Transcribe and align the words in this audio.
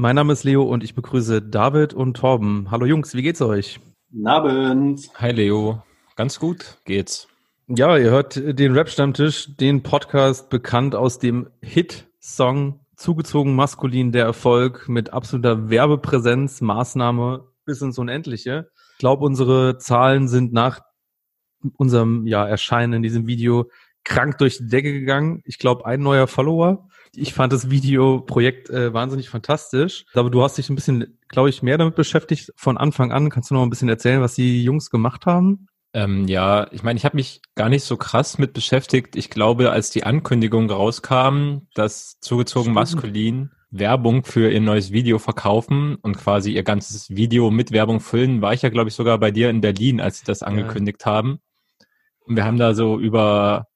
Mein 0.00 0.16
Name 0.16 0.32
ist 0.32 0.44
Leo 0.44 0.62
und 0.62 0.82
ich 0.82 0.94
begrüße 0.94 1.42
David 1.42 1.92
und 1.92 2.16
Torben. 2.16 2.70
Hallo 2.70 2.86
Jungs, 2.86 3.14
wie 3.14 3.20
geht's 3.20 3.42
euch? 3.42 3.80
Guten 4.10 4.26
Abend. 4.26 5.10
Hi 5.16 5.30
Leo. 5.30 5.82
Ganz 6.16 6.40
gut 6.40 6.78
geht's. 6.86 7.28
Ja, 7.66 7.98
ihr 7.98 8.10
hört 8.10 8.34
den 8.34 8.72
Rap 8.72 8.88
Stammtisch, 8.88 9.54
den 9.56 9.82
Podcast 9.82 10.48
bekannt 10.48 10.94
aus 10.94 11.18
dem 11.18 11.50
Hit-Song 11.60 12.80
Zugezogen 12.96 13.54
Maskulin 13.54 14.10
der 14.10 14.24
Erfolg 14.24 14.88
mit 14.88 15.12
absoluter 15.12 15.68
Werbepräsenz, 15.68 16.62
Maßnahme 16.62 17.44
bis 17.66 17.82
ins 17.82 17.98
Unendliche. 17.98 18.70
Ich 18.92 19.00
glaube, 19.00 19.26
unsere 19.26 19.76
Zahlen 19.76 20.28
sind 20.28 20.54
nach 20.54 20.80
unserem 21.76 22.26
ja, 22.26 22.48
Erscheinen 22.48 22.94
in 22.94 23.02
diesem 23.02 23.26
Video 23.26 23.68
krank 24.04 24.38
durch 24.38 24.56
die 24.56 24.68
Decke 24.68 24.94
gegangen. 24.94 25.42
Ich 25.44 25.58
glaube, 25.58 25.84
ein 25.84 26.00
neuer 26.00 26.26
Follower. 26.26 26.88
Ich 27.14 27.34
fand 27.34 27.52
das 27.52 27.70
Videoprojekt 27.70 28.70
äh, 28.70 28.92
wahnsinnig 28.92 29.28
fantastisch. 29.28 30.04
Aber 30.14 30.30
du 30.30 30.42
hast 30.42 30.58
dich 30.58 30.70
ein 30.70 30.76
bisschen, 30.76 31.18
glaube 31.28 31.48
ich, 31.48 31.62
mehr 31.62 31.78
damit 31.78 31.94
beschäftigt 31.94 32.52
von 32.56 32.78
Anfang 32.78 33.12
an. 33.12 33.30
Kannst 33.30 33.50
du 33.50 33.54
noch 33.54 33.62
ein 33.62 33.70
bisschen 33.70 33.88
erzählen, 33.88 34.20
was 34.20 34.34
die 34.34 34.62
Jungs 34.62 34.90
gemacht 34.90 35.26
haben? 35.26 35.66
Ähm, 35.92 36.28
ja, 36.28 36.68
ich 36.70 36.82
meine, 36.82 36.96
ich 36.96 37.04
habe 37.04 37.16
mich 37.16 37.42
gar 37.56 37.68
nicht 37.68 37.82
so 37.82 37.96
krass 37.96 38.38
mit 38.38 38.52
beschäftigt. 38.52 39.16
Ich 39.16 39.28
glaube, 39.28 39.72
als 39.72 39.90
die 39.90 40.04
Ankündigung 40.04 40.70
rauskam, 40.70 41.66
dass 41.74 42.20
zugezogen 42.20 42.66
Stimmt. 42.66 42.74
maskulin 42.76 43.50
Werbung 43.70 44.24
für 44.24 44.50
ihr 44.50 44.60
neues 44.60 44.92
Video 44.92 45.18
verkaufen 45.18 45.96
und 45.96 46.16
quasi 46.16 46.52
ihr 46.52 46.62
ganzes 46.62 47.10
Video 47.10 47.50
mit 47.50 47.72
Werbung 47.72 48.00
füllen, 48.00 48.42
war 48.42 48.52
ich 48.52 48.62
ja, 48.62 48.68
glaube 48.68 48.88
ich, 48.88 48.94
sogar 48.94 49.18
bei 49.18 49.30
dir 49.30 49.50
in 49.50 49.60
Berlin, 49.60 50.00
als 50.00 50.18
sie 50.20 50.24
das 50.24 50.42
angekündigt 50.42 51.06
haben. 51.06 51.40
Und 52.20 52.36
wir 52.36 52.44
haben 52.44 52.58
da 52.58 52.74
so 52.74 52.98
über, 52.98 53.66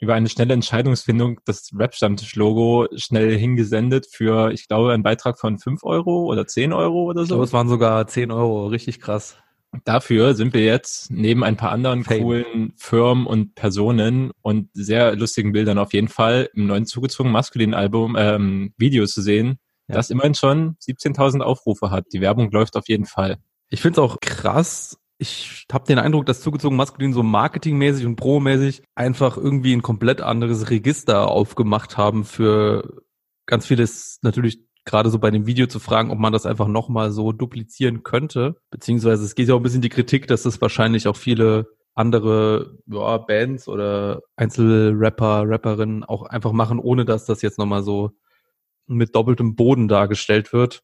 über 0.00 0.14
eine 0.14 0.28
schnelle 0.28 0.54
Entscheidungsfindung 0.54 1.40
das 1.44 1.70
Rap-Stammtisch-Logo 1.76 2.88
schnell 2.96 3.36
hingesendet 3.38 4.06
für, 4.10 4.50
ich 4.50 4.66
glaube, 4.66 4.92
einen 4.92 5.02
Beitrag 5.02 5.38
von 5.38 5.58
5 5.58 5.84
Euro 5.84 6.24
oder 6.24 6.46
10 6.46 6.72
Euro 6.72 7.04
oder 7.04 7.22
Ich 7.22 7.28
so. 7.28 7.34
glaube, 7.34 7.44
es 7.44 7.52
waren 7.52 7.68
sogar 7.68 8.06
10 8.06 8.30
Euro. 8.32 8.66
Richtig 8.68 9.00
krass. 9.00 9.36
Dafür 9.84 10.34
sind 10.34 10.52
wir 10.52 10.64
jetzt 10.64 11.12
neben 11.12 11.44
ein 11.44 11.56
paar 11.56 11.70
anderen 11.70 12.02
Fame. 12.02 12.22
coolen 12.22 12.72
Firmen 12.76 13.26
und 13.26 13.54
Personen 13.54 14.32
und 14.42 14.68
sehr 14.72 15.14
lustigen 15.14 15.52
Bildern 15.52 15.78
auf 15.78 15.92
jeden 15.92 16.08
Fall 16.08 16.48
im 16.54 16.66
neuen 16.66 16.86
zugezogenen 16.86 17.32
maskulinen 17.32 17.74
Album 17.74 18.16
ähm, 18.18 18.74
Video 18.78 19.06
zu 19.06 19.22
sehen, 19.22 19.58
Ja. 19.86 19.94
das 19.94 20.10
immerhin 20.10 20.34
schon 20.34 20.76
17.000 20.78 21.40
Aufrufe 21.42 21.90
hat. 21.92 22.06
Die 22.12 22.20
Werbung 22.20 22.50
läuft 22.50 22.76
auf 22.76 22.88
jeden 22.88 23.04
Fall. 23.06 23.36
Ich 23.68 23.80
finde 23.80 24.00
es 24.00 24.04
auch 24.04 24.18
krass. 24.20 24.98
Ich 25.22 25.66
habe 25.70 25.84
den 25.84 25.98
Eindruck, 25.98 26.24
dass 26.24 26.40
zugezogen 26.40 26.78
maskulin 26.78 27.12
so 27.12 27.22
marketingmäßig 27.22 28.06
und 28.06 28.16
promäßig 28.16 28.82
einfach 28.94 29.36
irgendwie 29.36 29.74
ein 29.74 29.82
komplett 29.82 30.22
anderes 30.22 30.70
Register 30.70 31.28
aufgemacht 31.28 31.98
haben 31.98 32.24
für 32.24 33.02
ganz 33.44 33.66
vieles 33.66 34.18
natürlich 34.22 34.64
gerade 34.86 35.10
so 35.10 35.18
bei 35.18 35.30
dem 35.30 35.46
Video 35.46 35.66
zu 35.66 35.78
fragen, 35.78 36.10
ob 36.10 36.18
man 36.18 36.32
das 36.32 36.46
einfach 36.46 36.68
nochmal 36.68 37.10
so 37.10 37.32
duplizieren 37.32 38.02
könnte. 38.02 38.56
Beziehungsweise 38.70 39.22
es 39.24 39.34
geht 39.34 39.48
ja 39.48 39.54
auch 39.54 39.58
ein 39.58 39.62
bisschen 39.62 39.82
die 39.82 39.90
Kritik, 39.90 40.26
dass 40.26 40.44
das 40.44 40.58
wahrscheinlich 40.62 41.06
auch 41.06 41.16
viele 41.16 41.66
andere 41.94 42.78
ja, 42.86 43.18
Bands 43.18 43.68
oder 43.68 44.22
Einzelrapper, 44.36 45.44
Rapperinnen 45.46 46.02
auch 46.02 46.22
einfach 46.22 46.52
machen, 46.52 46.78
ohne 46.78 47.04
dass 47.04 47.26
das 47.26 47.42
jetzt 47.42 47.58
nochmal 47.58 47.82
so 47.82 48.12
mit 48.86 49.14
doppeltem 49.14 49.54
Boden 49.54 49.86
dargestellt 49.86 50.54
wird. 50.54 50.82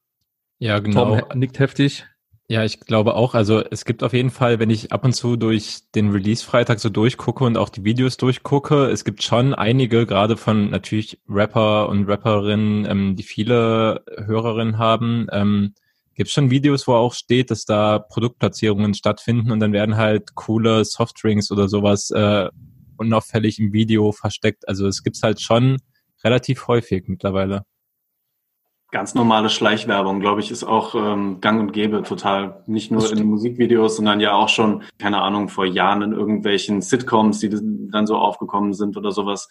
Ja, 0.58 0.78
genau. 0.78 1.20
Tom 1.20 1.38
nickt 1.38 1.58
heftig. 1.58 2.06
Ja, 2.48 2.62
ich 2.64 2.78
glaube 2.78 3.14
auch. 3.14 3.34
Also 3.34 3.60
es 3.70 3.84
gibt 3.84 4.04
auf 4.04 4.12
jeden 4.12 4.30
Fall, 4.30 4.60
wenn 4.60 4.70
ich 4.70 4.92
ab 4.92 5.04
und 5.04 5.12
zu 5.14 5.34
durch 5.36 5.80
den 5.96 6.10
Release-Freitag 6.10 6.78
so 6.78 6.88
durchgucke 6.88 7.42
und 7.42 7.56
auch 7.58 7.68
die 7.68 7.82
Videos 7.82 8.16
durchgucke, 8.18 8.86
es 8.86 9.04
gibt 9.04 9.24
schon 9.24 9.52
einige, 9.52 10.06
gerade 10.06 10.36
von 10.36 10.70
natürlich 10.70 11.18
Rapper 11.28 11.88
und 11.88 12.08
Rapperinnen, 12.08 12.84
ähm, 12.88 13.16
die 13.16 13.24
viele 13.24 14.04
Hörerinnen 14.16 14.78
haben, 14.78 15.26
ähm, 15.32 15.74
gibt 16.14 16.30
schon 16.30 16.50
Videos, 16.50 16.86
wo 16.86 16.94
auch 16.94 17.14
steht, 17.14 17.50
dass 17.50 17.64
da 17.64 17.98
Produktplatzierungen 17.98 18.94
stattfinden 18.94 19.50
und 19.50 19.58
dann 19.58 19.72
werden 19.72 19.96
halt 19.96 20.36
coole 20.36 20.84
Softdrinks 20.84 21.50
oder 21.50 21.68
sowas 21.68 22.10
äh, 22.12 22.48
unauffällig 22.96 23.58
im 23.58 23.72
Video 23.72 24.12
versteckt. 24.12 24.68
Also 24.68 24.86
es 24.86 25.02
gibt's 25.02 25.22
halt 25.24 25.40
schon 25.40 25.78
relativ 26.22 26.68
häufig 26.68 27.08
mittlerweile. 27.08 27.64
Ganz 28.92 29.14
normale 29.14 29.50
Schleichwerbung, 29.50 30.20
glaube 30.20 30.41
ich, 30.41 30.52
ist 30.52 30.62
auch 30.62 30.94
ähm, 30.94 31.41
gang 31.41 31.60
und 31.60 31.72
gäbe 31.72 32.02
total. 32.04 32.62
Nicht 32.66 32.92
nur 32.92 33.10
in 33.10 33.26
Musikvideos, 33.26 33.97
sondern 33.97 34.20
ja 34.20 34.32
auch 34.32 34.48
schon, 34.48 34.84
keine 34.98 35.22
Ahnung, 35.22 35.48
vor 35.48 35.66
Jahren 35.66 36.02
in 36.02 36.12
irgendwelchen 36.12 36.82
Sitcoms, 36.82 37.41
die 37.41 37.50
dann 37.50 38.06
so 38.06 38.16
aufgekommen 38.16 38.74
sind 38.74 38.97
oder 38.97 39.10
sowas. 39.10 39.48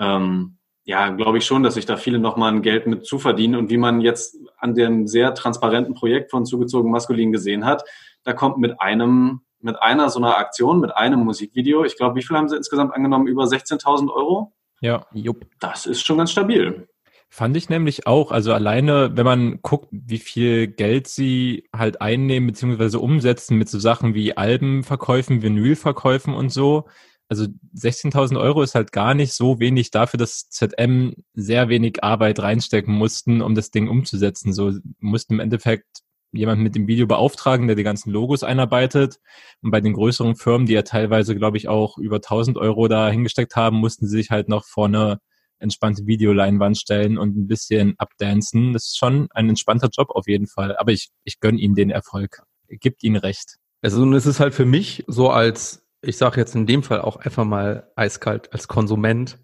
Ähm, 0.00 0.58
ja, 0.84 1.08
glaube 1.10 1.38
ich 1.38 1.46
schon, 1.46 1.62
dass 1.62 1.74
sich 1.74 1.86
da 1.86 1.96
viele 1.96 2.18
nochmal 2.18 2.52
ein 2.52 2.62
Geld 2.62 2.86
mit 2.88 3.06
zuverdienen. 3.06 3.54
Und 3.56 3.70
wie 3.70 3.76
man 3.76 4.00
jetzt 4.00 4.36
an 4.58 4.74
dem 4.74 5.06
sehr 5.06 5.34
transparenten 5.34 5.94
Projekt 5.94 6.32
von 6.32 6.44
Zugezogen 6.44 6.90
Maskulin 6.90 7.32
gesehen 7.32 7.64
hat, 7.64 7.84
da 8.24 8.32
kommt 8.32 8.58
mit 8.58 8.80
einem, 8.80 9.40
mit 9.60 9.80
einer 9.80 10.10
so 10.10 10.18
einer 10.18 10.36
Aktion, 10.36 10.80
mit 10.80 10.94
einem 10.94 11.20
Musikvideo, 11.20 11.84
ich 11.84 11.96
glaube, 11.96 12.16
wie 12.16 12.22
viel 12.22 12.36
haben 12.36 12.48
sie 12.48 12.56
insgesamt 12.56 12.92
angenommen? 12.92 13.28
Über 13.28 13.44
16.000 13.44 14.12
Euro? 14.12 14.52
Ja. 14.80 15.06
Jupp. 15.12 15.46
Das 15.60 15.86
ist 15.86 16.04
schon 16.04 16.18
ganz 16.18 16.32
stabil. 16.32 16.88
Fand 17.36 17.56
ich 17.56 17.68
nämlich 17.68 18.06
auch. 18.06 18.30
Also 18.30 18.52
alleine, 18.52 19.16
wenn 19.16 19.24
man 19.24 19.58
guckt, 19.60 19.88
wie 19.90 20.18
viel 20.18 20.68
Geld 20.68 21.08
sie 21.08 21.68
halt 21.74 22.00
einnehmen 22.00 22.46
beziehungsweise 22.46 23.00
umsetzen 23.00 23.58
mit 23.58 23.68
so 23.68 23.80
Sachen 23.80 24.14
wie 24.14 24.36
Albenverkäufen, 24.36 25.42
Vinylverkäufen 25.42 26.32
und 26.32 26.50
so. 26.50 26.84
Also 27.28 27.46
16.000 27.76 28.38
Euro 28.38 28.62
ist 28.62 28.76
halt 28.76 28.92
gar 28.92 29.14
nicht 29.14 29.32
so 29.32 29.58
wenig 29.58 29.90
dafür, 29.90 30.18
dass 30.18 30.48
ZM 30.48 31.16
sehr 31.32 31.68
wenig 31.68 32.04
Arbeit 32.04 32.38
reinstecken 32.38 32.94
mussten, 32.94 33.42
um 33.42 33.56
das 33.56 33.72
Ding 33.72 33.88
umzusetzen. 33.88 34.52
So 34.52 34.72
mussten 35.00 35.34
im 35.34 35.40
Endeffekt 35.40 36.02
jemanden 36.30 36.62
mit 36.62 36.76
dem 36.76 36.86
Video 36.86 37.08
beauftragen, 37.08 37.66
der 37.66 37.74
die 37.74 37.82
ganzen 37.82 38.12
Logos 38.12 38.44
einarbeitet. 38.44 39.18
Und 39.60 39.72
bei 39.72 39.80
den 39.80 39.94
größeren 39.94 40.36
Firmen, 40.36 40.68
die 40.68 40.74
ja 40.74 40.82
teilweise, 40.82 41.34
glaube 41.34 41.56
ich, 41.56 41.66
auch 41.66 41.98
über 41.98 42.16
1000 42.18 42.58
Euro 42.58 42.86
da 42.86 43.10
hingesteckt 43.10 43.56
haben, 43.56 43.78
mussten 43.78 44.06
sie 44.06 44.18
sich 44.18 44.30
halt 44.30 44.48
noch 44.48 44.64
vorne 44.64 45.18
entspannte 45.58 46.06
Videoleinwand 46.06 46.78
stellen 46.78 47.18
und 47.18 47.36
ein 47.36 47.46
bisschen 47.46 47.94
abdancen. 47.98 48.72
Das 48.72 48.86
ist 48.86 48.98
schon 48.98 49.28
ein 49.30 49.48
entspannter 49.48 49.88
Job 49.92 50.10
auf 50.10 50.26
jeden 50.26 50.46
Fall. 50.46 50.76
Aber 50.76 50.92
ich, 50.92 51.10
ich 51.24 51.40
gönne 51.40 51.58
ihnen 51.58 51.74
den 51.74 51.90
Erfolg. 51.90 52.42
Gibt 52.68 53.02
ihnen 53.02 53.16
recht. 53.16 53.56
Also 53.82 54.02
und 54.02 54.14
es 54.14 54.26
ist 54.26 54.40
halt 54.40 54.54
für 54.54 54.64
mich 54.64 55.04
so 55.06 55.30
als, 55.30 55.86
ich 56.00 56.16
sage 56.16 56.40
jetzt 56.40 56.54
in 56.54 56.66
dem 56.66 56.82
Fall 56.82 57.00
auch 57.00 57.16
einfach 57.16 57.44
mal 57.44 57.90
eiskalt 57.96 58.52
als 58.52 58.68
Konsument, 58.68 59.38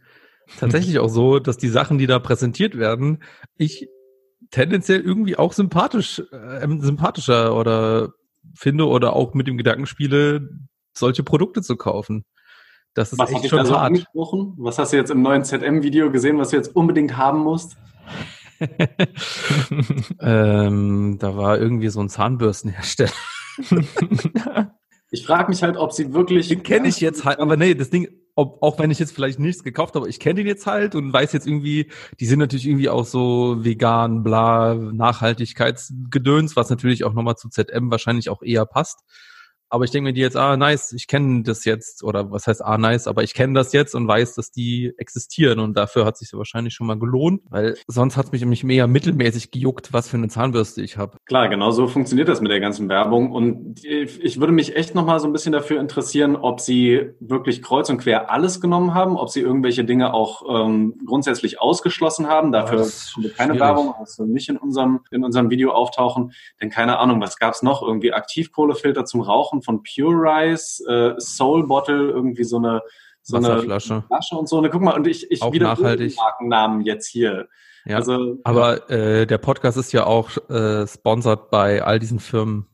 tatsächlich 0.59 0.98
auch 0.98 1.09
so, 1.09 1.38
dass 1.38 1.59
die 1.59 1.69
Sachen, 1.69 1.98
die 1.98 2.06
da 2.06 2.19
präsentiert 2.19 2.77
werden, 2.77 3.22
ich 3.56 3.88
tendenziell 4.50 5.00
irgendwie 5.00 5.37
auch 5.37 5.53
sympathisch, 5.53 6.22
äh, 6.32 6.66
sympathischer 6.81 7.54
oder 7.54 8.15
finde 8.54 8.88
oder 8.88 9.15
auch 9.15 9.34
mit 9.34 9.47
dem 9.47 9.59
Gedanken 9.59 9.87
spiele, 9.87 10.48
solche 10.92 11.22
Produkte 11.22 11.62
zu 11.62 11.77
kaufen. 11.77 12.25
Das 12.95 13.13
ist 13.13 13.19
Was 13.19 13.33
hat 13.33 13.42
echt 13.42 13.51
schon 13.51 13.59
da 13.59 13.65
so 13.65 13.75
hart. 13.77 13.87
angesprochen? 13.87 14.54
Was 14.59 14.78
hast 14.78 14.92
du 14.92 14.97
jetzt 14.97 15.10
im 15.10 15.22
neuen 15.22 15.45
ZM-Video 15.45 16.10
gesehen, 16.10 16.39
was 16.39 16.51
du 16.51 16.57
jetzt 16.57 16.75
unbedingt 16.75 17.16
haben 17.16 17.41
musst? 17.41 17.77
ähm, 20.21 21.16
da 21.19 21.37
war 21.37 21.59
irgendwie 21.59 21.89
so 21.89 22.01
ein 22.01 22.09
Zahnbürstenhersteller. 22.09 23.10
Ich 25.13 25.27
frage 25.27 25.51
mich 25.51 25.63
halt, 25.63 25.77
ob 25.77 25.92
sie 25.92 26.15
wirklich. 26.15 26.48
Den 26.48 26.63
kenne 26.63 26.87
ich 26.87 27.01
jetzt 27.01 27.25
halt, 27.25 27.41
aber 27.41 27.57
nee, 27.57 27.75
das 27.75 27.91
Ding, 27.91 28.09
ob, 28.37 28.63
auch 28.63 28.78
wenn 28.78 28.92
ich 28.92 29.01
jetzt 29.01 29.13
vielleicht 29.13 29.41
nichts 29.41 29.65
gekauft 29.65 29.97
habe, 29.97 30.09
ich 30.09 30.21
kenne 30.21 30.37
den 30.37 30.47
jetzt 30.47 30.66
halt 30.66 30.95
und 30.95 31.13
weiß 31.13 31.33
jetzt 31.33 31.48
irgendwie, 31.48 31.91
die 32.21 32.27
sind 32.27 32.39
natürlich 32.39 32.66
irgendwie 32.66 32.89
auch 32.89 33.04
so 33.04 33.65
vegan, 33.65 34.22
bla, 34.22 34.75
Nachhaltigkeitsgedöns, 34.75 36.54
was 36.54 36.71
natürlich 36.71 37.03
auch 37.03 37.13
nochmal 37.13 37.34
zu 37.34 37.48
ZM 37.48 37.91
wahrscheinlich 37.91 38.31
auch 38.31 38.42
eher 38.42 38.66
passt. 38.66 39.01
Aber 39.70 39.84
ich 39.84 39.90
denke 39.92 40.08
mir 40.08 40.12
die 40.12 40.20
jetzt, 40.20 40.36
ah, 40.36 40.56
nice, 40.56 40.92
ich 40.92 41.06
kenne 41.06 41.44
das 41.44 41.64
jetzt, 41.64 42.02
oder 42.02 42.30
was 42.30 42.46
heißt 42.46 42.64
ah, 42.64 42.76
nice, 42.76 43.06
aber 43.06 43.22
ich 43.22 43.34
kenne 43.34 43.54
das 43.54 43.72
jetzt 43.72 43.94
und 43.94 44.06
weiß, 44.06 44.34
dass 44.34 44.50
die 44.50 44.92
existieren 44.98 45.60
und 45.60 45.76
dafür 45.76 46.04
hat 46.04 46.16
sich 46.16 46.32
wahrscheinlich 46.32 46.74
schon 46.74 46.86
mal 46.86 46.98
gelohnt, 46.98 47.42
weil 47.48 47.76
sonst 47.86 48.16
hat 48.16 48.26
es 48.26 48.32
mich 48.32 48.40
nämlich 48.40 48.64
mega 48.64 48.86
mittelmäßig 48.86 49.50
gejuckt, 49.50 49.92
was 49.92 50.08
für 50.08 50.16
eine 50.16 50.28
Zahnbürste 50.28 50.82
ich 50.82 50.96
habe. 50.96 51.18
Klar, 51.24 51.48
genau 51.48 51.70
so 51.70 51.86
funktioniert 51.86 52.28
das 52.28 52.40
mit 52.40 52.50
der 52.50 52.60
ganzen 52.60 52.88
Werbung 52.88 53.30
und 53.30 53.84
ich 53.84 54.40
würde 54.40 54.52
mich 54.52 54.76
echt 54.76 54.94
nochmal 54.94 55.20
so 55.20 55.28
ein 55.28 55.32
bisschen 55.32 55.52
dafür 55.52 55.80
interessieren, 55.80 56.36
ob 56.36 56.60
sie 56.60 57.10
wirklich 57.20 57.62
kreuz 57.62 57.88
und 57.90 57.98
quer 57.98 58.30
alles 58.30 58.60
genommen 58.60 58.94
haben, 58.94 59.16
ob 59.16 59.30
sie 59.30 59.40
irgendwelche 59.40 59.84
Dinge 59.84 60.12
auch 60.12 60.42
ähm, 60.48 60.98
grundsätzlich 61.06 61.60
ausgeschlossen 61.60 62.26
haben. 62.26 62.50
Dafür 62.52 62.78
keine 63.36 63.54
schwierig. 63.54 63.60
Werbung, 63.60 63.94
also 63.98 64.24
nicht 64.24 64.48
in 64.48 64.56
unserem, 64.56 65.00
in 65.10 65.24
unserem 65.24 65.50
Video 65.50 65.72
auftauchen, 65.72 66.32
denn 66.60 66.70
keine 66.70 66.98
Ahnung, 66.98 67.20
was 67.20 67.38
gab's 67.38 67.62
noch? 67.62 67.82
Irgendwie 67.82 68.12
Aktivkohlefilter 68.12 69.04
zum 69.04 69.20
Rauchen 69.20 69.59
von 69.62 69.83
Pure 69.83 70.15
Rice, 70.15 70.84
äh, 70.89 71.15
Soul 71.18 71.66
Bottle, 71.66 72.10
irgendwie 72.10 72.45
so 72.45 72.59
eine, 72.59 72.83
so 73.22 73.36
eine 73.36 73.60
Flasche 73.62 74.03
und 74.33 74.48
so. 74.48 74.59
Und 74.59 74.71
guck 74.71 74.83
mal, 74.83 74.95
und 74.95 75.07
ich, 75.07 75.30
ich 75.30 75.41
wieder 75.41 75.77
Markennamen 75.77 76.83
jetzt 76.83 77.09
hier. 77.09 77.48
Ja, 77.86 77.97
also, 77.97 78.39
aber 78.45 78.91
äh, 78.91 79.27
der 79.27 79.39
Podcast 79.39 79.78
ist 79.78 79.92
ja 79.92 80.04
auch 80.04 80.36
äh, 80.51 80.86
sponsored 80.86 81.51
bei 81.51 81.83
all 81.83 81.98
diesen 81.98 82.21
Firmen. 82.21 82.66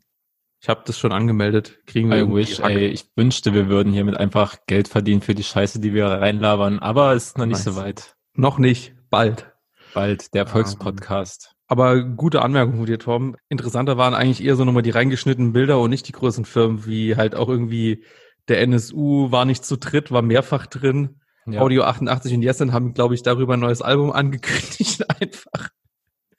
Ich 0.60 0.68
habe 0.68 0.82
das 0.84 0.98
schon 0.98 1.12
angemeldet. 1.12 1.78
Kriegen 1.86 2.10
wir 2.10 2.18
I 2.18 2.34
wish, 2.34 2.60
ey, 2.60 2.86
ich 2.86 3.08
wünschte, 3.14 3.54
wir 3.54 3.68
würden 3.68 3.92
hiermit 3.92 4.16
einfach 4.16 4.56
Geld 4.66 4.88
verdienen 4.88 5.20
für 5.20 5.34
die 5.34 5.44
Scheiße, 5.44 5.80
die 5.80 5.94
wir 5.94 6.06
reinlabern, 6.06 6.80
aber 6.80 7.12
es 7.12 7.26
ist 7.26 7.38
noch 7.38 7.46
nicht 7.46 7.64
nice. 7.64 7.76
so 7.76 7.76
weit. 7.76 8.16
Noch 8.34 8.58
nicht, 8.58 8.94
bald. 9.10 9.52
Bald, 9.94 10.34
der 10.34 10.46
Volkspodcast. 10.46 11.55
Aber 11.68 12.02
gute 12.02 12.42
Anmerkung 12.42 12.76
von 12.76 12.86
dir, 12.86 12.98
Tom. 12.98 13.36
Interessanter 13.48 13.96
waren 13.96 14.14
eigentlich 14.14 14.44
eher 14.44 14.56
so 14.56 14.64
nochmal 14.64 14.82
die 14.82 14.90
reingeschnittenen 14.90 15.52
Bilder 15.52 15.80
und 15.80 15.90
nicht 15.90 16.06
die 16.06 16.12
größeren 16.12 16.44
Firmen, 16.44 16.86
wie 16.86 17.16
halt 17.16 17.34
auch 17.34 17.48
irgendwie 17.48 18.04
der 18.48 18.60
NSU 18.60 19.32
war 19.32 19.44
nicht 19.44 19.64
zu 19.64 19.76
dritt, 19.76 20.12
war 20.12 20.22
mehrfach 20.22 20.66
drin. 20.66 21.20
Ja. 21.46 21.60
Audio 21.60 21.84
88 21.84 22.34
und 22.34 22.42
Jessen 22.42 22.72
haben, 22.72 22.94
glaube 22.94 23.14
ich, 23.14 23.22
darüber 23.22 23.54
ein 23.54 23.60
neues 23.60 23.82
Album 23.82 24.12
angekündigt 24.12 25.04
einfach. 25.20 25.70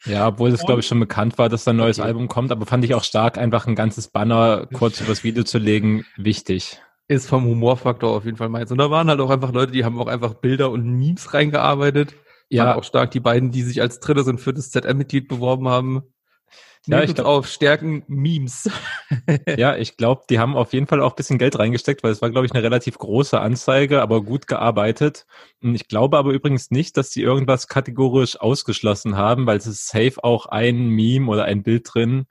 Ja, 0.06 0.28
obwohl 0.28 0.52
es, 0.52 0.64
glaube 0.64 0.80
ich, 0.80 0.88
schon 0.88 1.00
bekannt 1.00 1.38
war, 1.38 1.50
dass 1.50 1.66
da 1.66 1.72
ein 1.72 1.78
neues 1.78 2.00
okay. 2.00 2.08
Album 2.08 2.28
kommt, 2.28 2.52
aber 2.52 2.66
fand 2.66 2.86
ich 2.86 2.94
auch 2.94 3.04
stark, 3.04 3.38
einfach 3.38 3.68
ein 3.68 3.76
ganzes 3.76 4.08
Banner 4.08 4.68
kurz 4.72 5.02
übers 5.02 5.24
Video 5.24 5.44
zu 5.44 5.58
legen, 5.58 6.06
wichtig. 6.16 6.80
Ist 7.10 7.28
vom 7.28 7.46
Humorfaktor 7.46 8.16
auf 8.16 8.26
jeden 8.26 8.38
Fall 8.38 8.50
meins. 8.50 8.72
Und 8.72 8.78
da 8.78 8.90
waren 8.92 9.10
halt 9.10 9.20
auch 9.20 9.30
einfach 9.30 9.52
Leute, 9.52 9.72
die 9.72 9.84
haben 9.84 10.00
auch 10.00 10.08
einfach 10.08 10.36
Bilder 10.36 10.72
und 10.72 10.86
Memes 10.86 11.34
reingearbeitet. 11.34 12.14
Ja. 12.50 12.76
auch 12.76 12.84
stark 12.84 13.12
die 13.12 13.20
beiden, 13.20 13.52
die 13.52 13.64
sich 13.64 13.82
als 13.82 14.00
drittes 14.00 14.28
und 14.28 14.40
viertes 14.40 14.72
ZM-Mitglied 14.72 15.28
beworben 15.28 15.68
haben. 15.68 16.04
Ja, 16.88 17.04
ich 17.04 17.16
glaub, 17.16 17.28
auf 17.28 17.48
Stärken 17.48 18.04
Memes. 18.08 18.70
ja, 19.58 19.76
ich 19.76 19.98
glaube, 19.98 20.24
die 20.30 20.40
haben 20.40 20.56
auf 20.56 20.72
jeden 20.72 20.88
Fall 20.88 21.02
auch 21.02 21.16
bisschen 21.16 21.38
Geld 21.38 21.60
reingesteckt, 21.60 22.02
weil 22.02 22.12
es 22.12 22.22
war, 22.22 22.30
glaube 22.30 22.46
ich, 22.46 22.54
eine 22.54 22.64
relativ 22.64 22.98
große 22.98 23.40
Anzeige, 23.40 24.02
aber 24.02 24.24
gut 24.24 24.48
gearbeitet. 24.48 25.26
Und 25.62 25.76
ich 25.76 25.90
glaube 25.90 26.18
aber 26.18 26.32
übrigens 26.32 26.72
nicht, 26.72 26.96
dass 26.96 27.10
die 27.10 27.22
irgendwas 27.22 27.68
kategorisch 27.68 28.40
ausgeschlossen 28.40 29.18
haben, 29.18 29.46
weil 29.48 29.58
es 29.58 29.68
ist 29.68 29.88
safe 29.88 30.24
auch 30.24 30.46
ein 30.46 30.88
Meme 30.88 31.30
oder 31.30 31.44
ein 31.44 31.62
Bild 31.62 31.90
drin, 31.94 32.26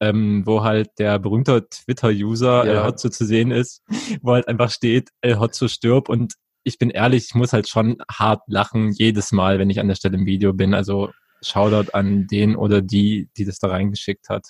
ähm, 0.00 0.42
wo 0.44 0.64
halt 0.64 0.90
der 0.98 1.18
berühmte 1.20 1.68
Twitter-User 1.68 2.64
ja. 2.64 2.72
El 2.72 2.84
Hotzo 2.84 3.10
zu 3.10 3.24
sehen 3.24 3.52
ist, 3.52 3.82
wo 4.22 4.32
halt 4.32 4.48
einfach 4.48 4.70
steht, 4.70 5.10
El 5.20 5.38
Hotzo 5.38 5.68
stirb 5.68 6.08
und 6.08 6.34
ich 6.62 6.78
bin 6.78 6.90
ehrlich, 6.90 7.26
ich 7.28 7.34
muss 7.34 7.52
halt 7.52 7.68
schon 7.68 7.98
hart 8.10 8.42
lachen 8.46 8.92
jedes 8.92 9.32
Mal, 9.32 9.58
wenn 9.58 9.70
ich 9.70 9.80
an 9.80 9.88
der 9.88 9.94
Stelle 9.94 10.18
im 10.18 10.26
Video 10.26 10.52
bin. 10.52 10.74
Also 10.74 11.10
Shoutout 11.42 11.92
an 11.92 12.26
den 12.26 12.56
oder 12.56 12.82
die, 12.82 13.28
die 13.36 13.44
das 13.44 13.58
da 13.58 13.68
reingeschickt 13.68 14.28
hat. 14.28 14.46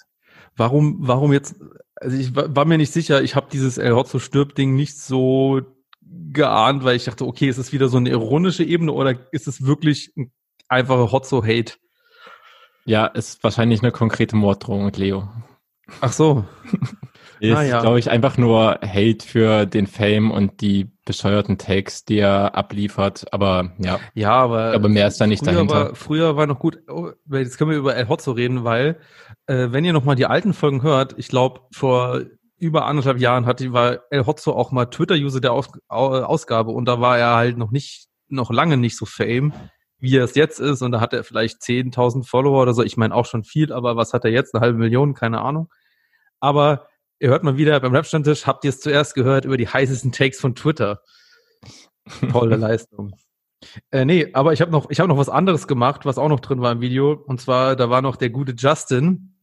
Warum, 0.56 0.96
warum 1.00 1.32
jetzt? 1.32 1.56
Also 1.94 2.16
ich 2.16 2.34
war, 2.34 2.64
mir 2.64 2.78
nicht 2.78 2.92
sicher. 2.92 3.22
Ich 3.22 3.36
habe 3.36 3.48
dieses 3.52 3.78
El 3.78 3.94
Hotzo 3.94 4.18
stirbt 4.18 4.58
Ding 4.58 4.74
nicht 4.74 4.98
so 4.98 5.60
geahnt, 6.00 6.82
weil 6.84 6.96
ich 6.96 7.04
dachte, 7.04 7.26
okay, 7.26 7.48
ist 7.48 7.58
es 7.58 7.72
wieder 7.72 7.88
so 7.88 7.98
eine 7.98 8.10
ironische 8.10 8.64
Ebene 8.64 8.92
oder 8.92 9.16
ist 9.32 9.46
es 9.46 9.64
wirklich 9.64 10.12
ein 10.16 10.32
einfacher 10.68 11.12
Hotzo 11.12 11.44
Hate? 11.44 11.74
Ja, 12.84 13.06
ist 13.06 13.42
wahrscheinlich 13.44 13.82
eine 13.82 13.92
konkrete 13.92 14.36
Morddrohung, 14.36 14.90
Leo. 14.92 15.28
Ach 16.00 16.12
so. 16.12 16.44
Ist, 17.40 17.56
ah, 17.56 17.62
ja. 17.62 17.80
glaube 17.80 17.98
ich, 17.98 18.10
einfach 18.10 18.36
nur 18.36 18.78
Hate 18.82 19.26
für 19.26 19.66
den 19.66 19.86
Fame 19.86 20.30
und 20.30 20.60
die 20.60 20.90
bescheuerten 21.06 21.56
Takes, 21.56 22.04
die 22.04 22.18
er 22.18 22.54
abliefert. 22.54 23.32
Aber 23.32 23.72
ja, 23.78 23.98
ja 24.14 24.32
aber, 24.32 24.74
aber 24.74 24.88
mehr 24.88 25.08
ist 25.08 25.20
da 25.20 25.26
nicht 25.26 25.42
früher 25.42 25.54
dahinter. 25.54 25.74
War, 25.74 25.94
früher 25.94 26.36
war 26.36 26.46
noch 26.46 26.58
gut, 26.58 26.78
oh, 26.88 27.10
jetzt 27.30 27.56
können 27.56 27.70
wir 27.70 27.78
über 27.78 27.96
El 27.96 28.08
Hotzo 28.08 28.32
reden, 28.32 28.64
weil 28.64 28.98
äh, 29.46 29.68
wenn 29.70 29.84
ihr 29.84 29.94
nochmal 29.94 30.16
die 30.16 30.26
alten 30.26 30.52
Folgen 30.52 30.82
hört, 30.82 31.14
ich 31.16 31.28
glaube, 31.28 31.60
vor 31.72 32.20
über 32.58 32.84
anderthalb 32.84 33.18
Jahren 33.18 33.46
hatte, 33.46 33.72
war 33.72 34.00
El 34.10 34.26
Hotzo 34.26 34.52
auch 34.52 34.70
mal 34.70 34.86
Twitter-User 34.86 35.40
der 35.40 35.52
Aus, 35.52 35.70
Ausgabe 35.88 36.72
und 36.72 36.84
da 36.84 37.00
war 37.00 37.18
er 37.18 37.36
halt 37.36 37.56
noch 37.56 37.70
nicht, 37.70 38.08
noch 38.28 38.50
lange 38.50 38.76
nicht 38.76 38.98
so 38.98 39.06
Fame 39.06 39.54
wie 40.00 40.16
er 40.16 40.24
es 40.24 40.34
jetzt 40.34 40.58
ist 40.58 40.82
und 40.82 40.92
da 40.92 41.00
hat 41.00 41.12
er 41.12 41.24
vielleicht 41.24 41.60
10.000 41.60 42.26
Follower 42.26 42.62
oder 42.62 42.72
so. 42.72 42.82
Ich 42.82 42.96
meine 42.96 43.14
auch 43.14 43.26
schon 43.26 43.44
viel, 43.44 43.72
aber 43.72 43.96
was 43.96 44.14
hat 44.14 44.24
er 44.24 44.30
jetzt? 44.30 44.54
Eine 44.54 44.62
halbe 44.62 44.78
Million? 44.78 45.14
Keine 45.14 45.42
Ahnung. 45.42 45.68
Aber 46.40 46.88
Ihr 47.22 47.28
hört 47.28 47.44
mal 47.44 47.58
wieder 47.58 47.78
beim 47.80 47.94
Rap-Stammtisch, 47.94 48.46
habt 48.46 48.64
ihr 48.64 48.70
es 48.70 48.80
zuerst 48.80 49.14
gehört 49.14 49.44
über 49.44 49.58
die 49.58 49.68
heißesten 49.68 50.10
Takes 50.10 50.40
von 50.40 50.54
Twitter. 50.54 51.02
Tolle 52.32 52.56
Leistung. 52.56 53.12
Äh, 53.90 54.06
nee, 54.06 54.30
aber 54.32 54.54
ich 54.54 54.62
habe 54.62 54.70
noch, 54.70 54.88
ich 54.88 55.00
habe 55.00 55.08
noch 55.08 55.18
was 55.18 55.28
anderes 55.28 55.68
gemacht, 55.68 56.06
was 56.06 56.16
auch 56.16 56.30
noch 56.30 56.40
drin 56.40 56.62
war 56.62 56.72
im 56.72 56.80
Video. 56.80 57.12
Und 57.12 57.38
zwar, 57.38 57.76
da 57.76 57.90
war 57.90 58.00
noch 58.00 58.16
der 58.16 58.30
gute 58.30 58.54
Justin. 58.56 59.36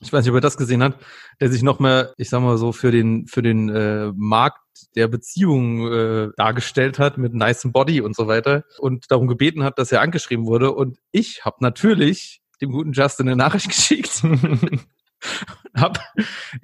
Ich 0.00 0.10
weiß 0.10 0.24
nicht, 0.24 0.30
ob 0.30 0.38
er 0.38 0.40
das 0.40 0.56
gesehen 0.56 0.82
hat, 0.82 0.96
der 1.42 1.50
sich 1.50 1.62
noch 1.62 1.78
mal, 1.78 2.14
ich 2.16 2.30
sag 2.30 2.40
mal 2.40 2.56
so, 2.56 2.72
für 2.72 2.90
den, 2.90 3.26
für 3.26 3.42
den 3.42 3.68
äh, 3.68 4.12
Markt 4.16 4.62
der 4.96 5.06
Beziehung 5.06 5.92
äh, 5.92 6.28
dargestellt 6.38 6.98
hat 6.98 7.18
mit 7.18 7.34
nicem 7.34 7.70
Body 7.70 8.00
und 8.00 8.16
so 8.16 8.28
weiter 8.28 8.64
und 8.78 9.10
darum 9.10 9.28
gebeten 9.28 9.62
hat, 9.62 9.78
dass 9.78 9.92
er 9.92 10.00
angeschrieben 10.00 10.46
wurde. 10.46 10.72
Und 10.72 10.96
ich 11.12 11.44
habe 11.44 11.58
natürlich 11.60 12.40
dem 12.62 12.72
guten 12.72 12.92
Justin 12.92 13.28
eine 13.28 13.36
Nachricht 13.36 13.68
geschickt 13.68 14.22
habe 15.76 16.00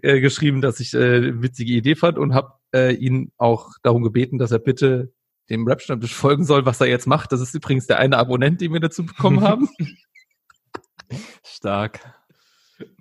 äh, 0.03 0.21
geschrieben, 0.21 0.61
dass 0.61 0.81
ich 0.81 0.95
äh, 0.95 1.43
witzige 1.43 1.73
Idee 1.73 1.95
fand 1.95 2.19
und 2.19 2.35
habe 2.35 2.53
äh, 2.75 2.95
ihn 2.95 3.33
auch 3.37 3.71
darum 3.83 4.03
gebeten, 4.03 4.39
dass 4.39 4.53
er 4.53 4.59
bitte 4.59 5.13
dem 5.51 5.67
Rap-Stammtisch 5.67 6.15
folgen 6.15 6.45
soll, 6.45 6.67
was 6.67 6.81
er 6.81 6.89
jetzt 6.89 7.07
macht. 7.07 7.33
Das 7.33 7.41
ist 7.41 7.55
übrigens 7.55 7.87
der 7.87 7.99
eine 7.99 8.19
Abonnent, 8.19 8.61
den 8.61 8.73
wir 8.73 8.81
dazu 8.81 9.07
bekommen 9.07 9.43
haben. 9.43 9.69
Stark. 11.45 12.01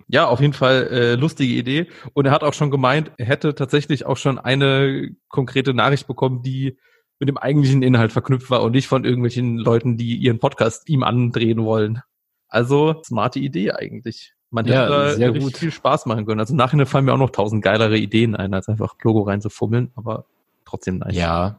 Ja, 0.08 0.26
auf 0.26 0.40
jeden 0.40 0.52
Fall 0.52 0.86
äh, 0.86 1.14
lustige 1.16 1.54
Idee. 1.54 1.88
Und 2.12 2.26
er 2.26 2.32
hat 2.32 2.44
auch 2.44 2.54
schon 2.54 2.70
gemeint, 2.70 3.10
er 3.18 3.26
hätte 3.26 3.54
tatsächlich 3.54 4.06
auch 4.06 4.16
schon 4.16 4.38
eine 4.38 5.10
konkrete 5.28 5.74
Nachricht 5.74 6.06
bekommen, 6.06 6.42
die 6.42 6.78
mit 7.18 7.28
dem 7.28 7.38
eigentlichen 7.38 7.82
Inhalt 7.82 8.12
verknüpft 8.12 8.50
war 8.50 8.62
und 8.62 8.72
nicht 8.72 8.86
von 8.86 9.04
irgendwelchen 9.04 9.56
Leuten, 9.56 9.96
die 9.96 10.16
ihren 10.16 10.38
Podcast 10.38 10.88
ihm 10.88 11.02
andrehen 11.02 11.64
wollen. 11.64 12.02
Also, 12.48 13.02
smarte 13.04 13.40
Idee 13.40 13.72
eigentlich. 13.72 14.35
Man 14.50 14.66
ja, 14.66 14.82
hätte 14.82 14.88
da 14.90 15.10
sehr 15.14 15.32
gut. 15.32 15.56
viel 15.56 15.70
Spaß 15.70 16.06
machen 16.06 16.24
können. 16.24 16.40
Also 16.40 16.54
nachher 16.54 16.86
fallen 16.86 17.04
mir 17.04 17.12
auch 17.12 17.18
noch 17.18 17.30
tausend 17.30 17.62
geilere 17.62 17.98
Ideen 17.98 18.36
ein, 18.36 18.54
als 18.54 18.68
einfach 18.68 18.94
Logo 19.02 19.22
reinzufummeln, 19.22 19.90
aber 19.96 20.26
trotzdem 20.64 20.98
nice. 20.98 21.16
Ja, 21.16 21.58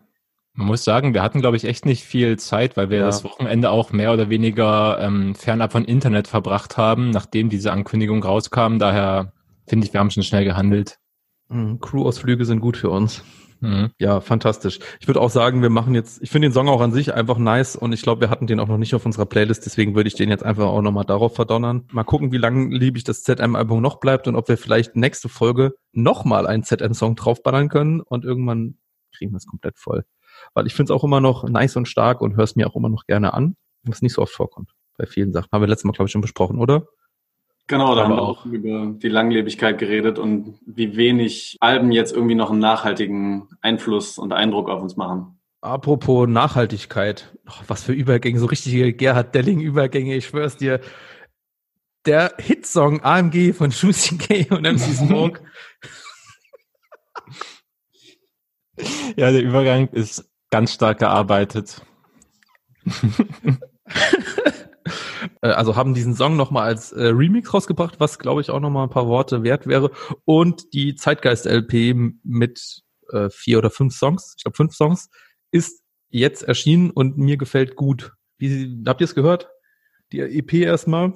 man 0.57 0.67
muss 0.67 0.83
sagen, 0.83 1.13
wir 1.13 1.21
hatten, 1.21 1.39
glaube 1.39 1.55
ich, 1.55 1.65
echt 1.65 1.85
nicht 1.85 2.03
viel 2.03 2.37
Zeit, 2.39 2.77
weil 2.77 2.89
wir 2.89 2.97
ja. 2.97 3.05
das 3.05 3.23
Wochenende 3.23 3.69
auch 3.69 3.91
mehr 3.91 4.11
oder 4.11 4.29
weniger 4.29 4.97
ähm, 4.99 5.35
fernab 5.35 5.71
von 5.71 5.85
Internet 5.85 6.27
verbracht 6.27 6.77
haben, 6.77 7.11
nachdem 7.11 7.49
diese 7.49 7.71
Ankündigung 7.71 8.23
rauskam. 8.23 8.79
Daher 8.79 9.33
finde 9.67 9.85
ich, 9.85 9.93
wir 9.93 9.99
haben 9.99 10.09
schon 10.09 10.23
schnell 10.23 10.45
gehandelt. 10.45 10.97
Mhm, 11.49 11.79
Crew-Ausflüge 11.79 12.43
sind 12.45 12.59
gut 12.59 12.75
für 12.75 12.89
uns. 12.89 13.23
Mhm. 13.59 13.91
Ja, 13.99 14.21
fantastisch. 14.21 14.79
Ich 14.99 15.07
würde 15.07 15.21
auch 15.21 15.29
sagen, 15.29 15.61
wir 15.61 15.69
machen 15.69 15.95
jetzt, 15.95 16.21
ich 16.21 16.29
finde 16.29 16.47
den 16.47 16.53
Song 16.53 16.67
auch 16.67 16.81
an 16.81 16.91
sich 16.91 17.13
einfach 17.13 17.37
nice 17.37 17.75
und 17.75 17.91
ich 17.91 18.01
glaube, 18.01 18.21
wir 18.21 18.29
hatten 18.29 18.47
den 18.47 18.59
auch 18.59 18.67
noch 18.67 18.77
nicht 18.77 18.93
auf 18.93 19.05
unserer 19.05 19.25
Playlist, 19.25 19.65
deswegen 19.65 19.95
würde 19.95 20.07
ich 20.07 20.15
den 20.15 20.29
jetzt 20.29 20.43
einfach 20.43 20.67
auch 20.67 20.81
nochmal 20.81 21.05
darauf 21.05 21.35
verdonnern. 21.35 21.87
Mal 21.91 22.03
gucken, 22.03 22.31
wie 22.31 22.37
lange 22.37 22.75
liebig 22.75 23.03
das 23.03 23.23
ZM-Album 23.23 23.81
noch 23.81 23.99
bleibt 23.99 24.27
und 24.27 24.35
ob 24.35 24.47
wir 24.47 24.57
vielleicht 24.57 24.95
nächste 24.95 25.29
Folge 25.29 25.73
nochmal 25.91 26.45
einen 26.47 26.63
ZM-Song 26.63 27.15
draufballern 27.15 27.69
können 27.69 28.01
und 28.01 28.25
irgendwann 28.25 28.77
kriegen 29.15 29.31
wir 29.31 29.37
es 29.37 29.47
komplett 29.47 29.79
voll. 29.79 30.05
Weil 30.53 30.67
ich 30.67 30.73
finde 30.73 30.93
es 30.93 30.95
auch 30.95 31.03
immer 31.03 31.19
noch 31.19 31.47
nice 31.47 31.75
und 31.77 31.87
stark 31.87 32.21
und 32.21 32.35
höre 32.35 32.43
es 32.43 32.55
mir 32.55 32.67
auch 32.67 32.75
immer 32.75 32.89
noch 32.89 33.05
gerne 33.05 33.33
an, 33.33 33.55
was 33.83 34.01
nicht 34.01 34.13
so 34.13 34.21
oft 34.21 34.33
vorkommt. 34.33 34.71
Bei 34.97 35.05
vielen 35.05 35.31
Sachen. 35.31 35.49
Haben 35.51 35.61
wir 35.61 35.67
letztes 35.67 35.85
Mal, 35.85 35.93
glaube 35.93 36.07
ich, 36.07 36.11
schon 36.11 36.21
besprochen, 36.21 36.59
oder? 36.59 36.87
Genau, 37.67 37.95
da 37.95 38.05
haben 38.05 38.15
wir 38.15 38.21
auch 38.21 38.45
über 38.45 38.93
die 38.93 39.09
Langlebigkeit 39.09 39.77
geredet 39.77 40.19
und 40.19 40.57
wie 40.65 40.95
wenig 40.95 41.57
Alben 41.59 41.91
jetzt 41.91 42.13
irgendwie 42.13 42.35
noch 42.35 42.49
einen 42.49 42.59
nachhaltigen 42.59 43.49
Einfluss 43.61 44.17
und 44.17 44.31
Eindruck 44.31 44.69
auf 44.69 44.81
uns 44.81 44.95
machen. 44.95 45.37
Apropos 45.59 46.29
Nachhaltigkeit, 46.29 47.33
oh, 47.45 47.63
was 47.67 47.83
für 47.83 47.91
Übergänge, 47.91 48.39
so 48.39 48.45
richtige 48.45 48.93
Gerhard 48.93 49.35
Delling-Übergänge, 49.35 50.15
ich 50.15 50.27
schwör's 50.27 50.55
dir. 50.55 50.79
Der 52.05 52.35
Hitsong 52.37 53.03
AMG 53.03 53.51
von 53.53 53.71
Juicy 53.71 54.17
K 54.17 54.47
und 54.55 54.61
MC 54.61 54.79
Smoke. 54.95 55.41
ja, 59.17 59.31
der 59.31 59.43
Übergang 59.43 59.89
ist 59.89 60.29
ganz 60.51 60.71
stark 60.71 60.99
gearbeitet. 60.99 61.81
Äh, 65.41 65.49
also 65.49 65.75
haben 65.75 65.93
diesen 65.93 66.15
Song 66.15 66.35
nochmal 66.35 66.63
als 66.63 66.91
äh, 66.91 67.07
Remix 67.07 67.53
rausgebracht, 67.53 67.99
was 67.99 68.19
glaube 68.19 68.41
ich 68.41 68.49
auch 68.49 68.59
nochmal 68.59 68.83
ein 68.87 68.89
paar 68.91 69.07
Worte 69.07 69.43
wert 69.43 69.67
wäre. 69.67 69.91
Und 70.25 70.73
die 70.73 70.95
Zeitgeist-LP 70.95 71.95
mit 72.23 72.81
äh, 73.11 73.29
vier 73.29 73.59
oder 73.59 73.69
fünf 73.69 73.95
Songs, 73.95 74.35
ich 74.37 74.43
glaube 74.43 74.55
fünf 74.57 74.73
Songs, 74.73 75.09
ist 75.51 75.81
jetzt 76.09 76.43
erschienen 76.43 76.91
und 76.91 77.17
mir 77.17 77.37
gefällt 77.37 77.75
gut. 77.75 78.13
Wie, 78.37 78.83
habt 78.85 79.01
ihr 79.01 79.05
es 79.05 79.15
gehört? 79.15 79.49
Die 80.11 80.19
EP 80.19 80.53
erstmal? 80.53 81.13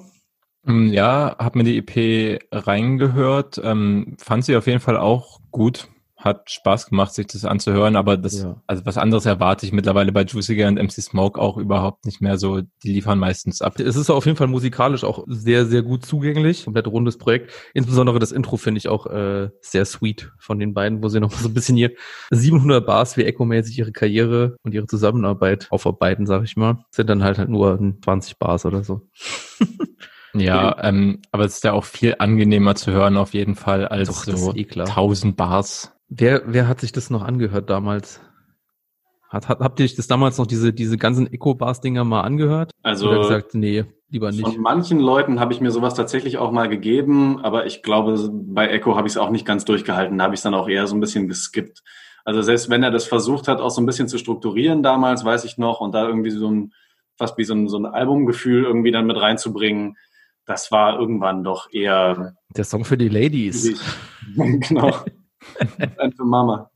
Mm, 0.64 0.88
ja, 0.88 1.36
hab 1.38 1.56
mir 1.56 1.64
die 1.64 1.78
EP 1.78 2.40
reingehört, 2.52 3.60
ähm, 3.62 4.16
fand 4.18 4.44
sie 4.44 4.56
auf 4.56 4.66
jeden 4.66 4.80
Fall 4.80 4.96
auch 4.96 5.40
gut 5.50 5.88
hat 6.24 6.50
Spaß 6.50 6.86
gemacht, 6.86 7.12
sich 7.12 7.26
das 7.26 7.44
anzuhören, 7.44 7.96
aber 7.96 8.16
das, 8.16 8.42
ja. 8.42 8.60
also 8.66 8.86
was 8.86 8.98
anderes 8.98 9.26
erwarte 9.26 9.66
ich 9.66 9.72
mittlerweile 9.72 10.12
bei 10.12 10.22
Juicy 10.22 10.64
und 10.64 10.76
MC 10.76 10.92
Smoke 10.92 11.40
auch 11.40 11.56
überhaupt 11.56 12.06
nicht 12.06 12.20
mehr 12.20 12.38
so. 12.38 12.62
Die 12.82 12.92
liefern 12.92 13.18
meistens 13.18 13.62
ab. 13.62 13.78
Es 13.78 13.96
ist 13.96 14.10
auf 14.10 14.26
jeden 14.26 14.36
Fall 14.36 14.46
musikalisch 14.46 15.04
auch 15.04 15.24
sehr, 15.26 15.66
sehr 15.66 15.82
gut 15.82 16.06
zugänglich. 16.06 16.64
Komplett 16.64 16.86
rundes 16.86 17.18
Projekt. 17.18 17.52
Insbesondere 17.74 18.18
das 18.18 18.32
Intro 18.32 18.56
finde 18.56 18.78
ich 18.78 18.88
auch 18.88 19.06
äh, 19.06 19.50
sehr 19.60 19.84
sweet 19.84 20.32
von 20.38 20.58
den 20.58 20.74
beiden, 20.74 21.02
wo 21.02 21.08
sie 21.08 21.20
noch 21.20 21.32
so 21.32 21.48
ein 21.48 21.54
bisschen 21.54 21.76
hier 21.76 21.92
700 22.30 22.86
Bars 22.86 23.16
wie 23.16 23.24
Echo-mäßig 23.24 23.78
ihre 23.78 23.92
Karriere 23.92 24.56
und 24.62 24.74
ihre 24.74 24.86
Zusammenarbeit 24.86 25.66
aufarbeiten, 25.70 26.26
sag 26.26 26.44
ich 26.44 26.56
mal. 26.56 26.84
Sind 26.90 27.10
dann 27.10 27.22
halt, 27.22 27.38
halt 27.38 27.48
nur 27.48 27.78
20 28.02 28.38
Bars 28.38 28.64
oder 28.66 28.84
so. 28.84 29.02
Ja, 30.34 30.82
ähm, 30.82 31.20
aber 31.30 31.44
es 31.44 31.56
ist 31.56 31.64
ja 31.64 31.72
auch 31.72 31.84
viel 31.84 32.16
angenehmer 32.18 32.74
zu 32.74 32.90
hören 32.92 33.16
auf 33.16 33.34
jeden 33.34 33.54
Fall 33.54 33.86
als 33.86 34.08
Doch, 34.08 34.24
so 34.24 34.54
eh 34.54 34.66
1000 34.66 35.36
Bars. 35.36 35.92
Wer, 36.14 36.42
wer 36.44 36.68
hat 36.68 36.80
sich 36.80 36.92
das 36.92 37.08
noch 37.08 37.22
angehört 37.22 37.70
damals? 37.70 38.20
Hat, 39.30 39.48
hat, 39.48 39.60
habt 39.60 39.80
ihr 39.80 39.84
euch 39.84 39.94
das 39.94 40.08
damals 40.08 40.36
noch 40.36 40.46
diese, 40.46 40.74
diese 40.74 40.98
ganzen 40.98 41.26
Eco-Bars-Dinger 41.32 42.04
mal 42.04 42.20
angehört? 42.20 42.70
Also. 42.82 43.08
Oder 43.08 43.20
gesagt, 43.20 43.54
nee, 43.54 43.86
lieber 44.10 44.30
nicht. 44.30 44.42
Von 44.42 44.60
manchen 44.60 45.00
Leuten 45.00 45.40
habe 45.40 45.54
ich 45.54 45.62
mir 45.62 45.70
sowas 45.70 45.94
tatsächlich 45.94 46.36
auch 46.36 46.52
mal 46.52 46.68
gegeben, 46.68 47.40
aber 47.42 47.64
ich 47.64 47.82
glaube, 47.82 48.30
bei 48.30 48.68
Echo 48.68 48.94
habe 48.94 49.08
ich 49.08 49.14
es 49.14 49.16
auch 49.16 49.30
nicht 49.30 49.46
ganz 49.46 49.64
durchgehalten. 49.64 50.18
Da 50.18 50.24
habe 50.24 50.34
ich 50.34 50.38
es 50.38 50.44
dann 50.44 50.52
auch 50.52 50.68
eher 50.68 50.86
so 50.86 50.94
ein 50.94 51.00
bisschen 51.00 51.28
geskippt. 51.28 51.82
Also 52.26 52.42
selbst 52.42 52.68
wenn 52.68 52.82
er 52.82 52.90
das 52.90 53.06
versucht 53.06 53.48
hat, 53.48 53.62
auch 53.62 53.70
so 53.70 53.80
ein 53.80 53.86
bisschen 53.86 54.06
zu 54.06 54.18
strukturieren 54.18 54.82
damals, 54.82 55.24
weiß 55.24 55.44
ich 55.44 55.56
noch, 55.56 55.80
und 55.80 55.94
da 55.94 56.06
irgendwie 56.06 56.30
so 56.30 56.50
ein, 56.50 56.72
fast 57.16 57.38
wie 57.38 57.44
so 57.44 57.54
ein, 57.54 57.68
so 57.68 57.78
ein 57.78 57.86
Albumgefühl 57.86 58.64
irgendwie 58.64 58.90
dann 58.90 59.06
mit 59.06 59.18
reinzubringen, 59.18 59.96
das 60.44 60.70
war 60.70 60.98
irgendwann 60.98 61.42
doch 61.42 61.72
eher. 61.72 62.34
Der 62.54 62.64
Song 62.64 62.84
für 62.84 62.98
die 62.98 63.08
Ladies. 63.08 63.80
genau. 64.36 64.92
Ein 65.98 66.12
für 66.12 66.24
Mama. 66.24 66.70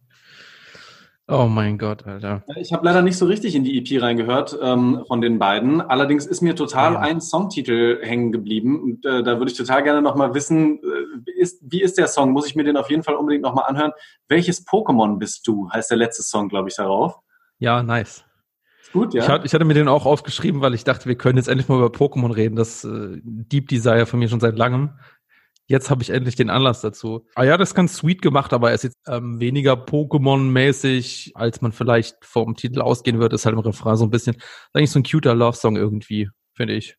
Oh 1.28 1.46
mein 1.48 1.76
Gott, 1.76 2.06
Alter. 2.06 2.44
Ich 2.54 2.72
habe 2.72 2.84
leider 2.84 3.02
nicht 3.02 3.18
so 3.18 3.26
richtig 3.26 3.56
in 3.56 3.64
die 3.64 3.78
EP 3.78 4.00
reingehört 4.00 4.56
ähm, 4.62 5.02
von 5.08 5.20
den 5.20 5.40
beiden. 5.40 5.80
Allerdings 5.80 6.24
ist 6.24 6.40
mir 6.40 6.54
total 6.54 6.92
ja. 6.92 7.00
ein 7.00 7.20
Songtitel 7.20 7.98
hängen 8.00 8.30
geblieben. 8.30 8.80
Und 8.80 9.04
äh, 9.04 9.24
da 9.24 9.38
würde 9.38 9.50
ich 9.50 9.56
total 9.56 9.82
gerne 9.82 10.02
nochmal 10.02 10.34
wissen, 10.34 10.78
äh, 10.78 11.30
ist, 11.32 11.60
wie 11.68 11.82
ist 11.82 11.98
der 11.98 12.06
Song? 12.06 12.30
Muss 12.30 12.46
ich 12.46 12.54
mir 12.54 12.62
den 12.62 12.76
auf 12.76 12.90
jeden 12.90 13.02
Fall 13.02 13.16
unbedingt 13.16 13.42
nochmal 13.42 13.64
anhören. 13.66 13.90
Welches 14.28 14.64
Pokémon 14.64 15.18
bist 15.18 15.48
du? 15.48 15.68
Heißt 15.72 15.90
der 15.90 15.98
letzte 15.98 16.22
Song, 16.22 16.48
glaube 16.48 16.68
ich, 16.68 16.76
darauf. 16.76 17.18
Ja, 17.58 17.82
nice. 17.82 18.24
Ist 18.82 18.92
gut, 18.92 19.12
ja. 19.12 19.24
Ich, 19.24 19.28
hat, 19.28 19.44
ich, 19.44 19.52
hatte 19.52 19.64
mir 19.64 19.74
den 19.74 19.88
auch 19.88 20.06
aufgeschrieben, 20.06 20.60
weil 20.60 20.74
ich 20.74 20.84
dachte, 20.84 21.08
wir 21.08 21.16
können 21.16 21.38
jetzt 21.38 21.48
endlich 21.48 21.68
mal 21.68 21.78
über 21.78 21.88
Pokémon 21.88 22.32
reden. 22.32 22.54
Das 22.54 22.84
äh, 22.84 23.20
Deep 23.24 23.66
Desire 23.66 24.06
von 24.06 24.20
mir 24.20 24.28
schon 24.28 24.38
seit 24.38 24.56
langem 24.56 24.90
jetzt 25.66 25.90
habe 25.90 26.02
ich 26.02 26.10
endlich 26.10 26.36
den 26.36 26.50
Anlass 26.50 26.80
dazu. 26.80 27.26
Ah 27.34 27.44
ja, 27.44 27.56
das 27.56 27.70
ist 27.70 27.74
ganz 27.74 27.96
sweet 27.96 28.22
gemacht, 28.22 28.52
aber 28.52 28.70
er 28.70 28.74
ist 28.74 28.84
jetzt 28.84 28.96
ähm, 29.06 29.40
weniger 29.40 29.74
Pokémon-mäßig, 29.74 31.32
als 31.34 31.60
man 31.60 31.72
vielleicht 31.72 32.16
vom 32.24 32.56
Titel 32.56 32.80
ausgehen 32.80 33.18
würde. 33.18 33.34
Ist 33.34 33.46
halt 33.46 33.54
im 33.54 33.60
Refrain 33.60 33.96
so 33.96 34.04
ein 34.04 34.10
bisschen, 34.10 34.36
eigentlich 34.72 34.90
so 34.90 35.00
ein 35.00 35.04
cuter 35.04 35.34
Love-Song 35.34 35.76
irgendwie, 35.76 36.28
finde 36.54 36.74
ich. 36.74 36.96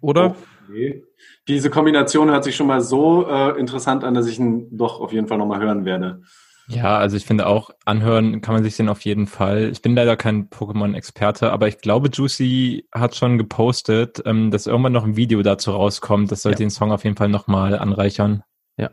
Oder? 0.00 0.36
Okay. 0.68 1.02
Diese 1.48 1.70
Kombination 1.70 2.30
hört 2.30 2.44
sich 2.44 2.56
schon 2.56 2.66
mal 2.66 2.80
so 2.80 3.28
äh, 3.28 3.58
interessant 3.58 4.04
an, 4.04 4.14
dass 4.14 4.26
ich 4.26 4.38
ihn 4.38 4.76
doch 4.76 5.00
auf 5.00 5.12
jeden 5.12 5.26
Fall 5.26 5.38
nochmal 5.38 5.60
hören 5.60 5.84
werde. 5.84 6.22
Ja, 6.68 6.98
also 6.98 7.16
ich 7.16 7.24
finde 7.24 7.46
auch, 7.46 7.70
anhören 7.84 8.40
kann 8.40 8.54
man 8.54 8.64
sich 8.64 8.76
den 8.76 8.88
auf 8.88 9.02
jeden 9.02 9.26
Fall. 9.26 9.70
Ich 9.70 9.82
bin 9.82 9.94
leider 9.94 10.16
kein 10.16 10.50
Pokémon-Experte, 10.50 11.52
aber 11.52 11.68
ich 11.68 11.78
glaube, 11.78 12.10
Juicy 12.12 12.88
hat 12.92 13.14
schon 13.14 13.38
gepostet, 13.38 14.22
ähm, 14.24 14.50
dass 14.50 14.66
irgendwann 14.66 14.92
noch 14.92 15.04
ein 15.04 15.16
Video 15.16 15.42
dazu 15.42 15.70
rauskommt. 15.70 16.30
Das 16.32 16.42
sollte 16.42 16.62
ja. 16.62 16.66
den 16.66 16.70
Song 16.70 16.90
auf 16.90 17.04
jeden 17.04 17.16
Fall 17.16 17.28
nochmal 17.28 17.78
anreichern. 17.78 18.42
Ja, 18.78 18.90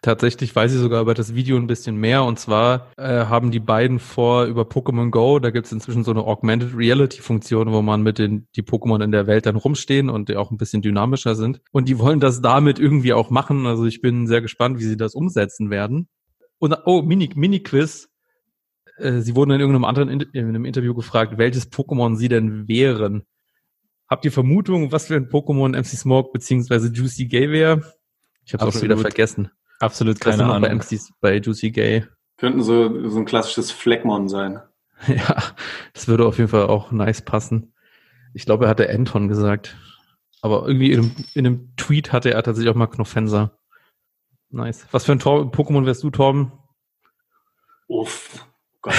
tatsächlich 0.00 0.56
weiß 0.56 0.72
ich 0.72 0.80
sogar 0.80 1.02
über 1.02 1.12
das 1.12 1.34
Video 1.34 1.58
ein 1.58 1.66
bisschen 1.66 1.96
mehr. 1.96 2.24
Und 2.24 2.38
zwar 2.38 2.90
äh, 2.96 3.26
haben 3.26 3.50
die 3.50 3.60
beiden 3.60 3.98
vor 3.98 4.44
über 4.44 4.62
Pokémon 4.62 5.10
Go, 5.10 5.40
da 5.40 5.50
gibt 5.50 5.66
es 5.66 5.72
inzwischen 5.72 6.04
so 6.04 6.10
eine 6.10 6.24
Augmented 6.24 6.74
Reality 6.74 7.20
Funktion, 7.20 7.70
wo 7.70 7.82
man 7.82 8.02
mit 8.02 8.18
den 8.18 8.48
die 8.56 8.62
Pokémon 8.62 9.04
in 9.04 9.12
der 9.12 9.26
Welt 9.26 9.44
dann 9.44 9.56
rumstehen 9.56 10.08
und 10.08 10.30
die 10.30 10.36
auch 10.36 10.50
ein 10.50 10.56
bisschen 10.56 10.80
dynamischer 10.80 11.34
sind. 11.34 11.60
Und 11.70 11.86
die 11.86 11.98
wollen 11.98 12.18
das 12.18 12.40
damit 12.40 12.78
irgendwie 12.78 13.12
auch 13.12 13.28
machen. 13.28 13.66
Also 13.66 13.84
ich 13.84 14.00
bin 14.00 14.26
sehr 14.26 14.40
gespannt, 14.40 14.78
wie 14.78 14.84
sie 14.84 14.96
das 14.96 15.14
umsetzen 15.14 15.68
werden. 15.68 16.08
Und 16.58 16.76
oh, 16.84 17.02
Mini, 17.02 17.30
Mini-Quiz. 17.34 18.08
Äh, 18.98 19.20
sie 19.20 19.34
wurden 19.34 19.50
in 19.50 19.60
irgendeinem 19.60 19.84
anderen 19.84 20.08
in, 20.08 20.20
in 20.20 20.48
einem 20.48 20.64
Interview 20.64 20.94
gefragt, 20.94 21.38
welches 21.38 21.70
Pokémon 21.70 22.16
sie 22.16 22.28
denn 22.28 22.66
wären. 22.68 23.26
Habt 24.08 24.24
ihr 24.24 24.32
Vermutung, 24.32 24.92
was 24.92 25.06
für 25.06 25.16
ein 25.16 25.28
Pokémon 25.28 25.76
MC 25.76 25.86
Smoke 25.86 26.30
beziehungsweise 26.32 26.92
Juicy 26.92 27.26
Gay 27.26 27.50
wäre? 27.50 27.92
Ich 28.44 28.54
habe 28.54 28.64
auch 28.64 28.72
schon 28.72 28.82
wieder 28.82 28.96
vergessen. 28.96 29.50
Absolut 29.80 30.20
keine 30.20 30.44
Ahnung. 30.44 30.62
Bei 30.62 30.74
MCs, 30.74 31.12
bei 31.20 31.36
Juicy 31.38 31.70
Gay. 31.72 32.06
Könnten 32.38 32.62
so, 32.62 33.08
so 33.08 33.18
ein 33.18 33.24
klassisches 33.24 33.70
Fleckmon 33.70 34.28
sein. 34.28 34.60
ja, 35.08 35.42
das 35.92 36.08
würde 36.08 36.26
auf 36.26 36.38
jeden 36.38 36.48
Fall 36.48 36.66
auch 36.66 36.92
nice 36.92 37.22
passen. 37.22 37.74
Ich 38.32 38.46
glaube, 38.46 38.66
er 38.66 38.70
hatte 38.70 38.88
Anton 38.88 39.28
gesagt. 39.28 39.76
Aber 40.42 40.66
irgendwie 40.66 40.92
in 40.92 41.00
einem, 41.00 41.16
in 41.34 41.46
einem 41.46 41.76
Tweet 41.76 42.12
hatte 42.12 42.32
er 42.32 42.42
tatsächlich 42.42 42.70
auch 42.70 42.76
mal 42.78 42.86
Knofenser. 42.86 43.58
Nice. 44.56 44.86
Was 44.90 45.04
für 45.04 45.12
ein 45.12 45.18
Tor 45.18 45.52
Pokémon 45.52 45.84
wärst 45.84 46.02
du, 46.02 46.10
Torben? 46.10 46.50
Uff, 47.88 48.46
Gott. 48.80 48.94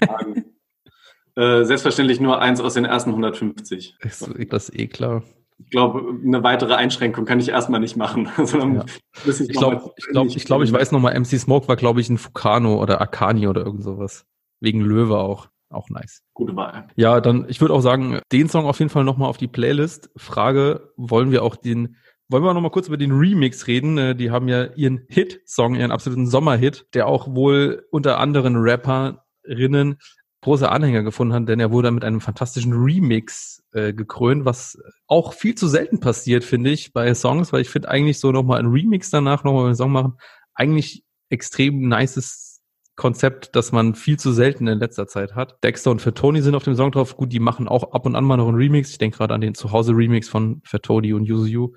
äh, 1.36 1.64
selbstverständlich 1.64 2.18
nur 2.18 2.40
eins 2.40 2.60
aus 2.60 2.74
den 2.74 2.86
ersten 2.86 3.10
150. 3.10 3.96
Ist, 4.00 4.30
das 4.48 4.68
ist 4.70 4.78
eh 4.78 4.86
klar. 4.88 5.22
Ich 5.58 5.70
glaube, 5.70 6.18
eine 6.24 6.42
weitere 6.42 6.74
Einschränkung 6.74 7.26
kann 7.26 7.38
ich 7.38 7.50
erstmal 7.50 7.80
nicht 7.80 7.96
machen. 7.96 8.30
Also 8.38 8.58
ja. 8.58 8.84
ich 9.26 9.48
glaube, 9.48 9.52
ich, 9.52 9.52
glaub, 9.52 9.90
ich, 9.96 10.06
glaub, 10.08 10.26
ich, 10.28 10.44
glaub, 10.46 10.62
ich 10.62 10.72
weiß 10.72 10.92
nochmal, 10.92 11.18
MC 11.20 11.38
Smoke 11.38 11.68
war, 11.68 11.76
glaube 11.76 12.00
ich, 12.00 12.08
ein 12.08 12.18
Fukano 12.18 12.80
oder 12.80 13.02
Akani 13.02 13.46
oder 13.46 13.64
irgend 13.66 13.84
sowas. 13.84 14.24
Wegen 14.60 14.80
Löwe 14.80 15.18
auch. 15.18 15.48
Auch 15.68 15.88
nice. 15.90 16.22
Gute 16.34 16.56
Wahl. 16.56 16.88
Ja, 16.96 17.20
dann, 17.20 17.46
ich 17.48 17.60
würde 17.60 17.74
auch 17.74 17.80
sagen, 17.80 18.20
den 18.30 18.48
Song 18.48 18.64
auf 18.64 18.78
jeden 18.78 18.90
Fall 18.90 19.04
nochmal 19.04 19.28
auf 19.28 19.38
die 19.38 19.48
Playlist. 19.48 20.10
Frage, 20.16 20.92
wollen 20.96 21.30
wir 21.30 21.42
auch 21.42 21.56
den 21.56 21.96
wollen 22.32 22.42
wir 22.42 22.54
noch 22.54 22.60
mal 22.60 22.70
kurz 22.70 22.88
über 22.88 22.96
den 22.96 23.12
Remix 23.12 23.66
reden? 23.66 23.98
Äh, 23.98 24.16
die 24.16 24.30
haben 24.30 24.48
ja 24.48 24.64
ihren 24.74 25.06
Hit-Song, 25.08 25.74
ihren 25.76 25.92
absoluten 25.92 26.26
Sommerhit, 26.26 26.86
der 26.94 27.06
auch 27.06 27.34
wohl 27.34 27.86
unter 27.90 28.18
anderen 28.18 28.56
Rapperinnen 28.56 29.98
große 30.42 30.68
Anhänger 30.68 31.04
gefunden 31.04 31.34
hat, 31.34 31.48
denn 31.48 31.60
er 31.60 31.70
wurde 31.70 31.92
mit 31.92 32.04
einem 32.04 32.20
fantastischen 32.20 32.72
Remix 32.72 33.62
äh, 33.72 33.92
gekrönt, 33.92 34.44
was 34.44 34.76
auch 35.06 35.34
viel 35.34 35.54
zu 35.54 35.68
selten 35.68 36.00
passiert, 36.00 36.42
finde 36.42 36.70
ich, 36.70 36.92
bei 36.92 37.14
Songs, 37.14 37.52
weil 37.52 37.60
ich 37.60 37.70
finde 37.70 37.88
eigentlich 37.88 38.18
so 38.18 38.32
nochmal 38.32 38.58
ein 38.58 38.66
Remix 38.66 39.10
danach 39.10 39.44
nochmal 39.44 39.66
einen 39.66 39.76
Song 39.76 39.92
machen, 39.92 40.14
eigentlich 40.54 41.04
extrem 41.30 41.88
nices 41.88 42.60
Konzept, 42.96 43.54
das 43.56 43.72
man 43.72 43.94
viel 43.94 44.18
zu 44.18 44.32
selten 44.32 44.66
in 44.66 44.78
letzter 44.78 45.06
Zeit 45.06 45.34
hat. 45.34 45.62
Dexter 45.64 45.90
und 45.90 46.02
Fatoni 46.02 46.42
sind 46.42 46.54
auf 46.54 46.64
dem 46.64 46.74
Song 46.74 46.92
drauf. 46.92 47.16
Gut, 47.16 47.32
die 47.32 47.40
machen 47.40 47.68
auch 47.68 47.92
ab 47.92 48.04
und 48.04 48.16
an 48.16 48.24
mal 48.24 48.36
noch 48.36 48.48
einen 48.48 48.58
Remix. 48.58 48.90
Ich 48.90 48.98
denke 48.98 49.16
gerade 49.16 49.34
an 49.34 49.40
den 49.40 49.54
Zuhause-Remix 49.54 50.28
von 50.28 50.60
Fatoni 50.64 51.12
und 51.14 51.24
Yuzu 51.24 51.46
Yu. 51.46 51.72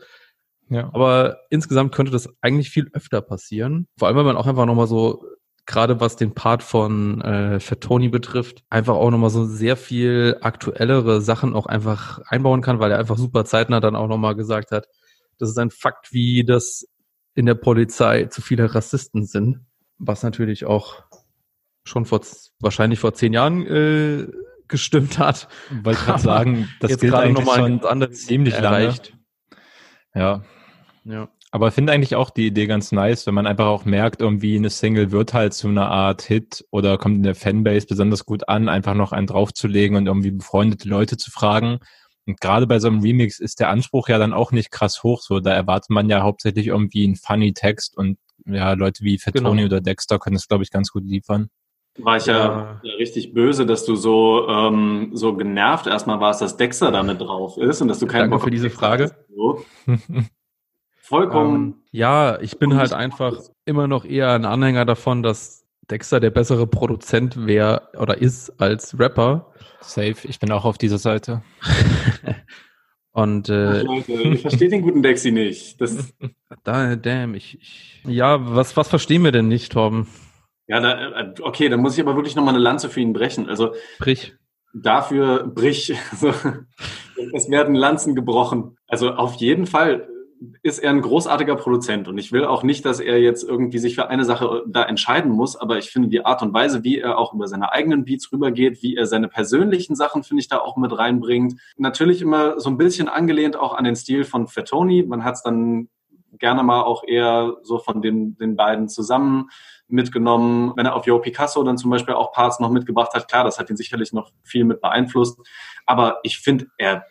Ja. 0.70 0.90
Aber 0.94 1.40
insgesamt 1.50 1.94
könnte 1.94 2.12
das 2.12 2.30
eigentlich 2.42 2.70
viel 2.70 2.90
öfter 2.94 3.22
passieren. 3.22 3.88
Vor 3.98 4.08
allem, 4.08 4.18
wenn 4.18 4.26
man 4.26 4.38
auch 4.38 4.48
einfach 4.48 4.66
nochmal 4.66 4.88
so, 4.88 5.24
gerade 5.66 6.00
was 6.00 6.16
den 6.16 6.34
Part 6.34 6.64
von 6.64 7.22
äh, 7.22 7.60
Fatoni 7.60 8.10
betrifft, 8.10 8.64
einfach 8.70 8.96
auch 8.96 9.12
nochmal 9.12 9.30
so 9.30 9.46
sehr 9.46 9.78
viel 9.78 10.38
aktuellere 10.42 11.22
Sachen 11.22 11.54
auch 11.54 11.66
einfach 11.66 12.20
einbauen 12.28 12.62
kann, 12.62 12.80
weil 12.80 12.92
er 12.92 13.00
einfach 13.00 13.18
super 13.18 13.46
zeitnah 13.46 13.80
dann 13.80 13.96
auch 13.96 14.08
nochmal 14.08 14.36
gesagt 14.36 14.72
hat, 14.72 14.88
das 15.38 15.50
ist 15.50 15.58
ein 15.58 15.72
Fakt, 15.72 16.14
wie 16.14 16.46
das 16.46 16.88
in 17.36 17.46
der 17.46 17.56
Polizei 17.56 18.26
zu 18.26 18.42
viele 18.42 18.74
Rassisten 18.74 19.26
sind. 19.26 19.60
Was 19.98 20.24
natürlich 20.24 20.66
auch 20.66 21.04
schon 21.84 22.06
vor 22.06 22.22
wahrscheinlich 22.60 23.00
vor 23.00 23.14
zehn 23.14 23.34
Jahren 23.34 23.66
äh, 23.66 24.28
gestimmt 24.68 25.20
hat. 25.20 25.48
Wollte 25.84 26.04
gerade 26.04 26.22
sagen, 26.22 26.70
das 26.80 26.92
jetzt 26.92 27.02
gilt 27.02 27.14
eigentlich 27.14 27.48
schon 27.54 28.14
ziemlich 28.14 28.56
erreicht. 28.56 29.10
lange. 29.10 29.22
Ja, 30.16 30.44
ja. 31.06 31.30
Aber 31.52 31.70
ich 31.70 31.74
finde 31.74 31.94
eigentlich 31.94 32.16
auch 32.16 32.32
die 32.32 32.48
Idee 32.48 32.68
ganz 32.68 32.92
nice, 32.92 33.28
wenn 33.28 33.34
man 33.34 33.48
einfach 33.48 33.68
auch 33.68 33.86
merkt, 33.86 34.20
irgendwie 34.20 34.58
eine 34.58 34.70
Single 34.70 35.12
wird 35.12 35.34
halt 35.34 35.54
zu 35.54 35.70
einer 35.70 35.90
Art 35.90 36.24
Hit 36.24 36.66
oder 36.70 36.98
kommt 36.98 37.16
in 37.16 37.24
der 37.24 37.36
Fanbase 37.36 37.88
besonders 37.88 38.26
gut 38.26 38.50
an, 38.50 38.68
einfach 38.68 38.94
noch 38.94 39.14
einen 39.14 39.28
draufzulegen 39.28 39.96
und 39.96 40.08
irgendwie 40.08 40.32
befreundete 40.32 40.90
Leute 40.90 41.16
zu 41.16 41.32
fragen. 41.32 41.80
Und 42.28 42.42
gerade 42.42 42.68
bei 42.68 42.80
so 42.80 42.88
einem 42.88 43.00
Remix 43.02 43.40
ist 43.40 43.60
der 43.60 43.70
Anspruch 43.70 44.10
ja 44.10 44.18
dann 44.18 44.34
auch 44.34 44.52
nicht 44.52 44.72
krass 44.72 45.04
hoch. 45.04 45.22
So, 45.22 45.40
da 45.40 45.54
erwartet 45.54 45.92
man 45.92 46.10
ja 46.10 46.24
hauptsächlich 46.24 46.68
irgendwie 46.68 47.06
einen 47.06 47.16
funny 47.16 47.54
Text 47.54 47.96
und 47.96 48.18
ja, 48.46 48.74
Leute 48.74 49.04
wie 49.04 49.18
Fatoni 49.18 49.62
genau. 49.62 49.66
oder 49.68 49.82
Dexter 49.82 50.20
können 50.20 50.36
das, 50.36 50.48
glaube 50.48 50.64
ich, 50.64 50.72
ganz 50.72 50.92
gut 50.92 51.06
liefern. 51.06 51.50
War 51.98 52.18
ich 52.18 52.26
ja, 52.26 52.82
ja 52.84 52.94
richtig 52.96 53.34
böse, 53.34 53.66
dass 53.66 53.86
du 53.86 53.96
so, 53.96 54.50
ähm, 54.50 55.12
so 55.14 55.38
genervt 55.38 55.88
erstmal 55.88 56.20
warst, 56.20 56.42
dass 56.42 56.58
Dexter 56.58 56.92
damit 56.92 57.22
drauf 57.22 57.58
ist 57.58 57.82
und 57.82 57.88
dass 57.88 58.00
du 58.00 58.08
keinen 58.08 58.24
Danke 58.24 58.36
Bock 58.36 58.44
für 58.44 58.52
diese 58.52 58.70
Frage. 58.70 59.16
So. 59.34 59.64
Vollkommen. 61.06 61.56
Ähm, 61.56 61.76
ja, 61.92 62.40
ich 62.42 62.58
bin 62.58 62.76
halt 62.76 62.92
einfach 62.92 63.38
immer 63.66 63.88
noch 63.88 64.06
eher 64.06 64.32
ein 64.32 64.44
Anhänger 64.44 64.86
davon, 64.86 65.22
dass 65.22 65.68
Dexter 65.92 66.20
der 66.20 66.32
bessere 66.32 66.66
Produzent 66.66 67.46
wäre 67.46 67.90
oder 68.00 68.18
ist 68.18 68.60
als 68.60 68.98
Rapper. 68.98 69.52
Safe, 69.82 70.16
ich 70.24 70.40
bin 70.40 70.52
auch 70.52 70.66
auf 70.66 70.80
dieser 70.80 70.98
Seite. 70.98 71.44
Und 73.12 73.50
äh, 73.50 73.82
Ach, 73.82 73.84
Leute, 73.84 74.14
ich 74.14 74.42
verstehe 74.42 74.68
den 74.68 74.82
guten 74.82 75.04
Dexy 75.04 75.32
nicht. 75.32 75.80
Das 75.80 76.12
da, 76.64 76.96
damn, 76.96 77.36
ich, 77.36 77.60
ich 77.62 78.02
ja, 78.08 78.56
was, 78.56 78.76
was 78.76 78.88
verstehen 78.88 79.24
wir 79.24 79.32
denn 79.32 79.48
nicht, 79.48 79.74
Torben? 79.74 80.08
Ja, 80.66 80.80
da, 80.80 81.22
äh, 81.22 81.34
okay, 81.42 81.70
dann 81.70 81.82
muss 81.82 81.94
ich 81.94 82.04
aber 82.04 82.16
wirklich 82.16 82.36
nochmal 82.36 82.56
eine 82.56 82.64
Lanze 82.64 82.90
für 82.90 83.00
ihn 83.00 83.14
brechen. 83.14 83.48
Also 83.48 83.76
Brich. 84.00 84.34
Dafür 84.74 85.46
brich. 85.46 85.94
Also, 86.12 86.34
es 87.32 87.50
werden 87.50 87.76
Lanzen 87.76 88.14
gebrochen. 88.14 88.76
Also 88.88 89.12
auf 89.12 89.36
jeden 89.36 89.68
Fall 89.68 90.10
ist 90.64 90.80
er 90.80 90.90
ein 90.90 91.02
großartiger 91.02 91.56
Produzent 91.56 92.08
und 92.08 92.18
ich 92.18 92.32
will 92.32 92.46
auch 92.46 92.64
nicht, 92.64 92.86
dass 92.86 93.00
er 93.00 93.20
jetzt 93.20 93.44
irgendwie 93.44 93.78
sich 93.78 93.96
für 93.96 94.10
eine 94.10 94.26
Sache 94.26 94.64
da 94.68 94.84
entscheiden 94.84 95.32
muss, 95.32 95.56
aber 95.56 95.78
ich 95.78 95.90
finde 95.90 96.10
die 96.10 96.26
Art 96.26 96.42
und 96.42 96.54
Weise, 96.54 96.84
wie 96.84 97.00
er 97.00 97.18
auch 97.18 97.34
über 97.34 97.48
seine 97.48 97.72
eigenen 97.72 98.06
Beats 98.06 98.32
rübergeht, 98.32 98.82
wie 98.82 98.96
er 98.96 99.06
seine 99.06 99.28
persönlichen 99.28 99.96
Sachen, 99.96 100.24
finde 100.24 100.42
ich, 100.42 100.48
da 100.48 100.60
auch 100.60 100.78
mit 100.78 100.98
reinbringt. 100.98 101.60
Natürlich 101.78 102.22
immer 102.22 102.60
so 102.60 102.70
ein 102.70 102.78
bisschen 102.78 103.10
angelehnt 103.10 103.58
auch 103.58 103.74
an 103.74 103.84
den 103.84 103.96
Stil 103.96 104.24
von 104.24 104.48
Fettoni. 104.48 105.04
Man 105.04 105.24
hat 105.24 105.36
es 105.36 105.44
dann 105.44 105.90
gerne 106.38 106.64
mal 106.64 106.84
auch 106.84 107.04
eher 107.06 107.58
so 107.64 107.78
von 107.78 108.02
den, 108.02 108.38
den 108.38 108.56
beiden 108.56 108.90
zusammen 108.90 109.50
mitgenommen. 109.88 110.74
Wenn 110.76 110.86
er 110.86 110.96
auf 110.96 111.06
Joe 111.06 111.22
Picasso 111.22 111.64
dann 111.64 111.78
zum 111.78 111.92
Beispiel 111.92 112.16
auch 112.16 112.32
Parts 112.32 112.60
noch 112.60 112.70
mitgebracht 112.70 113.14
hat, 113.14 113.28
klar, 113.28 113.44
das 113.44 113.60
hat 113.60 113.70
ihn 113.70 113.78
sicherlich 113.78 114.14
noch 114.14 114.32
viel 114.44 114.66
mit 114.66 114.82
beeinflusst. 114.82 115.40
Aber 115.86 116.20
ich 116.24 116.40
finde, 116.40 116.68
er 116.78 117.06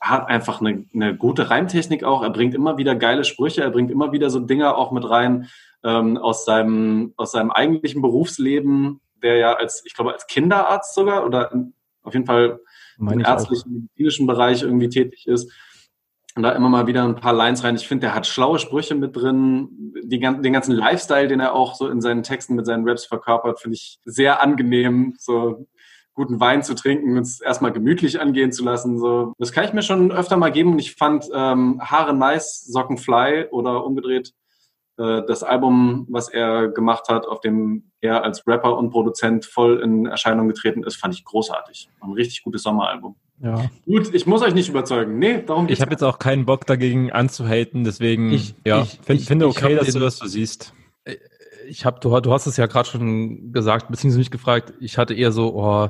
hat 0.00 0.28
einfach 0.28 0.60
eine, 0.60 0.86
eine 0.94 1.16
gute 1.16 1.50
Reimtechnik 1.50 2.04
auch. 2.04 2.22
Er 2.22 2.30
bringt 2.30 2.54
immer 2.54 2.78
wieder 2.78 2.94
geile 2.94 3.24
Sprüche, 3.24 3.62
er 3.62 3.70
bringt 3.70 3.90
immer 3.90 4.12
wieder 4.12 4.30
so 4.30 4.40
Dinger 4.40 4.76
auch 4.76 4.92
mit 4.92 5.08
rein 5.08 5.48
ähm, 5.84 6.16
aus, 6.16 6.44
seinem, 6.44 7.12
aus 7.16 7.32
seinem 7.32 7.50
eigentlichen 7.50 8.00
Berufsleben, 8.00 9.00
der 9.22 9.36
ja 9.36 9.52
als, 9.54 9.82
ich 9.84 9.94
glaube, 9.94 10.12
als 10.12 10.26
Kinderarzt 10.26 10.94
sogar 10.94 11.26
oder 11.26 11.52
auf 12.02 12.14
jeden 12.14 12.26
Fall 12.26 12.60
im 12.98 13.20
ärztlichen, 13.20 13.72
medizinischen 13.72 14.26
Bereich 14.26 14.62
irgendwie 14.62 14.88
tätig 14.88 15.26
ist. 15.26 15.52
Und 16.36 16.44
da 16.44 16.52
immer 16.52 16.68
mal 16.68 16.86
wieder 16.86 17.04
ein 17.04 17.16
paar 17.16 17.32
Lines 17.32 17.64
rein. 17.64 17.74
Ich 17.74 17.88
finde, 17.88 18.06
der 18.06 18.14
hat 18.14 18.26
schlaue 18.26 18.58
Sprüche 18.58 18.94
mit 18.94 19.16
drin. 19.16 19.92
Die, 20.04 20.20
den 20.20 20.52
ganzen 20.52 20.74
Lifestyle, 20.74 21.26
den 21.26 21.40
er 21.40 21.54
auch 21.54 21.74
so 21.74 21.88
in 21.88 22.00
seinen 22.00 22.22
Texten 22.22 22.54
mit 22.54 22.66
seinen 22.66 22.88
Raps 22.88 23.04
verkörpert, 23.04 23.60
finde 23.60 23.74
ich 23.74 23.98
sehr 24.04 24.40
angenehm. 24.40 25.16
So 25.18 25.66
guten 26.20 26.40
Wein 26.40 26.62
zu 26.62 26.74
trinken 26.74 27.16
und 27.16 27.22
es 27.22 27.40
erstmal 27.40 27.72
gemütlich 27.72 28.20
angehen 28.20 28.52
zu 28.52 28.64
lassen. 28.64 28.98
So, 28.98 29.32
das 29.38 29.52
kann 29.52 29.64
ich 29.64 29.72
mir 29.72 29.82
schon 29.82 30.12
öfter 30.12 30.36
mal 30.36 30.52
geben. 30.52 30.72
Und 30.72 30.78
ich 30.78 30.94
fand 30.94 31.28
ähm, 31.34 31.80
Haare 31.82 32.14
nice, 32.14 32.64
Socken 32.66 32.98
fly 32.98 33.46
oder 33.50 33.84
umgedreht 33.84 34.34
äh, 35.00 35.22
das 35.26 35.42
Album, 35.42 36.06
was 36.10 36.28
er 36.28 36.68
gemacht 36.68 37.08
hat, 37.08 37.26
auf 37.26 37.40
dem 37.40 37.90
er 38.00 38.22
als 38.22 38.46
Rapper 38.46 38.76
und 38.76 38.90
Produzent 38.90 39.46
voll 39.46 39.80
in 39.82 40.06
Erscheinung 40.06 40.46
getreten 40.48 40.84
ist, 40.84 40.96
fand 40.96 41.14
ich 41.14 41.24
großartig. 41.24 41.88
Ein 42.00 42.12
richtig 42.12 42.42
gutes 42.42 42.62
Sommeralbum. 42.62 43.16
Ja. 43.42 43.70
Gut, 43.86 44.14
ich 44.14 44.26
muss 44.26 44.42
euch 44.42 44.52
nicht 44.52 44.68
überzeugen. 44.68 45.18
Nee, 45.18 45.42
darum 45.42 45.66
geht's 45.66 45.78
Ich 45.78 45.82
habe 45.82 45.92
jetzt 45.92 46.04
auch 46.04 46.18
keinen 46.18 46.44
Bock 46.44 46.66
dagegen 46.66 47.10
anzuhaten, 47.10 47.84
deswegen 47.84 48.30
ich, 48.32 48.54
ja, 48.66 48.82
ich, 48.82 49.00
find, 49.02 49.20
ich 49.20 49.26
finde 49.26 49.48
okay, 49.48 49.74
dass 49.74 49.86
den, 49.86 49.94
du 49.94 50.00
das 50.00 50.18
so 50.18 50.26
siehst. 50.26 50.74
Äh, 51.04 51.16
ich 51.66 51.86
habe 51.86 52.00
du, 52.00 52.20
du 52.20 52.32
hast 52.32 52.46
es 52.46 52.58
ja 52.58 52.66
gerade 52.66 52.88
schon 52.88 53.52
gesagt, 53.52 53.88
beziehungsweise 53.88 54.18
mich 54.18 54.30
gefragt, 54.30 54.74
ich 54.80 54.98
hatte 54.98 55.14
eher 55.14 55.32
so, 55.32 55.54
oh, 55.54 55.88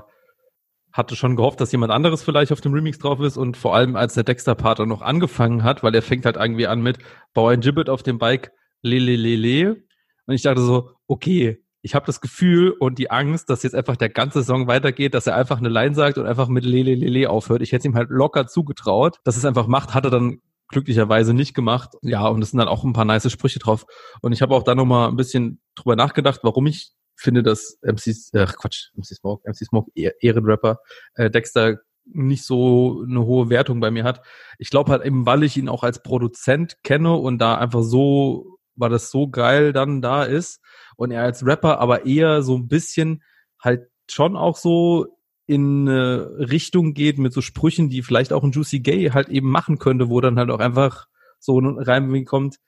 hatte 0.92 1.16
schon 1.16 1.36
gehofft, 1.36 1.60
dass 1.60 1.72
jemand 1.72 1.92
anderes 1.92 2.22
vielleicht 2.22 2.52
auf 2.52 2.60
dem 2.60 2.72
Remix 2.72 2.98
drauf 2.98 3.20
ist 3.20 3.36
und 3.36 3.56
vor 3.56 3.74
allem 3.74 3.96
als 3.96 4.14
der 4.14 4.24
Dexter-Part 4.24 4.80
noch 4.80 5.02
angefangen 5.02 5.62
hat, 5.62 5.82
weil 5.82 5.94
er 5.94 6.02
fängt 6.02 6.26
halt 6.26 6.36
irgendwie 6.36 6.66
an 6.66 6.82
mit 6.82 6.98
Bau 7.32 7.48
ein 7.48 7.60
Gibbet 7.60 7.88
auf 7.88 8.02
dem 8.02 8.18
Bike, 8.18 8.52
lele 8.82 9.16
lele. 9.16 9.82
Und 10.26 10.34
ich 10.34 10.42
dachte 10.42 10.60
so, 10.60 10.90
okay, 11.06 11.62
ich 11.82 11.94
habe 11.94 12.06
das 12.06 12.20
Gefühl 12.20 12.74
und 12.78 12.98
die 12.98 13.10
Angst, 13.10 13.48
dass 13.48 13.62
jetzt 13.62 13.74
einfach 13.74 13.96
der 13.96 14.10
ganze 14.10 14.44
Song 14.44 14.66
weitergeht, 14.66 15.14
dass 15.14 15.26
er 15.26 15.36
einfach 15.36 15.58
eine 15.58 15.68
Line 15.68 15.94
sagt 15.94 16.18
und 16.18 16.26
einfach 16.26 16.48
mit 16.48 16.64
lele 16.64 16.94
lele 16.94 17.30
aufhört. 17.30 17.62
Ich 17.62 17.72
hätte 17.72 17.88
ihm 17.88 17.94
halt 17.94 18.10
locker 18.10 18.46
zugetraut, 18.46 19.18
dass 19.24 19.36
es 19.36 19.44
einfach 19.44 19.66
macht, 19.66 19.94
hat 19.94 20.04
er 20.04 20.10
dann 20.10 20.40
glücklicherweise 20.68 21.34
nicht 21.34 21.54
gemacht. 21.54 21.94
Ja, 22.02 22.26
und 22.26 22.42
es 22.42 22.50
sind 22.50 22.58
dann 22.58 22.68
auch 22.68 22.84
ein 22.84 22.92
paar 22.92 23.04
nice 23.04 23.30
Sprüche 23.30 23.58
drauf. 23.58 23.86
Und 24.22 24.32
ich 24.32 24.42
habe 24.42 24.54
auch 24.54 24.62
da 24.62 24.74
nochmal 24.74 25.08
ein 25.08 25.16
bisschen 25.16 25.60
drüber 25.74 25.96
nachgedacht, 25.96 26.40
warum 26.42 26.66
ich 26.66 26.92
finde, 27.20 27.42
dass 27.42 27.78
MC, 27.82 28.08
äh, 28.32 28.46
Quatsch, 28.46 28.90
MC 28.94 29.16
Smoke, 29.16 29.48
MC 29.48 29.66
Smoke, 29.66 29.90
Ehrenrapper, 29.94 30.80
äh, 31.14 31.30
Dexter 31.30 31.78
nicht 32.04 32.44
so 32.44 33.04
eine 33.08 33.24
hohe 33.24 33.50
Wertung 33.50 33.80
bei 33.80 33.90
mir 33.90 34.04
hat. 34.04 34.22
Ich 34.58 34.70
glaube 34.70 34.90
halt 34.90 35.04
eben, 35.04 35.26
weil 35.26 35.42
ich 35.42 35.56
ihn 35.56 35.68
auch 35.68 35.82
als 35.82 36.02
Produzent 36.02 36.82
kenne 36.82 37.14
und 37.14 37.38
da 37.38 37.56
einfach 37.56 37.82
so, 37.82 38.58
weil 38.74 38.90
das 38.90 39.10
so 39.10 39.28
geil 39.28 39.72
dann 39.72 40.02
da 40.02 40.24
ist 40.24 40.60
und 40.96 41.10
er 41.10 41.22
als 41.22 41.44
Rapper 41.44 41.78
aber 41.78 42.06
eher 42.06 42.42
so 42.42 42.56
ein 42.56 42.68
bisschen 42.68 43.22
halt 43.60 43.88
schon 44.10 44.36
auch 44.36 44.56
so 44.56 45.06
in 45.46 45.88
eine 45.88 46.30
Richtung 46.38 46.94
geht 46.94 47.18
mit 47.18 47.32
so 47.32 47.40
Sprüchen, 47.40 47.90
die 47.90 48.02
vielleicht 48.02 48.32
auch 48.32 48.44
ein 48.44 48.52
Juicy 48.52 48.80
Gay 48.80 49.10
halt 49.10 49.28
eben 49.28 49.50
machen 49.50 49.78
könnte, 49.78 50.08
wo 50.08 50.20
dann 50.20 50.38
halt 50.38 50.50
auch 50.50 50.60
einfach 50.60 51.06
so 51.38 51.60
ein 51.60 51.78
Reim 51.78 52.24
kommt 52.24 52.58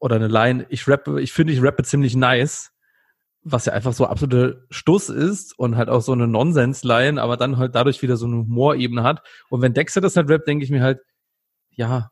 oder 0.00 0.16
eine 0.16 0.28
Line, 0.28 0.66
ich 0.68 0.88
rappe, 0.88 1.20
ich 1.20 1.32
finde, 1.32 1.52
ich 1.52 1.62
rappe 1.62 1.84
ziemlich 1.84 2.16
nice 2.16 2.73
was 3.44 3.66
ja 3.66 3.74
einfach 3.74 3.92
so 3.92 4.06
absoluter 4.06 4.62
Stuss 4.70 5.10
ist 5.10 5.58
und 5.58 5.76
halt 5.76 5.90
auch 5.90 6.00
so 6.00 6.12
eine 6.12 6.26
Nonsens-Line, 6.26 7.20
aber 7.20 7.36
dann 7.36 7.58
halt 7.58 7.74
dadurch 7.74 8.00
wieder 8.02 8.16
so 8.16 8.26
eine 8.26 8.38
Humorebene 8.38 9.02
hat. 9.02 9.22
Und 9.50 9.60
wenn 9.60 9.74
Dexter 9.74 10.00
das 10.00 10.16
halt 10.16 10.30
rappt, 10.30 10.48
denke 10.48 10.64
ich 10.64 10.70
mir 10.70 10.82
halt, 10.82 11.00
ja, 11.70 12.10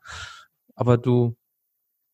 aber 0.74 0.98
du, 0.98 1.36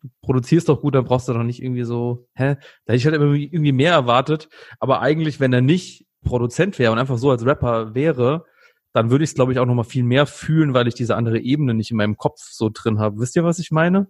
du 0.03 0.09
produzierst 0.23 0.69
doch 0.69 0.81
gut, 0.81 0.95
dann 0.95 1.05
brauchst 1.05 1.29
du 1.29 1.33
doch 1.33 1.43
nicht 1.43 1.63
irgendwie 1.63 1.83
so, 1.83 2.29
hä? 2.35 2.55
Da 2.85 2.93
hätte 2.93 2.97
ich 2.97 3.07
halt 3.07 3.17
irgendwie 3.17 3.73
mehr 3.73 3.93
erwartet. 3.93 4.49
Aber 4.79 5.01
eigentlich, 5.01 5.41
wenn 5.41 5.53
er 5.53 5.63
nicht 5.63 6.07
Produzent 6.25 6.79
wäre 6.79 6.93
und 6.93 6.99
einfach 6.99 7.19
so 7.19 7.31
als 7.31 7.45
Rapper 7.45 7.95
wäre, 7.95 8.45
dann 8.93 9.11
würde 9.11 9.25
ich 9.25 9.31
es, 9.31 9.35
glaube 9.35 9.53
ich, 9.53 9.59
auch 9.59 9.67
nochmal 9.67 9.85
viel 9.85 10.05
mehr 10.05 10.27
fühlen, 10.27 10.75
weil 10.75 10.89
ich 10.89 10.95
diese 10.95 11.17
andere 11.17 11.41
Ebene 11.41 11.75
nicht 11.75 11.91
in 11.91 11.97
meinem 11.97 12.17
Kopf 12.17 12.41
so 12.41 12.71
drin 12.73 12.99
habe. 13.01 13.19
Wisst 13.19 13.37
ihr, 13.37 13.45
was 13.45 13.59
ich 13.59 13.71
meine? 13.71 14.09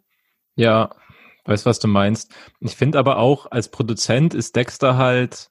Ja, 0.55 0.91
weiß, 1.49 1.67
was 1.67 1.79
du 1.79 1.89
meinst. 1.89 2.35
Ich 2.61 2.77
finde 2.77 2.99
aber 2.99 3.19
auch, 3.19 3.51
als 3.51 3.71
Produzent 3.71 4.35
ist 4.35 4.57
Dexter 4.57 4.97
halt, 4.97 5.51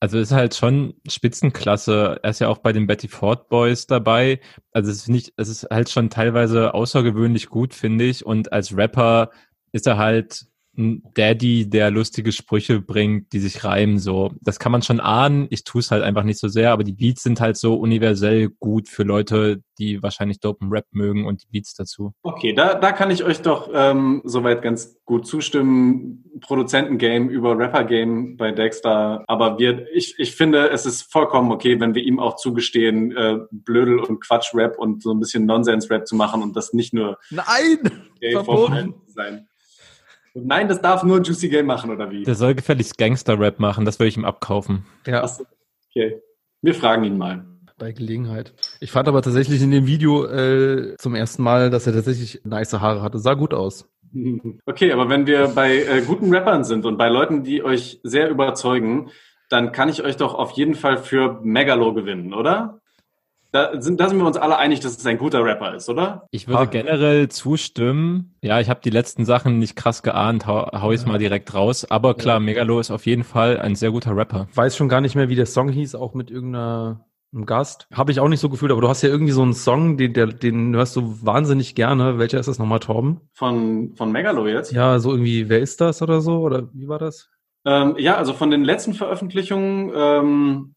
also 0.00 0.18
ist 0.18 0.32
halt 0.32 0.54
schon 0.54 0.94
Spitzenklasse. 1.08 2.20
Er 2.22 2.30
ist 2.30 2.40
ja 2.40 2.48
auch 2.48 2.58
bei 2.58 2.72
den 2.72 2.86
Betty 2.86 3.08
Ford 3.08 3.48
Boys 3.48 3.86
dabei. 3.86 4.40
Also 4.72 4.90
es 4.90 4.98
ist 4.98 5.08
nicht, 5.08 5.32
es 5.36 5.48
ist 5.48 5.66
halt 5.70 5.90
schon 5.90 6.10
teilweise 6.10 6.74
außergewöhnlich 6.74 7.48
gut, 7.48 7.74
finde 7.74 8.04
ich. 8.04 8.24
Und 8.24 8.52
als 8.52 8.76
Rapper 8.76 9.30
ist 9.72 9.86
er 9.86 9.98
halt 9.98 10.46
ein 10.80 11.02
Daddy, 11.14 11.68
der 11.68 11.90
lustige 11.90 12.32
Sprüche 12.32 12.80
bringt, 12.80 13.32
die 13.32 13.38
sich 13.38 13.64
reimen, 13.64 13.98
so. 13.98 14.32
Das 14.40 14.58
kann 14.58 14.72
man 14.72 14.82
schon 14.82 15.00
ahnen. 15.00 15.46
Ich 15.50 15.64
tue 15.64 15.80
es 15.80 15.90
halt 15.90 16.02
einfach 16.02 16.24
nicht 16.24 16.40
so 16.40 16.48
sehr, 16.48 16.72
aber 16.72 16.82
die 16.82 16.92
Beats 16.92 17.22
sind 17.22 17.40
halt 17.40 17.56
so 17.56 17.74
universell 17.74 18.48
gut 18.58 18.88
für 18.88 19.02
Leute, 19.02 19.62
die 19.78 20.02
wahrscheinlich 20.02 20.40
dopen 20.40 20.70
Rap 20.70 20.86
mögen 20.90 21.26
und 21.26 21.42
die 21.42 21.46
Beats 21.50 21.74
dazu. 21.74 22.12
Okay, 22.22 22.52
da, 22.52 22.74
da 22.74 22.92
kann 22.92 23.10
ich 23.10 23.24
euch 23.24 23.42
doch 23.42 23.70
ähm, 23.72 24.22
soweit 24.24 24.62
ganz 24.62 24.96
gut 25.04 25.26
zustimmen. 25.26 26.24
Produzentengame 26.40 27.30
über 27.30 27.58
Rapper-Game 27.58 28.36
bei 28.36 28.52
Dexter. 28.52 29.24
Aber 29.26 29.58
wir, 29.58 29.86
ich, 29.94 30.14
ich 30.18 30.34
finde, 30.34 30.70
es 30.70 30.86
ist 30.86 31.12
vollkommen 31.12 31.52
okay, 31.52 31.78
wenn 31.80 31.94
wir 31.94 32.02
ihm 32.02 32.18
auch 32.18 32.36
zugestehen, 32.36 33.14
äh, 33.16 33.38
Blödel 33.50 33.98
und 34.00 34.20
Quatsch-Rap 34.20 34.78
und 34.78 35.02
so 35.02 35.12
ein 35.12 35.20
bisschen 35.20 35.44
Nonsens-Rap 35.46 36.06
zu 36.06 36.16
machen 36.16 36.42
und 36.42 36.56
das 36.56 36.72
nicht 36.72 36.94
nur 36.94 37.18
Nein! 37.30 37.78
Verboten! 38.32 38.94
sein. 39.20 39.48
Und 40.34 40.46
nein, 40.46 40.68
das 40.68 40.80
darf 40.80 41.02
nur 41.02 41.20
Juicy 41.22 41.48
Gay 41.48 41.62
machen, 41.62 41.90
oder 41.90 42.10
wie? 42.10 42.24
Der 42.24 42.34
soll 42.34 42.54
gefälligst 42.54 42.98
Gangster-Rap 42.98 43.58
machen, 43.58 43.84
das 43.84 43.98
würde 43.98 44.08
ich 44.08 44.16
ihm 44.16 44.24
abkaufen. 44.24 44.84
Ja. 45.06 45.28
Okay. 45.90 46.20
Wir 46.62 46.74
fragen 46.74 47.04
ihn 47.04 47.18
mal. 47.18 47.44
Bei 47.78 47.92
Gelegenheit. 47.92 48.52
Ich 48.80 48.92
fand 48.92 49.08
aber 49.08 49.22
tatsächlich 49.22 49.62
in 49.62 49.70
dem 49.70 49.86
Video 49.86 50.26
äh, 50.26 50.96
zum 50.98 51.14
ersten 51.14 51.42
Mal, 51.42 51.70
dass 51.70 51.86
er 51.86 51.94
tatsächlich 51.94 52.42
nice 52.44 52.74
Haare 52.74 53.00
hatte. 53.00 53.18
Sah 53.18 53.34
gut 53.34 53.54
aus. 53.54 53.88
Okay, 54.66 54.92
aber 54.92 55.08
wenn 55.08 55.26
wir 55.26 55.48
bei 55.48 55.84
äh, 55.84 56.02
guten 56.02 56.34
Rappern 56.34 56.64
sind 56.64 56.84
und 56.84 56.96
bei 56.96 57.08
Leuten, 57.08 57.44
die 57.44 57.62
euch 57.62 58.00
sehr 58.02 58.28
überzeugen, 58.28 59.10
dann 59.48 59.70
kann 59.70 59.88
ich 59.88 60.02
euch 60.02 60.16
doch 60.16 60.34
auf 60.34 60.50
jeden 60.52 60.74
Fall 60.74 60.98
für 60.98 61.40
Megalo 61.42 61.94
gewinnen, 61.94 62.34
oder? 62.34 62.79
Da 63.52 63.80
sind, 63.80 63.98
da 63.98 64.08
sind 64.08 64.18
wir 64.18 64.26
uns 64.26 64.36
alle 64.36 64.56
einig, 64.58 64.80
dass 64.80 64.96
es 64.96 65.06
ein 65.06 65.18
guter 65.18 65.44
Rapper 65.44 65.74
ist, 65.74 65.88
oder? 65.88 66.26
Ich 66.30 66.46
würde 66.46 66.68
generell 66.68 67.28
zustimmen. 67.28 68.34
Ja, 68.42 68.60
ich 68.60 68.70
habe 68.70 68.80
die 68.82 68.90
letzten 68.90 69.24
Sachen 69.24 69.58
nicht 69.58 69.74
krass 69.74 70.02
geahnt, 70.02 70.46
hau, 70.46 70.70
hau 70.72 70.92
ich 70.92 71.02
ja. 71.02 71.08
mal 71.08 71.18
direkt 71.18 71.52
raus. 71.52 71.90
Aber 71.90 72.14
klar, 72.14 72.36
ja. 72.36 72.40
Megalo 72.40 72.78
ist 72.78 72.90
auf 72.90 73.06
jeden 73.06 73.24
Fall 73.24 73.58
ein 73.58 73.74
sehr 73.74 73.90
guter 73.90 74.16
Rapper. 74.16 74.46
Weiß 74.54 74.76
schon 74.76 74.88
gar 74.88 75.00
nicht 75.00 75.16
mehr, 75.16 75.28
wie 75.28 75.34
der 75.34 75.46
Song 75.46 75.68
hieß, 75.68 75.96
auch 75.96 76.14
mit 76.14 76.30
irgendeiner 76.30 77.04
einem 77.32 77.46
Gast. 77.46 77.86
Habe 77.92 78.12
ich 78.12 78.20
auch 78.20 78.28
nicht 78.28 78.40
so 78.40 78.48
gefühlt, 78.48 78.72
aber 78.72 78.80
du 78.80 78.88
hast 78.88 79.02
ja 79.02 79.08
irgendwie 79.08 79.32
so 79.32 79.42
einen 79.42 79.54
Song, 79.54 79.96
den, 79.96 80.12
der, 80.12 80.26
den 80.26 80.74
hörst 80.74 80.96
du 80.96 81.24
wahnsinnig 81.24 81.74
gerne. 81.74 82.18
Welcher 82.18 82.40
ist 82.40 82.48
das 82.48 82.58
nochmal, 82.58 82.80
Torben? 82.80 83.20
Von, 83.34 83.94
von 83.96 84.10
Megalo 84.12 84.46
jetzt? 84.48 84.72
Ja, 84.72 84.98
so 84.98 85.10
irgendwie, 85.10 85.48
wer 85.48 85.60
ist 85.60 85.80
das 85.80 86.02
oder 86.02 86.20
so? 86.20 86.38
Oder 86.40 86.68
wie 86.72 86.88
war 86.88 86.98
das? 86.98 87.28
Ähm, 87.64 87.94
ja, 87.98 88.16
also 88.16 88.32
von 88.32 88.50
den 88.50 88.64
letzten 88.64 88.94
Veröffentlichungen 88.94 89.92
ähm, 89.94 90.74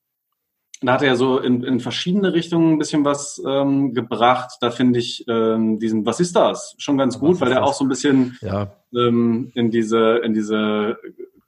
da 0.86 0.94
hat 0.94 1.02
er 1.02 1.10
ja 1.10 1.16
so 1.16 1.40
in, 1.40 1.64
in 1.64 1.80
verschiedene 1.80 2.34
Richtungen 2.34 2.74
ein 2.74 2.80
bisschen 2.80 3.06
was 3.06 3.42
ähm, 3.48 3.94
gebracht. 3.94 4.58
Da 4.62 4.72
finde 4.72 5.00
ich 5.00 5.26
ähm, 5.28 5.80
diesen 5.80 6.06
Was 6.06 6.20
ist 6.20 6.36
das? 6.36 6.76
schon 6.78 6.98
ganz 6.98 7.20
gut, 7.20 7.40
weil 7.42 7.50
der 7.50 7.60
das? 7.60 7.70
auch 7.70 7.74
so 7.74 7.86
ein 7.86 7.90
bisschen 7.90 8.38
ja. 8.42 8.74
ähm, 8.94 9.52
in 9.56 9.72
diese, 9.72 10.18
in 10.18 10.34
diese 10.34 10.98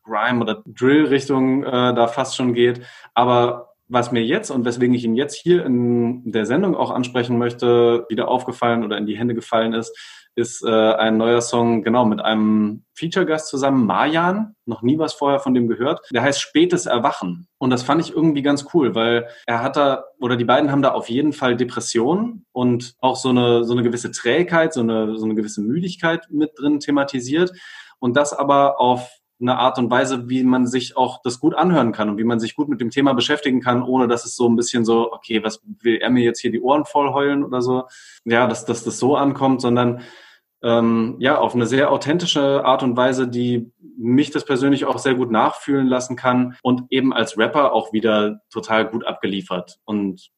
Grime- 0.04 0.42
oder 0.42 0.64
Drill-Richtung 0.66 1.64
äh, 1.64 1.94
da 1.94 2.08
fast 2.08 2.36
schon 2.36 2.54
geht. 2.54 2.82
Aber 3.14 3.74
was 3.88 4.12
mir 4.12 4.24
jetzt 4.24 4.50
und 4.50 4.66
weswegen 4.66 4.96
ich 4.96 5.04
ihn 5.04 5.16
jetzt 5.16 5.36
hier 5.36 5.66
in 5.66 6.32
der 6.32 6.46
Sendung 6.46 6.76
auch 6.76 6.92
ansprechen 6.92 7.38
möchte, 7.38 8.06
wieder 8.10 8.28
aufgefallen 8.28 8.84
oder 8.84 8.98
in 8.98 9.06
die 9.06 9.18
Hände 9.18 9.36
gefallen 9.36 9.74
ist, 9.74 9.96
ist 10.36 10.64
äh, 10.64 10.70
ein 10.70 11.18
neuer 11.18 11.42
Song, 11.42 11.82
genau, 11.82 12.06
mit 12.06 12.22
einem 12.22 12.84
Feature-Gast 12.94 13.48
zusammen, 13.48 13.86
Marjan, 13.86 14.56
noch 14.66 14.82
nie 14.82 15.00
was 15.00 15.14
vorher 15.14 15.40
von 15.40 15.54
dem 15.54 15.68
gehört. 15.68 16.02
Der 16.12 16.22
heißt 16.22 16.42
Spätes 16.42 16.86
Erwachen. 16.86 17.48
Und 17.58 17.70
das 17.70 17.84
fand 17.84 18.02
ich 18.02 18.14
irgendwie 18.14 18.42
ganz 18.42 18.66
cool, 18.74 18.96
weil 18.96 19.28
er 19.46 19.64
hat 19.64 19.78
da, 19.78 20.06
oder 20.20 20.36
die 20.36 20.46
beiden 20.46 20.72
haben 20.72 20.82
da 20.82 20.92
auf 20.92 21.10
jeden 21.10 21.34
Fall 21.34 21.56
Depressionen 21.56 22.46
und 22.52 22.96
auch 23.00 23.16
so 23.16 23.30
eine, 23.30 23.64
so 23.64 23.74
eine 23.74 23.84
gewisse 23.84 24.12
Trägheit, 24.12 24.74
so 24.74 24.82
eine, 24.82 25.18
so 25.18 25.26
eine 25.26 25.36
gewisse 25.36 25.62
Müdigkeit 25.62 26.28
mit 26.30 26.52
drin 26.58 26.80
thematisiert. 26.80 27.52
Und 28.00 28.18
das 28.18 28.34
aber 28.34 28.80
auf 28.80 29.10
eine 29.40 29.58
Art 29.58 29.78
und 29.78 29.92
Weise, 29.92 30.30
wie 30.30 30.44
man 30.44 30.66
sich 30.66 30.96
auch 30.96 31.22
das 31.22 31.40
gut 31.40 31.56
anhören 31.56 31.92
kann 31.92 32.10
und 32.10 32.18
wie 32.18 32.24
man 32.24 32.40
sich 32.40 32.56
gut 32.56 32.70
mit 32.70 32.80
dem 32.80 32.90
Thema 32.90 33.14
beschäftigen 33.14 33.62
kann, 33.62 33.84
ohne 33.84 34.08
dass 34.08 34.26
es 34.26 34.36
so 34.36 34.48
ein 34.48 34.56
bisschen 34.56 34.86
so, 34.86 35.12
okay, 35.12 35.44
was 35.44 35.62
will 35.82 35.98
er 35.98 36.10
mir 36.10 36.24
jetzt 36.24 36.40
hier 36.40 36.52
die 36.52 36.62
Ohren 36.62 36.86
voll 36.86 37.12
heulen 37.14 37.44
oder 37.44 37.62
so, 37.62 37.84
ja, 38.24 38.48
dass, 38.48 38.66
dass 38.66 38.84
das 38.84 38.98
so 38.98 39.16
ankommt, 39.16 39.62
sondern 39.62 40.02
ähm, 40.66 41.16
ja, 41.20 41.38
auf 41.38 41.56
eine 41.56 41.66
sehr 41.66 41.92
authentische 41.92 42.66
Art 42.66 42.84
und 42.84 42.98
Weise, 42.98 43.28
die 43.28 43.72
mich 43.98 44.32
das 44.32 44.44
persönlich 44.44 44.86
auch 44.86 44.98
sehr 44.98 45.16
gut 45.16 45.32
nachfühlen 45.32 45.88
lassen 45.88 46.18
kann 46.18 46.58
und 46.62 46.84
eben 46.90 47.14
als 47.14 47.38
Rapper 47.38 47.72
auch 47.72 47.94
wieder 47.94 48.42
total 48.50 48.86
gut 48.90 49.06
abgeliefert 49.06 49.80
und 49.86 50.32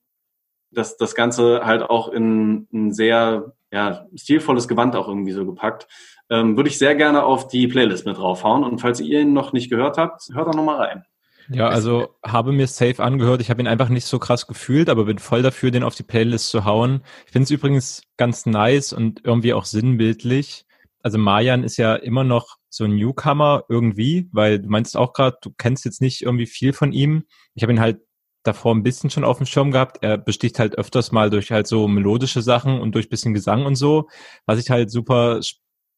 das, 0.70 0.98
das 0.98 1.16
Ganze 1.16 1.66
halt 1.66 1.82
auch 1.82 2.10
in 2.10 2.68
ein 2.72 2.94
sehr 2.94 3.54
ja, 3.72 4.06
stilvolles 4.16 4.68
Gewand 4.68 4.96
auch 4.96 5.08
irgendwie 5.08 5.32
so 5.32 5.46
gepackt 5.46 5.88
ähm, 6.30 6.58
würde 6.58 6.70
ich 6.70 6.78
sehr 6.78 6.96
gerne 6.96 7.24
auf 7.24 7.48
die 7.48 7.68
Playlist 7.68 8.06
mit 8.06 8.18
draufhauen. 8.18 8.64
Und 8.64 8.80
falls 8.80 9.00
ihr 9.00 9.22
ihn 9.22 9.34
noch 9.34 9.54
nicht 9.54 9.70
gehört 9.70 9.98
habt, 9.98 10.30
hört 10.34 10.48
doch 10.48 10.54
nochmal 10.54 10.78
rein. 10.78 11.06
Ja, 11.50 11.70
also 11.70 12.16
habe 12.24 12.52
mir 12.52 12.68
safe 12.68 13.02
angehört. 13.02 13.42
Ich 13.42 13.50
habe 13.50 13.62
ihn 13.62 13.68
einfach 13.68 13.90
nicht 13.90 14.06
so 14.06 14.20
krass 14.20 14.48
gefühlt, 14.48 14.90
aber 14.90 15.06
bin 15.06 15.20
voll 15.20 15.42
dafür, 15.42 15.72
den 15.72 15.84
auf 15.84 15.96
die 15.96 16.04
Playlist 16.04 16.50
zu 16.50 16.66
hauen. 16.66 17.02
Ich 17.26 17.32
finde 17.32 17.44
es 17.44 17.52
übrigens 17.52 18.04
ganz 18.18 18.46
nice 18.46 18.94
und 18.94 19.22
irgendwie 19.24 19.54
auch 19.54 19.66
sinnbildlich. 19.66 20.66
Also 21.02 21.18
Mayan 21.18 21.64
ist 21.64 21.78
ja 21.78 21.96
immer 21.96 22.24
noch 22.24 22.58
so 22.70 22.84
ein 22.84 22.96
Newcomer 22.96 23.64
irgendwie, 23.70 24.28
weil 24.32 24.60
du 24.60 24.68
meinst 24.70 24.98
auch 24.98 25.14
gerade, 25.14 25.38
du 25.42 25.52
kennst 25.58 25.86
jetzt 25.86 26.02
nicht 26.02 26.22
irgendwie 26.22 26.48
viel 26.48 26.74
von 26.74 26.92
ihm. 26.92 27.24
Ich 27.54 27.64
habe 27.64 27.72
ihn 27.72 27.80
halt 27.80 28.00
davor 28.44 28.74
ein 28.76 28.84
bisschen 28.84 29.10
schon 29.10 29.24
auf 29.24 29.38
dem 29.38 29.46
Schirm 29.46 29.72
gehabt. 29.72 30.00
Er 30.02 30.18
besticht 30.18 30.60
halt 30.60 30.78
öfters 30.78 31.12
mal 31.12 31.30
durch 31.30 31.52
halt 31.52 31.68
so 31.68 31.88
melodische 31.88 32.42
Sachen 32.42 32.80
und 32.80 32.94
durch 32.96 33.10
bisschen 33.10 33.34
Gesang 33.34 33.66
und 33.66 33.76
so, 33.76 34.10
was 34.46 34.60
ich 34.60 34.70
halt 34.70 34.92
super 34.92 35.40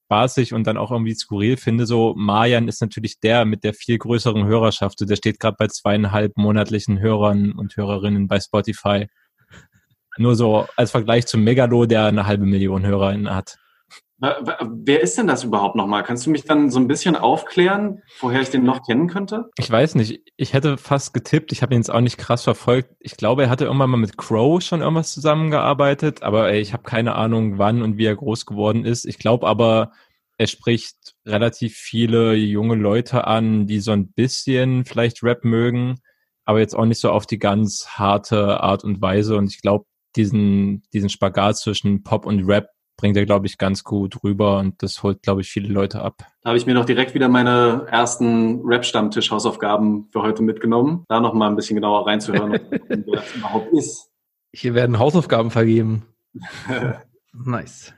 spaßig 0.10 0.56
und 0.56 0.66
dann 0.66 0.78
auch 0.78 0.90
irgendwie 0.90 1.14
skurril 1.14 1.56
finde. 1.56 1.86
So, 1.86 2.16
Marian 2.18 2.68
ist 2.68 2.82
natürlich 2.82 3.20
der 3.20 3.46
mit 3.46 3.64
der 3.64 3.76
viel 3.76 4.00
größeren 4.00 4.46
Hörerschaft. 4.46 5.08
Der 5.08 5.16
steht 5.16 5.40
gerade 5.40 5.56
bei 5.60 5.68
zweieinhalb 5.68 6.36
monatlichen 6.36 7.00
Hörern 7.00 7.52
und 7.52 7.78
Hörerinnen 7.78 8.28
bei 8.28 8.40
Spotify. 8.40 9.08
Nur 10.18 10.36
so 10.36 10.68
als 10.76 10.90
Vergleich 10.90 11.28
zum 11.28 11.44
Megalo, 11.44 11.86
der 11.86 12.06
eine 12.06 12.26
halbe 12.26 12.46
Million 12.46 12.86
HörerInnen 12.86 13.34
hat. 13.34 13.59
Wer 14.22 15.02
ist 15.02 15.18
denn 15.18 15.28
das 15.28 15.46
überhaupt 15.46 15.76
nochmal? 15.76 16.04
Kannst 16.04 16.26
du 16.26 16.30
mich 16.30 16.44
dann 16.44 16.70
so 16.70 16.80
ein 16.80 16.88
bisschen 16.88 17.16
aufklären, 17.16 18.02
woher 18.20 18.42
ich 18.42 18.50
den 18.50 18.64
noch 18.64 18.86
kennen 18.86 19.08
könnte? 19.08 19.50
Ich 19.58 19.72
weiß 19.72 19.96
nicht. 19.96 20.22
Ich 20.36 20.54
hätte 20.54 20.78
fast 20.78 21.14
getippt. 21.14 21.54
Ich 21.54 21.62
habe 21.62 21.74
ihn 21.74 21.80
jetzt 21.80 21.92
auch 21.92 22.02
nicht 22.02 22.18
krass 22.18 22.44
verfolgt. 22.44 22.96
Ich 23.00 23.16
glaube, 23.16 23.44
er 23.44 23.50
hatte 23.50 23.66
irgendwann 23.66 23.90
mal 23.90 23.98
mit 23.98 24.18
Crow 24.18 24.62
schon 24.62 24.82
irgendwas 24.82 25.14
zusammengearbeitet, 25.14 26.22
aber 26.22 26.54
ich 26.54 26.74
habe 26.74 26.84
keine 26.84 27.16
Ahnung, 27.16 27.58
wann 27.58 27.82
und 27.82 27.98
wie 27.98 28.06
er 28.06 28.16
groß 28.16 28.46
geworden 28.46 28.84
ist. 28.84 29.06
Ich 29.06 29.20
glaube 29.20 29.48
aber, 29.48 29.94
er 30.38 30.48
spricht 30.48 31.16
relativ 31.26 31.76
viele 31.76 32.34
junge 32.34 32.76
Leute 32.76 33.26
an, 33.26 33.68
die 33.68 33.80
so 33.80 33.92
ein 33.92 34.12
bisschen 34.12 34.84
vielleicht 34.86 35.24
Rap 35.24 35.46
mögen, 35.46 36.00
aber 36.44 36.60
jetzt 36.60 36.76
auch 36.76 36.86
nicht 36.86 37.00
so 37.00 37.12
auf 37.12 37.26
die 37.26 37.40
ganz 37.40 37.88
harte 37.90 38.62
Art 38.62 38.84
und 38.84 39.02
Weise. 39.02 39.38
Und 39.38 39.54
ich 39.54 39.62
glaube, 39.62 39.86
diesen, 40.16 40.84
diesen 40.94 41.10
Spagat 41.10 41.58
zwischen 41.58 42.04
Pop 42.04 42.26
und 42.26 42.46
Rap 42.46 42.70
bringt 43.00 43.16
er, 43.16 43.26
glaube 43.26 43.48
ich, 43.48 43.58
ganz 43.58 43.86
gut 43.86 44.26
rüber 44.26 44.60
und 44.60 44.84
das 44.84 45.04
holt, 45.04 45.24
glaube 45.24 45.40
ich, 45.40 45.50
viele 45.50 45.70
Leute 45.70 46.02
ab. 46.02 46.26
Da 46.42 46.50
habe 46.50 46.58
ich 46.58 46.66
mir 46.66 46.74
noch 46.74 46.84
direkt 46.84 47.14
wieder 47.14 47.30
meine 47.30 47.88
ersten 47.90 48.60
Rap-Stammtisch-Hausaufgaben 48.66 50.10
für 50.12 50.22
heute 50.22 50.44
mitgenommen, 50.44 51.06
da 51.08 51.22
noch 51.22 51.34
mal 51.34 51.48
ein 51.48 51.56
bisschen 51.56 51.76
genauer 51.76 52.06
reinzuhören, 52.06 52.60
wer 52.88 52.98
das 52.98 53.36
überhaupt 53.36 53.72
ist. 53.72 54.10
Hier 54.54 54.74
werden 54.74 55.00
Hausaufgaben 55.00 55.50
vergeben. 55.50 56.08
nice. 57.34 57.94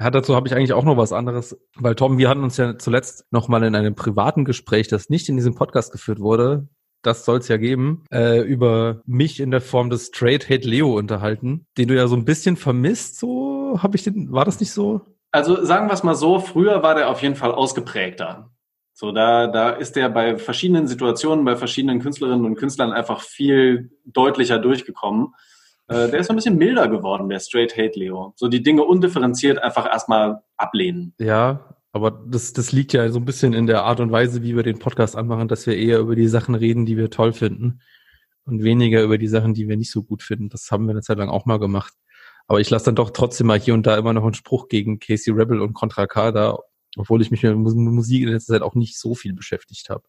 Ja, 0.00 0.10
dazu 0.10 0.34
habe 0.34 0.48
ich 0.48 0.54
eigentlich 0.56 0.72
auch 0.72 0.84
noch 0.84 0.96
was 0.96 1.12
anderes, 1.12 1.56
weil 1.76 1.94
Tom, 1.94 2.18
wir 2.18 2.28
hatten 2.28 2.42
uns 2.42 2.56
ja 2.56 2.76
zuletzt 2.76 3.26
noch 3.30 3.46
mal 3.46 3.62
in 3.62 3.76
einem 3.76 3.94
privaten 3.94 4.44
Gespräch, 4.44 4.88
das 4.88 5.08
nicht 5.08 5.28
in 5.28 5.36
diesem 5.36 5.54
Podcast 5.54 5.92
geführt 5.92 6.18
wurde, 6.18 6.66
das 7.02 7.24
soll 7.24 7.38
es 7.38 7.48
ja 7.48 7.58
geben, 7.58 8.04
äh, 8.12 8.40
über 8.40 9.02
mich 9.06 9.38
in 9.38 9.52
der 9.52 9.60
Form 9.60 9.88
des 9.88 10.08
Straight 10.08 10.50
Hate 10.50 10.68
Leo 10.68 10.98
unterhalten, 10.98 11.66
den 11.78 11.86
du 11.86 11.94
ja 11.94 12.08
so 12.08 12.16
ein 12.16 12.24
bisschen 12.24 12.56
vermisst, 12.56 13.20
so 13.20 13.61
habe 13.80 13.96
ich 13.96 14.02
den, 14.02 14.32
war 14.32 14.44
das 14.44 14.60
nicht 14.60 14.72
so? 14.72 15.02
Also 15.30 15.64
sagen 15.64 15.86
wir 15.88 15.94
es 15.94 16.02
mal 16.02 16.14
so, 16.14 16.40
früher 16.40 16.82
war 16.82 16.94
der 16.94 17.08
auf 17.08 17.22
jeden 17.22 17.36
Fall 17.36 17.52
ausgeprägter. 17.52 18.50
So, 18.92 19.12
da, 19.12 19.46
da 19.46 19.70
ist 19.70 19.96
der 19.96 20.10
bei 20.10 20.36
verschiedenen 20.36 20.86
Situationen, 20.86 21.44
bei 21.44 21.56
verschiedenen 21.56 22.00
Künstlerinnen 22.00 22.44
und 22.44 22.56
Künstlern 22.56 22.92
einfach 22.92 23.22
viel 23.22 23.90
deutlicher 24.04 24.58
durchgekommen. 24.58 25.34
Äh, 25.88 26.10
der 26.10 26.20
ist 26.20 26.26
so 26.26 26.32
ein 26.32 26.36
bisschen 26.36 26.58
milder 26.58 26.88
geworden, 26.88 27.28
der 27.28 27.40
Straight 27.40 27.76
Hate 27.76 27.98
Leo. 27.98 28.34
So 28.36 28.48
die 28.48 28.62
Dinge 28.62 28.84
undifferenziert 28.84 29.58
einfach 29.58 29.86
erstmal 29.86 30.42
ablehnen. 30.56 31.14
Ja, 31.18 31.74
aber 31.92 32.10
das, 32.10 32.52
das 32.52 32.72
liegt 32.72 32.92
ja 32.92 33.08
so 33.10 33.18
ein 33.18 33.24
bisschen 33.24 33.54
in 33.54 33.66
der 33.66 33.84
Art 33.84 34.00
und 34.00 34.12
Weise, 34.12 34.42
wie 34.42 34.56
wir 34.56 34.62
den 34.62 34.78
Podcast 34.78 35.16
anmachen, 35.16 35.48
dass 35.48 35.66
wir 35.66 35.76
eher 35.76 35.98
über 35.98 36.14
die 36.14 36.28
Sachen 36.28 36.54
reden, 36.54 36.86
die 36.86 36.96
wir 36.96 37.10
toll 37.10 37.32
finden 37.32 37.80
und 38.44 38.62
weniger 38.62 39.02
über 39.02 39.18
die 39.18 39.28
Sachen, 39.28 39.54
die 39.54 39.68
wir 39.68 39.76
nicht 39.76 39.90
so 39.90 40.02
gut 40.02 40.22
finden. 40.22 40.48
Das 40.48 40.70
haben 40.70 40.86
wir 40.86 40.92
eine 40.92 41.02
Zeit 41.02 41.18
lang 41.18 41.28
auch 41.28 41.46
mal 41.46 41.58
gemacht. 41.58 41.92
Aber 42.46 42.60
ich 42.60 42.70
lasse 42.70 42.86
dann 42.86 42.96
doch 42.96 43.10
trotzdem 43.10 43.46
mal 43.46 43.58
hier 43.58 43.74
und 43.74 43.86
da 43.86 43.96
immer 43.96 44.12
noch 44.12 44.24
einen 44.24 44.34
Spruch 44.34 44.68
gegen 44.68 44.98
Casey 44.98 45.32
Rebel 45.32 45.60
und 45.60 45.74
Contra 45.74 46.06
K 46.06 46.32
da, 46.32 46.58
obwohl 46.96 47.22
ich 47.22 47.30
mich 47.30 47.42
mit 47.42 47.56
Musik 47.56 48.22
in 48.22 48.28
letzter 48.28 48.54
Zeit 48.54 48.62
auch 48.62 48.74
nicht 48.74 48.98
so 48.98 49.14
viel 49.14 49.32
beschäftigt 49.32 49.88
habe. 49.88 50.02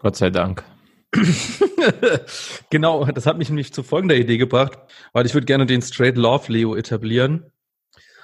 Gott 0.00 0.16
sei 0.16 0.30
Dank. 0.30 0.64
genau, 2.70 3.04
das 3.06 3.26
hat 3.26 3.38
mich 3.38 3.48
nämlich 3.48 3.72
zu 3.72 3.82
folgender 3.82 4.16
Idee 4.16 4.38
gebracht, 4.38 4.78
weil 5.12 5.26
ich 5.26 5.34
würde 5.34 5.46
gerne 5.46 5.66
den 5.66 5.82
Straight 5.82 6.16
Love 6.16 6.52
Leo 6.52 6.74
etablieren. 6.76 7.52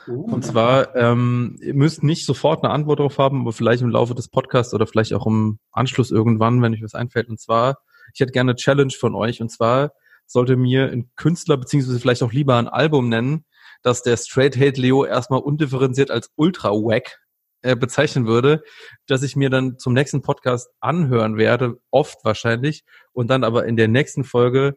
Uh. 0.08 0.22
Und 0.32 0.44
zwar, 0.44 0.94
ähm, 0.94 1.58
ihr 1.60 1.74
müsst 1.74 2.04
nicht 2.04 2.26
sofort 2.26 2.62
eine 2.62 2.72
Antwort 2.72 3.00
darauf 3.00 3.18
haben, 3.18 3.40
aber 3.40 3.52
vielleicht 3.52 3.82
im 3.82 3.90
Laufe 3.90 4.14
des 4.14 4.28
Podcasts 4.28 4.72
oder 4.72 4.86
vielleicht 4.86 5.12
auch 5.14 5.26
im 5.26 5.58
Anschluss 5.72 6.10
irgendwann, 6.10 6.62
wenn 6.62 6.74
euch 6.74 6.82
was 6.82 6.94
einfällt. 6.94 7.28
Und 7.28 7.40
zwar, 7.40 7.78
ich 8.14 8.20
hätte 8.20 8.32
gerne 8.32 8.52
eine 8.52 8.56
Challenge 8.56 8.92
von 8.92 9.14
euch. 9.14 9.40
Und 9.40 9.50
zwar 9.50 9.92
sollte 10.26 10.56
mir 10.56 10.90
ein 10.90 11.10
Künstler 11.16 11.56
beziehungsweise 11.56 12.00
vielleicht 12.00 12.22
auch 12.22 12.32
lieber 12.32 12.56
ein 12.56 12.68
Album 12.68 13.08
nennen, 13.08 13.44
dass 13.82 14.02
der 14.02 14.16
Straight 14.16 14.56
Hate 14.56 14.80
Leo 14.80 15.04
erstmal 15.04 15.40
undifferenziert 15.40 16.10
als 16.10 16.30
ultra 16.36 16.70
wack 16.70 17.18
äh, 17.62 17.76
bezeichnen 17.76 18.26
würde, 18.26 18.62
dass 19.06 19.22
ich 19.22 19.36
mir 19.36 19.50
dann 19.50 19.78
zum 19.78 19.92
nächsten 19.92 20.22
Podcast 20.22 20.70
anhören 20.80 21.36
werde, 21.36 21.80
oft 21.90 22.24
wahrscheinlich, 22.24 22.84
und 23.12 23.28
dann 23.28 23.44
aber 23.44 23.66
in 23.66 23.76
der 23.76 23.88
nächsten 23.88 24.24
Folge 24.24 24.76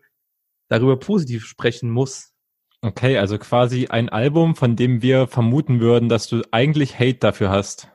darüber 0.68 1.00
positiv 1.00 1.46
sprechen 1.46 1.90
muss, 1.90 2.34
Okay, 2.82 3.18
also 3.18 3.38
quasi 3.38 3.88
ein 3.88 4.08
Album, 4.08 4.56
von 4.56 4.78
dem 4.78 5.02
wir 5.02 5.28
vermuten 5.28 5.82
würden, 5.82 6.08
dass 6.08 6.28
du 6.28 6.42
eigentlich 6.52 6.98
Hate 6.98 7.16
dafür 7.16 7.50
hast. 7.50 7.92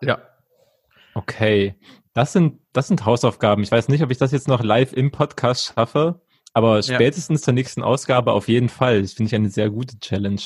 Ja. 0.00 0.18
Okay. 1.14 1.76
Das 2.14 2.32
sind, 2.32 2.60
das 2.72 2.88
sind 2.88 3.04
Hausaufgaben. 3.04 3.62
Ich 3.62 3.70
weiß 3.70 3.88
nicht, 3.88 4.02
ob 4.02 4.10
ich 4.10 4.18
das 4.18 4.32
jetzt 4.32 4.48
noch 4.48 4.62
live 4.62 4.92
im 4.92 5.12
Podcast 5.12 5.66
schaffe, 5.66 6.20
aber 6.58 6.82
spätestens 6.82 7.40
ja. 7.40 7.44
zur 7.46 7.54
nächsten 7.54 7.82
Ausgabe 7.82 8.32
auf 8.32 8.48
jeden 8.48 8.68
Fall. 8.68 9.02
Das 9.02 9.12
finde 9.12 9.28
ich 9.28 9.34
eine 9.34 9.48
sehr 9.48 9.70
gute 9.70 9.98
Challenge. 10.00 10.40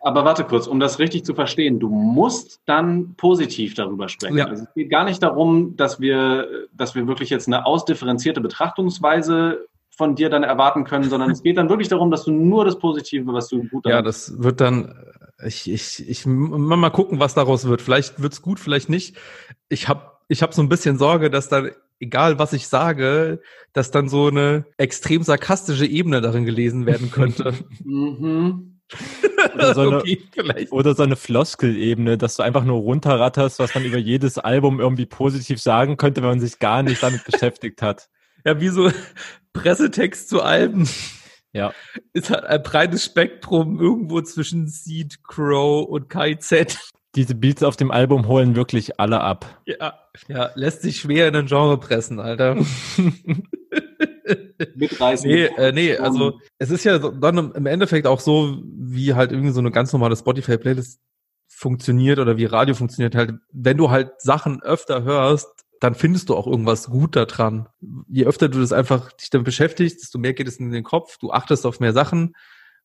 Aber 0.00 0.24
warte 0.24 0.44
kurz, 0.44 0.68
um 0.68 0.78
das 0.78 1.00
richtig 1.00 1.24
zu 1.24 1.34
verstehen, 1.34 1.80
du 1.80 1.88
musst 1.88 2.60
dann 2.66 3.14
positiv 3.16 3.74
darüber 3.74 4.08
sprechen. 4.08 4.38
Ja. 4.38 4.46
Also 4.46 4.62
es 4.62 4.74
geht 4.74 4.90
gar 4.90 5.04
nicht 5.04 5.22
darum, 5.22 5.76
dass 5.76 6.00
wir, 6.00 6.46
dass 6.72 6.94
wir 6.94 7.08
wirklich 7.08 7.30
jetzt 7.30 7.48
eine 7.48 7.66
ausdifferenzierte 7.66 8.40
Betrachtungsweise 8.40 9.66
von 9.90 10.14
dir 10.14 10.30
dann 10.30 10.44
erwarten 10.44 10.84
können, 10.84 11.10
sondern 11.10 11.32
es 11.32 11.42
geht 11.42 11.56
dann 11.58 11.68
wirklich 11.68 11.88
darum, 11.88 12.12
dass 12.12 12.22
du 12.22 12.30
nur 12.30 12.64
das 12.64 12.78
Positive, 12.78 13.32
was 13.32 13.48
du 13.48 13.64
gut 13.64 13.84
Ja, 13.86 14.00
das 14.00 14.40
wird 14.40 14.60
dann, 14.60 14.94
ich, 15.44 15.68
ich, 15.68 16.08
ich 16.08 16.24
mal 16.24 16.90
gucken, 16.90 17.18
was 17.18 17.34
daraus 17.34 17.66
wird. 17.66 17.82
Vielleicht 17.82 18.22
wird's 18.22 18.40
gut, 18.40 18.60
vielleicht 18.60 18.88
nicht. 18.88 19.16
Ich 19.68 19.88
habe 19.88 20.12
ich 20.28 20.42
hab 20.42 20.54
so 20.54 20.62
ein 20.62 20.68
bisschen 20.68 20.98
Sorge, 20.98 21.30
dass 21.30 21.48
dann, 21.48 21.72
egal 22.00 22.38
was 22.38 22.52
ich 22.52 22.68
sage, 22.68 23.40
dass 23.72 23.90
dann 23.90 24.08
so 24.08 24.28
eine 24.28 24.66
extrem 24.76 25.22
sarkastische 25.22 25.86
Ebene 25.86 26.20
darin 26.20 26.44
gelesen 26.44 26.86
werden 26.86 27.10
könnte. 27.10 27.54
mhm. 27.84 28.78
Oder 29.54 29.74
so 29.74 29.80
eine, 29.82 29.96
okay, 29.98 30.18
oder 30.70 30.94
so 30.94 31.02
eine 31.02 31.16
Floskel-Ebene, 31.16 32.16
dass 32.16 32.36
du 32.36 32.42
einfach 32.42 32.64
nur 32.64 32.78
runterratterst, 32.78 33.58
was 33.58 33.74
man 33.74 33.84
über 33.84 33.98
jedes 33.98 34.38
Album 34.38 34.80
irgendwie 34.80 35.04
positiv 35.04 35.60
sagen 35.60 35.98
könnte, 35.98 36.22
wenn 36.22 36.30
man 36.30 36.40
sich 36.40 36.58
gar 36.58 36.82
nicht 36.82 37.02
damit 37.02 37.24
beschäftigt 37.24 37.82
hat. 37.82 38.08
Ja, 38.44 38.60
wie 38.60 38.68
so 38.68 38.88
Pressetext 39.52 40.28
zu 40.28 40.40
Alben. 40.40 40.88
Ja. 41.52 41.72
Ist 42.12 42.30
halt 42.30 42.44
ein 42.44 42.62
breites 42.62 43.04
Spektrum 43.04 43.80
irgendwo 43.80 44.20
zwischen 44.22 44.68
Seed, 44.68 45.24
Crow 45.24 45.84
und 45.86 46.08
KIZ. 46.08 46.92
Diese 47.18 47.34
Beats 47.34 47.64
auf 47.64 47.74
dem 47.74 47.90
Album 47.90 48.28
holen 48.28 48.54
wirklich 48.54 49.00
alle 49.00 49.20
ab. 49.20 49.60
Ja, 49.66 49.98
ja, 50.28 50.50
lässt 50.54 50.82
sich 50.82 51.00
schwer 51.00 51.26
in 51.26 51.34
ein 51.34 51.46
Genre 51.46 51.76
pressen, 51.76 52.20
Alter. 52.20 52.54
Mitreißen. 54.76 55.28
Nee, 55.28 55.46
äh, 55.46 55.72
nee, 55.72 55.96
also 55.96 56.38
es 56.58 56.70
ist 56.70 56.84
ja 56.84 56.96
dann 57.00 57.50
im 57.50 57.66
Endeffekt 57.66 58.06
auch 58.06 58.20
so, 58.20 58.62
wie 58.64 59.14
halt 59.14 59.32
irgendwie 59.32 59.50
so 59.50 59.58
eine 59.58 59.72
ganz 59.72 59.92
normale 59.92 60.14
Spotify-Playlist 60.14 61.00
funktioniert 61.48 62.20
oder 62.20 62.36
wie 62.36 62.44
Radio 62.44 62.76
funktioniert 62.76 63.16
halt. 63.16 63.34
Wenn 63.50 63.78
du 63.78 63.90
halt 63.90 64.12
Sachen 64.18 64.62
öfter 64.62 65.02
hörst, 65.02 65.48
dann 65.80 65.96
findest 65.96 66.28
du 66.28 66.36
auch 66.36 66.46
irgendwas 66.46 66.86
gut 66.86 67.16
daran. 67.16 67.68
Je 68.06 68.26
öfter 68.26 68.48
du 68.48 68.60
das 68.60 68.72
einfach 68.72 69.10
dich 69.10 69.30
damit 69.30 69.46
beschäftigst, 69.46 70.02
desto 70.02 70.20
mehr 70.20 70.34
geht 70.34 70.46
es 70.46 70.58
in 70.58 70.70
den 70.70 70.84
Kopf, 70.84 71.18
du 71.18 71.32
achtest 71.32 71.66
auf 71.66 71.80
mehr 71.80 71.92
Sachen. 71.92 72.36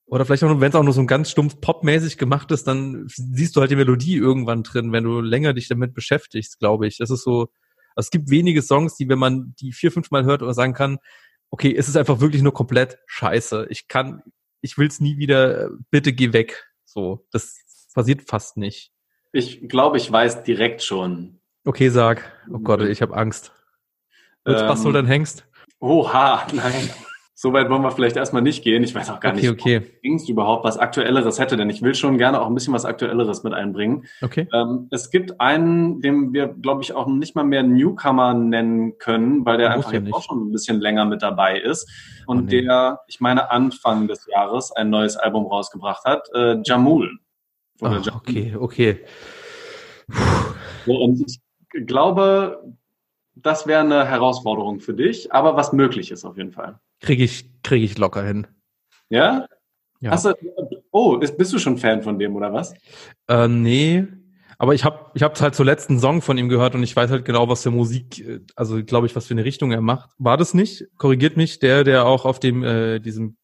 Oder 0.05 0.25
vielleicht 0.25 0.43
auch 0.43 0.49
nur, 0.49 0.61
wenn 0.61 0.69
es 0.69 0.75
auch 0.75 0.83
nur 0.83 0.93
so 0.93 1.01
ein 1.01 1.07
ganz 1.07 1.31
stumpf 1.31 1.59
popmäßig 1.61 2.17
gemacht 2.17 2.51
ist, 2.51 2.67
dann 2.67 3.05
siehst 3.07 3.55
du 3.55 3.61
halt 3.61 3.71
die 3.71 3.75
Melodie 3.75 4.15
irgendwann 4.15 4.63
drin, 4.63 4.91
wenn 4.91 5.05
du 5.05 5.21
länger 5.21 5.53
dich 5.53 5.67
damit 5.67 5.93
beschäftigst, 5.93 6.59
glaube 6.59 6.87
ich. 6.87 6.97
Das 6.97 7.09
ist 7.09 7.23
so, 7.23 7.49
also 7.95 8.07
es 8.07 8.11
gibt 8.11 8.29
wenige 8.29 8.61
Songs, 8.61 8.95
die, 8.95 9.07
wenn 9.07 9.19
man 9.19 9.55
die 9.59 9.71
vier, 9.71 9.91
fünf 9.91 10.11
Mal 10.11 10.25
hört 10.25 10.43
oder 10.43 10.53
sagen 10.53 10.73
kann, 10.73 10.99
okay, 11.49 11.73
es 11.75 11.87
ist 11.87 11.97
einfach 11.97 12.19
wirklich 12.19 12.41
nur 12.41 12.53
komplett 12.53 12.99
scheiße. 13.05 13.67
Ich 13.69 13.87
kann, 13.87 14.23
ich 14.61 14.77
will's 14.77 14.99
nie 14.99 15.17
wieder, 15.17 15.69
bitte 15.89 16.11
geh 16.11 16.33
weg. 16.33 16.67
So, 16.85 17.25
das 17.31 17.57
passiert 17.93 18.23
fast 18.23 18.57
nicht. 18.57 18.91
Ich 19.31 19.67
glaube, 19.67 19.97
ich 19.97 20.11
weiß 20.11 20.43
direkt 20.43 20.83
schon. 20.83 21.39
Okay, 21.65 21.89
sag. 21.89 22.31
Oh 22.51 22.59
Gott, 22.59 22.81
ich 22.81 23.01
habe 23.01 23.15
Angst. 23.15 23.51
Wird's 24.43 24.61
Ähm, 24.61 24.67
was 24.67 24.81
soll 24.81 24.93
dein 24.93 25.05
Hengst? 25.07 25.45
Oha, 25.79 26.45
nein. 26.53 26.89
So 27.43 27.51
weit 27.51 27.69
wollen 27.69 27.81
wir 27.81 27.91
vielleicht 27.91 28.15
erstmal 28.15 28.41
nicht 28.41 28.63
gehen. 28.63 28.85
Ich 28.85 28.95
weiß 28.95 29.09
auch 29.09 29.19
gar 29.19 29.33
Okay, 29.33 29.41
nicht, 29.41 29.49
okay. 29.51 29.77
ob 29.79 30.01
Dings 30.01 30.29
überhaupt 30.29 30.63
was 30.63 30.77
Aktuelleres 30.77 31.39
hätte, 31.39 31.57
denn 31.57 31.69
ich 31.69 31.81
will 31.81 31.93
schon 31.93 32.17
gerne 32.17 32.39
auch 32.41 32.47
ein 32.47 32.53
bisschen 32.55 32.73
was 32.73 32.85
Aktuelleres 32.85 33.43
mit 33.43 33.53
einbringen. 33.53 34.05
Okay. 34.21 34.47
Ähm, 34.53 34.87
es 34.91 35.11
gibt 35.11 35.41
einen, 35.41 35.99
den 35.99 36.31
wir, 36.31 36.47
glaube 36.47 36.83
ich, 36.83 36.93
auch 36.93 37.05
nicht 37.05 37.35
mal 37.35 37.43
mehr 37.43 37.63
Newcomer 37.63 38.33
nennen 38.33 38.97
können, 38.97 39.45
weil 39.45 39.57
der 39.57 39.71
Muss 39.75 39.75
einfach 39.87 39.91
ja 39.91 39.99
jetzt 39.99 40.13
auch 40.13 40.23
schon 40.23 40.47
ein 40.47 40.51
bisschen 40.53 40.79
länger 40.79 41.03
mit 41.03 41.21
dabei 41.21 41.59
ist. 41.59 41.85
Und 42.27 42.37
Oh, 42.37 42.41
nee. 42.43 42.61
der, 42.61 43.01
ich 43.07 43.19
meine, 43.19 43.51
Anfang 43.51 44.07
des 44.07 44.25
Jahres 44.25 44.71
ein 44.71 44.89
neues 44.89 45.17
Album 45.17 45.45
rausgebracht 45.45 46.05
hat, 46.05 46.29
äh, 46.33 46.61
Jamul. 46.63 47.11
Ach, 47.81 48.05
Jamul. 48.05 48.21
okay, 48.21 48.55
okay. 48.57 48.99
So, 50.85 50.93
und 50.93 51.19
ich 51.19 51.41
glaube, 51.87 52.63
das 53.35 53.67
wäre 53.67 53.81
eine 53.81 54.05
Herausforderung 54.05 54.79
für 54.79 54.93
dich, 54.93 55.33
aber 55.33 55.57
was 55.57 55.73
möglich 55.73 56.09
ist 56.09 56.23
auf 56.23 56.37
jeden 56.37 56.53
Fall. 56.53 56.79
Kriege 57.03 57.23
ich, 57.23 57.61
kriege 57.63 57.85
ich 57.85 57.97
locker 57.97 58.23
hin. 58.23 58.47
Ja? 59.09 59.45
Ja. 59.99 60.11
Hast 60.11 60.25
du, 60.25 60.33
oh, 60.91 61.17
ist, 61.17 61.37
bist 61.37 61.53
du 61.53 61.59
schon 61.59 61.77
Fan 61.77 62.01
von 62.01 62.17
dem 62.17 62.35
oder 62.35 62.51
was? 62.53 62.73
Äh, 63.27 63.47
nee. 63.47 64.07
Aber 64.57 64.73
ich 64.73 64.85
habe 64.85 65.11
ich 65.13 65.23
hab's 65.23 65.41
halt 65.41 65.55
zuletzt 65.55 65.89
einen 65.89 65.99
Song 65.99 66.21
von 66.21 66.37
ihm 66.37 66.47
gehört 66.47 66.75
und 66.75 66.83
ich 66.83 66.95
weiß 66.95 67.11
halt 67.11 67.25
genau, 67.25 67.49
was 67.49 67.63
für 67.63 67.71
Musik, 67.71 68.19
äh, 68.19 68.39
also 68.55 68.83
glaube 68.83 69.07
ich, 69.07 69.15
was 69.15 69.27
für 69.27 69.33
eine 69.33 69.43
Richtung 69.43 69.71
er 69.71 69.81
macht. 69.81 70.11
War 70.17 70.37
das 70.37 70.53
nicht? 70.53 70.85
Korrigiert 70.97 71.35
mich, 71.35 71.59
der, 71.59 71.83
der 71.83 72.05
auch 72.05 72.23
auf 72.23 72.39
dem 72.39 72.63
äh, 72.63 72.99
diesem 72.99 73.35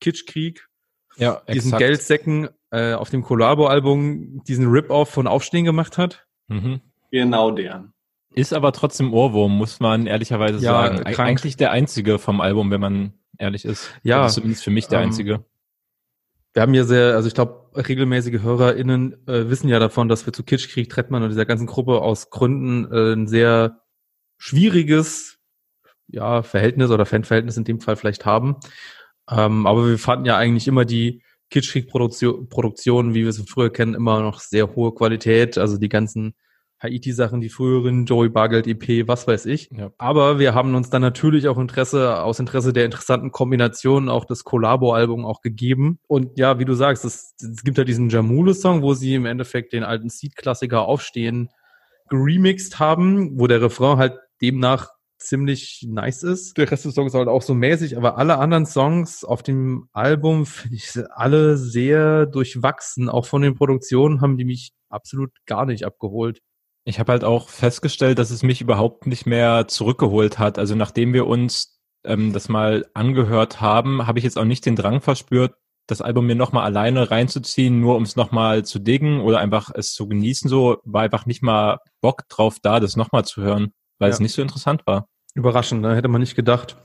Kitschkrieg, 0.00 0.66
Ja, 1.16 1.42
diesen 1.52 1.76
Geldsäcken 1.76 2.48
äh, 2.70 2.94
auf 2.94 3.10
dem 3.10 3.22
Collabo-Album 3.22 4.44
diesen 4.44 4.68
Rip-Off 4.68 5.10
von 5.10 5.26
Aufstehen 5.26 5.64
gemacht 5.64 5.98
hat? 5.98 6.26
Mhm. 6.48 6.80
Genau 7.10 7.50
der. 7.50 7.92
Ist 8.34 8.52
aber 8.52 8.72
trotzdem 8.72 9.12
Ohrwurm, 9.12 9.56
muss 9.56 9.80
man 9.80 10.06
ehrlicherweise 10.06 10.64
Ja, 10.64 10.72
sagen. 10.72 11.04
Krank. 11.04 11.18
Eigentlich 11.18 11.56
der 11.56 11.72
einzige 11.72 12.18
vom 12.18 12.40
Album, 12.40 12.70
wenn 12.70 12.80
man 12.80 13.14
ehrlich 13.38 13.64
ist. 13.64 13.90
Ja, 14.02 14.22
Also 14.22 14.36
zumindest 14.36 14.64
für 14.64 14.70
mich 14.70 14.86
der 14.86 15.00
ähm, 15.00 15.06
einzige. 15.06 15.44
Wir 16.52 16.62
haben 16.62 16.74
ja 16.74 16.84
sehr, 16.84 17.14
also 17.14 17.28
ich 17.28 17.34
glaube, 17.34 17.70
regelmäßige 17.74 18.42
HörerInnen 18.42 19.26
äh, 19.26 19.48
wissen 19.48 19.68
ja 19.68 19.78
davon, 19.78 20.08
dass 20.08 20.26
wir 20.26 20.32
zu 20.32 20.42
Kitschkrieg, 20.42 20.88
Trettmann 20.88 21.22
und 21.22 21.30
dieser 21.30 21.46
ganzen 21.46 21.66
Gruppe 21.66 22.00
aus 22.02 22.30
Gründen 22.30 22.90
äh, 22.92 23.14
ein 23.14 23.26
sehr 23.26 23.80
schwieriges 24.38 25.38
ja, 26.08 26.42
Verhältnis 26.42 26.90
oder 26.90 27.06
Fanverhältnis 27.06 27.56
in 27.56 27.64
dem 27.64 27.80
Fall 27.80 27.96
vielleicht 27.96 28.26
haben. 28.26 28.56
Ähm, 29.30 29.66
aber 29.66 29.88
wir 29.88 29.98
fanden 29.98 30.26
ja 30.26 30.36
eigentlich 30.36 30.66
immer 30.66 30.84
die 30.84 31.22
Kitschkrieg-Produktion, 31.50 32.48
Produktionen, 32.48 33.14
wie 33.14 33.24
wir 33.24 33.32
sie 33.32 33.44
früher 33.46 33.72
kennen, 33.72 33.94
immer 33.94 34.20
noch 34.20 34.40
sehr 34.40 34.74
hohe 34.74 34.94
Qualität. 34.94 35.58
Also 35.58 35.78
die 35.78 35.88
ganzen 35.88 36.34
Haiti-Sachen, 36.82 37.40
die 37.40 37.50
früheren, 37.50 38.06
Joey 38.06 38.30
Bargeld 38.30 38.66
EP, 38.66 39.06
was 39.06 39.26
weiß 39.26 39.46
ich. 39.46 39.70
Ja. 39.76 39.90
Aber 39.98 40.38
wir 40.38 40.54
haben 40.54 40.74
uns 40.74 40.90
dann 40.90 41.02
natürlich 41.02 41.48
auch 41.48 41.58
Interesse, 41.58 42.22
aus 42.22 42.38
Interesse 42.38 42.72
der 42.72 42.86
interessanten 42.86 43.30
Kombinationen 43.30 44.08
auch 44.08 44.24
das 44.24 44.44
Collabo-Album 44.44 45.24
auch 45.24 45.42
gegeben. 45.42 45.98
Und 46.06 46.38
ja, 46.38 46.58
wie 46.58 46.64
du 46.64 46.74
sagst, 46.74 47.04
es, 47.04 47.34
es 47.40 47.62
gibt 47.64 47.78
ja 47.78 47.84
diesen 47.84 48.08
Jamule-Song, 48.08 48.82
wo 48.82 48.94
sie 48.94 49.14
im 49.14 49.26
Endeffekt 49.26 49.72
den 49.72 49.84
alten 49.84 50.08
Seed-Klassiker 50.08 50.82
Aufstehen 50.82 51.50
geremixed 52.08 52.78
haben, 52.78 53.38
wo 53.38 53.46
der 53.46 53.62
Refrain 53.62 53.98
halt 53.98 54.18
demnach 54.40 54.88
ziemlich 55.18 55.84
nice 55.86 56.22
ist. 56.22 56.56
Der 56.56 56.70
Rest 56.70 56.86
des 56.86 56.94
Songs 56.94 57.12
ist 57.12 57.18
halt 57.18 57.28
auch 57.28 57.42
so 57.42 57.54
mäßig, 57.54 57.96
aber 57.96 58.16
alle 58.16 58.38
anderen 58.38 58.66
Songs 58.66 59.22
auf 59.22 59.42
dem 59.42 59.88
Album 59.92 60.46
finde 60.46 60.76
ich 60.76 60.92
alle 61.10 61.56
sehr 61.56 62.26
durchwachsen. 62.26 63.08
Auch 63.08 63.26
von 63.26 63.42
den 63.42 63.54
Produktionen 63.54 64.22
haben 64.22 64.38
die 64.38 64.46
mich 64.46 64.72
absolut 64.88 65.30
gar 65.46 65.66
nicht 65.66 65.84
abgeholt. 65.84 66.40
Ich 66.84 66.98
habe 66.98 67.12
halt 67.12 67.24
auch 67.24 67.48
festgestellt, 67.48 68.18
dass 68.18 68.30
es 68.30 68.42
mich 68.42 68.60
überhaupt 68.60 69.06
nicht 69.06 69.26
mehr 69.26 69.68
zurückgeholt 69.68 70.38
hat. 70.38 70.58
Also 70.58 70.74
nachdem 70.74 71.12
wir 71.12 71.26
uns 71.26 71.78
ähm, 72.04 72.32
das 72.32 72.48
mal 72.48 72.86
angehört 72.94 73.60
haben, 73.60 74.06
habe 74.06 74.18
ich 74.18 74.24
jetzt 74.24 74.38
auch 74.38 74.44
nicht 74.44 74.64
den 74.64 74.76
Drang 74.76 75.00
verspürt, 75.00 75.54
das 75.86 76.00
Album 76.00 76.26
mir 76.26 76.34
nochmal 76.36 76.64
alleine 76.64 77.10
reinzuziehen, 77.10 77.80
nur 77.80 77.96
um 77.96 78.04
es 78.04 78.16
nochmal 78.16 78.64
zu 78.64 78.78
diggen 78.78 79.20
oder 79.20 79.40
einfach 79.40 79.70
es 79.74 79.92
zu 79.92 80.08
genießen. 80.08 80.48
So 80.48 80.78
war 80.84 81.02
einfach 81.02 81.26
nicht 81.26 81.42
mal 81.42 81.78
Bock 82.00 82.28
drauf 82.28 82.56
da, 82.62 82.80
das 82.80 82.96
nochmal 82.96 83.24
zu 83.24 83.42
hören, 83.42 83.72
weil 83.98 84.08
Ja. 84.08 84.14
es 84.14 84.20
nicht 84.20 84.32
so 84.32 84.40
interessant 84.40 84.86
war. 84.86 85.08
Überraschend, 85.34 85.82
ne? 85.82 85.94
hätte 85.94 86.08
man 86.08 86.20
nicht 86.22 86.34
gedacht. 86.34 86.76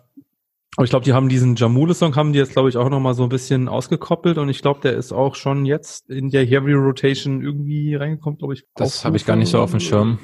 Aber 0.75 0.83
ich 0.83 0.89
glaube, 0.89 1.05
die 1.05 1.13
haben 1.13 1.29
diesen 1.29 1.55
Jamule-Song, 1.55 2.15
haben 2.15 2.33
die 2.33 2.39
jetzt, 2.39 2.51
glaube 2.51 2.67
ich, 2.67 2.75
auch 2.75 2.89
nochmal 2.89 3.13
so 3.13 3.23
ein 3.23 3.29
bisschen 3.29 3.69
ausgekoppelt 3.69 4.37
und 4.37 4.49
ich 4.49 4.61
glaube, 4.61 4.81
der 4.81 4.93
ist 4.93 5.13
auch 5.13 5.35
schon 5.35 5.65
jetzt 5.65 6.09
in 6.09 6.29
der 6.29 6.45
Heavy 6.45 6.73
Rotation 6.73 7.41
irgendwie 7.41 7.95
reingekommen, 7.95 8.37
glaube 8.37 8.55
ich. 8.55 8.65
Das 8.75 9.05
habe 9.05 9.15
ich 9.15 9.25
gar 9.25 9.37
nicht 9.37 9.49
so 9.49 9.59
auf 9.59 9.71
dem 9.71 9.79
Schirm. 9.79 10.19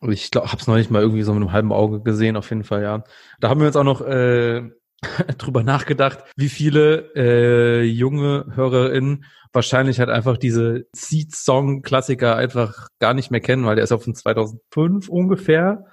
Ich 0.00 0.30
glaube, 0.30 0.52
hab's 0.52 0.66
noch 0.66 0.76
nicht 0.76 0.90
mal 0.90 1.02
irgendwie 1.02 1.22
so 1.22 1.32
mit 1.32 1.42
einem 1.42 1.52
halben 1.52 1.72
Auge 1.72 2.00
gesehen, 2.02 2.36
auf 2.36 2.48
jeden 2.50 2.64
Fall, 2.64 2.82
ja. 2.82 3.04
Da 3.40 3.48
haben 3.48 3.60
wir 3.60 3.66
uns 3.66 3.76
auch 3.76 3.84
noch 3.84 4.00
äh, 4.00 4.62
drüber 5.38 5.62
nachgedacht, 5.62 6.20
wie 6.36 6.48
viele 6.48 7.12
äh, 7.14 7.82
junge 7.82 8.46
HörerInnen 8.54 9.24
wahrscheinlich 9.52 10.00
halt 10.00 10.10
einfach 10.10 10.36
diese 10.36 10.86
Seed-Song-Klassiker 10.92 12.36
einfach 12.36 12.88
gar 12.98 13.14
nicht 13.14 13.30
mehr 13.30 13.40
kennen, 13.40 13.64
weil 13.64 13.76
der 13.76 13.84
ist 13.84 13.92
auch 13.92 14.02
von 14.02 14.14
2005 14.14 15.08
ungefähr. 15.08 15.84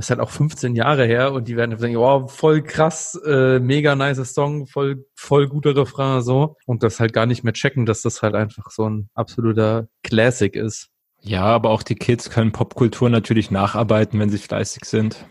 Das 0.00 0.06
ist 0.06 0.10
halt 0.12 0.20
auch 0.20 0.30
15 0.30 0.74
Jahre 0.76 1.04
her 1.04 1.34
und 1.34 1.46
die 1.46 1.58
werden 1.58 1.76
denken, 1.76 1.98
wow, 1.98 2.32
voll 2.32 2.62
krass, 2.62 3.20
äh, 3.22 3.60
mega 3.60 3.94
nice 3.94 4.32
Song, 4.32 4.66
voll, 4.66 5.04
voll 5.14 5.46
guter 5.46 5.76
Refrain, 5.76 6.22
so. 6.22 6.56
Und 6.64 6.82
das 6.82 7.00
halt 7.00 7.12
gar 7.12 7.26
nicht 7.26 7.44
mehr 7.44 7.52
checken, 7.52 7.84
dass 7.84 8.00
das 8.00 8.22
halt 8.22 8.34
einfach 8.34 8.70
so 8.70 8.88
ein 8.88 9.10
absoluter 9.12 9.88
Classic 10.02 10.56
ist. 10.56 10.88
Ja, 11.20 11.42
aber 11.42 11.68
auch 11.68 11.82
die 11.82 11.96
Kids 11.96 12.30
können 12.30 12.50
Popkultur 12.50 13.10
natürlich 13.10 13.50
nacharbeiten, 13.50 14.18
wenn 14.18 14.30
sie 14.30 14.38
fleißig 14.38 14.86
sind. 14.86 15.26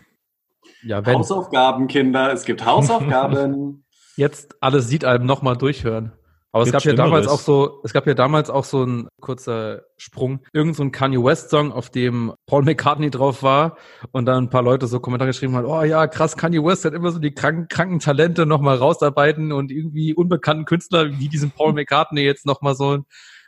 Ja, 0.84 1.04
wenn 1.04 1.16
Hausaufgaben, 1.16 1.88
Kinder. 1.88 2.32
Es 2.32 2.44
gibt 2.44 2.64
Hausaufgaben. 2.64 3.84
jetzt 4.14 4.54
alle 4.60 4.82
Seed-Alben 4.82 5.26
nochmal 5.26 5.56
durchhören. 5.56 6.12
Aber 6.52 6.64
es 6.64 6.72
gab 6.72 6.82
ja 6.84 6.94
damals 6.94 7.28
auch 7.28 7.38
so, 7.38 7.80
es 7.84 7.92
gab 7.92 8.06
ja 8.06 8.14
damals 8.14 8.50
auch 8.50 8.64
so 8.64 8.84
ein 8.84 9.08
kurzer 9.20 9.82
Sprung, 9.96 10.40
irgend 10.52 10.74
so 10.74 10.82
ein 10.82 10.90
Kanye 10.90 11.22
West 11.22 11.50
Song, 11.50 11.70
auf 11.70 11.90
dem 11.90 12.34
Paul 12.46 12.64
McCartney 12.64 13.10
drauf 13.10 13.44
war 13.44 13.76
und 14.10 14.26
dann 14.26 14.44
ein 14.44 14.50
paar 14.50 14.62
Leute 14.62 14.88
so 14.88 14.98
Kommentare 14.98 15.30
geschrieben 15.30 15.54
haben, 15.54 15.66
oh 15.66 15.82
ja, 15.82 16.08
krass, 16.08 16.36
Kanye 16.36 16.64
West 16.64 16.84
hat 16.84 16.94
immer 16.94 17.12
so 17.12 17.20
die 17.20 17.32
kranken, 17.32 17.68
kranken 17.68 18.00
Talente 18.00 18.46
nochmal 18.46 18.78
rausarbeiten 18.78 19.52
und 19.52 19.70
irgendwie 19.70 20.12
unbekannten 20.12 20.64
Künstler 20.64 21.18
wie 21.18 21.28
diesen 21.28 21.52
Paul 21.52 21.72
McCartney 21.72 22.22
jetzt 22.22 22.46
nochmal 22.46 22.74
so 22.74 22.98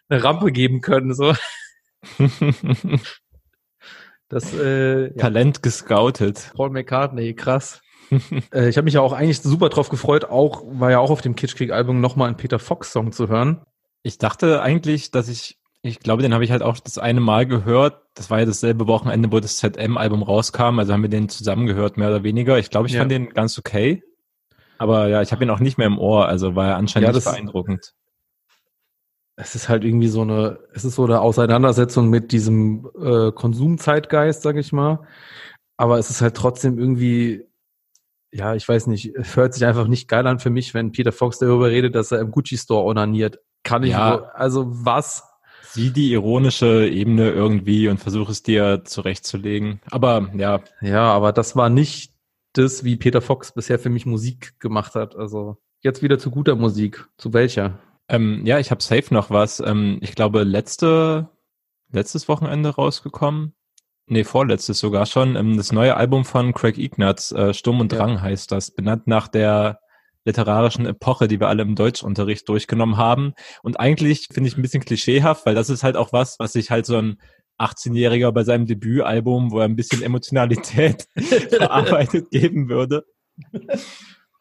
eine 0.09 0.23
Rampe 0.23 0.53
geben 0.53 0.81
können, 0.81 1.15
so. 1.15 1.35
Das, 4.29 4.55
äh, 4.55 5.09
ja, 5.09 5.11
Talent 5.11 5.63
gescoutet. 5.63 6.53
Paul 6.57 6.71
McCartney, 6.71 7.35
krass. 7.35 7.83
Äh, 8.53 8.69
ich 8.69 8.77
habe 8.77 8.85
mich 8.85 8.95
ja 8.95 9.01
auch 9.01 9.13
eigentlich 9.13 9.41
super 9.41 9.69
drauf 9.71 9.89
gefreut, 9.89 10.27
auch 10.27 10.63
war 10.67 10.91
ja 10.91 10.99
auch 10.99 11.11
auf 11.11 11.23
dem 11.23 11.35
Kitschkrieg-Album 11.35 12.01
nochmal 12.01 12.29
einen 12.29 12.37
Peter 12.37 12.59
Fox-Song 12.59 13.13
zu 13.13 13.29
hören. 13.29 13.63
Ich 14.03 14.19
dachte 14.19 14.61
eigentlich, 14.63 15.11
dass 15.11 15.29
ich, 15.29 15.59
ich 15.83 16.01
glaube, 16.01 16.23
den 16.23 16.35
habe 16.35 16.45
ich 16.45 16.51
halt 16.51 16.63
auch 16.63 16.79
das 16.79 16.99
eine 16.99 17.21
Mal 17.21 17.47
gehört. 17.47 18.03
Das 18.15 18.31
war 18.31 18.41
ja 18.41 18.45
dasselbe 18.47 18.87
Wochenende, 18.87 19.33
wo 19.33 19.41
das 19.41 19.57
ZM-Album 19.57 20.23
rauskam. 20.23 20.79
Also 20.79 20.93
haben 20.93 21.03
wir 21.03 21.09
den 21.09 21.29
zusammen 21.29 21.67
gehört, 21.67 21.97
mehr 21.97 22.09
oder 22.09 22.23
weniger. 22.23 22.59
Ich 22.59 22.71
glaube, 22.71 22.89
ich 22.89 22.95
Ja. 22.95 23.01
fand 23.01 23.11
den 23.13 23.31
ganz 23.31 23.59
okay. 23.59 24.03
Aber 24.79 25.09
ja, 25.09 25.23
ich 25.23 25.33
habe 25.33 25.45
ihn 25.45 25.51
auch 25.51 25.61
nicht 25.61 25.79
mehr 25.79 25.87
im 25.87 25.99
Ohr. 25.99 26.27
Also 26.29 26.55
war 26.57 26.69
er 26.69 26.77
anscheinend 26.77 27.09
Ja, 27.09 27.13
nicht 27.15 27.25
das- 27.27 27.33
beeindruckend. 27.33 27.95
Es 29.37 29.55
ist 29.55 29.69
halt 29.69 29.83
irgendwie 29.85 30.09
so 30.09 30.21
eine, 30.23 30.59
es 30.75 30.85
ist 30.85 30.97
so 30.97 31.05
eine 31.05 31.21
Auseinandersetzung 31.21 32.11
mit 32.11 32.33
diesem 32.33 32.89
äh, 33.01 33.33
Konsumzeitgeist, 33.33 34.43
sag 34.43 34.57
ich 34.57 34.73
mal. 34.73 35.01
Aber 35.79 35.99
es 35.99 36.11
ist 36.11 36.21
halt 36.21 36.37
trotzdem 36.37 36.79
irgendwie 36.79 37.45
ja, 38.33 38.55
ich 38.55 38.67
weiß 38.69 38.87
nicht, 38.89 39.13
hört 39.35 39.55
sich 39.55 39.65
einfach 39.67 39.87
nicht 39.87 40.09
geil 40.09 40.27
an 40.27 40.39
für 40.39 40.51
mich, 40.51 40.75
wenn 40.75 40.93
Peter 40.93 41.13
Fox 41.13 41.39
darüber 41.39 41.69
redet, 41.69 41.95
dass 41.95 42.13
er 42.13 42.21
im 42.21 42.31
Gucci 42.31 42.57
Store 42.57 42.85
onaniert. 42.85 43.39
Kann 43.63 43.83
ich, 43.85 43.91
Ja. 43.91 44.19
so- 44.19 44.25
also 44.35 44.67
was? 44.69 45.25
Sieh 45.65 45.91
die 45.91 46.13
ironische 46.13 46.87
Ebene 46.89 47.31
irgendwie 47.31 47.89
und 47.89 47.99
versuch 47.99 48.29
es 48.29 48.43
dir 48.43 48.83
zurechtzulegen. 48.85 49.81
Aber 49.91 50.31
ja, 50.37 50.61
Ja, 50.81 51.13
aber 51.13 51.33
das 51.33 51.57
war 51.57 51.69
nicht 51.71 52.13
das, 52.55 52.85
wie 52.85 52.97
Peter 52.97 53.23
Fox 53.23 53.53
bisher 53.53 53.79
für 53.79 53.89
mich 53.89 54.05
Musik 54.05 54.59
gemacht 54.61 54.95
hat. 54.95 55.17
Also 55.17 55.57
jetzt 55.81 56.03
wieder 56.03 56.19
zu 56.19 56.31
guter 56.31 56.57
Musik. 56.57 57.07
Zu 57.17 57.33
welcher? 57.33 57.79
ähm, 58.09 58.45
ja, 58.45 58.59
ich 58.59 58.71
habe 58.71 58.83
safe 58.83 59.15
noch 59.15 59.31
was. 59.31 59.61
Ähm, 59.61 59.99
ich 60.03 60.15
glaube, 60.15 60.43
letzte, 60.43 61.31
letztes 61.91 62.29
Wochenende 62.29 62.69
rausgekommen. 62.71 63.55
Nee, 64.07 64.25
vorletztes 64.25 64.79
sogar 64.79 65.07
schon. 65.07 65.37
Ähm, 65.37 65.57
das 65.57 65.73
neue 65.73 65.97
Album 65.97 66.25
von 66.25 66.53
Craig 66.53 66.79
Ignatz, 66.79 67.33
äh, 67.33 67.55
Sturm 67.55 67.81
und 67.81 67.93
Ja. 67.93 67.99
Drang 67.99 68.21
heißt 68.21 68.51
das, 68.53 68.71
benannt 68.71 69.07
nach 69.07 69.29
der 69.29 69.79
literarischen 70.25 70.87
Epoche, 70.87 71.29
die 71.29 71.41
wir 71.41 71.49
alle 71.49 71.63
im 71.63 71.75
Deutschunterricht 71.75 72.49
durchgenommen 72.49 72.97
haben. 72.97 73.33
Und 73.63 73.81
eigentlich 73.81 74.29
finde 74.33 74.49
ich 74.49 74.57
ein 74.57 74.63
bisschen 74.63 74.85
klischeehaft, 74.85 75.47
weil 75.47 75.55
das 75.55 75.71
ist 75.71 75.83
halt 75.83 75.97
auch 75.97 76.13
was, 76.13 76.39
was 76.39 76.53
sich 76.53 76.71
halt 76.71 76.87
so 76.87 76.97
ein 76.97 77.17
18-Jähriger 77.59 78.33
bei 78.33 78.45
seinem 78.45 78.67
Debütalbum, 78.67 79.51
wo 79.51 79.59
er 79.59 79.65
ein 79.65 79.77
bisschen 79.77 80.03
Emotionalität 80.03 81.07
verarbeitet 81.51 82.31
geben 82.31 82.69
würde. 82.69 83.05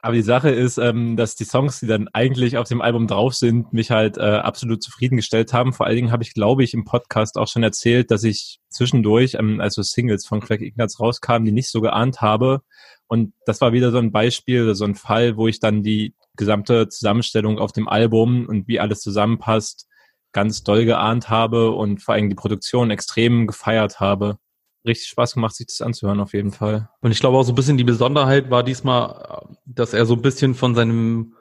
Aber 0.04 0.16
die 0.16 0.24
Sache 0.24 0.50
ist, 0.50 0.80
ähm, 0.80 1.16
dass 1.16 1.36
die 1.36 1.44
Songs, 1.44 1.80
die 1.80 1.86
dann 1.86 2.08
eigentlich 2.08 2.58
auf 2.58 2.68
dem 2.68 2.82
Album 2.82 3.06
drauf 3.06 3.36
sind, 3.36 3.72
mich 3.72 3.92
halt 3.92 4.18
äh, 4.18 4.22
absolut 4.22 4.82
zufriedengestellt 4.82 5.54
haben. 5.54 5.74
Vor 5.74 5.86
allen 5.86 5.96
Dingen 5.96 6.12
habe 6.12 6.24
ich, 6.24 6.34
glaube 6.34 6.64
ich, 6.64 6.74
im 6.74 6.86
Podcast 6.86 7.38
auch 7.38 7.48
schon 7.48 7.62
erzählt, 7.62 8.10
dass 8.10 8.24
ich 8.24 8.60
zwischendurch, 8.70 9.36
ähm, 9.36 9.62
also 9.62 9.84
Singles 9.84 10.26
von 10.26 10.40
Craig 10.40 10.62
Ignatz 10.62 11.00
rauskamen, 11.00 11.46
die 11.46 11.52
nicht 11.52 11.70
so 11.70 11.82
geahnt 11.82 12.20
habe. 12.22 12.62
Und 13.08 13.34
das 13.46 13.62
war 13.62 13.74
wieder 13.74 13.92
so 13.92 14.00
ein 14.00 14.12
Beispiel, 14.12 14.74
so 14.74 14.86
ein 14.86 14.96
Fall, 14.96 15.38
wo 15.38 15.48
ich 15.48 15.60
dann 15.60 15.84
die 15.84 16.16
gesamte 16.36 16.88
Zusammenstellung 16.88 17.60
auf 17.60 17.72
dem 17.72 17.88
Album 17.88 18.48
und 18.48 18.68
wie 18.68 18.80
alles 18.80 19.02
zusammenpasst, 19.02 19.88
ganz 20.32 20.64
doll 20.64 20.86
geahnt 20.86 21.30
habe 21.30 21.72
und 21.72 22.02
vor 22.02 22.16
allem 22.16 22.30
die 22.30 22.36
Produktion 22.36 22.90
extrem 22.90 23.46
gefeiert 23.46 24.00
habe. 24.00 24.38
Richtig 24.86 25.10
Spaß 25.10 25.36
gemacht, 25.36 25.56
sich 25.56 25.68
das 25.68 25.82
anzuhören, 25.82 26.20
auf 26.20 26.34
jeden 26.34 26.52
Fall. 26.52 26.90
Und 27.02 27.12
ich 27.12 27.20
glaube 27.20 27.38
auch 27.38 27.44
so 27.44 27.52
ein 27.52 27.56
bisschen 27.56 27.78
die 27.78 27.84
Besonderheit 27.84 28.50
war 28.50 28.64
diesmal, 28.64 29.46
dass 29.66 29.94
er 29.94 30.06
so 30.06 30.16
ein 30.16 30.22
bisschen 30.22 30.56
von 30.56 30.74
seinem, 30.74 31.36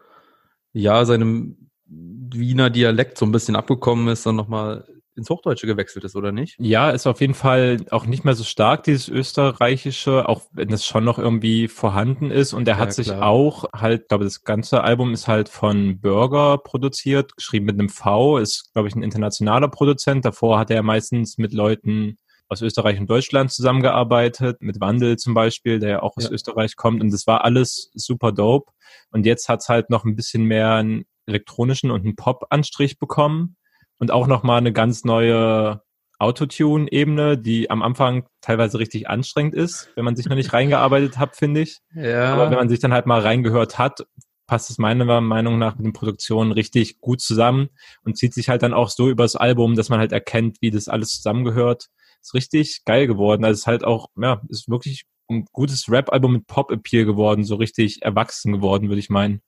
ja, 0.72 1.04
seinem 1.04 1.70
Wiener 1.86 2.70
Dialekt 2.70 3.18
so 3.18 3.26
ein 3.26 3.32
bisschen 3.32 3.56
abgekommen 3.56 4.08
ist 4.08 4.26
und 4.26 4.36
nochmal 4.36 4.84
ins 5.16 5.30
Hochdeutsche 5.30 5.66
gewechselt 5.66 6.04
ist, 6.04 6.16
oder 6.16 6.32
nicht? 6.32 6.60
Ja, 6.62 6.90
ist 6.90 7.06
auf 7.06 7.20
jeden 7.20 7.34
Fall 7.34 7.78
auch 7.90 8.04
nicht 8.06 8.24
mehr 8.24 8.34
so 8.34 8.44
stark, 8.44 8.84
dieses 8.84 9.08
österreichische, 9.08 10.28
auch 10.28 10.42
wenn 10.52 10.70
es 10.72 10.84
schon 10.84 11.04
noch 11.04 11.18
irgendwie 11.18 11.68
vorhanden 11.68 12.30
ist. 12.30 12.52
Und 12.52 12.68
er 12.68 12.74
Ja, 12.74 12.80
hat 12.80 12.92
sich 12.92 13.06
klar. 13.06 13.22
auch 13.26 13.64
halt, 13.74 14.08
glaube 14.08 14.24
das 14.24 14.44
ganze 14.44 14.84
Album 14.84 15.14
ist 15.14 15.26
halt 15.26 15.48
von 15.48 16.00
Burger 16.00 16.58
produziert, 16.58 17.34
geschrieben 17.36 17.66
mit 17.66 17.78
einem 17.78 17.88
V, 17.88 18.38
ist, 18.38 18.72
glaube 18.74 18.88
ich, 18.88 18.94
ein 18.94 19.02
internationaler 19.02 19.68
Produzent. 19.68 20.24
Davor 20.24 20.58
hat 20.58 20.70
er 20.70 20.82
meistens 20.82 21.38
mit 21.38 21.54
Leuten 21.54 22.18
aus 22.50 22.62
Österreich 22.62 22.98
und 22.98 23.08
Deutschland 23.08 23.50
zusammengearbeitet, 23.52 24.60
mit 24.60 24.80
Wandel 24.80 25.16
zum 25.16 25.34
Beispiel, 25.34 25.78
der 25.78 25.88
ja 25.88 26.02
auch 26.02 26.16
aus 26.16 26.24
Ja. 26.24 26.30
Österreich 26.30 26.76
kommt. 26.76 27.00
Und 27.00 27.12
das 27.12 27.26
war 27.26 27.44
alles 27.44 27.90
super 27.94 28.32
dope. 28.32 28.72
Und 29.12 29.24
jetzt 29.24 29.48
hat's 29.48 29.68
halt 29.68 29.88
noch 29.88 30.04
ein 30.04 30.16
bisschen 30.16 30.44
mehr 30.44 30.72
einen 30.74 31.04
elektronischen 31.26 31.90
und 31.90 32.04
einen 32.04 32.16
Pop-Anstrich 32.16 32.98
bekommen 32.98 33.56
und 33.98 34.10
auch 34.10 34.26
noch 34.26 34.42
mal 34.42 34.58
eine 34.58 34.72
ganz 34.72 35.04
neue 35.04 35.82
Autotune-Ebene, 36.18 37.38
die 37.38 37.70
am 37.70 37.82
Anfang 37.82 38.26
teilweise 38.40 38.78
richtig 38.78 39.08
anstrengend 39.08 39.54
ist, 39.54 39.90
wenn 39.94 40.04
man 40.04 40.16
sich 40.16 40.26
noch 40.28 40.36
nicht 40.36 40.52
reingearbeitet 40.52 41.18
hat, 41.18 41.36
finde 41.36 41.60
ich. 41.60 41.78
Ja. 41.94 42.34
Aber 42.34 42.50
wenn 42.50 42.58
man 42.58 42.68
sich 42.68 42.80
dann 42.80 42.92
halt 42.92 43.06
mal 43.06 43.20
reingehört 43.20 43.78
hat, 43.78 44.06
passt 44.46 44.68
es 44.68 44.78
meiner 44.78 45.20
Meinung 45.20 45.58
nach 45.58 45.76
mit 45.76 45.86
den 45.86 45.92
Produktionen 45.92 46.50
richtig 46.50 47.00
gut 47.00 47.20
zusammen 47.20 47.68
und 48.04 48.18
zieht 48.18 48.34
sich 48.34 48.48
halt 48.48 48.62
dann 48.64 48.74
auch 48.74 48.88
so 48.90 49.08
übers 49.08 49.36
Album, 49.36 49.76
dass 49.76 49.88
man 49.88 50.00
halt 50.00 50.10
erkennt, 50.10 50.58
wie 50.60 50.72
das 50.72 50.88
alles 50.88 51.10
zusammengehört. 51.10 51.86
Ist 52.20 52.34
richtig 52.34 52.84
geil 52.84 53.06
geworden. 53.06 53.44
Also 53.44 53.54
es 53.54 53.60
ist 53.60 53.66
halt 53.66 53.84
auch, 53.84 54.08
ja, 54.16 54.40
ist 54.48 54.68
wirklich 54.68 55.04
ein 55.30 55.46
gutes 55.52 55.90
Rap-Album 55.90 56.32
mit 56.32 56.46
Pop-Appeal 56.46 57.04
geworden, 57.04 57.44
so 57.44 57.54
richtig 57.54 58.02
erwachsen 58.02 58.52
geworden, 58.52 58.88
würde 58.88 59.00
ich 59.00 59.10
meinen. 59.10 59.42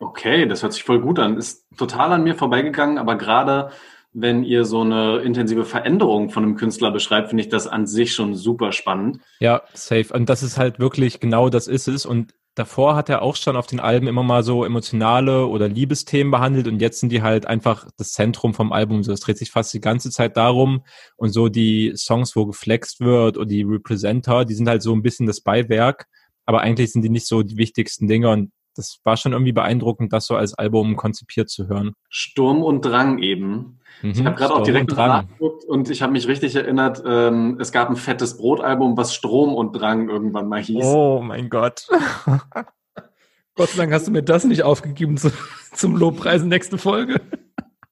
Okay, 0.00 0.46
das 0.46 0.62
hört 0.62 0.72
sich 0.72 0.82
voll 0.82 1.00
gut 1.00 1.18
an. 1.18 1.36
Ist 1.36 1.66
total 1.76 2.12
an 2.12 2.24
mir 2.24 2.34
vorbeigegangen, 2.34 2.98
aber 2.98 3.16
gerade 3.16 3.70
wenn 4.12 4.44
ihr 4.44 4.64
so 4.64 4.80
eine 4.80 5.18
intensive 5.18 5.64
Veränderung 5.64 6.30
von 6.30 6.44
einem 6.44 6.56
Künstler 6.56 6.90
beschreibt, 6.92 7.28
finde 7.28 7.42
ich 7.42 7.48
das 7.48 7.66
an 7.66 7.86
sich 7.86 8.14
schon 8.14 8.34
super 8.34 8.72
spannend. 8.72 9.20
Ja, 9.40 9.62
safe. 9.72 10.14
Und 10.14 10.28
das 10.28 10.42
ist 10.42 10.56
halt 10.56 10.78
wirklich 10.78 11.20
genau 11.20 11.48
das 11.48 11.66
ist 11.66 11.88
es. 11.88 12.06
Und 12.06 12.32
davor 12.54 12.96
hat 12.96 13.08
er 13.08 13.22
auch 13.22 13.36
schon 13.36 13.56
auf 13.56 13.66
den 13.66 13.80
Alben 13.80 14.06
immer 14.06 14.22
mal 14.22 14.42
so 14.42 14.64
emotionale 14.64 15.46
oder 15.46 15.68
Liebesthemen 15.68 16.30
behandelt 16.30 16.68
und 16.68 16.80
jetzt 16.80 17.00
sind 17.00 17.10
die 17.10 17.22
halt 17.22 17.46
einfach 17.46 17.88
das 17.96 18.12
Zentrum 18.12 18.54
vom 18.54 18.72
Album. 18.72 19.02
So, 19.02 19.12
es 19.12 19.20
dreht 19.20 19.38
sich 19.38 19.50
fast 19.50 19.74
die 19.74 19.80
ganze 19.80 20.10
Zeit 20.10 20.36
darum 20.36 20.84
und 21.16 21.30
so 21.30 21.48
die 21.48 21.92
Songs, 21.96 22.36
wo 22.36 22.46
geflext 22.46 23.00
wird 23.00 23.36
oder 23.36 23.46
die 23.46 23.62
Representer, 23.62 24.44
die 24.44 24.54
sind 24.54 24.68
halt 24.68 24.82
so 24.82 24.94
ein 24.94 25.02
bisschen 25.02 25.26
das 25.26 25.40
Beiwerk, 25.40 26.06
aber 26.46 26.60
eigentlich 26.60 26.92
sind 26.92 27.02
die 27.02 27.10
nicht 27.10 27.26
so 27.26 27.42
die 27.42 27.56
wichtigsten 27.56 28.06
Dinge 28.06 28.30
und 28.30 28.52
das 28.74 28.98
war 29.04 29.16
schon 29.16 29.32
irgendwie 29.32 29.52
beeindruckend, 29.52 30.12
das 30.12 30.26
so 30.26 30.36
als 30.36 30.54
Album 30.54 30.96
konzipiert 30.96 31.48
zu 31.50 31.68
hören. 31.68 31.92
Sturm 32.08 32.62
und 32.62 32.82
Drang 32.84 33.18
eben. 33.18 33.78
Ich 34.02 34.18
Mhm. 34.20 34.26
habe 34.26 34.36
gerade 34.36 34.50
auch 34.52 34.56
Sturm 34.56 34.64
direkt 34.64 34.90
und 34.90 34.96
Drang. 34.98 35.08
nachgeguckt 35.08 35.64
und 35.64 35.88
ich 35.90 36.02
habe 36.02 36.12
mich 36.12 36.26
richtig 36.28 36.54
erinnert, 36.56 37.02
ähm, 37.06 37.58
es 37.60 37.70
gab 37.72 37.88
ein 37.88 37.96
fettes 37.96 38.36
Brotalbum, 38.36 38.96
was 38.96 39.14
Strom 39.14 39.54
und 39.54 39.72
Drang 39.72 40.08
irgendwann 40.08 40.48
mal 40.48 40.60
hieß. 40.62 40.84
Oh 40.84 41.20
mein 41.22 41.48
Gott. 41.48 41.86
Gott 43.56 43.68
sei 43.68 43.78
Dank 43.82 43.92
hast 43.92 44.08
du 44.08 44.10
mir 44.10 44.22
das 44.22 44.44
nicht 44.44 44.64
aufgegeben 44.64 45.16
zu, 45.16 45.30
zum 45.72 45.96
Lobpreisen 45.96 46.48
nächste 46.48 46.76
Folge. 46.78 47.20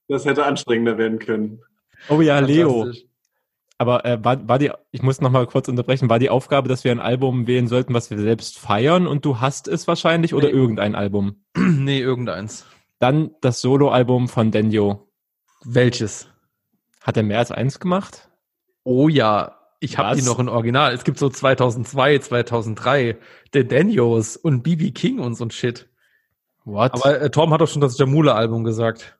Das 0.09 0.25
hätte 0.25 0.45
anstrengender 0.45 0.97
werden 0.97 1.19
können. 1.19 1.61
Oh 2.09 2.19
ja, 2.19 2.39
Leo. 2.39 2.91
Aber 3.77 4.05
äh, 4.05 4.23
war, 4.23 4.47
war 4.47 4.59
die, 4.59 4.71
ich 4.91 5.01
muss 5.01 5.19
noch 5.19 5.31
mal 5.31 5.45
kurz 5.47 5.67
unterbrechen, 5.67 6.09
war 6.09 6.19
die 6.19 6.29
Aufgabe, 6.29 6.69
dass 6.69 6.83
wir 6.83 6.91
ein 6.91 6.99
Album 6.99 7.47
wählen 7.47 7.67
sollten, 7.67 7.93
was 7.93 8.09
wir 8.11 8.19
selbst 8.19 8.59
feiern 8.59 9.07
und 9.07 9.25
du 9.25 9.41
hast 9.41 9.67
es 9.67 9.87
wahrscheinlich 9.87 10.33
oder 10.33 10.47
Nee. 10.47 10.53
irgendein 10.53 10.95
Album? 10.95 11.43
nee, 11.57 11.99
irgendeins. 11.99 12.65
Dann 12.99 13.31
das 13.41 13.61
Soloalbum 13.61 14.27
von 14.29 14.51
Denjo. 14.51 15.09
Welches? 15.65 16.27
Hat 17.01 17.17
er 17.17 17.23
mehr 17.23 17.39
als 17.39 17.51
eins 17.51 17.79
gemacht? 17.79 18.29
Oh 18.83 19.09
ja, 19.09 19.59
ich 19.79 19.97
habe 19.97 20.15
die 20.15 20.21
noch 20.21 20.39
in 20.39 20.47
Original. 20.47 20.93
Es 20.93 21.03
gibt 21.03 21.17
so 21.19 21.29
2002, 21.29 22.19
2003, 22.19 23.17
The 23.53 23.67
Daniels 23.67 24.37
und 24.37 24.61
BB 24.63 24.93
King 24.93 25.19
und 25.19 25.35
so 25.35 25.45
ein 25.45 25.51
Shit. 25.51 25.89
What? 26.63 26.93
Aber 26.93 27.19
äh, 27.21 27.29
Tom 27.29 27.51
hat 27.51 27.59
doch 27.59 27.67
schon 27.67 27.81
das 27.81 27.97
Jamula-Album 27.97 28.63
gesagt. 28.63 29.17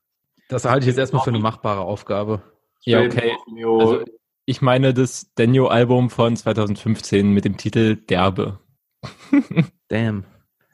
Das 0.47 0.63
halte 0.63 0.81
ich 0.81 0.87
jetzt 0.87 0.97
erstmal 0.97 1.23
für 1.23 1.31
eine 1.31 1.39
machbare 1.39 1.81
Aufgabe. 1.81 2.41
ja, 2.85 3.01
okay. 3.01 3.33
Also, 3.79 4.05
ich 4.45 4.61
meine 4.61 4.93
das 4.93 5.33
Denjo-Album 5.35 6.09
von 6.09 6.35
2015 6.35 7.31
mit 7.31 7.45
dem 7.45 7.57
Titel 7.57 7.95
Derbe. 7.95 8.59
Damn. 9.89 10.25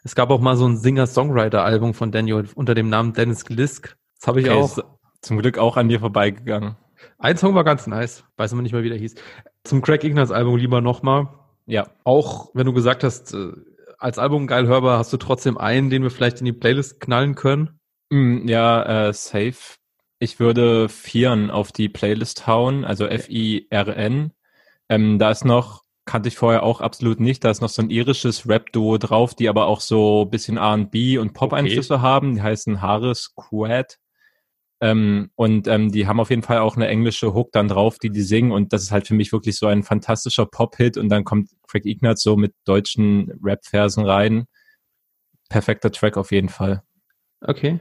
Es 0.03 0.15
gab 0.15 0.29
auch 0.29 0.39
mal 0.39 0.55
so 0.55 0.65
ein 0.67 0.77
Singer-Songwriter-Album 0.77 1.93
von 1.93 2.11
Daniel 2.11 2.47
unter 2.55 2.73
dem 2.73 2.89
Namen 2.89 3.13
Dennis 3.13 3.45
Glisk. 3.45 3.97
Das 4.19 4.27
habe 4.27 4.41
ich 4.41 4.49
Okay, 4.49 4.55
auch. 4.59 4.79
zum 5.21 5.37
Glück 5.39 5.57
auch 5.57 5.77
an 5.77 5.89
dir 5.89 5.99
vorbeigegangen. 5.99 6.75
Ein 7.17 7.37
Song 7.37 7.53
war 7.55 7.63
ganz 7.63 7.87
nice. 7.87 8.23
Weiß 8.37 8.53
aber 8.53 8.61
nicht 8.61 8.71
mehr, 8.73 8.83
wie 8.83 8.89
der 8.89 8.97
hieß. 8.97 9.15
Zum 9.63 9.81
Craig 9.81 10.03
Ignatz 10.03 10.31
Album 10.31 10.57
lieber 10.57 10.81
nochmal. 10.81 11.27
Ja. 11.65 11.89
Auch 12.03 12.49
wenn 12.53 12.65
du 12.65 12.73
gesagt 12.73 13.03
hast, 13.03 13.33
äh, 13.33 13.51
als 13.99 14.17
Album 14.17 14.47
geil 14.47 14.67
hörbar, 14.67 14.97
hast 14.97 15.11
du 15.13 15.17
trotzdem 15.17 15.57
einen, 15.57 15.89
den 15.89 16.03
wir 16.03 16.09
vielleicht 16.11 16.39
in 16.39 16.45
die 16.45 16.53
Playlist 16.53 16.99
knallen 17.01 17.35
können. 17.35 17.79
Mm, 18.09 18.47
Ja, 18.47 19.07
äh, 19.09 19.13
safe. 19.13 19.75
Ich 20.19 20.39
würde 20.39 20.89
Vieren 20.89 21.49
auf 21.49 21.71
die 21.71 21.87
Playlist 21.87 22.45
hauen, 22.45 22.83
also 22.83 23.05
F-I-R-N. 23.07 24.33
Ähm, 24.89 25.19
da 25.19 25.31
ist 25.31 25.45
noch, 25.45 25.83
kannte 26.05 26.27
ich 26.27 26.37
vorher 26.37 26.63
auch 26.63 26.81
absolut 26.81 27.21
nicht, 27.21 27.43
da 27.43 27.51
ist 27.51 27.61
noch 27.61 27.69
so 27.69 27.81
ein 27.81 27.89
irisches 27.89 28.47
Rap-Duo 28.47 28.97
drauf, 28.97 29.33
die 29.33 29.47
aber 29.47 29.67
auch 29.67 29.79
so 29.79 30.23
ein 30.25 30.29
bisschen 30.29 30.57
R&B 30.57 31.17
und 31.17 31.33
Pop-Einflüsse 31.33 32.01
haben. 32.01 32.35
Die 32.35 32.41
heißen 32.41 32.81
Harris 32.81 33.33
Quad. 33.35 33.97
Ähm, 34.81 35.29
und 35.35 35.67
ähm, 35.67 35.91
die 35.91 36.07
haben 36.07 36.19
auf 36.19 36.29
jeden 36.29 36.41
Fall 36.41 36.59
auch 36.59 36.75
eine 36.75 36.87
englische 36.87 37.33
Hook 37.33 37.51
dann 37.53 37.67
drauf, 37.69 37.97
die 37.97 38.09
die 38.09 38.21
singen. 38.21 38.51
Und 38.51 38.73
das 38.73 38.83
ist 38.83 38.91
halt 38.91 39.07
für 39.07 39.13
mich 39.13 39.31
wirklich 39.31 39.57
so 39.57 39.67
ein 39.67 39.83
fantastischer 39.83 40.45
Pop-Hit. 40.45 40.97
Und 40.97 41.09
dann 41.09 41.23
kommt 41.23 41.49
Craig 41.67 41.85
Ignatz 41.85 42.23
so 42.23 42.35
mit 42.35 42.53
deutschen 42.65 43.31
Rap-Versen 43.41 44.05
rein. 44.05 44.45
Perfekter 45.49 45.91
Track 45.91 46.17
auf 46.17 46.31
jeden 46.31 46.49
Fall. 46.49 46.83
Okay. 47.41 47.79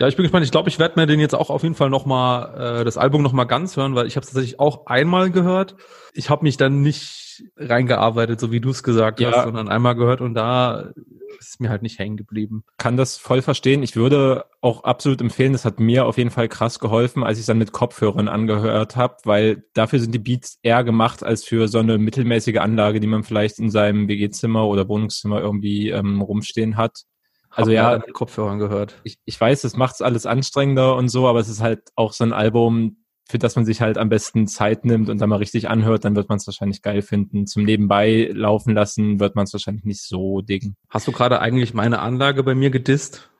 Ja, 0.00 0.08
ich 0.08 0.16
bin 0.16 0.22
gespannt. 0.22 0.44
Ich 0.46 0.50
glaube, 0.50 0.70
ich 0.70 0.78
werde 0.78 0.98
mir 0.98 1.06
den 1.06 1.20
jetzt 1.20 1.34
auch 1.34 1.50
auf 1.50 1.62
jeden 1.62 1.74
Fall 1.74 1.90
nochmal, 1.90 2.80
äh, 2.80 2.84
das 2.84 2.96
Album 2.96 3.22
nochmal 3.22 3.46
ganz 3.46 3.76
hören, 3.76 3.94
weil 3.94 4.06
ich 4.06 4.16
habe 4.16 4.24
es 4.24 4.30
tatsächlich 4.32 4.58
auch 4.58 4.86
einmal 4.86 5.30
gehört. 5.30 5.76
Ich 6.14 6.30
habe 6.30 6.42
mich 6.44 6.56
dann 6.56 6.80
nicht 6.80 7.44
reingearbeitet, 7.58 8.40
so 8.40 8.50
wie 8.50 8.60
du 8.60 8.70
es 8.70 8.82
gesagt 8.82 9.20
Ja. 9.20 9.30
hast, 9.30 9.44
sondern 9.44 9.68
einmal 9.68 9.94
gehört 9.94 10.22
und 10.22 10.32
da 10.34 10.90
ist 11.38 11.60
mir 11.60 11.68
halt 11.70 11.82
nicht 11.82 11.98
hängen 11.98 12.16
geblieben. 12.16 12.64
kann 12.78 12.96
das 12.96 13.16
voll 13.18 13.42
verstehen. 13.42 13.82
Ich 13.82 13.94
würde 13.94 14.46
auch 14.62 14.84
absolut 14.84 15.20
empfehlen, 15.20 15.52
das 15.52 15.64
hat 15.66 15.80
mir 15.80 16.06
auf 16.06 16.16
jeden 16.18 16.30
Fall 16.30 16.48
krass 16.48 16.78
geholfen, 16.80 17.22
als 17.22 17.36
ich 17.38 17.42
es 17.42 17.46
dann 17.46 17.58
mit 17.58 17.72
Kopfhörern 17.72 18.28
angehört 18.28 18.96
habe, 18.96 19.16
weil 19.24 19.64
dafür 19.74 20.00
sind 20.00 20.14
die 20.14 20.18
Beats 20.18 20.58
eher 20.62 20.82
gemacht 20.82 21.22
als 21.22 21.44
für 21.44 21.68
so 21.68 21.78
eine 21.78 21.98
mittelmäßige 21.98 22.56
Anlage, 22.58 23.00
die 23.00 23.06
man 23.06 23.22
vielleicht 23.22 23.58
in 23.58 23.70
seinem 23.70 24.08
WG-Zimmer 24.08 24.66
oder 24.66 24.88
Wohnungszimmer 24.88 25.40
irgendwie 25.40 25.90
ähm, 25.90 26.20
rumstehen 26.22 26.76
hat. 26.78 27.04
Also 27.50 27.72
ja, 27.72 27.98
Kopfhörern 27.98 28.58
gehört. 28.58 29.00
ich, 29.02 29.18
ich 29.24 29.40
weiß, 29.40 29.62
das 29.62 29.76
macht's 29.76 30.02
alles 30.02 30.24
anstrengender 30.26 30.96
und 30.96 31.08
so, 31.08 31.26
aber 31.26 31.40
es 31.40 31.48
ist 31.48 31.60
halt 31.60 31.90
auch 31.96 32.12
so 32.12 32.24
ein 32.24 32.32
Album, 32.32 32.98
für 33.28 33.38
das 33.38 33.56
man 33.56 33.64
sich 33.64 33.80
halt 33.80 33.98
am 33.98 34.08
besten 34.08 34.46
Zeit 34.46 34.84
nimmt 34.84 35.08
und 35.08 35.20
dann 35.20 35.28
mal 35.28 35.36
richtig 35.36 35.68
anhört, 35.68 36.04
dann 36.04 36.16
wird 36.16 36.28
man 36.28 36.38
es 36.38 36.46
wahrscheinlich 36.46 36.82
geil 36.82 37.02
finden. 37.02 37.46
Zum 37.46 37.64
Nebenbei 37.64 38.30
laufen 38.32 38.74
lassen 38.74 39.20
wird 39.20 39.36
man 39.36 39.44
es 39.44 39.52
wahrscheinlich 39.52 39.84
nicht 39.84 40.02
so 40.02 40.40
dicken. 40.40 40.76
Hast 40.88 41.06
du 41.06 41.12
gerade 41.12 41.40
eigentlich 41.40 41.74
meine 41.74 42.00
Anlage 42.00 42.42
bei 42.42 42.54
mir 42.54 42.70
gedisst? 42.70 43.30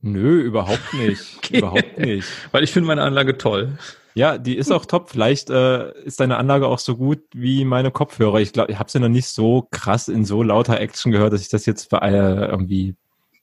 Nö, 0.00 0.40
überhaupt 0.40 0.94
nicht. 0.94 1.22
Okay. 1.46 1.58
Überhaupt 1.58 1.98
nicht. 1.98 2.28
Weil 2.50 2.64
ich 2.64 2.72
finde 2.72 2.88
meine 2.88 3.02
Anlage 3.02 3.38
toll. 3.38 3.78
Ja, 4.14 4.36
die 4.36 4.56
ist 4.56 4.72
auch 4.72 4.84
top. 4.84 5.10
Vielleicht 5.10 5.48
äh, 5.48 5.92
ist 6.02 6.18
deine 6.18 6.38
Anlage 6.38 6.66
auch 6.66 6.80
so 6.80 6.96
gut 6.96 7.20
wie 7.32 7.64
meine 7.64 7.92
Kopfhörer. 7.92 8.40
Ich 8.40 8.52
glaube, 8.52 8.72
ich 8.72 8.78
habe 8.78 8.90
sie 8.90 8.98
noch 8.98 9.08
nicht 9.08 9.28
so 9.28 9.68
krass 9.70 10.08
in 10.08 10.24
so 10.24 10.42
lauter 10.42 10.80
Action 10.80 11.12
gehört, 11.12 11.32
dass 11.32 11.42
ich 11.42 11.50
das 11.50 11.66
jetzt 11.66 11.90
für, 11.90 12.02
äh, 12.02 12.46
irgendwie 12.48 12.96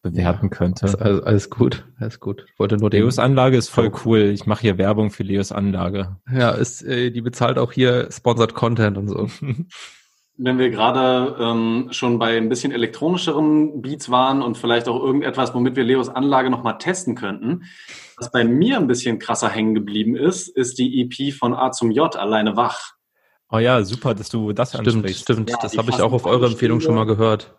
bewerten 0.04 0.50
Ist 0.52 0.58
könnte. 0.58 1.02
alles, 1.02 1.24
alles 1.24 1.50
gut, 1.50 1.84
alles 2.00 2.20
gut. 2.20 2.46
Ich 2.48 2.60
wollte 2.60 2.78
nur. 2.78 2.92
Leos 2.92 3.18
Anlage 3.18 3.58
ist 3.58 3.70
voll 3.70 3.92
cool. 4.06 4.20
Ich 4.20 4.46
mache 4.46 4.62
hier 4.62 4.78
Werbung 4.78 5.10
für 5.10 5.24
Leos 5.24 5.52
Anlage. 5.52 6.18
Ja, 6.32 6.52
ist, 6.52 6.84
äh, 6.84 7.10
die 7.10 7.22
bezahlt 7.22 7.58
auch 7.58 7.72
hier 7.72 8.10
Sponsored 8.12 8.54
Content 8.54 8.98
und 8.98 9.08
so. 9.08 9.28
Wenn 10.36 10.58
wir 10.58 10.72
gerade 10.72 11.36
ähm, 11.40 11.90
schon 11.92 12.18
bei 12.18 12.38
ein 12.38 12.50
bisschen 12.50 12.72
elektronischeren 12.72 13.82
Beats 13.84 14.10
waren 14.10 14.42
und 14.42 14.58
vielleicht 14.58 14.88
auch 14.88 15.02
irgendetwas, 15.02 15.54
womit 15.54 15.76
wir 15.76 15.84
Leos 15.84 16.10
Anlage 16.10 16.50
nochmal 16.50 16.80
testen 16.80 17.14
könnten, 17.14 17.64
was 18.18 18.32
bei 18.32 18.44
mir 18.44 18.78
ein 18.78 18.88
bisschen 18.88 19.20
krasser 19.20 19.50
hängen 19.50 19.76
geblieben 19.76 20.16
ist, 20.16 20.48
ist 20.48 20.80
die 20.80 21.02
EP 21.02 21.34
von 21.34 21.54
A 21.54 21.72
zum 21.72 21.92
J, 21.92 22.16
alleine 22.16 22.56
wach. 22.58 22.94
Oh 23.52 23.60
ja, 23.60 23.84
super, 23.84 24.16
dass 24.16 24.30
du 24.30 24.52
das 24.54 24.70
Stimmt, 24.70 24.88
ansprichst. 24.88 25.22
stimmt. 25.22 25.52
Ja, 25.52 25.58
das 25.62 25.78
habe 25.78 25.92
ich 25.92 26.02
auch 26.02 26.12
auf 26.14 26.26
eure 26.26 26.48
Empfehlung 26.48 26.82
schon 26.82 26.96
mal 26.96 27.04
Stunde. 27.04 27.16
gehört. 27.18 27.56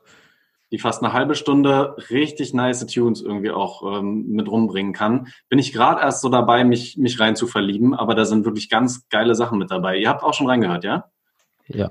Die 0.72 0.78
fast 0.78 1.02
eine 1.02 1.12
halbe 1.12 1.34
Stunde 1.34 1.96
richtig 2.10 2.54
nice 2.54 2.86
Tunes 2.86 3.22
irgendwie 3.22 3.50
auch 3.50 3.98
ähm, 3.98 4.26
mit 4.28 4.48
rumbringen 4.48 4.92
kann. 4.92 5.28
Bin 5.48 5.58
ich 5.58 5.72
gerade 5.72 6.00
erst 6.00 6.22
so 6.22 6.28
dabei, 6.28 6.64
mich, 6.64 6.96
mich 6.96 7.20
rein 7.20 7.36
zu 7.36 7.46
verlieben, 7.46 7.94
aber 7.94 8.14
da 8.14 8.24
sind 8.24 8.44
wirklich 8.44 8.68
ganz 8.68 9.08
geile 9.08 9.34
Sachen 9.34 9.58
mit 9.58 9.70
dabei. 9.70 9.98
Ihr 9.98 10.08
habt 10.08 10.22
auch 10.22 10.34
schon 10.34 10.48
reingehört, 10.48 10.84
ja? 10.84 11.10
Ja. 11.68 11.90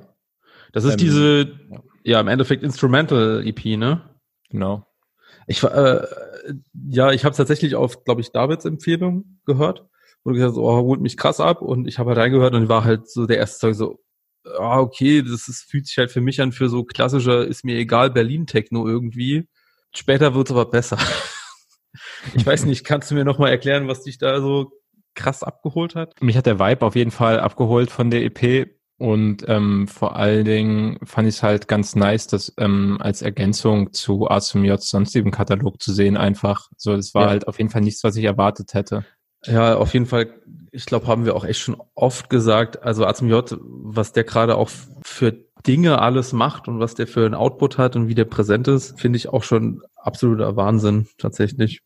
Das 0.71 0.83
ist 0.83 0.93
Ähm, 0.93 0.97
diese, 0.97 1.39
ja. 1.69 1.83
ja, 2.03 2.19
im 2.19 2.27
Endeffekt 2.27 2.63
Instrumental 2.63 3.45
EP, 3.45 3.77
ne? 3.77 4.01
Genau. 4.49 4.85
Ich 5.47 5.61
war, 5.63 5.73
äh, 5.73 6.07
ja, 6.89 7.11
ich 7.11 7.25
habe 7.25 7.35
tatsächlich 7.35 7.75
auf, 7.75 8.03
glaube 8.03 8.21
ich, 8.21 8.31
Davids 8.31 8.65
Empfehlung 8.65 9.39
gehört. 9.45 9.87
Und 10.25 10.35
gesagt, 10.35 10.55
oh, 10.55 10.77
holt 10.77 11.01
mich 11.01 11.17
krass 11.17 11.41
ab. 11.41 11.61
Und 11.61 11.85
ich 11.85 11.99
habe 11.99 12.11
halt 12.11 12.19
reingehört 12.19 12.53
und 12.53 12.69
war 12.69 12.85
halt 12.85 13.09
so 13.09 13.25
der 13.25 13.37
erste 13.37 13.59
Zeug 13.59 13.75
so, 13.75 13.99
ah, 14.59 14.79
okay, 14.79 15.21
das 15.21 15.47
ist, 15.47 15.63
fühlt 15.69 15.87
sich 15.87 15.97
halt 15.97 16.11
für 16.11 16.21
mich 16.21 16.41
an 16.41 16.51
für 16.51 16.69
so 16.69 16.83
klassischer, 16.83 17.45
ist 17.47 17.63
mir 17.65 17.77
egal, 17.77 18.11
Berlin-Techno 18.11 18.87
irgendwie. 18.87 19.47
Später 19.95 20.33
wird's 20.33 20.51
aber 20.51 20.65
besser. 20.65 20.97
ich 22.35 22.45
weiß 22.45 22.65
nicht, 22.65 22.83
kannst 22.83 23.11
du 23.11 23.15
mir 23.15 23.25
noch 23.25 23.37
mal 23.39 23.49
erklären, 23.49 23.87
was 23.87 24.03
dich 24.03 24.17
da 24.17 24.41
so 24.41 24.71
krass 25.15 25.43
abgeholt 25.43 25.95
hat? 25.95 26.19
Mich 26.21 26.35
hat 26.37 26.45
der 26.45 26.59
Vibe 26.59 26.85
auf 26.85 26.95
jeden 26.95 27.11
Fall 27.11 27.39
abgeholt 27.39 27.91
von 27.91 28.09
der 28.09 28.23
EP 28.23 28.69
und 28.97 29.43
ähm, 29.47 29.87
vor 29.87 30.15
allen 30.15 30.45
Dingen 30.45 30.97
fand 31.03 31.27
ich 31.27 31.35
es 31.35 31.43
halt 31.43 31.67
ganz 31.67 31.95
nice, 31.95 32.27
das 32.27 32.53
ähm, 32.57 32.97
als 32.99 33.21
Ergänzung 33.21 33.91
zu 33.93 34.29
A 34.29 34.39
zum 34.39 34.63
J 34.65 34.81
sonstigen 34.81 35.31
Katalog 35.31 35.81
zu 35.81 35.93
sehen 35.93 36.17
einfach. 36.17 36.69
So, 36.77 36.95
das 36.95 37.13
war 37.13 37.23
Ja. 37.23 37.29
halt 37.29 37.47
auf 37.47 37.57
jeden 37.57 37.69
Fall 37.69 37.81
nichts, 37.81 38.03
was 38.03 38.15
ich 38.15 38.23
erwartet 38.23 38.73
hätte. 38.73 39.05
Ja, 39.45 39.75
auf 39.75 39.93
jeden 39.93 40.05
Fall. 40.05 40.33
Ich 40.71 40.85
glaube, 40.85 41.07
haben 41.07 41.25
wir 41.25 41.35
auch 41.35 41.45
echt 41.45 41.59
schon 41.59 41.77
oft 41.95 42.29
gesagt. 42.29 42.83
Also 42.83 43.05
A 43.05 43.13
zum 43.13 43.29
J, 43.29 43.57
was 43.61 44.13
der 44.13 44.23
gerade 44.23 44.57
auch 44.57 44.69
für 45.03 45.33
Dinge 45.67 46.01
alles 46.01 46.33
macht 46.33 46.67
und 46.67 46.79
was 46.79 46.95
der 46.95 47.07
für 47.07 47.25
einen 47.25 47.35
Output 47.35 47.77
hat 47.77 47.95
und 47.95 48.07
wie 48.07 48.15
der 48.15 48.25
präsent 48.25 48.67
ist, 48.67 48.99
finde 48.99 49.17
ich 49.17 49.29
auch 49.29 49.43
schon 49.43 49.81
absoluter 49.95 50.55
Wahnsinn 50.55 51.07
tatsächlich. 51.17 51.81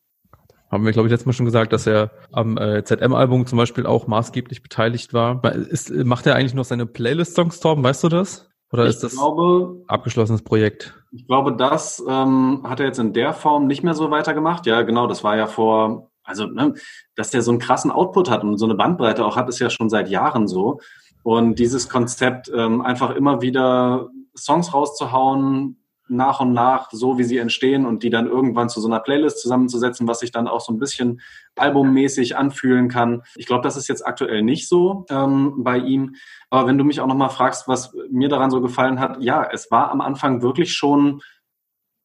Haben 0.70 0.84
wir, 0.84 0.92
glaube 0.92 1.08
ich, 1.08 1.12
letztes 1.12 1.26
Mal 1.26 1.32
schon 1.32 1.46
gesagt, 1.46 1.72
dass 1.72 1.86
er 1.86 2.10
am 2.30 2.58
äh, 2.58 2.84
ZM-Album 2.84 3.46
zum 3.46 3.56
Beispiel 3.56 3.86
auch 3.86 4.06
maßgeblich 4.06 4.62
beteiligt 4.62 5.14
war. 5.14 5.42
Ist, 5.54 5.90
macht 5.90 6.26
er 6.26 6.34
eigentlich 6.34 6.54
noch 6.54 6.66
seine 6.66 6.84
Playlist-Songs, 6.84 7.60
Torben? 7.60 7.82
Weißt 7.82 8.04
du 8.04 8.08
das? 8.08 8.50
Oder 8.70 8.84
ich 8.84 8.90
ist 8.90 9.02
das 9.02 9.12
glaube, 9.12 9.82
abgeschlossenes 9.86 10.42
Projekt? 10.42 10.94
Ich 11.10 11.26
glaube, 11.26 11.56
das 11.56 12.04
ähm, 12.06 12.64
hat 12.64 12.80
er 12.80 12.86
jetzt 12.86 12.98
in 12.98 13.14
der 13.14 13.32
Form 13.32 13.66
nicht 13.66 13.82
mehr 13.82 13.94
so 13.94 14.10
weitergemacht. 14.10 14.66
Ja, 14.66 14.82
genau, 14.82 15.06
das 15.06 15.24
war 15.24 15.36
ja 15.36 15.46
vor, 15.46 16.07
also, 16.28 16.46
ne, 16.46 16.74
dass 17.16 17.30
der 17.30 17.42
so 17.42 17.50
einen 17.50 17.60
krassen 17.60 17.90
Output 17.90 18.30
hat 18.30 18.44
und 18.44 18.58
so 18.58 18.66
eine 18.66 18.74
Bandbreite 18.74 19.24
auch 19.24 19.36
hat, 19.36 19.48
ist 19.48 19.58
ja 19.58 19.70
schon 19.70 19.90
seit 19.90 20.08
Jahren 20.08 20.46
so. 20.46 20.80
Und 21.22 21.58
dieses 21.58 21.88
Konzept, 21.88 22.50
ähm, 22.54 22.80
einfach 22.80 23.10
immer 23.10 23.42
wieder 23.42 24.10
Songs 24.36 24.72
rauszuhauen, 24.72 25.78
nach 26.08 26.40
und 26.40 26.52
nach, 26.52 26.90
so 26.90 27.18
wie 27.18 27.24
sie 27.24 27.38
entstehen 27.38 27.86
und 27.86 28.02
die 28.02 28.10
dann 28.10 28.26
irgendwann 28.26 28.68
zu 28.68 28.80
so 28.80 28.88
einer 28.88 29.00
Playlist 29.00 29.40
zusammenzusetzen, 29.40 30.08
was 30.08 30.20
sich 30.20 30.30
dann 30.30 30.48
auch 30.48 30.60
so 30.60 30.72
ein 30.72 30.78
bisschen 30.78 31.20
albummäßig 31.56 32.36
anfühlen 32.36 32.88
kann. 32.88 33.22
Ich 33.36 33.46
glaube, 33.46 33.62
das 33.62 33.76
ist 33.76 33.88
jetzt 33.88 34.06
aktuell 34.06 34.42
nicht 34.42 34.68
so 34.68 35.04
ähm, 35.10 35.54
bei 35.58 35.78
ihm. 35.78 36.14
Aber 36.50 36.66
wenn 36.66 36.78
du 36.78 36.84
mich 36.84 37.00
auch 37.00 37.06
nochmal 37.06 37.30
fragst, 37.30 37.68
was 37.68 37.94
mir 38.10 38.28
daran 38.28 38.50
so 38.50 38.60
gefallen 38.60 39.00
hat, 39.00 39.20
ja, 39.20 39.46
es 39.52 39.70
war 39.70 39.90
am 39.90 40.00
Anfang 40.00 40.42
wirklich 40.42 40.72
schon 40.72 41.20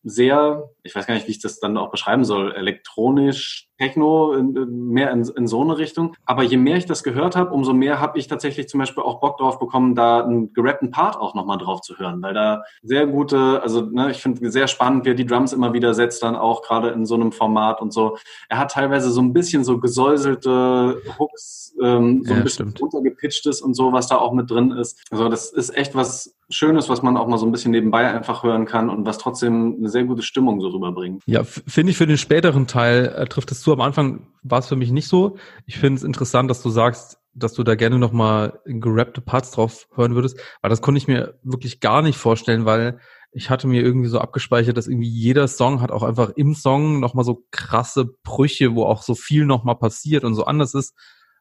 sehr, 0.04 0.70
ich 0.84 0.94
weiß 0.94 1.08
gar 1.08 1.14
nicht, 1.14 1.28
wie 1.28 1.32
ich 1.32 1.42
das 1.42 1.60
dann 1.60 1.78
auch 1.78 1.90
beschreiben 1.90 2.26
soll, 2.26 2.54
elektronisch, 2.54 3.70
Techno, 3.78 4.36
mehr 4.68 5.12
in, 5.12 5.24
in 5.36 5.48
so 5.48 5.62
eine 5.62 5.78
Richtung. 5.78 6.16
Aber 6.26 6.44
je 6.44 6.58
mehr 6.58 6.78
ich 6.78 6.86
das 6.86 7.04
gehört 7.04 7.36
habe, 7.36 7.52
umso 7.54 7.74
mehr 7.74 8.00
habe 8.00 8.20
ich 8.20 8.28
tatsächlich 8.28 8.68
zum 8.70 8.80
Beispiel 8.80 9.04
auch 9.04 9.20
Bock 9.20 9.38
drauf 9.38 9.60
bekommen, 9.60 9.96
da 9.96 10.24
einen 10.24 10.54
gerappten 10.54 10.92
Part 10.92 11.18
auch 11.18 11.34
nochmal 11.36 11.58
drauf 11.58 11.82
zu 11.82 11.98
hören, 11.98 12.22
weil 12.22 12.34
da 12.34 12.64
sehr 12.82 13.08
gute, 13.08 13.62
also 13.62 13.82
ne, 13.82 14.12
ich 14.12 14.22
finde 14.22 14.52
sehr 14.52 14.68
spannend, 14.68 15.06
wie 15.06 15.10
er 15.10 15.16
die 15.16 15.26
Drums 15.26 15.54
immer 15.54 15.74
wieder 15.74 15.94
setzt, 15.94 16.24
dann 16.24 16.36
auch 16.36 16.62
gerade 16.62 16.90
in 16.90 17.06
so 17.06 17.16
einem 17.16 17.32
Format 17.32 17.82
und 17.82 17.92
so. 17.94 18.18
Er 18.50 18.58
hat 18.60 18.72
teilweise 18.72 19.10
so 19.12 19.22
ein 19.22 19.34
bisschen 19.34 19.64
so 19.64 19.80
gesäuselte 19.80 21.02
Hooks, 21.20 21.76
ähm, 21.82 22.24
so 22.24 22.32
Ja, 22.34 22.38
ein 22.38 22.44
bisschen 22.44 22.70
stimmt. 22.70 22.82
runtergepitchtes 22.82 23.62
und 23.62 23.74
so, 23.76 23.92
was 23.92 24.08
da 24.08 24.18
auch 24.18 24.34
mit 24.34 24.50
drin 24.50 24.72
ist. 24.72 25.02
Also 25.12 25.30
das 25.30 25.52
ist 25.52 25.76
echt 25.76 25.96
was 25.96 26.36
Schönes, 26.50 26.88
was 26.90 27.02
man 27.02 27.18
auch 27.18 27.28
mal 27.28 27.38
so 27.38 27.46
ein 27.46 27.52
bisschen 27.52 27.72
nebenbei 27.72 28.08
einfach 28.08 28.44
hören 28.44 28.66
kann 28.66 28.90
und 28.90 29.06
was 29.06 29.18
trotzdem 29.18 29.76
eine 29.80 29.90
sehr 29.90 30.04
gute 30.04 30.22
Stimmung 30.22 30.62
so 30.62 30.68
rüberbringt. 30.68 31.24
Ja, 31.26 31.44
finde 31.44 31.92
ich 31.92 31.98
für 31.98 32.06
den 32.06 32.18
späteren 32.18 32.68
Teil 32.68 33.14
äh, 33.18 33.26
trifft 33.26 33.52
es 33.52 33.62
zu. 33.64 33.74
Am 33.74 33.82
Anfang 33.82 34.28
war 34.44 34.60
es 34.60 34.68
für 34.68 34.76
mich 34.76 34.92
nicht 34.92 35.08
so. 35.08 35.38
Ich 35.66 35.78
finde 35.78 35.98
es 35.98 36.04
interessant, 36.04 36.50
dass 36.50 36.62
du 36.62 36.70
sagst, 36.70 37.18
dass 37.34 37.54
du 37.54 37.64
da 37.64 37.76
gerne 37.76 37.98
nochmal 37.98 38.60
gerappte 38.66 39.22
Parts 39.22 39.52
drauf 39.52 39.88
hören 39.96 40.16
würdest, 40.16 40.40
weil 40.62 40.70
das 40.70 40.82
konnte 40.82 41.00
ich 41.00 41.08
mir 41.08 41.40
wirklich 41.42 41.80
gar 41.80 42.02
nicht 42.02 42.18
vorstellen, 42.18 42.66
weil 42.66 43.00
ich 43.32 43.50
hatte 43.50 43.68
mir 43.68 43.82
irgendwie 43.82 44.10
so 44.10 44.20
abgespeichert, 44.20 44.78
dass 44.78 44.88
irgendwie 44.88 45.10
jeder 45.10 45.48
Song 45.48 45.82
hat 45.82 45.92
auch 45.92 46.04
einfach 46.04 46.30
im 46.36 46.54
Song 46.54 47.00
nochmal 47.00 47.26
so 47.26 47.44
krasse 47.50 48.06
Brüche, 48.24 48.76
wo 48.76 48.86
auch 48.86 49.02
so 49.02 49.16
viel 49.16 49.46
nochmal 49.46 49.78
passiert 49.78 50.24
und 50.24 50.36
so 50.36 50.46
anders 50.46 50.76
ist, 50.76 50.94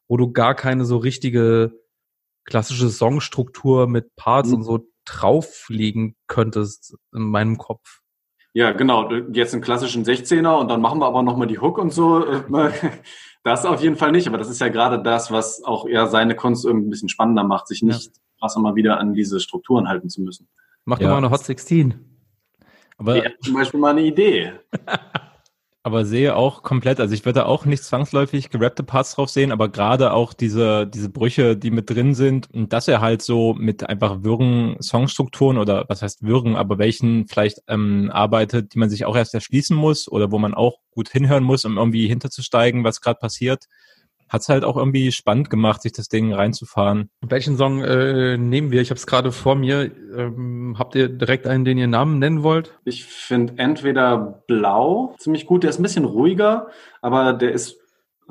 wo 0.08 0.16
du 0.16 0.32
gar 0.32 0.54
keine 0.54 0.86
so 0.86 0.96
richtige 0.96 1.72
klassische 2.44 2.88
Songstruktur 2.88 3.86
mit 3.86 4.14
Parts 4.16 4.48
Mhm. 4.48 4.54
und 4.56 4.62
so 4.64 4.86
drauflegen 5.04 6.16
könntest 6.28 6.96
in 7.12 7.22
meinem 7.22 7.58
Kopf. 7.58 8.01
Ja, 8.54 8.72
genau. 8.72 9.10
Jetzt 9.32 9.54
einen 9.54 9.62
klassischen 9.62 10.04
16er 10.04 10.58
und 10.58 10.68
dann 10.70 10.80
machen 10.80 11.00
wir 11.00 11.06
aber 11.06 11.22
nochmal 11.22 11.46
die 11.46 11.58
Hook 11.58 11.78
und 11.78 11.92
so. 11.92 12.24
Das 13.44 13.66
auf 13.66 13.82
jeden 13.82 13.96
Fall 13.96 14.12
nicht, 14.12 14.28
aber 14.28 14.38
das 14.38 14.48
ist 14.48 14.60
ja 14.60 14.68
gerade 14.68 15.02
das, 15.02 15.32
was 15.32 15.64
auch 15.64 15.84
eher 15.84 16.06
seine 16.06 16.36
Kunst 16.36 16.64
irgendwie 16.64 16.86
ein 16.86 16.90
bisschen 16.90 17.08
spannender 17.08 17.42
macht, 17.42 17.66
sich 17.66 17.82
nicht 17.82 18.12
krass 18.38 18.54
immer 18.54 18.76
wieder 18.76 19.00
an 19.00 19.14
diese 19.14 19.40
Strukturen 19.40 19.88
halten 19.88 20.08
zu 20.08 20.22
müssen. 20.22 20.46
Mach 20.84 21.00
Ja. 21.00 21.08
doch 21.08 21.14
mal 21.14 21.18
eine 21.18 21.30
Hot 21.32 21.42
16. 21.44 21.92
Aber 22.98 23.16
Ja, 23.16 23.30
zum 23.42 23.54
Beispiel 23.54 23.80
mal 23.80 23.90
eine 23.90 24.02
Idee. 24.02 24.52
aber 25.84 26.04
sehe 26.04 26.36
auch 26.36 26.62
komplett, 26.62 27.00
also 27.00 27.12
ich 27.12 27.24
würde 27.24 27.46
auch 27.46 27.64
nicht 27.64 27.82
zwangsläufig 27.82 28.50
gerappte 28.50 28.84
Parts 28.84 29.14
drauf 29.14 29.30
sehen, 29.30 29.50
aber 29.50 29.68
gerade 29.68 30.12
auch 30.12 30.32
diese, 30.32 30.86
diese 30.86 31.08
Brüche, 31.08 31.56
die 31.56 31.72
mit 31.72 31.90
drin 31.90 32.14
sind 32.14 32.48
und 32.52 32.72
dass 32.72 32.86
er 32.86 33.00
halt 33.00 33.20
so 33.22 33.54
mit 33.54 33.88
einfach 33.88 34.22
wirren 34.22 34.76
Songstrukturen 34.80 35.58
oder 35.58 35.84
was 35.88 36.02
heißt 36.02 36.22
wirren, 36.22 36.54
aber 36.54 36.78
welchen 36.78 37.26
vielleicht 37.26 37.62
ähm, 37.66 38.10
arbeitet, 38.12 38.74
die 38.74 38.78
man 38.78 38.90
sich 38.90 39.04
auch 39.04 39.16
erst 39.16 39.34
erschließen 39.34 39.76
muss 39.76 40.06
oder 40.10 40.30
wo 40.30 40.38
man 40.38 40.54
auch 40.54 40.78
gut 40.92 41.08
hinhören 41.08 41.42
muss, 41.42 41.64
um 41.64 41.76
irgendwie 41.78 42.06
hinterzusteigen, 42.06 42.84
was 42.84 43.00
gerade 43.00 43.18
passiert, 43.18 43.66
hat's 44.32 44.48
halt 44.48 44.64
auch 44.64 44.76
irgendwie 44.76 45.12
spannend 45.12 45.50
gemacht, 45.50 45.82
sich 45.82 45.92
das 45.92 46.08
Ding 46.08 46.32
reinzufahren. 46.32 47.10
Welchen 47.20 47.56
Song 47.56 47.82
äh, 47.82 48.38
nehmen 48.38 48.70
wir? 48.70 48.80
Ich 48.80 48.90
habe 48.90 48.98
es 48.98 49.06
gerade 49.06 49.30
vor 49.30 49.54
mir. 49.54 49.90
Ähm, 50.16 50.76
habt 50.78 50.94
ihr 50.94 51.08
direkt 51.08 51.46
einen, 51.46 51.64
den 51.64 51.78
ihr 51.78 51.86
Namen 51.86 52.18
nennen 52.18 52.42
wollt? 52.42 52.78
Ich 52.84 53.04
finde 53.04 53.54
entweder 53.58 54.42
Blau 54.46 55.14
ziemlich 55.18 55.46
gut, 55.46 55.62
der 55.62 55.70
ist 55.70 55.78
ein 55.78 55.82
bisschen 55.82 56.06
ruhiger, 56.06 56.68
aber 57.02 57.34
der 57.34 57.52
ist 57.52 57.78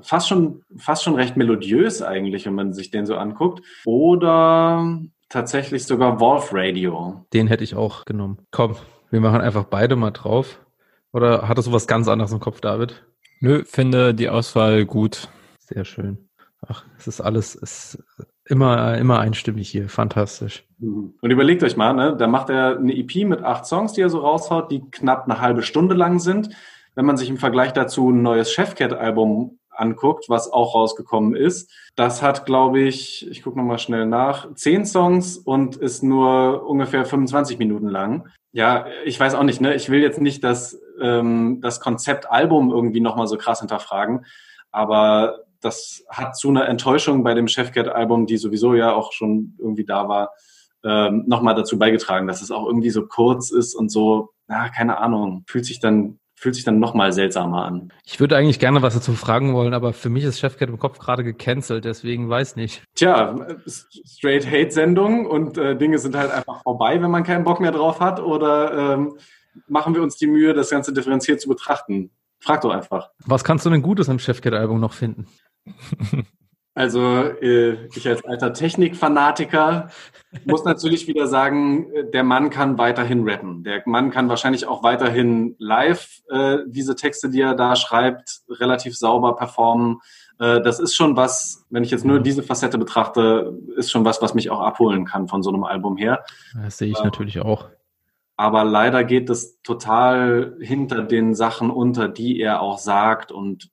fast 0.01 0.27
schon, 0.27 0.63
fast 0.77 1.03
schon 1.03 1.15
recht 1.15 1.37
melodiös 1.37 2.01
eigentlich, 2.01 2.45
wenn 2.45 2.55
man 2.55 2.73
sich 2.73 2.89
den 2.89 3.05
so 3.05 3.15
anguckt. 3.15 3.61
Oder 3.85 4.99
tatsächlich 5.29 5.85
sogar 5.85 6.19
Wolf 6.19 6.49
Radio. 6.51 7.25
Den 7.33 7.47
hätte 7.47 7.63
ich 7.63 7.75
auch 7.75 8.05
genommen. 8.05 8.39
Komm, 8.49 8.75
wir 9.11 9.21
machen 9.21 9.41
einfach 9.41 9.65
beide 9.65 9.95
mal 9.95 10.11
drauf. 10.11 10.59
Oder 11.13 11.47
hattest 11.47 11.67
du 11.67 11.73
was 11.73 11.87
ganz 11.87 12.07
anderes 12.07 12.31
im 12.31 12.39
Kopf, 12.39 12.61
David? 12.61 13.03
Nö, 13.39 13.63
finde 13.65 14.13
die 14.13 14.29
Auswahl 14.29 14.85
gut. 14.85 15.27
Sehr 15.73 15.85
schön. 15.85 16.29
Ach, 16.67 16.83
es 16.97 17.07
ist 17.07 17.21
alles, 17.21 17.55
es 17.55 17.95
ist 17.95 18.03
immer, 18.45 18.97
immer 18.97 19.19
einstimmig 19.19 19.69
hier. 19.69 19.89
Fantastisch. 19.89 20.67
Mhm. 20.79 21.13
Und 21.21 21.31
überlegt 21.31 21.63
euch 21.63 21.77
mal, 21.77 21.93
ne, 21.93 22.15
da 22.15 22.27
macht 22.27 22.49
er 22.49 22.77
eine 22.77 22.95
EP 22.95 23.27
mit 23.27 23.41
acht 23.41 23.65
Songs, 23.65 23.93
die 23.93 24.01
er 24.01 24.09
so 24.09 24.19
raushaut, 24.19 24.71
die 24.71 24.81
knapp 24.91 25.25
eine 25.25 25.41
halbe 25.41 25.63
Stunde 25.63 25.95
lang 25.95 26.19
sind. 26.19 26.49
Wenn 26.93 27.05
man 27.05 27.17
sich 27.17 27.29
im 27.29 27.37
Vergleich 27.37 27.71
dazu 27.71 28.11
ein 28.11 28.21
neues 28.21 28.51
Chefcat-Album 28.51 29.59
anguckt, 29.69 30.25
was 30.27 30.51
auch 30.51 30.75
rausgekommen 30.75 31.35
ist, 31.35 31.71
das 31.95 32.21
hat, 32.21 32.45
glaube 32.45 32.81
ich, 32.81 33.27
ich 33.29 33.41
gucke 33.41 33.57
nochmal 33.57 33.79
schnell 33.79 34.05
nach, 34.05 34.53
zehn 34.55 34.85
Songs 34.85 35.37
und 35.37 35.77
ist 35.77 36.03
nur 36.03 36.67
ungefähr 36.67 37.05
25 37.05 37.57
Minuten 37.57 37.87
lang. 37.87 38.27
Ja, 38.51 38.85
ich 39.05 39.17
weiß 39.17 39.33
auch 39.35 39.43
nicht, 39.43 39.61
ne? 39.61 39.73
Ich 39.75 39.89
will 39.89 40.01
jetzt 40.01 40.19
nicht 40.19 40.43
das, 40.43 40.79
ähm, 41.01 41.59
das 41.61 41.79
Konzept 41.79 42.29
Album 42.29 42.69
irgendwie 42.69 42.99
nochmal 42.99 43.27
so 43.27 43.37
krass 43.37 43.61
hinterfragen, 43.61 44.25
aber 44.71 45.45
das 45.61 46.03
hat 46.09 46.35
zu 46.35 46.49
einer 46.49 46.67
Enttäuschung 46.67 47.23
bei 47.23 47.33
dem 47.33 47.47
Chefcat-Album, 47.47 48.25
die 48.25 48.37
sowieso 48.37 48.73
ja 48.73 48.93
auch 48.93 49.13
schon 49.13 49.55
irgendwie 49.59 49.85
da 49.85 50.07
war, 50.07 50.31
ähm, 50.83 51.23
nochmal 51.27 51.55
dazu 51.55 51.77
beigetragen, 51.77 52.27
dass 52.27 52.41
es 52.41 52.51
auch 52.51 52.65
irgendwie 52.65 52.89
so 52.89 53.05
kurz 53.05 53.51
ist 53.51 53.75
und 53.75 53.89
so, 53.89 54.29
na, 54.47 54.69
keine 54.69 54.97
Ahnung, 54.97 55.43
fühlt 55.47 55.65
sich 55.65 55.79
dann 55.79 56.17
fühlt 56.41 56.55
sich 56.55 56.63
dann 56.63 56.79
nochmal 56.79 57.13
seltsamer 57.13 57.65
an. 57.65 57.93
Ich 58.03 58.19
würde 58.19 58.35
eigentlich 58.35 58.57
gerne 58.57 58.81
was 58.81 58.95
dazu 58.95 59.13
fragen 59.13 59.53
wollen, 59.53 59.75
aber 59.75 59.93
für 59.93 60.09
mich 60.09 60.23
ist 60.23 60.39
Chefcat 60.39 60.69
im 60.69 60.79
Kopf 60.79 60.97
gerade 60.97 61.23
gecancelt, 61.23 61.85
deswegen 61.85 62.27
weiß 62.29 62.55
nicht. 62.55 62.83
Tja, 62.95 63.35
straight 63.67 64.47
Hate-Sendung 64.47 65.27
und 65.27 65.59
äh, 65.59 65.77
Dinge 65.77 65.99
sind 65.99 66.15
halt 66.15 66.31
einfach 66.31 66.63
vorbei, 66.63 66.99
wenn 66.99 67.11
man 67.11 67.23
keinen 67.23 67.43
Bock 67.43 67.59
mehr 67.59 67.71
drauf 67.71 67.99
hat 67.99 68.19
oder 68.19 68.95
ähm, 68.95 69.17
machen 69.67 69.93
wir 69.93 70.01
uns 70.01 70.17
die 70.17 70.25
Mühe, 70.25 70.55
das 70.55 70.71
Ganze 70.71 70.93
differenziert 70.93 71.39
zu 71.39 71.47
betrachten? 71.47 72.09
Frag 72.39 72.61
doch 72.61 72.71
einfach. 72.71 73.11
Was 73.23 73.43
kannst 73.43 73.67
du 73.67 73.69
denn 73.69 73.83
Gutes 73.83 74.09
am 74.09 74.17
Chefcat-Album 74.17 74.79
noch 74.79 74.93
finden? 74.93 75.27
Also 76.73 77.01
äh, 77.01 77.85
ich 77.95 78.07
als 78.07 78.23
alter 78.23 78.53
Technikfanatiker 78.53 79.89
muss 80.45 80.63
natürlich 80.63 81.05
wieder 81.05 81.27
sagen, 81.27 81.91
äh, 81.91 82.09
der 82.09 82.23
Mann 82.23 82.49
kann 82.49 82.77
weiterhin 82.77 83.27
rappen. 83.27 83.65
Der 83.65 83.83
Mann 83.85 84.09
kann 84.09 84.29
wahrscheinlich 84.29 84.65
auch 84.65 84.81
weiterhin 84.81 85.55
live 85.59 86.21
äh, 86.29 86.59
diese 86.67 86.95
Texte, 86.95 87.29
die 87.29 87.41
er 87.41 87.55
da 87.55 87.75
schreibt, 87.75 88.43
relativ 88.49 88.97
sauber 88.97 89.35
performen. 89.35 89.99
Äh, 90.39 90.61
das 90.61 90.79
ist 90.79 90.95
schon 90.95 91.17
was, 91.17 91.65
wenn 91.69 91.83
ich 91.83 91.91
jetzt 91.91 92.05
nur 92.05 92.21
diese 92.21 92.41
Facette 92.41 92.77
betrachte, 92.77 93.53
ist 93.75 93.91
schon 93.91 94.05
was, 94.05 94.21
was 94.21 94.33
mich 94.33 94.49
auch 94.49 94.61
abholen 94.61 95.03
kann 95.03 95.27
von 95.27 95.43
so 95.43 95.51
einem 95.51 95.65
Album 95.65 95.97
her. 95.97 96.23
Das 96.55 96.77
sehe 96.77 96.89
ich 96.89 96.99
äh, 96.99 97.03
natürlich 97.03 97.41
auch. 97.41 97.67
Aber 98.37 98.63
leider 98.63 99.03
geht 99.03 99.29
es 99.29 99.61
total 99.61 100.55
hinter 100.61 101.03
den 101.03 101.35
Sachen 101.35 101.69
unter, 101.69 102.07
die 102.07 102.39
er 102.39 102.61
auch 102.61 102.79
sagt 102.79 103.33
und 103.33 103.69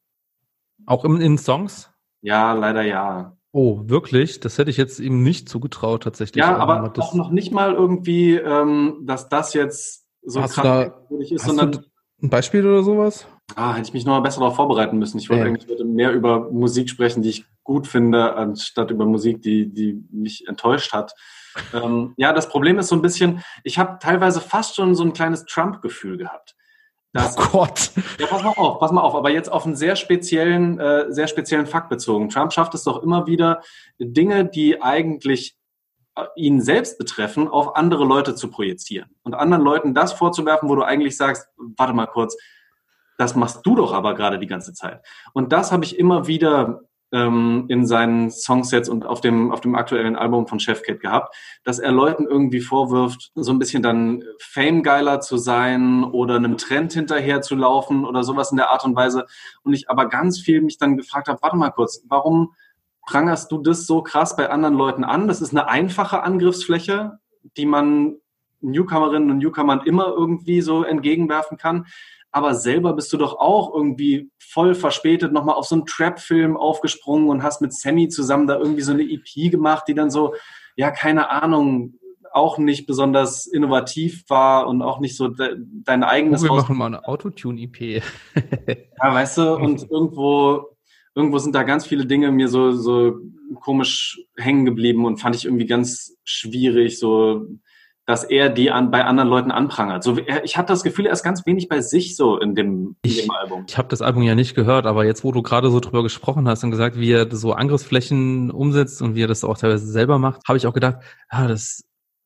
auch 0.88 1.04
in, 1.04 1.20
in 1.20 1.38
Songs? 1.38 1.90
Ja, 2.22 2.52
leider 2.52 2.82
ja. 2.82 3.36
Oh, 3.52 3.82
wirklich? 3.84 4.40
Das 4.40 4.58
hätte 4.58 4.70
ich 4.70 4.76
jetzt 4.76 5.00
ihm 5.00 5.22
nicht 5.22 5.48
zugetraut, 5.48 6.02
tatsächlich. 6.02 6.44
Ja, 6.44 6.56
aber 6.56 6.92
auch 6.98 7.14
noch 7.14 7.30
nicht 7.30 7.52
mal 7.52 7.74
irgendwie, 7.74 8.34
ähm, 8.34 9.02
dass 9.02 9.28
das 9.28 9.54
jetzt 9.54 10.06
so 10.22 10.42
hast 10.42 10.54
krass 10.54 10.90
ist, 11.30 11.44
sondern. 11.44 11.84
ein 12.22 12.30
Beispiel 12.30 12.66
oder 12.66 12.82
sowas? 12.82 13.26
Ah, 13.54 13.72
hätte 13.74 13.88
ich 13.88 13.94
mich 13.94 14.04
noch 14.04 14.14
mal 14.14 14.20
besser 14.20 14.40
darauf 14.40 14.56
vorbereiten 14.56 14.98
müssen. 14.98 15.18
Ich 15.18 15.30
wollte 15.30 15.44
ja. 15.44 15.48
eigentlich 15.48 15.68
heute 15.70 15.84
mehr 15.84 16.12
über 16.12 16.50
Musik 16.50 16.90
sprechen, 16.90 17.22
die 17.22 17.30
ich 17.30 17.46
gut 17.62 17.86
finde, 17.86 18.34
anstatt 18.36 18.90
über 18.90 19.06
Musik, 19.06 19.40
die, 19.40 19.72
die 19.72 20.02
mich 20.10 20.46
enttäuscht 20.46 20.92
hat. 20.92 21.14
ähm, 21.72 22.12
ja, 22.16 22.32
das 22.32 22.48
Problem 22.48 22.78
ist 22.78 22.88
so 22.88 22.96
ein 22.96 23.02
bisschen, 23.02 23.42
ich 23.64 23.78
habe 23.78 23.98
teilweise 24.00 24.40
fast 24.40 24.76
schon 24.76 24.94
so 24.94 25.02
ein 25.02 25.14
kleines 25.14 25.46
Trump-Gefühl 25.46 26.18
gehabt. 26.18 26.54
Das, 27.12 27.38
oh 27.38 27.48
Gott. 27.52 27.90
Ja, 28.18 28.26
pass 28.26 28.42
mal 28.42 28.52
auf, 28.56 28.78
pass 28.80 28.92
mal 28.92 29.00
auf. 29.00 29.14
Aber 29.14 29.30
jetzt 29.30 29.50
auf 29.50 29.64
einen 29.64 29.76
sehr 29.76 29.96
speziellen, 29.96 30.78
äh, 30.78 31.06
sehr 31.08 31.26
speziellen 31.26 31.66
Fakt 31.66 31.88
bezogen. 31.88 32.28
Trump 32.28 32.52
schafft 32.52 32.74
es 32.74 32.84
doch 32.84 33.02
immer 33.02 33.26
wieder, 33.26 33.62
Dinge, 33.98 34.44
die 34.44 34.82
eigentlich 34.82 35.56
äh, 36.16 36.24
ihn 36.36 36.60
selbst 36.60 36.98
betreffen, 36.98 37.48
auf 37.48 37.76
andere 37.76 38.04
Leute 38.04 38.34
zu 38.34 38.50
projizieren. 38.50 39.10
Und 39.22 39.34
anderen 39.34 39.64
Leuten 39.64 39.94
das 39.94 40.12
vorzuwerfen, 40.12 40.68
wo 40.68 40.74
du 40.74 40.82
eigentlich 40.82 41.16
sagst, 41.16 41.48
warte 41.56 41.94
mal 41.94 42.06
kurz, 42.06 42.36
das 43.16 43.34
machst 43.34 43.66
du 43.66 43.74
doch 43.74 43.92
aber 43.92 44.14
gerade 44.14 44.38
die 44.38 44.46
ganze 44.46 44.74
Zeit. 44.74 45.04
Und 45.32 45.52
das 45.52 45.72
habe 45.72 45.84
ich 45.84 45.98
immer 45.98 46.26
wieder 46.26 46.82
ähm, 47.12 47.64
in 47.68 47.86
seinen 47.86 48.30
Songsets 48.30 48.88
und 48.88 49.06
auf 49.06 49.20
dem, 49.20 49.50
auf 49.50 49.60
dem 49.60 49.74
aktuellen 49.74 50.16
Album 50.16 50.46
von 50.46 50.60
Chefcat 50.60 51.00
gehabt, 51.00 51.34
dass 51.64 51.78
er 51.78 51.92
Leuten 51.92 52.26
irgendwie 52.26 52.60
vorwirft, 52.60 53.32
so 53.34 53.50
ein 53.52 53.58
bisschen 53.58 53.82
dann 53.82 54.22
Fame-geiler 54.38 55.20
zu 55.20 55.36
sein 55.36 56.04
oder 56.04 56.36
einem 56.36 56.56
Trend 56.56 56.92
hinterher 56.92 57.40
zu 57.40 57.54
laufen 57.54 58.04
oder 58.04 58.22
sowas 58.24 58.50
in 58.50 58.56
der 58.56 58.70
Art 58.70 58.84
und 58.84 58.96
Weise. 58.96 59.26
Und 59.62 59.72
ich 59.72 59.88
aber 59.90 60.08
ganz 60.08 60.40
viel 60.40 60.60
mich 60.60 60.78
dann 60.78 60.96
gefragt 60.96 61.28
habe, 61.28 61.40
warte 61.42 61.56
mal 61.56 61.70
kurz, 61.70 62.04
warum 62.08 62.54
prangerst 63.06 63.50
du 63.50 63.58
das 63.58 63.86
so 63.86 64.02
krass 64.02 64.36
bei 64.36 64.50
anderen 64.50 64.74
Leuten 64.74 65.04
an? 65.04 65.28
Das 65.28 65.40
ist 65.40 65.50
eine 65.50 65.68
einfache 65.68 66.22
Angriffsfläche, 66.22 67.18
die 67.56 67.66
man 67.66 68.16
Newcomerinnen 68.60 69.30
und 69.30 69.38
Newcomern 69.38 69.82
immer 69.84 70.08
irgendwie 70.08 70.60
so 70.60 70.82
entgegenwerfen 70.82 71.56
kann 71.56 71.86
aber 72.38 72.54
selber 72.54 72.92
bist 72.92 73.12
du 73.12 73.16
doch 73.16 73.38
auch 73.38 73.74
irgendwie 73.74 74.30
voll 74.38 74.74
verspätet 74.74 75.32
nochmal 75.32 75.56
auf 75.56 75.66
so 75.66 75.74
einen 75.74 75.86
Trap-Film 75.86 76.56
aufgesprungen 76.56 77.28
und 77.28 77.42
hast 77.42 77.60
mit 77.60 77.74
Sammy 77.74 78.08
zusammen 78.08 78.46
da 78.46 78.56
irgendwie 78.56 78.82
so 78.82 78.92
eine 78.92 79.02
EP 79.02 79.50
gemacht, 79.50 79.84
die 79.88 79.94
dann 79.94 80.10
so, 80.10 80.34
ja, 80.76 80.92
keine 80.92 81.30
Ahnung, 81.30 81.98
auch 82.32 82.58
nicht 82.58 82.86
besonders 82.86 83.46
innovativ 83.46 84.24
war 84.28 84.68
und 84.68 84.82
auch 84.82 85.00
nicht 85.00 85.16
so 85.16 85.28
de 85.28 85.56
dein 85.58 86.04
eigenes. 86.04 86.42
Oh, 86.44 86.48
wir 86.48 86.56
machen 86.56 86.76
mal 86.76 86.86
eine 86.86 87.06
Autotune-EP. 87.08 87.80
ja, 89.02 89.14
weißt 89.14 89.38
du, 89.38 89.56
und 89.56 89.82
irgendwo, 89.90 90.76
irgendwo 91.14 91.38
sind 91.38 91.54
da 91.54 91.64
ganz 91.64 91.86
viele 91.86 92.06
Dinge 92.06 92.30
mir 92.30 92.48
so, 92.48 92.70
so 92.72 93.16
komisch 93.60 94.20
hängen 94.36 94.64
geblieben 94.64 95.04
und 95.04 95.18
fand 95.18 95.34
ich 95.34 95.46
irgendwie 95.46 95.66
ganz 95.66 96.16
schwierig, 96.22 96.98
so 96.98 97.46
dass 98.08 98.24
er 98.24 98.48
die 98.48 98.70
an, 98.70 98.90
bei 98.90 99.04
anderen 99.04 99.28
Leuten 99.28 99.50
anprangert. 99.50 100.02
So, 100.02 100.16
ich 100.42 100.56
hatte 100.56 100.72
das 100.72 100.82
Gefühl, 100.82 101.04
er 101.04 101.12
ist 101.12 101.22
ganz 101.22 101.44
wenig 101.44 101.68
bei 101.68 101.82
sich 101.82 102.16
so 102.16 102.38
in 102.38 102.54
dem, 102.54 102.96
in 103.02 103.16
dem 103.16 103.30
Album. 103.30 103.66
Ich 103.68 103.76
habe 103.76 103.88
das 103.88 104.00
Album 104.00 104.22
ja 104.22 104.34
nicht 104.34 104.54
gehört, 104.54 104.86
aber 104.86 105.04
jetzt, 105.04 105.24
wo 105.24 105.32
du 105.32 105.42
gerade 105.42 105.70
so 105.70 105.78
drüber 105.78 106.02
gesprochen 106.02 106.48
hast 106.48 106.64
und 106.64 106.70
gesagt, 106.70 106.98
wie 106.98 107.12
er 107.12 107.30
so 107.30 107.52
Angriffsflächen 107.52 108.50
umsetzt 108.50 109.02
und 109.02 109.14
wie 109.14 109.24
er 109.24 109.26
das 109.26 109.44
auch 109.44 109.58
teilweise 109.58 109.86
selber 109.86 110.18
macht, 110.18 110.40
habe 110.48 110.56
ich 110.56 110.66
auch 110.66 110.72
gedacht, 110.72 111.00
ja, 111.30 111.48
das 111.48 111.84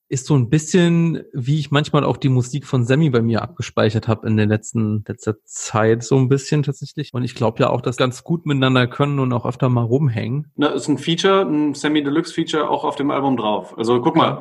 ist 0.09 0.26
so 0.26 0.37
ein 0.37 0.51
bisschen, 0.51 1.24
wie 1.33 1.59
ich 1.59 1.72
manchmal 1.72 2.05
auch 2.05 2.16
die 2.16 2.28
Musik 2.28 2.64
von 2.64 2.85
Sammy 2.85 3.11
bei 3.11 3.20
mir 3.20 3.43
abgespeichert 3.43 4.07
habe 4.07 4.28
in 4.28 4.37
der 4.37 4.47
letzten 4.47 5.03
letzter 5.09 5.43
Zeit, 5.47 6.05
so 6.05 6.16
ein 6.16 6.28
bisschen 6.28 6.62
tatsächlich. 6.62 7.12
Und 7.12 7.24
ich 7.24 7.35
glaube 7.35 7.61
ja 7.61 7.70
auch, 7.70 7.80
dass 7.80 7.97
ganz 7.97 8.22
gut 8.22 8.47
miteinander 8.47 8.87
können 8.87 9.18
und 9.18 9.33
auch 9.33 9.47
öfter 9.47 9.68
mal 9.68 9.83
rumhängen. 9.83 10.53
Na, 10.55 10.68
ist 10.68 10.87
ein 10.87 10.99
Feature, 10.99 11.45
ein 11.45 11.74
Sammy 11.74 12.05
Deluxe 12.05 12.33
Feature 12.33 12.70
auch 12.70 12.85
auf 12.85 12.95
dem 12.95 13.11
Album 13.11 13.37
drauf. 13.37 13.76
Also 13.76 14.01
guck 14.01 14.14
mal, 14.14 14.39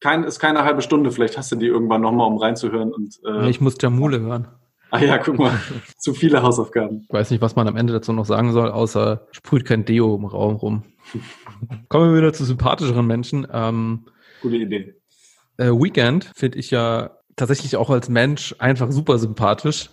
kein, 0.00 0.24
ist 0.24 0.38
keine 0.38 0.64
halbe 0.64 0.82
Stunde, 0.82 1.10
vielleicht 1.10 1.36
hast 1.36 1.50
du 1.52 1.56
die 1.56 1.66
irgendwann 1.66 2.02
nochmal, 2.02 2.26
um 2.26 2.38
reinzuhören. 2.38 2.92
Und, 2.92 3.18
äh, 3.26 3.48
ich 3.48 3.60
muss 3.60 3.76
Jamule 3.80 4.20
hören. 4.20 4.48
Ah 4.90 5.00
ja, 5.00 5.18
guck 5.18 5.38
mal, 5.38 5.52
zu 5.98 6.14
viele 6.14 6.42
Hausaufgaben. 6.42 7.02
Ich 7.02 7.12
weiß 7.12 7.30
nicht, 7.30 7.40
was 7.40 7.56
man 7.56 7.68
am 7.68 7.76
Ende 7.76 7.92
dazu 7.92 8.12
noch 8.12 8.24
sagen 8.24 8.52
soll, 8.52 8.70
außer 8.70 9.26
sprüht 9.32 9.64
kein 9.64 9.84
Deo 9.84 10.14
im 10.14 10.24
Raum 10.24 10.56
rum. 10.56 10.82
Kommen 11.88 12.12
wir 12.12 12.18
wieder 12.18 12.32
zu 12.32 12.44
sympathischeren 12.44 13.06
Menschen. 13.06 13.46
Ähm, 13.52 14.06
Gute 14.40 14.56
Idee. 14.56 14.94
Äh, 15.56 15.70
Weekend 15.70 16.30
finde 16.34 16.58
ich 16.58 16.70
ja 16.70 17.10
tatsächlich 17.36 17.76
auch 17.76 17.90
als 17.90 18.08
Mensch 18.08 18.54
einfach 18.58 18.90
super 18.92 19.18
sympathisch. 19.18 19.90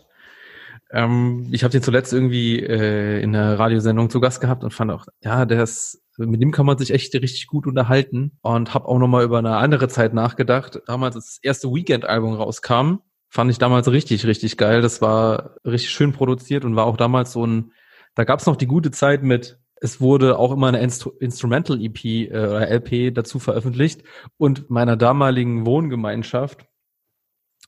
Ähm, 0.92 1.48
ich 1.52 1.64
habe 1.64 1.72
den 1.72 1.82
zuletzt 1.82 2.14
irgendwie 2.14 2.60
äh, 2.60 3.22
in 3.22 3.36
einer 3.36 3.58
Radiosendung 3.58 4.10
zu 4.10 4.20
Gast 4.20 4.40
gehabt 4.40 4.64
und 4.64 4.74
fand 4.74 4.92
auch, 4.92 5.08
ja, 5.22 5.46
der 5.46 5.64
ist 5.64 6.05
mit 6.18 6.42
dem 6.42 6.52
kann 6.52 6.66
man 6.66 6.78
sich 6.78 6.92
echt 6.92 7.14
richtig 7.14 7.48
gut 7.48 7.68
unterhalten 7.68 8.38
und 8.42 8.74
habe 8.74 8.88
auch 8.88 8.98
nochmal 8.98 9.24
über 9.24 9.40
eine 9.40 9.58
andere 9.58 9.88
Zeit 9.88 10.14
nachgedacht. 10.14 10.82
Damals, 10.88 11.16
als 11.16 11.26
das 11.26 11.40
erste 11.44 11.70
Weekend-Album 11.70 12.36
rauskam, 12.36 13.00
fand 13.30 13.52
ich 13.52 13.58
damals 13.58 13.92
richtig, 13.92 14.26
richtig 14.26 14.58
geil. 14.58 14.82
Das 14.82 15.02
war 15.02 15.56
richtig 15.66 15.90
schön 15.90 16.14
produziert 16.14 16.64
und 16.64 16.76
war 16.76 16.86
auch 16.86 16.98
damals 16.98 17.34
so 17.34 17.46
ein, 17.46 17.72
da 18.16 18.24
gab 18.24 18.40
es 18.40 18.46
noch 18.46 18.56
die 18.56 18.68
gute 18.68 18.92
Zeit 18.92 19.24
mit, 19.24 19.60
es 19.76 20.00
wurde 20.00 20.40
auch 20.40 20.52
immer 20.52 20.70
eine 20.70 20.80
Instru 20.80 21.12
Instrumental-EP 21.20 22.06
äh, 22.06 22.30
oder 22.30 22.70
LP 22.70 23.14
dazu 23.14 23.40
veröffentlicht 23.40 24.04
und 24.38 24.70
meiner 24.70 24.96
damaligen 24.96 25.66
Wohngemeinschaft 25.66 26.66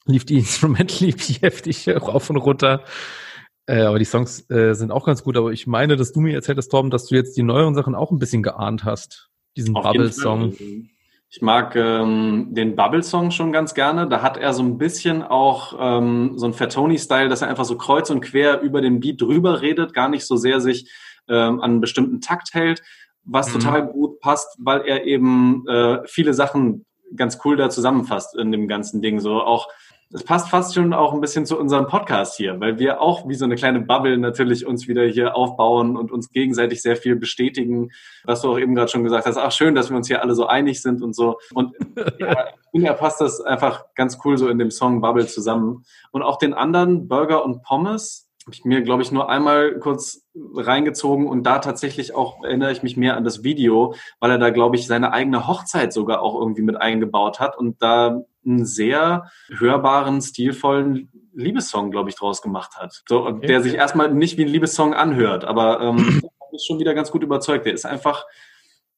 lief 0.06 0.26
die 0.26 0.38
Instrumental-EP 0.39 1.41
heftig 1.41 1.88
rauf 1.89 2.30
und 2.30 2.38
runter. 2.38 2.84
Äh, 3.68 3.82
aber 3.82 3.99
die 3.99 4.05
Songs 4.05 4.49
äh, 4.49 4.74
sind 4.74 4.91
auch 4.91 5.05
ganz 5.05 5.24
gut. 5.24 5.38
Aber 5.38 5.51
ich 5.51 5.68
meine, 5.68 5.97
dass 5.97 6.13
du 6.13 6.22
mir 6.22 6.34
erzählt 6.34 6.57
hast, 6.57 6.70
Torben, 6.70 6.89
dass 6.89 7.05
du 7.05 7.15
jetzt 7.15 7.38
die 7.38 7.43
neueren 7.43 7.76
Sachen 7.76 7.95
auch 7.95 8.11
ein 8.11 8.20
bisschen 8.20 8.41
geahnt 8.41 8.86
hast. 8.86 9.30
Diesen 9.55 9.74
Bubble-Song. 9.74 10.53
Ich 11.30 11.41
mag 11.41 11.76
ähm, 11.76 12.47
den 12.51 12.78
Bubble-Song 12.78 13.32
schon 13.32 13.51
ganz 13.51 13.74
gerne. 13.74 14.07
Da 14.07 14.22
hat 14.22 14.38
er 14.38 14.53
so 14.53 14.63
ein 14.63 14.78
bisschen 14.78 15.22
auch 15.22 15.76
ähm, 15.80 16.34
so 16.38 16.45
ein 16.45 16.53
Fatoni-Style, 16.53 17.28
dass 17.28 17.41
er 17.41 17.49
einfach 17.49 17.65
so 17.65 17.78
kreuz 17.78 18.09
und 18.09 18.22
quer 18.22 18.61
über 18.61 18.82
den 18.82 19.01
Beat 19.01 19.22
drüber 19.22 19.61
redet, 19.61 19.93
gar 19.93 20.07
nicht 20.07 20.26
so 20.26 20.38
sehr 20.38 20.61
sich 20.61 20.89
ähm, 21.28 21.59
an 21.59 21.72
einen 21.72 21.82
bestimmten 21.82 22.22
Takt 22.22 22.53
hält, 22.53 22.82
was 23.26 23.49
mhm. 23.49 23.59
total 23.59 23.88
gut 23.88 24.22
passt, 24.22 24.55
weil 24.59 24.82
er 24.82 25.03
eben 25.03 25.68
äh, 25.68 25.99
viele 26.05 26.34
Sachen 26.34 26.86
ganz 27.15 27.39
cool 27.43 27.57
da 27.57 27.70
zusammenfasst 27.70 28.38
in 28.38 28.53
dem 28.53 28.70
ganzen 28.70 29.01
Ding. 29.01 29.20
So 29.20 29.41
auch 29.41 29.68
es 30.14 30.24
passt 30.24 30.49
fast 30.49 30.74
schon 30.74 30.93
auch 30.93 31.14
ein 31.14 31.22
bisschen 31.22 31.45
zu 31.45 31.60
unserem 31.60 31.88
Podcast 31.88 32.38
hier, 32.38 32.60
weil 32.60 32.80
wir 32.80 33.01
auch 33.01 33.28
wie 33.28 33.36
so 33.36 33.45
eine 33.45 33.55
kleine 33.55 33.82
Bubble 33.82 34.18
natürlich 34.18 34.66
uns 34.66 34.88
wieder 34.88 35.03
hier 35.05 35.36
aufbauen 35.36 35.97
und 35.97 36.12
uns 36.12 36.30
gegenseitig 36.30 36.82
sehr 36.82 36.95
viel 36.95 37.18
bestätigen, 37.18 37.91
was 38.24 38.41
du 38.41 38.51
auch 38.51 38.60
eben 38.60 38.74
gerade 38.74 38.89
schon 38.89 39.03
gesagt 39.03 39.26
hast. 39.26 39.38
Ach, 39.38 39.51
schön, 39.51 39.76
dass 39.76 39.89
wir 39.89 39.97
uns 39.97 40.08
hier 40.08 40.22
alle 40.22 40.34
so 40.34 40.47
einig 40.47 40.82
sind 40.82 41.01
und 41.01 41.14
so. 41.14 41.39
Und 41.53 41.76
ja, 42.20 42.47
ich 42.47 42.72
finde, 42.72 42.88
er 42.88 42.93
passt 42.93 43.20
das 43.20 43.41
einfach 43.41 43.86
ganz 43.95 44.20
cool 44.24 44.38
so 44.38 44.47
in 44.47 44.60
dem 44.60 44.72
Song 44.72 45.01
Bubble 45.01 45.28
zusammen. 45.28 45.84
Und 46.12 46.22
auch 46.22 46.38
den 46.38 46.53
anderen, 46.53 47.08
Burger 47.08 47.43
und 47.43 47.62
Pommes, 47.64 48.28
habe 48.47 48.55
ich 48.55 48.64
mir, 48.64 48.82
glaube 48.82 49.03
ich, 49.03 49.12
nur 49.12 49.30
einmal 49.30 49.78
kurz 49.80 50.26
reingezogen 50.55 51.28
und 51.28 51.43
da 51.43 51.60
tatsächlich 51.60 52.16
auch 52.16 52.45
erinnere 52.45 52.72
ich 52.72 52.82
mich 52.82 52.95
mehr 52.95 53.18
an 53.18 53.26
das 53.26 53.43
Video, 53.43 53.93
weil 54.22 54.32
er 54.32 54.38
da, 54.38 54.51
glaube 54.51 54.78
ich, 54.78 54.88
seine 54.88 55.12
eigene 55.12 55.47
Hochzeit 55.47 55.91
sogar 55.91 56.22
auch 56.22 56.39
irgendwie 56.39 56.62
mit 56.62 56.78
eingebaut 56.78 57.41
hat 57.41 57.58
und 57.58 57.82
da 57.82 58.22
einen 58.48 58.66
sehr 58.66 59.30
hörbaren, 59.50 60.22
stilvollen 60.22 61.12
Liebessong, 61.34 61.91
glaube 61.91 62.10
ich, 62.10 62.16
draus 62.16 62.41
gemacht 62.41 62.78
hat. 62.78 63.04
So, 63.08 63.26
okay. 63.26 63.48
der 63.48 63.62
sich 63.62 63.76
erstmal 63.76 64.14
nicht 64.14 64.38
wie 64.38 64.45
ein 64.45 64.50
Liebessong 64.50 64.93
anhört, 64.93 65.45
aber 65.45 65.82
ähm, 65.82 66.22
ist 66.54 66.66
schon 66.66 66.80
wieder 66.80 66.93
ganz 66.93 67.12
gut 67.12 67.24
überzeugt. 67.24 67.66
Der 67.66 67.74
ist 67.74 67.86
einfach, 67.86 68.26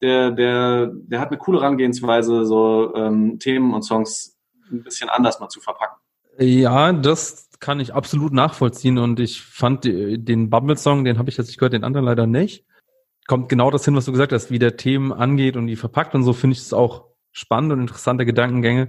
der, 0.00 0.30
der, 0.30 0.90
der 0.92 1.20
hat 1.20 1.28
eine 1.28 1.38
coole 1.38 1.60
Herangehensweise, 1.60 2.46
so 2.46 2.94
ähm, 2.94 3.38
Themen 3.38 3.74
und 3.74 3.82
Songs 3.82 4.38
ein 4.70 4.82
bisschen 4.82 5.10
anders 5.10 5.40
mal 5.40 5.48
zu 5.48 5.60
verpacken. 5.60 5.96
Ja, 6.38 6.92
das 6.92 7.50
kann 7.58 7.80
ich 7.80 7.92
absolut 7.92 8.32
nachvollziehen 8.32 8.96
und 8.96 9.20
ich 9.20 9.42
fand 9.42 9.84
den 9.84 10.48
Bubble-Song, 10.48 11.04
den 11.04 11.18
habe 11.18 11.28
ich 11.28 11.36
jetzt 11.36 11.48
nicht 11.48 11.58
gehört, 11.58 11.74
den 11.74 11.84
anderen 11.84 12.06
leider 12.06 12.26
nicht. 12.26 12.64
Kommt 13.26 13.50
genau 13.50 13.70
das 13.70 13.84
hin, 13.84 13.94
was 13.94 14.06
du 14.06 14.12
gesagt 14.12 14.32
hast, 14.32 14.50
wie 14.50 14.58
der 14.58 14.76
Themen 14.76 15.12
angeht 15.12 15.56
und 15.56 15.66
die 15.66 15.76
verpackt 15.76 16.14
und 16.14 16.22
so 16.22 16.32
finde 16.32 16.54
ich 16.54 16.60
es 16.60 16.72
auch 16.72 17.10
spannend 17.32 17.72
und 17.72 17.80
interessante 17.80 18.24
Gedankengänge 18.24 18.88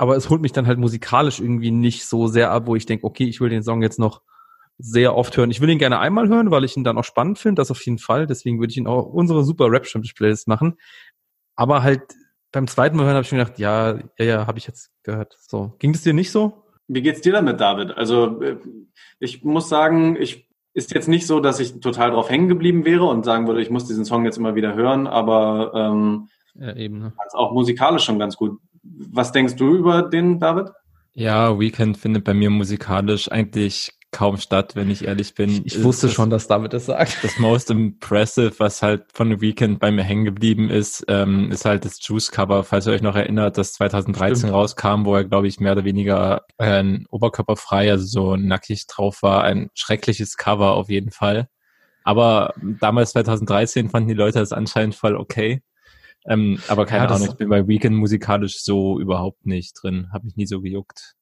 aber 0.00 0.16
es 0.16 0.30
holt 0.30 0.40
mich 0.40 0.52
dann 0.52 0.66
halt 0.66 0.78
musikalisch 0.78 1.40
irgendwie 1.40 1.70
nicht 1.70 2.06
so 2.06 2.26
sehr 2.26 2.50
ab, 2.50 2.66
wo 2.66 2.74
ich 2.74 2.86
denke, 2.86 3.04
okay, 3.04 3.24
ich 3.24 3.38
will 3.42 3.50
den 3.50 3.62
Song 3.62 3.82
jetzt 3.82 3.98
noch 3.98 4.22
sehr 4.78 5.14
oft 5.14 5.36
hören. 5.36 5.50
Ich 5.50 5.60
will 5.60 5.68
ihn 5.68 5.78
gerne 5.78 5.98
einmal 5.98 6.26
hören, 6.26 6.50
weil 6.50 6.64
ich 6.64 6.74
ihn 6.74 6.84
dann 6.84 6.96
auch 6.96 7.04
spannend 7.04 7.38
finde, 7.38 7.60
das 7.60 7.70
auf 7.70 7.84
jeden 7.84 7.98
Fall. 7.98 8.26
Deswegen 8.26 8.60
würde 8.60 8.70
ich 8.70 8.78
ihn 8.78 8.86
auch 8.86 9.04
unsere 9.04 9.44
super 9.44 9.70
rap 9.70 9.86
playlist 10.16 10.48
machen. 10.48 10.78
Aber 11.54 11.82
halt 11.82 12.00
beim 12.50 12.66
zweiten 12.66 12.96
Mal 12.96 13.04
hören 13.04 13.16
habe 13.16 13.26
ich 13.26 13.32
mir 13.32 13.40
gedacht, 13.40 13.58
ja, 13.58 13.98
ja, 14.16 14.24
ja, 14.24 14.46
habe 14.46 14.56
ich 14.56 14.66
jetzt 14.66 14.90
gehört. 15.02 15.36
So, 15.38 15.74
ging 15.78 15.92
es 15.92 16.00
dir 16.00 16.14
nicht 16.14 16.30
so? 16.30 16.64
Wie 16.88 17.02
geht's 17.02 17.20
dir 17.20 17.34
damit, 17.34 17.60
David? 17.60 17.90
Also 17.90 18.40
äh, 18.40 18.56
ich 19.18 19.44
muss 19.44 19.68
sagen, 19.68 20.16
ich 20.18 20.48
ist 20.72 20.94
jetzt 20.94 21.08
nicht 21.08 21.26
so, 21.26 21.40
dass 21.40 21.60
ich 21.60 21.78
total 21.80 22.12
drauf 22.12 22.30
hängen 22.30 22.48
geblieben 22.48 22.86
wäre 22.86 23.04
und 23.04 23.26
sagen 23.26 23.46
würde, 23.46 23.60
ich 23.60 23.68
muss 23.68 23.86
diesen 23.86 24.06
Song 24.06 24.24
jetzt 24.24 24.38
immer 24.38 24.54
wieder 24.54 24.72
hören, 24.74 25.06
aber 25.06 25.72
ähm, 25.74 26.28
ja, 26.54 26.74
eben, 26.74 27.00
ne? 27.00 27.12
auch 27.34 27.52
musikalisch 27.52 28.04
schon 28.04 28.18
ganz 28.18 28.36
gut. 28.36 28.58
Was 28.82 29.32
denkst 29.32 29.56
du 29.56 29.74
über 29.74 30.02
den, 30.02 30.38
David? 30.38 30.68
Ja, 31.12 31.58
Weekend 31.58 31.98
findet 31.98 32.24
bei 32.24 32.34
mir 32.34 32.50
musikalisch 32.50 33.30
eigentlich 33.30 33.92
kaum 34.12 34.38
statt, 34.38 34.74
wenn 34.74 34.90
ich 34.90 35.04
ehrlich 35.04 35.34
bin. 35.34 35.62
Ich 35.64 35.82
wusste 35.82 36.08
das, 36.08 36.14
schon, 36.14 36.30
dass 36.30 36.48
David 36.48 36.72
das 36.72 36.86
sagt. 36.86 37.22
Das 37.22 37.38
Most 37.38 37.70
Impressive, 37.70 38.52
was 38.58 38.82
halt 38.82 39.04
von 39.12 39.30
The 39.30 39.40
Weekend 39.40 39.78
bei 39.78 39.90
mir 39.90 40.02
hängen 40.02 40.24
geblieben 40.24 40.68
ist, 40.68 41.04
ähm, 41.08 41.50
ist 41.52 41.64
halt 41.64 41.84
das 41.84 41.98
Juice-Cover, 42.04 42.64
falls 42.64 42.86
ihr 42.86 42.92
euch 42.92 43.02
noch 43.02 43.14
erinnert, 43.14 43.56
das 43.56 43.72
2013 43.74 44.36
Stimmt. 44.36 44.52
rauskam, 44.52 45.04
wo 45.04 45.14
er, 45.14 45.24
glaube 45.24 45.46
ich, 45.46 45.60
mehr 45.60 45.72
oder 45.72 45.84
weniger 45.84 46.42
äh, 46.58 46.98
oberkörperfrei, 47.08 47.90
also 47.90 48.04
so 48.04 48.36
nackig 48.36 48.86
drauf 48.86 49.22
war. 49.22 49.44
Ein 49.44 49.70
schreckliches 49.74 50.36
Cover 50.36 50.72
auf 50.74 50.88
jeden 50.88 51.10
Fall. 51.12 51.48
Aber 52.02 52.54
damals 52.80 53.12
2013 53.12 53.90
fanden 53.90 54.08
die 54.08 54.14
Leute 54.14 54.38
das 54.38 54.52
anscheinend 54.52 54.94
voll 54.94 55.16
okay. 55.16 55.62
Ähm, 56.26 56.58
aber 56.68 56.86
keine 56.86 57.04
ja, 57.04 57.10
Ahnung, 57.10 57.28
ich 57.30 57.36
bin 57.36 57.48
bei 57.48 57.66
Weekend 57.66 57.96
musikalisch 57.96 58.62
so 58.62 59.00
überhaupt 59.00 59.46
nicht 59.46 59.74
drin. 59.82 60.08
Habe 60.12 60.26
mich 60.26 60.36
nie 60.36 60.46
so 60.46 60.60
gejuckt. 60.60 61.14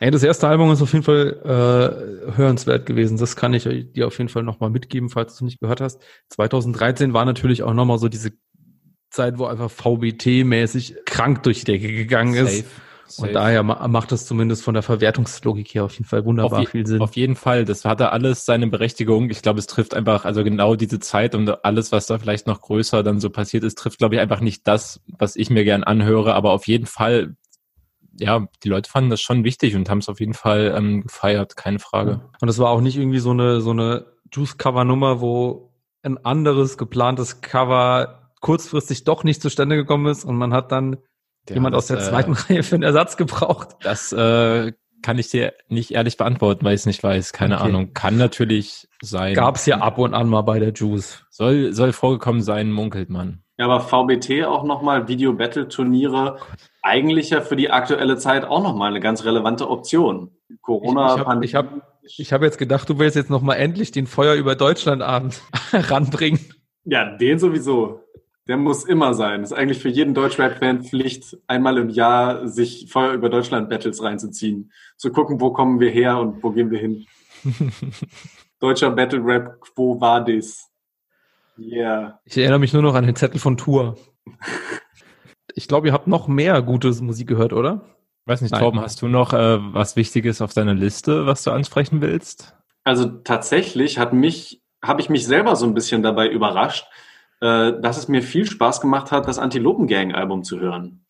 Ey, 0.00 0.10
das 0.10 0.22
erste 0.22 0.48
Album 0.48 0.72
ist 0.72 0.80
auf 0.80 0.92
jeden 0.92 1.04
Fall 1.04 1.40
äh, 1.44 2.36
hörenswert 2.36 2.86
gewesen. 2.86 3.18
Das 3.18 3.36
kann 3.36 3.52
ich 3.52 3.64
dir 3.92 4.06
auf 4.06 4.16
jeden 4.16 4.30
Fall 4.30 4.42
nochmal 4.42 4.70
mitgeben, 4.70 5.10
falls 5.10 5.36
du 5.36 5.44
nicht 5.44 5.60
gehört 5.60 5.82
hast. 5.82 6.00
2013 6.30 7.12
war 7.12 7.26
natürlich 7.26 7.62
auch 7.62 7.74
nochmal 7.74 7.98
so 7.98 8.08
diese 8.08 8.32
Zeit, 9.10 9.38
wo 9.38 9.44
einfach 9.44 9.70
VBT-mäßig 9.70 11.04
krank 11.04 11.42
durch 11.42 11.60
die 11.60 11.72
Decke 11.72 11.92
gegangen 11.92 12.34
Safe. 12.34 12.46
ist. 12.46 12.66
Safe. 13.10 13.28
Und 13.28 13.34
daher 13.34 13.62
macht 13.62 14.12
das 14.12 14.26
zumindest 14.26 14.62
von 14.62 14.74
der 14.74 14.82
Verwertungslogik 14.82 15.74
her 15.74 15.84
auf 15.84 15.92
jeden 15.92 16.04
Fall 16.04 16.24
wunderbar 16.24 16.66
viel 16.66 16.86
Sinn. 16.86 17.00
Auf 17.00 17.16
jeden 17.16 17.36
Fall, 17.36 17.64
das 17.64 17.84
hatte 17.84 18.12
alles 18.12 18.44
seine 18.44 18.66
Berechtigung. 18.66 19.30
Ich 19.30 19.42
glaube, 19.42 19.58
es 19.58 19.66
trifft 19.66 19.94
einfach, 19.94 20.24
also 20.24 20.44
genau 20.44 20.76
diese 20.76 21.00
Zeit 21.00 21.34
und 21.34 21.64
alles, 21.64 21.92
was 21.92 22.06
da 22.06 22.18
vielleicht 22.18 22.46
noch 22.46 22.60
größer 22.60 23.02
dann 23.02 23.20
so 23.20 23.30
passiert 23.30 23.64
ist, 23.64 23.78
trifft, 23.78 23.98
glaube 23.98 24.14
ich, 24.14 24.20
einfach 24.20 24.40
nicht 24.40 24.66
das, 24.66 25.00
was 25.18 25.36
ich 25.36 25.50
mir 25.50 25.64
gern 25.64 25.84
anhöre. 25.84 26.34
Aber 26.34 26.52
auf 26.52 26.66
jeden 26.66 26.86
Fall, 26.86 27.36
ja, 28.18 28.46
die 28.62 28.68
Leute 28.68 28.90
fanden 28.90 29.10
das 29.10 29.20
schon 29.20 29.44
wichtig 29.44 29.76
und 29.76 29.90
haben 29.90 29.98
es 29.98 30.08
auf 30.08 30.20
jeden 30.20 30.34
Fall 30.34 30.74
ähm, 30.76 31.02
gefeiert, 31.02 31.56
keine 31.56 31.78
Frage. 31.78 32.20
Und 32.40 32.48
es 32.48 32.58
war 32.58 32.70
auch 32.70 32.80
nicht 32.80 32.96
irgendwie 32.96 33.20
so 33.20 33.30
eine, 33.30 33.60
so 33.60 33.70
eine 33.70 34.06
Juice-Cover-Nummer, 34.32 35.20
wo 35.20 35.72
ein 36.02 36.24
anderes 36.24 36.78
geplantes 36.78 37.40
Cover 37.40 38.30
kurzfristig 38.40 39.04
doch 39.04 39.22
nicht 39.22 39.42
zustande 39.42 39.76
gekommen 39.76 40.06
ist 40.06 40.24
und 40.24 40.36
man 40.36 40.52
hat 40.52 40.72
dann 40.72 40.96
der 41.48 41.56
jemand 41.56 41.74
aus 41.74 41.86
der 41.86 41.98
äh, 41.98 42.02
zweiten 42.02 42.32
Reihe 42.48 42.62
für 42.62 42.74
einen 42.74 42.84
Ersatz 42.84 43.16
gebraucht? 43.16 43.76
Das 43.82 44.12
äh, 44.12 44.72
kann 45.02 45.18
ich 45.18 45.30
dir 45.30 45.54
nicht 45.68 45.92
ehrlich 45.92 46.16
beantworten, 46.16 46.64
weil 46.64 46.74
ich 46.74 46.80
es 46.80 46.86
nicht 46.86 47.02
weiß. 47.02 47.32
Keine 47.32 47.56
okay. 47.56 47.64
Ahnung. 47.64 47.94
Kann 47.94 48.16
natürlich 48.16 48.88
sein. 49.02 49.34
Gab 49.34 49.56
es 49.56 49.66
ja 49.66 49.78
ab 49.78 49.98
und 49.98 50.14
an 50.14 50.28
mal 50.28 50.42
bei 50.42 50.58
der 50.58 50.72
Juice. 50.72 51.24
Soll, 51.30 51.72
soll 51.72 51.92
vorgekommen 51.92 52.42
sein, 52.42 52.70
munkelt 52.70 53.10
man. 53.10 53.42
Ja, 53.58 53.66
aber 53.66 53.80
VBT 53.80 54.46
auch 54.46 54.64
nochmal, 54.64 55.06
Video-Battle-Turniere, 55.06 56.38
eigentlich 56.82 57.28
ja 57.28 57.42
für 57.42 57.56
die 57.56 57.70
aktuelle 57.70 58.16
Zeit 58.16 58.44
auch 58.46 58.62
nochmal 58.62 58.88
eine 58.88 59.00
ganz 59.00 59.24
relevante 59.24 59.68
Option. 59.68 60.30
Corona, 60.62 61.14
ich, 61.14 61.20
ich 61.20 61.26
habe 61.26 61.44
ich 61.44 61.54
hab, 61.54 61.66
ich 62.02 62.32
hab 62.32 62.42
jetzt 62.42 62.56
gedacht, 62.56 62.88
du 62.88 62.98
willst 62.98 63.16
jetzt 63.16 63.28
nochmal 63.28 63.58
endlich 63.58 63.92
den 63.92 64.06
Feuer 64.06 64.34
über 64.34 64.54
Deutschland-Abend 64.54 65.42
ranbringen. 65.72 66.40
Ja, 66.84 67.16
den 67.16 67.38
sowieso. 67.38 68.00
Der 68.50 68.56
muss 68.56 68.84
immer 68.84 69.14
sein. 69.14 69.42
Das 69.42 69.52
ist 69.52 69.56
eigentlich 69.56 69.78
für 69.78 69.88
jeden 69.88 70.12
Deutschrap-Fan 70.12 70.82
Pflicht, 70.82 71.38
einmal 71.46 71.78
im 71.78 71.88
Jahr 71.88 72.48
sich 72.48 72.88
Feuer 72.90 73.12
über 73.12 73.28
Deutschland-Battles 73.28 74.02
reinzuziehen. 74.02 74.72
Zu 74.96 75.12
gucken, 75.12 75.40
wo 75.40 75.52
kommen 75.52 75.78
wir 75.78 75.90
her 75.90 76.18
und 76.18 76.42
wo 76.42 76.50
gehen 76.50 76.72
wir 76.72 76.80
hin. 76.80 77.06
Deutscher 78.58 78.90
Battle-Rap, 78.90 79.60
wo 79.76 80.00
war 80.00 80.24
das? 80.24 80.68
Yeah. 81.56 82.18
Ich 82.24 82.38
erinnere 82.38 82.58
mich 82.58 82.72
nur 82.72 82.82
noch 82.82 82.96
an 82.96 83.06
den 83.06 83.14
Zettel 83.14 83.38
von 83.38 83.56
Tour. 83.56 83.96
ich 85.54 85.68
glaube, 85.68 85.86
ihr 85.86 85.92
habt 85.92 86.08
noch 86.08 86.26
mehr 86.26 86.60
gute 86.60 86.90
Musik 87.04 87.28
gehört, 87.28 87.52
oder? 87.52 87.82
Weiß 88.24 88.40
nicht, 88.40 88.50
Nein. 88.50 88.62
Torben, 88.62 88.80
hast 88.80 89.00
du 89.00 89.06
noch 89.06 89.32
äh, 89.32 89.58
was 89.60 89.94
Wichtiges 89.94 90.42
auf 90.42 90.54
deiner 90.54 90.74
Liste, 90.74 91.24
was 91.24 91.44
du 91.44 91.52
ansprechen 91.52 92.00
willst? 92.00 92.56
Also 92.82 93.04
tatsächlich 93.04 94.00
hat 94.00 94.12
mich, 94.12 94.60
habe 94.82 95.00
ich 95.00 95.08
mich 95.08 95.24
selber 95.24 95.54
so 95.54 95.66
ein 95.66 95.74
bisschen 95.74 96.02
dabei 96.02 96.28
überrascht, 96.28 96.88
äh, 97.40 97.80
dass 97.80 97.98
es 97.98 98.08
mir 98.08 98.22
viel 98.22 98.46
Spaß 98.46 98.80
gemacht 98.80 99.12
hat, 99.12 99.26
das 99.26 99.38
Antilopen-Gang-Album 99.38 100.44
zu 100.44 100.60
hören. 100.60 101.04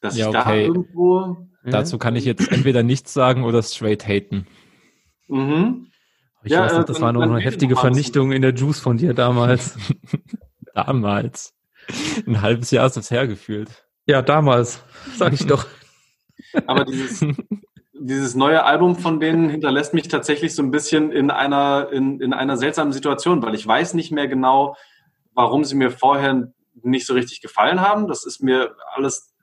Dass 0.00 0.16
ja, 0.16 0.30
ich 0.30 0.36
okay. 0.36 0.44
da 0.44 0.54
irgendwo. 0.54 1.48
Dazu 1.64 1.98
kann 1.98 2.16
ich 2.16 2.24
jetzt 2.24 2.50
entweder 2.50 2.82
nichts 2.82 3.12
sagen 3.12 3.44
oder 3.44 3.62
straight 3.62 4.06
haten. 4.06 4.46
Mhm. 5.26 5.88
Ich 6.44 6.52
ja, 6.52 6.62
weiß 6.62 6.74
noch, 6.74 6.84
das 6.84 6.98
äh, 6.98 7.02
war 7.02 7.12
noch 7.12 7.22
eine 7.22 7.38
heftige 7.40 7.76
Vernichtung 7.76 8.32
in 8.32 8.42
der 8.42 8.54
Juice 8.54 8.80
von 8.80 8.96
dir 8.96 9.12
damals. 9.12 9.76
damals. 10.74 11.54
Ein 12.26 12.40
halbes 12.40 12.70
Jahr 12.70 12.86
ist 12.86 12.96
das 12.96 13.10
hergefühlt. 13.10 13.84
Ja, 14.06 14.22
damals, 14.22 14.82
sag 15.16 15.32
ich 15.32 15.46
doch. 15.46 15.66
Aber 16.66 16.84
dieses, 16.84 17.20
dieses 18.00 18.34
neue 18.34 18.64
Album 18.64 18.96
von 18.96 19.20
denen 19.20 19.48
hinterlässt 19.48 19.94
mich 19.94 20.08
tatsächlich 20.08 20.54
so 20.54 20.62
ein 20.62 20.70
bisschen 20.70 21.12
in 21.12 21.30
einer, 21.30 21.88
in, 21.92 22.20
in 22.20 22.32
einer 22.32 22.56
seltsamen 22.56 22.92
Situation, 22.92 23.42
weil 23.42 23.54
ich 23.54 23.66
weiß 23.66 23.94
nicht 23.94 24.12
mehr 24.12 24.28
genau, 24.28 24.76
warum 25.34 25.64
sie 25.64 25.76
mir 25.76 25.90
vorher 25.90 26.52
nicht 26.82 27.06
so 27.06 27.14
richtig 27.14 27.40
gefallen 27.40 27.80
haben. 27.80 28.08
Das 28.08 28.24
ist 28.24 28.42
mir 28.42 28.76
alles 28.94 29.34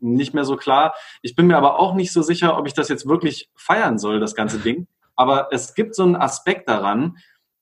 nicht 0.00 0.34
mehr 0.34 0.44
so 0.44 0.56
klar. 0.56 0.94
Ich 1.22 1.34
bin 1.34 1.46
mir 1.46 1.56
aber 1.56 1.78
auch 1.78 1.94
nicht 1.94 2.12
so 2.12 2.22
sicher, 2.22 2.58
ob 2.58 2.66
ich 2.66 2.74
das 2.74 2.88
jetzt 2.88 3.06
wirklich 3.06 3.50
feiern 3.54 3.98
soll, 3.98 4.20
das 4.20 4.34
ganze 4.34 4.58
Ding. 4.58 4.86
Aber 5.16 5.48
es 5.52 5.74
gibt 5.74 5.94
so 5.94 6.02
einen 6.02 6.16
Aspekt 6.16 6.68
daran, 6.68 7.16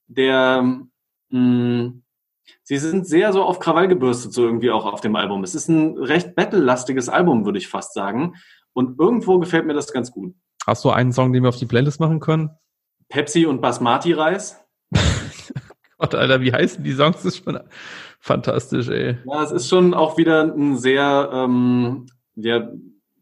der, 0.07 0.61
mh, 0.61 0.79
hm, 1.29 2.03
sie 2.63 2.77
sind 2.77 3.07
sehr 3.07 3.31
so 3.33 3.43
auf 3.43 3.59
Krawall 3.59 3.87
gebürstet, 3.87 4.33
so 4.33 4.43
irgendwie 4.43 4.71
auch 4.71 4.85
auf 4.85 5.01
dem 5.01 5.15
Album. 5.15 5.43
Es 5.43 5.55
ist 5.55 5.69
ein 5.69 5.97
recht 5.97 6.35
battle-lastiges 6.35 7.09
Album, 7.09 7.45
würde 7.45 7.59
ich 7.59 7.67
fast 7.67 7.93
sagen. 7.93 8.35
Und 8.73 8.99
irgendwo 8.99 9.39
gefällt 9.39 9.65
mir 9.65 9.73
das 9.73 9.93
ganz 9.93 10.11
gut. 10.11 10.33
Hast 10.65 10.85
du 10.85 10.91
einen 10.91 11.11
Song, 11.11 11.33
den 11.33 11.43
wir 11.43 11.49
auf 11.49 11.57
die 11.57 11.65
Playlist 11.65 11.99
machen 11.99 12.19
können? 12.19 12.51
Pepsi 13.09 13.45
und 13.45 13.61
Basmati-Reis. 13.61 14.63
Gott, 15.97 16.15
Alter, 16.15 16.41
wie 16.41 16.53
heißen 16.53 16.83
die 16.83 16.93
Songs? 16.93 17.17
Das 17.17 17.25
ist 17.25 17.43
schon 17.43 17.59
fantastisch, 18.19 18.87
ey. 18.87 19.17
Ja, 19.25 19.43
es 19.43 19.51
ist 19.51 19.69
schon 19.69 19.93
auch 19.93 20.17
wieder 20.17 20.43
ein 20.43 20.77
sehr, 20.77 21.29
ähm, 21.33 22.07
ja, 22.35 22.69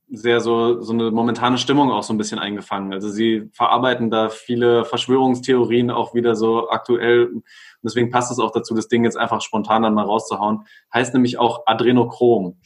sehr 0.07 0.41
so, 0.41 0.81
so 0.81 0.93
eine 0.93 1.09
momentane 1.09 1.57
Stimmung 1.57 1.89
auch 1.89 2.03
so 2.03 2.13
ein 2.13 2.17
bisschen 2.17 2.37
eingefangen. 2.37 2.93
Also 2.93 3.09
sie 3.09 3.49
verarbeiten 3.53 4.11
da 4.11 4.29
viele 4.29 4.85
Verschwörungstheorien 4.85 5.89
auch 5.89 6.13
wieder 6.13 6.35
so 6.35 6.69
aktuell. 6.69 7.27
Und 7.27 7.43
deswegen 7.81 8.11
passt 8.11 8.31
es 8.31 8.39
auch 8.39 8.51
dazu, 8.51 8.75
das 8.75 8.87
Ding 8.87 9.03
jetzt 9.03 9.17
einfach 9.17 9.41
spontan 9.41 9.83
dann 9.83 9.93
mal 9.93 10.05
rauszuhauen. 10.05 10.65
Heißt 10.93 11.13
nämlich 11.13 11.39
auch 11.39 11.63
Adrenochrom. 11.65 12.59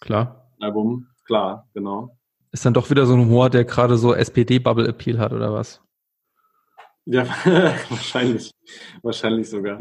Klar. 0.00 0.50
Album, 0.60 1.08
klar, 1.24 1.68
genau. 1.74 2.17
Ist 2.58 2.64
dann 2.64 2.74
doch 2.74 2.90
wieder 2.90 3.06
so 3.06 3.14
ein 3.14 3.20
Humor, 3.20 3.50
der 3.50 3.64
gerade 3.64 3.96
so 3.96 4.12
SPD-Bubble-Appeal 4.12 5.20
hat, 5.20 5.32
oder 5.32 5.52
was? 5.52 5.80
Ja, 7.04 7.24
wahrscheinlich. 7.88 8.50
Wahrscheinlich 9.00 9.48
sogar. 9.48 9.78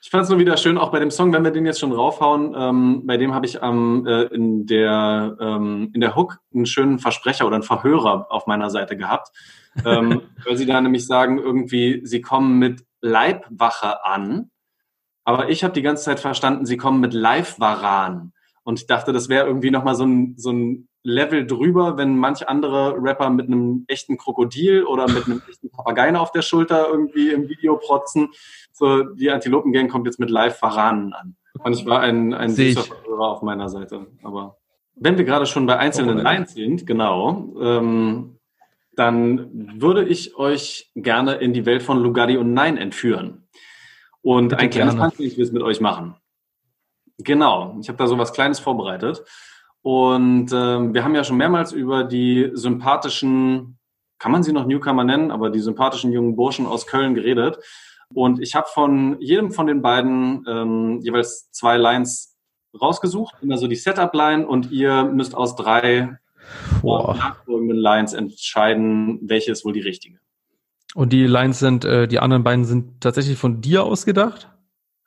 Ich 0.00 0.10
fand 0.10 0.22
es 0.22 0.30
nur 0.30 0.38
wieder 0.38 0.56
schön, 0.56 0.78
auch 0.78 0.92
bei 0.92 1.00
dem 1.00 1.10
Song, 1.10 1.32
wenn 1.32 1.42
wir 1.42 1.50
den 1.50 1.66
jetzt 1.66 1.80
schon 1.80 1.90
raufhauen, 1.90 2.54
ähm, 2.56 3.02
bei 3.04 3.16
dem 3.16 3.34
habe 3.34 3.46
ich 3.46 3.58
ähm, 3.60 4.06
äh, 4.06 4.26
in, 4.26 4.64
der, 4.64 5.36
ähm, 5.40 5.90
in 5.92 6.00
der 6.00 6.14
Hook 6.14 6.38
einen 6.54 6.66
schönen 6.66 7.00
Versprecher 7.00 7.48
oder 7.48 7.56
einen 7.56 7.64
Verhörer 7.64 8.28
auf 8.30 8.46
meiner 8.46 8.70
Seite 8.70 8.96
gehabt, 8.96 9.32
ähm, 9.84 10.20
weil 10.44 10.56
sie 10.56 10.66
da 10.66 10.80
nämlich 10.80 11.08
sagen, 11.08 11.40
irgendwie, 11.40 12.00
sie 12.04 12.20
kommen 12.20 12.60
mit 12.60 12.84
Leibwache 13.00 14.04
an, 14.04 14.52
aber 15.24 15.48
ich 15.48 15.64
habe 15.64 15.74
die 15.74 15.82
ganze 15.82 16.04
Zeit 16.04 16.20
verstanden, 16.20 16.64
sie 16.64 16.76
kommen 16.76 17.00
mit 17.00 17.12
Live-Waran. 17.12 18.32
Und 18.62 18.78
ich 18.78 18.86
dachte, 18.86 19.12
das 19.12 19.28
wäre 19.28 19.48
irgendwie 19.48 19.72
nochmal 19.72 19.96
so 19.96 20.04
ein, 20.06 20.34
so 20.38 20.52
ein 20.52 20.88
Level 21.04 21.46
drüber, 21.46 21.98
wenn 21.98 22.16
manch 22.16 22.48
andere 22.48 22.96
Rapper 22.98 23.28
mit 23.30 23.46
einem 23.46 23.84
echten 23.88 24.16
Krokodil 24.16 24.84
oder 24.84 25.06
mit 25.06 25.26
einem 25.26 25.42
echten 25.48 25.70
Papageien 25.70 26.16
auf 26.16 26.32
der 26.32 26.42
Schulter 26.42 26.88
irgendwie 26.88 27.30
im 27.30 27.48
Video 27.48 27.76
protzen. 27.76 28.30
So, 28.72 29.02
die 29.02 29.30
Antilopen-Gang 29.30 29.88
kommt 29.90 30.06
jetzt 30.06 30.18
mit 30.18 30.30
Live-Varanen 30.30 31.12
an. 31.12 31.36
Und 31.62 31.74
ich 31.74 31.86
war 31.86 32.00
ein, 32.00 32.32
ein 32.32 32.50
süßer 32.50 32.82
Verhörer 32.82 33.28
auf 33.28 33.42
meiner 33.42 33.68
Seite. 33.68 34.06
Aber 34.22 34.56
wenn 34.96 35.18
wir 35.18 35.24
gerade 35.24 35.46
schon 35.46 35.66
bei 35.66 35.76
einzelnen 35.76 36.18
Lines 36.18 36.54
sind, 36.54 36.86
genau, 36.86 37.54
ähm, 37.60 38.38
dann 38.96 39.80
würde 39.80 40.04
ich 40.04 40.36
euch 40.36 40.90
gerne 40.94 41.34
in 41.34 41.52
die 41.52 41.66
Welt 41.66 41.82
von 41.82 41.98
Lugatti 41.98 42.38
und 42.38 42.54
Nein 42.54 42.78
entführen. 42.78 43.46
Und 44.22 44.54
ein 44.54 44.70
kleines 44.70 44.96
Handlungsquiz 44.96 45.52
mit 45.52 45.62
euch 45.62 45.80
machen. 45.80 46.14
Genau, 47.18 47.76
ich 47.80 47.88
habe 47.88 47.98
da 47.98 48.06
so 48.06 48.18
was 48.18 48.32
Kleines 48.32 48.58
vorbereitet. 48.58 49.22
Und 49.84 50.50
ähm, 50.50 50.94
wir 50.94 51.04
haben 51.04 51.14
ja 51.14 51.24
schon 51.24 51.36
mehrmals 51.36 51.72
über 51.72 52.04
die 52.04 52.50
sympathischen, 52.54 53.76
kann 54.18 54.32
man 54.32 54.42
sie 54.42 54.54
noch 54.54 54.64
Newcomer 54.64 55.04
nennen, 55.04 55.30
aber 55.30 55.50
die 55.50 55.60
sympathischen 55.60 56.10
jungen 56.10 56.36
Burschen 56.36 56.64
aus 56.64 56.86
Köln 56.86 57.14
geredet. 57.14 57.58
Und 58.08 58.40
ich 58.40 58.54
habe 58.54 58.66
von 58.72 59.20
jedem 59.20 59.52
von 59.52 59.66
den 59.66 59.82
beiden 59.82 60.42
ähm, 60.48 61.00
jeweils 61.02 61.50
zwei 61.50 61.76
Lines 61.76 62.34
rausgesucht, 62.80 63.34
immer 63.42 63.58
so 63.58 63.66
die 63.66 63.76
Setup-Line 63.76 64.46
und 64.46 64.72
ihr 64.72 65.04
müsst 65.04 65.34
aus 65.34 65.54
drei 65.54 66.16
nachfolgenden 66.82 67.76
Lines 67.76 68.14
entscheiden, 68.14 69.18
welche 69.20 69.52
ist 69.52 69.66
wohl 69.66 69.74
die 69.74 69.80
richtige. 69.80 70.18
Und 70.94 71.12
die 71.12 71.26
Lines 71.26 71.58
sind, 71.58 71.84
äh, 71.84 72.08
die 72.08 72.20
anderen 72.20 72.42
beiden 72.42 72.64
sind 72.64 73.02
tatsächlich 73.02 73.36
von 73.36 73.60
dir 73.60 73.84
ausgedacht? 73.84 74.48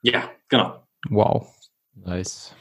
Ja, 0.04 0.30
genau. 0.50 0.84
Wow. 1.10 1.48
Nice. 1.96 2.56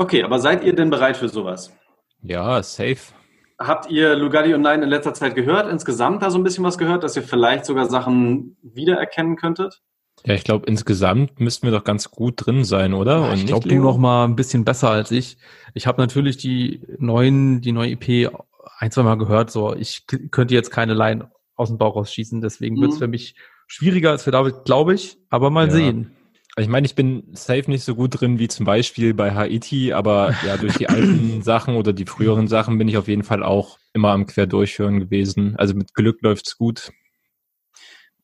Okay, 0.00 0.22
aber 0.22 0.38
seid 0.38 0.64
ihr 0.64 0.74
denn 0.74 0.88
bereit 0.88 1.18
für 1.18 1.28
sowas? 1.28 1.76
Ja, 2.22 2.62
safe. 2.62 3.12
Habt 3.58 3.90
ihr 3.90 4.16
Lugardi 4.16 4.54
und 4.54 4.62
Nein 4.62 4.82
in 4.82 4.88
letzter 4.88 5.12
Zeit 5.12 5.34
gehört? 5.34 5.70
Insgesamt 5.70 6.22
da 6.22 6.30
so 6.30 6.38
ein 6.38 6.42
bisschen 6.42 6.64
was 6.64 6.78
gehört, 6.78 7.04
dass 7.04 7.16
ihr 7.16 7.22
vielleicht 7.22 7.66
sogar 7.66 7.84
Sachen 7.84 8.56
wiedererkennen 8.62 9.36
könntet? 9.36 9.82
Ja, 10.24 10.32
ich 10.32 10.42
glaube, 10.42 10.64
insgesamt 10.66 11.38
müssten 11.38 11.66
wir 11.66 11.72
doch 11.72 11.84
ganz 11.84 12.10
gut 12.10 12.46
drin 12.46 12.64
sein, 12.64 12.94
oder? 12.94 13.26
Ja, 13.26 13.34
ich 13.34 13.44
glaube, 13.44 13.68
du 13.68 13.74
noch 13.74 13.98
mal 13.98 14.24
ein 14.24 14.36
bisschen 14.36 14.64
besser 14.64 14.88
als 14.88 15.10
ich. 15.10 15.36
Ich 15.74 15.86
habe 15.86 16.00
natürlich 16.00 16.38
die 16.38 16.80
neuen, 16.96 17.60
die 17.60 17.72
neue 17.72 17.90
EP 17.90 18.32
ein, 18.78 18.90
zwei 18.90 19.02
Mal 19.02 19.18
gehört. 19.18 19.50
So, 19.50 19.76
ich 19.76 20.06
könnte 20.30 20.54
jetzt 20.54 20.70
keine 20.70 20.94
Line 20.94 21.30
aus 21.56 21.68
dem 21.68 21.76
Bauch 21.76 21.96
rausschießen, 21.96 22.40
deswegen 22.40 22.76
mhm. 22.76 22.80
wird 22.80 22.92
es 22.92 22.98
für 22.98 23.08
mich 23.08 23.34
schwieriger 23.66 24.12
als 24.12 24.24
für 24.24 24.30
David, 24.30 24.64
glaube 24.64 24.94
ich. 24.94 25.18
Aber 25.28 25.50
mal 25.50 25.66
ja. 25.66 25.74
sehen. 25.74 26.16
Ich 26.56 26.68
meine, 26.68 26.86
ich 26.86 26.94
bin 26.94 27.28
safe 27.32 27.70
nicht 27.70 27.84
so 27.84 27.94
gut 27.94 28.20
drin 28.20 28.38
wie 28.38 28.48
zum 28.48 28.66
Beispiel 28.66 29.14
bei 29.14 29.34
Haiti, 29.34 29.92
aber 29.92 30.34
ja, 30.44 30.56
durch 30.56 30.76
die 30.76 30.88
alten 30.88 31.42
Sachen 31.42 31.76
oder 31.76 31.92
die 31.92 32.06
früheren 32.06 32.48
Sachen 32.48 32.76
bin 32.76 32.88
ich 32.88 32.96
auf 32.96 33.08
jeden 33.08 33.22
Fall 33.22 33.42
auch 33.42 33.78
immer 33.92 34.10
am 34.10 34.26
Querdurchhören 34.26 34.98
gewesen. 34.98 35.54
Also 35.56 35.74
mit 35.74 35.94
Glück 35.94 36.20
läuft's 36.22 36.56
gut. 36.56 36.90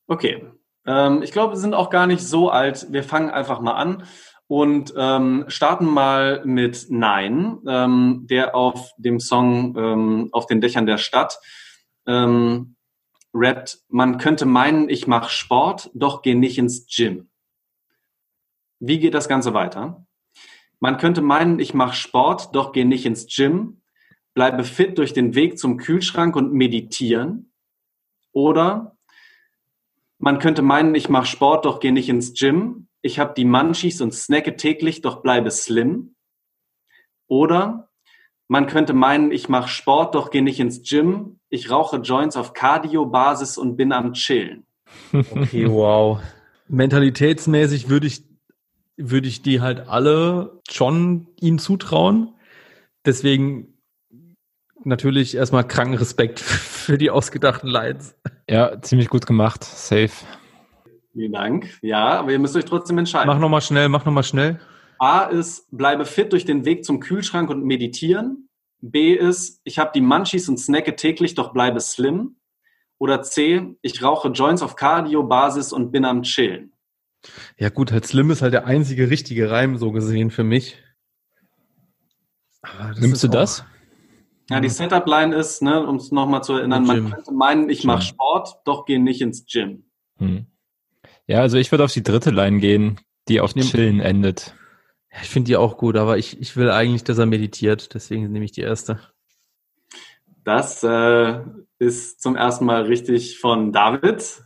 Okay. 0.07 0.45
Ähm, 0.85 1.21
ich 1.23 1.31
glaube, 1.31 1.53
wir 1.53 1.59
sind 1.59 1.73
auch 1.73 1.89
gar 1.89 2.07
nicht 2.07 2.21
so 2.21 2.49
alt. 2.49 2.87
Wir 2.91 3.03
fangen 3.03 3.29
einfach 3.29 3.61
mal 3.61 3.73
an 3.73 4.03
und 4.47 4.93
ähm, 4.97 5.45
starten 5.47 5.85
mal 5.85 6.45
mit 6.45 6.87
Nein, 6.89 7.59
ähm, 7.67 8.25
der 8.29 8.55
auf 8.55 8.91
dem 8.97 9.19
Song 9.19 9.75
ähm, 9.77 10.29
Auf 10.31 10.47
den 10.47 10.61
Dächern 10.61 10.85
der 10.85 10.97
Stadt 10.97 11.39
ähm, 12.07 12.75
rappt, 13.33 13.79
man 13.89 14.17
könnte 14.17 14.45
meinen, 14.45 14.89
ich 14.89 15.05
mache 15.05 15.29
Sport, 15.29 15.91
doch 15.93 16.21
geh 16.21 16.33
nicht 16.33 16.57
ins 16.57 16.87
Gym. 16.87 17.29
Wie 18.79 18.99
geht 18.99 19.13
das 19.13 19.27
Ganze 19.27 19.53
weiter? 19.53 20.05
Man 20.79 20.97
könnte 20.97 21.21
meinen, 21.21 21.59
ich 21.59 21.73
mache 21.73 21.95
Sport, 21.95 22.55
doch 22.55 22.71
gehe 22.71 22.85
nicht 22.85 23.05
ins 23.05 23.27
Gym, 23.27 23.81
bleibe 24.33 24.63
fit 24.63 24.97
durch 24.97 25.13
den 25.13 25.33
Weg 25.33 25.57
zum 25.57 25.77
Kühlschrank 25.77 26.35
und 26.35 26.53
meditieren. 26.53 27.51
Oder 28.31 28.95
man 30.19 30.37
könnte 30.37 30.61
meinen, 30.61 30.93
ich 30.93 31.09
mache 31.09 31.25
Sport, 31.25 31.65
doch 31.65 31.79
gehe 31.79 31.91
nicht 31.91 32.09
ins 32.09 32.33
Gym. 32.33 32.87
Ich 33.01 33.17
habe 33.19 33.33
die 33.35 33.45
Munchies 33.45 34.01
und 34.01 34.13
snacke 34.13 34.55
täglich, 34.55 35.01
doch 35.01 35.21
bleibe 35.21 35.49
slim. 35.49 36.15
Oder 37.27 37.89
man 38.47 38.67
könnte 38.67 38.93
meinen, 38.93 39.31
ich 39.31 39.49
mache 39.49 39.67
Sport, 39.67 40.15
doch 40.15 40.29
gehe 40.29 40.43
nicht 40.43 40.59
ins 40.59 40.81
Gym. 40.87 41.39
Ich 41.49 41.69
rauche 41.71 41.97
Joints 41.97 42.37
auf 42.37 42.53
Cardio-Basis 42.53 43.57
und 43.57 43.75
bin 43.75 43.91
am 43.91 44.13
Chillen. 44.13 44.65
Okay, 45.11 45.69
wow. 45.69 46.19
Mentalitätsmäßig 46.67 47.89
würde 47.89 48.07
ich 48.07 48.23
würde 48.97 49.27
ich 49.27 49.41
die 49.41 49.61
halt 49.61 49.87
alle 49.87 50.59
schon 50.69 51.27
ihm 51.39 51.59
zutrauen. 51.59 52.33
Deswegen 53.05 53.77
natürlich 54.83 55.35
erstmal 55.35 55.65
kranken 55.65 55.95
Respekt 55.95 56.39
für 56.87 56.97
die 56.97 57.09
ausgedachten 57.09 57.69
Lines. 57.69 58.15
Ja, 58.49 58.81
ziemlich 58.81 59.09
gut 59.09 59.25
gemacht. 59.25 59.63
Safe. 59.63 60.11
Vielen 61.13 61.31
Dank. 61.31 61.79
Ja, 61.81 62.19
aber 62.19 62.31
ihr 62.31 62.39
müsst 62.39 62.55
euch 62.55 62.65
trotzdem 62.65 62.97
entscheiden. 62.97 63.27
Mach 63.27 63.39
nochmal 63.39 63.61
schnell, 63.61 63.89
mach 63.89 64.05
nochmal 64.05 64.23
schnell. 64.23 64.59
A 64.99 65.23
ist, 65.23 65.67
bleibe 65.75 66.05
fit 66.05 66.31
durch 66.31 66.45
den 66.45 66.65
Weg 66.65 66.83
zum 66.83 66.99
Kühlschrank 66.99 67.49
und 67.49 67.63
meditieren. 67.63 68.49
B 68.81 69.13
ist, 69.13 69.61
ich 69.63 69.79
habe 69.79 69.91
die 69.93 70.01
Munchies 70.01 70.49
und 70.49 70.57
snacke 70.57 70.95
täglich, 70.95 71.35
doch 71.35 71.53
bleibe 71.53 71.79
slim. 71.79 72.37
Oder 72.99 73.21
C, 73.21 73.75
ich 73.81 74.03
rauche 74.03 74.29
Joints 74.29 74.61
auf 74.61 74.75
Cardio-Basis 74.75 75.71
und 75.71 75.91
bin 75.91 76.05
am 76.05 76.23
Chillen. 76.23 76.73
Ja 77.57 77.69
gut, 77.69 77.91
halt 77.91 78.05
Slim 78.05 78.31
ist 78.31 78.41
halt 78.41 78.53
der 78.53 78.65
einzige 78.65 79.09
richtige 79.09 79.49
Reim 79.49 79.77
so 79.77 79.91
gesehen 79.91 80.31
für 80.31 80.43
mich. 80.43 80.77
Nimmst 82.99 83.23
du 83.23 83.27
das? 83.27 83.65
Ja, 84.49 84.61
die 84.61 84.69
Setup-Line 84.69 85.35
ist, 85.35 85.61
ne, 85.61 85.85
um 85.85 85.97
es 85.97 86.11
nochmal 86.11 86.43
zu 86.43 86.53
erinnern, 86.53 86.85
man 86.85 87.11
könnte 87.11 87.33
meinen, 87.33 87.69
ich 87.69 87.83
mache 87.83 88.01
Sport, 88.01 88.61
doch 88.63 88.85
gehe 88.85 89.01
nicht 89.01 89.21
ins 89.21 89.45
Gym. 89.45 89.83
Hm. 90.19 90.47
Ja, 91.25 91.41
also 91.41 91.57
ich 91.57 91.71
würde 91.71 91.83
auf 91.83 91.91
die 91.91 92.03
dritte 92.03 92.31
Line 92.31 92.59
gehen, 92.59 92.99
die 93.27 93.41
auf 93.41 93.53
Chillen 93.53 93.99
endet. 93.99 94.55
Ja, 95.11 95.19
ich 95.21 95.29
finde 95.29 95.47
die 95.47 95.57
auch 95.57 95.77
gut, 95.77 95.97
aber 95.97 96.17
ich, 96.17 96.39
ich 96.39 96.55
will 96.55 96.71
eigentlich, 96.71 97.03
dass 97.03 97.17
er 97.17 97.25
meditiert, 97.25 97.93
deswegen 97.93 98.31
nehme 98.31 98.45
ich 98.45 98.53
die 98.53 98.61
erste. 98.61 98.99
Das 100.45 100.81
äh, 100.81 101.41
ist 101.77 102.21
zum 102.21 102.37
ersten 102.37 102.63
Mal 102.65 102.83
richtig 102.83 103.39
von 103.39 103.73
David. 103.73 104.43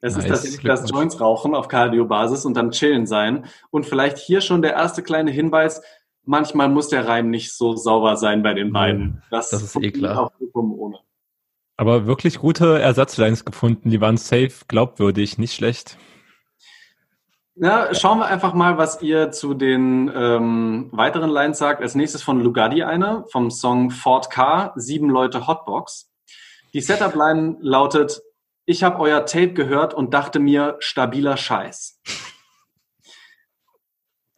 Es 0.00 0.14
nice. 0.14 0.24
ist 0.24 0.30
tatsächlich 0.30 0.62
das 0.62 0.90
Joints 0.90 1.20
rauchen 1.20 1.54
auf 1.54 1.68
Cardio-Basis 1.68 2.44
und 2.44 2.54
dann 2.54 2.70
chillen 2.70 3.06
sein. 3.06 3.46
Und 3.70 3.86
vielleicht 3.86 4.18
hier 4.18 4.40
schon 4.40 4.62
der 4.62 4.72
erste 4.72 5.02
kleine 5.02 5.30
Hinweis. 5.30 5.82
Manchmal 6.24 6.68
muss 6.68 6.88
der 6.88 7.06
Reim 7.06 7.30
nicht 7.30 7.52
so 7.52 7.76
sauber 7.76 8.16
sein 8.16 8.42
bei 8.42 8.54
den 8.54 8.68
mhm. 8.68 8.72
beiden. 8.72 9.22
Das, 9.30 9.50
das 9.50 9.62
ist 9.62 9.76
eh 9.76 9.90
klar. 9.90 10.32
Ohne. 10.54 10.98
Aber 11.76 12.06
wirklich 12.06 12.38
gute 12.38 12.78
Ersatzlines 12.78 13.44
gefunden. 13.44 13.90
Die 13.90 14.00
waren 14.00 14.16
safe, 14.16 14.52
glaubwürdig, 14.68 15.38
nicht 15.38 15.54
schlecht. 15.54 15.96
Na, 17.54 17.92
schauen 17.94 18.18
wir 18.18 18.26
einfach 18.26 18.54
mal, 18.54 18.78
was 18.78 19.02
ihr 19.02 19.32
zu 19.32 19.52
den 19.52 20.10
ähm, 20.14 20.88
weiteren 20.92 21.28
Lines 21.28 21.58
sagt. 21.58 21.82
Als 21.82 21.94
nächstes 21.94 22.22
von 22.22 22.40
Lugardi 22.40 22.84
eine, 22.84 23.24
vom 23.30 23.50
Song 23.50 23.90
Ford 23.90 24.30
Car, 24.30 24.72
Sieben 24.76 25.10
Leute 25.10 25.46
Hotbox. 25.46 26.10
Die 26.72 26.80
Setup-Line 26.80 27.56
lautet, 27.60 28.22
ich 28.66 28.82
habe 28.82 28.98
euer 29.00 29.26
Tape 29.26 29.52
gehört 29.52 29.94
und 29.94 30.14
dachte 30.14 30.38
mir, 30.38 30.76
stabiler 30.80 31.36
Scheiß. 31.36 32.00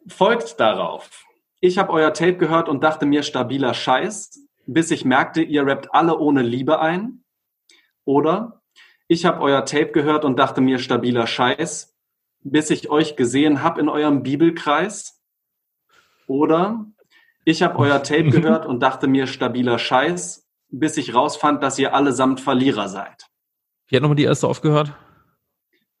Folgt 0.07 0.59
darauf. 0.59 1.25
Ich 1.61 1.77
habe 1.77 1.93
euer 1.93 2.13
Tape 2.13 2.37
gehört 2.37 2.67
und 2.67 2.83
dachte 2.83 3.05
mir, 3.05 3.23
stabiler 3.23 3.73
Scheiß, 3.73 4.47
bis 4.65 4.91
ich 4.91 5.05
merkte, 5.05 5.41
ihr 5.41 5.65
rappt 5.65 5.93
alle 5.93 6.17
ohne 6.17 6.41
Liebe 6.41 6.79
ein. 6.79 7.23
Oder 8.05 8.61
Ich 9.07 9.25
habe 9.25 9.41
euer 9.41 9.65
Tape 9.65 9.91
gehört 9.91 10.25
und 10.25 10.39
dachte 10.39 10.61
mir 10.61 10.79
stabiler 10.79 11.27
Scheiß, 11.27 11.95
bis 12.41 12.69
ich 12.69 12.89
euch 12.89 13.15
gesehen 13.15 13.61
habe 13.61 13.79
in 13.79 13.89
eurem 13.89 14.23
Bibelkreis. 14.23 15.21
Oder 16.27 16.85
ich 17.45 17.61
habe 17.61 17.77
euer 17.77 18.01
Tape 18.01 18.29
gehört 18.29 18.65
und 18.65 18.79
dachte 18.81 19.07
mir 19.07 19.27
stabiler 19.27 19.77
Scheiß, 19.77 20.49
bis 20.69 20.97
ich 20.97 21.13
rausfand, 21.13 21.61
dass 21.61 21.77
ihr 21.77 21.93
allesamt 21.93 22.39
Verlierer 22.39 22.87
seid. 22.87 23.29
Wie 23.87 23.95
hat 23.95 24.01
nochmal 24.01 24.15
die 24.15 24.23
erste 24.23 24.47
aufgehört? 24.47 24.93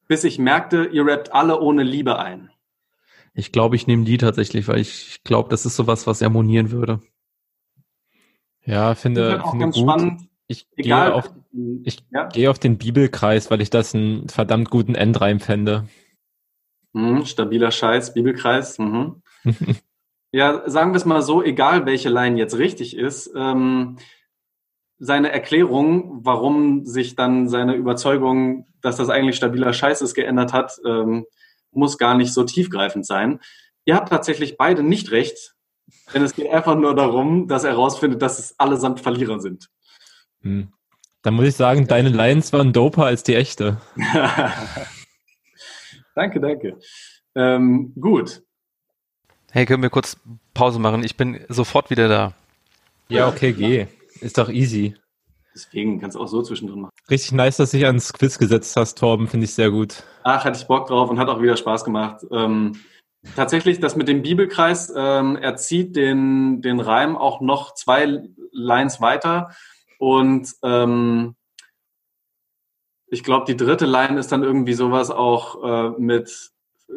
Bis 0.07 0.23
ich 0.23 0.39
merkte, 0.39 0.85
ihr 0.85 1.05
rappt 1.05 1.33
alle 1.33 1.59
ohne 1.59 1.83
Liebe 1.83 2.19
ein. 2.19 2.49
Ich 3.33 3.51
glaube, 3.51 3.75
ich 3.75 3.87
nehme 3.87 4.05
die 4.05 4.17
tatsächlich, 4.17 4.67
weil 4.67 4.79
ich 4.79 5.21
glaube, 5.23 5.49
das 5.49 5.65
ist 5.65 5.75
sowas, 5.75 6.05
was 6.05 6.21
harmonieren 6.21 6.71
würde. 6.71 6.99
Ja, 8.65 8.95
finde, 8.95 9.43
auch 9.43 9.51
finde 9.51 9.65
ganz 9.65 9.75
gut. 9.75 9.83
spannend. 9.83 10.21
Ich 10.47 10.67
Egal. 10.75 11.07
gehe 11.07 11.15
auf, 11.15 11.31
ich 11.83 12.03
ja. 12.11 12.27
gehe 12.27 12.49
auf 12.49 12.59
den 12.59 12.77
Bibelkreis, 12.77 13.49
weil 13.49 13.61
ich 13.61 13.69
das 13.69 13.95
einen 13.95 14.29
verdammt 14.29 14.69
guten 14.69 14.95
Endreim 14.95 15.39
fände. 15.39 15.87
Mhm, 16.93 17.25
stabiler 17.25 17.71
Scheiß, 17.71 18.13
Bibelkreis. 18.13 18.77
Mhm. 18.77 19.21
ja, 20.31 20.69
sagen 20.69 20.91
wir 20.91 20.97
es 20.97 21.05
mal 21.05 21.21
so, 21.21 21.41
egal 21.41 21.85
welche 21.85 22.09
Line 22.09 22.37
jetzt 22.37 22.57
richtig 22.57 22.95
ist, 22.95 23.31
ähm, 23.35 23.97
seine 25.03 25.33
Erklärung, 25.33 26.21
warum 26.23 26.85
sich 26.85 27.15
dann 27.15 27.49
seine 27.49 27.75
Überzeugung, 27.75 28.67
dass 28.81 28.95
das 28.95 29.09
eigentlich 29.09 29.35
stabiler 29.35 29.73
Scheiß 29.73 30.01
ist, 30.01 30.13
geändert 30.13 30.53
hat, 30.53 30.79
ähm, 30.85 31.25
muss 31.71 31.97
gar 31.97 32.15
nicht 32.15 32.33
so 32.33 32.43
tiefgreifend 32.43 33.05
sein. 33.05 33.41
Ihr 33.83 33.95
habt 33.95 34.09
tatsächlich 34.09 34.55
beide 34.55 34.81
nicht 34.81 35.11
recht, 35.11 35.55
denn 36.13 36.23
es 36.23 36.35
geht 36.35 36.49
einfach 36.49 36.75
nur 36.75 36.95
darum, 36.95 37.49
dass 37.49 37.65
er 37.65 37.71
herausfindet, 37.71 38.21
dass 38.21 38.39
es 38.39 38.57
allesamt 38.57 39.01
Verlierer 39.01 39.41
sind. 39.41 39.67
Hm. 40.41 40.71
Dann 41.21 41.33
muss 41.33 41.47
ich 41.47 41.55
sagen, 41.55 41.85
deine 41.85 42.09
Lines 42.09 42.53
waren 42.53 42.71
doper 42.71 43.05
als 43.05 43.23
die 43.23 43.35
echte. 43.35 43.81
danke, 46.15 46.39
danke. 46.39 46.79
Ähm, 47.35 47.93
gut. 47.99 48.41
Hey, 49.51 49.65
können 49.65 49.83
wir 49.83 49.89
kurz 49.89 50.17
Pause 50.53 50.79
machen? 50.79 51.03
Ich 51.03 51.17
bin 51.17 51.43
sofort 51.49 51.89
wieder 51.89 52.07
da. 52.07 52.33
Ja, 53.09 53.27
okay, 53.27 53.51
geh. 53.51 53.87
Ist 54.23 54.37
doch 54.37 54.49
easy. 54.49 54.95
Deswegen 55.53 55.99
kannst 55.99 56.15
du 56.15 56.21
auch 56.21 56.27
so 56.27 56.41
zwischendrin 56.41 56.81
machen. 56.81 56.91
Richtig 57.09 57.33
nice, 57.33 57.57
dass 57.57 57.71
du 57.71 57.77
dich 57.77 57.85
ans 57.85 58.11
Quiz 58.13 58.39
gesetzt 58.39 58.75
hast, 58.75 58.97
Torben. 58.97 59.27
Finde 59.27 59.45
ich 59.45 59.53
sehr 59.53 59.69
gut. 59.69 60.03
Ach, 60.23 60.43
hatte 60.45 60.57
ich 60.59 60.67
Bock 60.67 60.87
drauf 60.87 61.09
und 61.09 61.19
hat 61.19 61.27
auch 61.27 61.41
wieder 61.41 61.57
Spaß 61.57 61.83
gemacht. 61.83 62.25
Ähm, 62.31 62.73
tatsächlich, 63.35 63.79
das 63.79 63.95
mit 63.95 64.07
dem 64.07 64.23
Bibelkreis, 64.23 64.91
ähm, 64.95 65.35
er 65.35 65.55
zieht 65.57 65.95
den, 65.95 66.61
den 66.61 66.79
Reim 66.79 67.15
auch 67.15 67.39
noch 67.41 67.75
zwei 67.75 68.23
Lines 68.51 68.99
weiter. 69.01 69.51
Und 69.99 70.51
ähm, 70.63 71.35
ich 73.07 73.23
glaube, 73.23 73.45
die 73.45 73.57
dritte 73.57 73.85
Line 73.85 74.17
ist 74.19 74.31
dann 74.31 74.41
irgendwie 74.43 74.73
sowas 74.73 75.11
auch 75.11 75.63
äh, 75.63 75.89
mit 75.99 76.51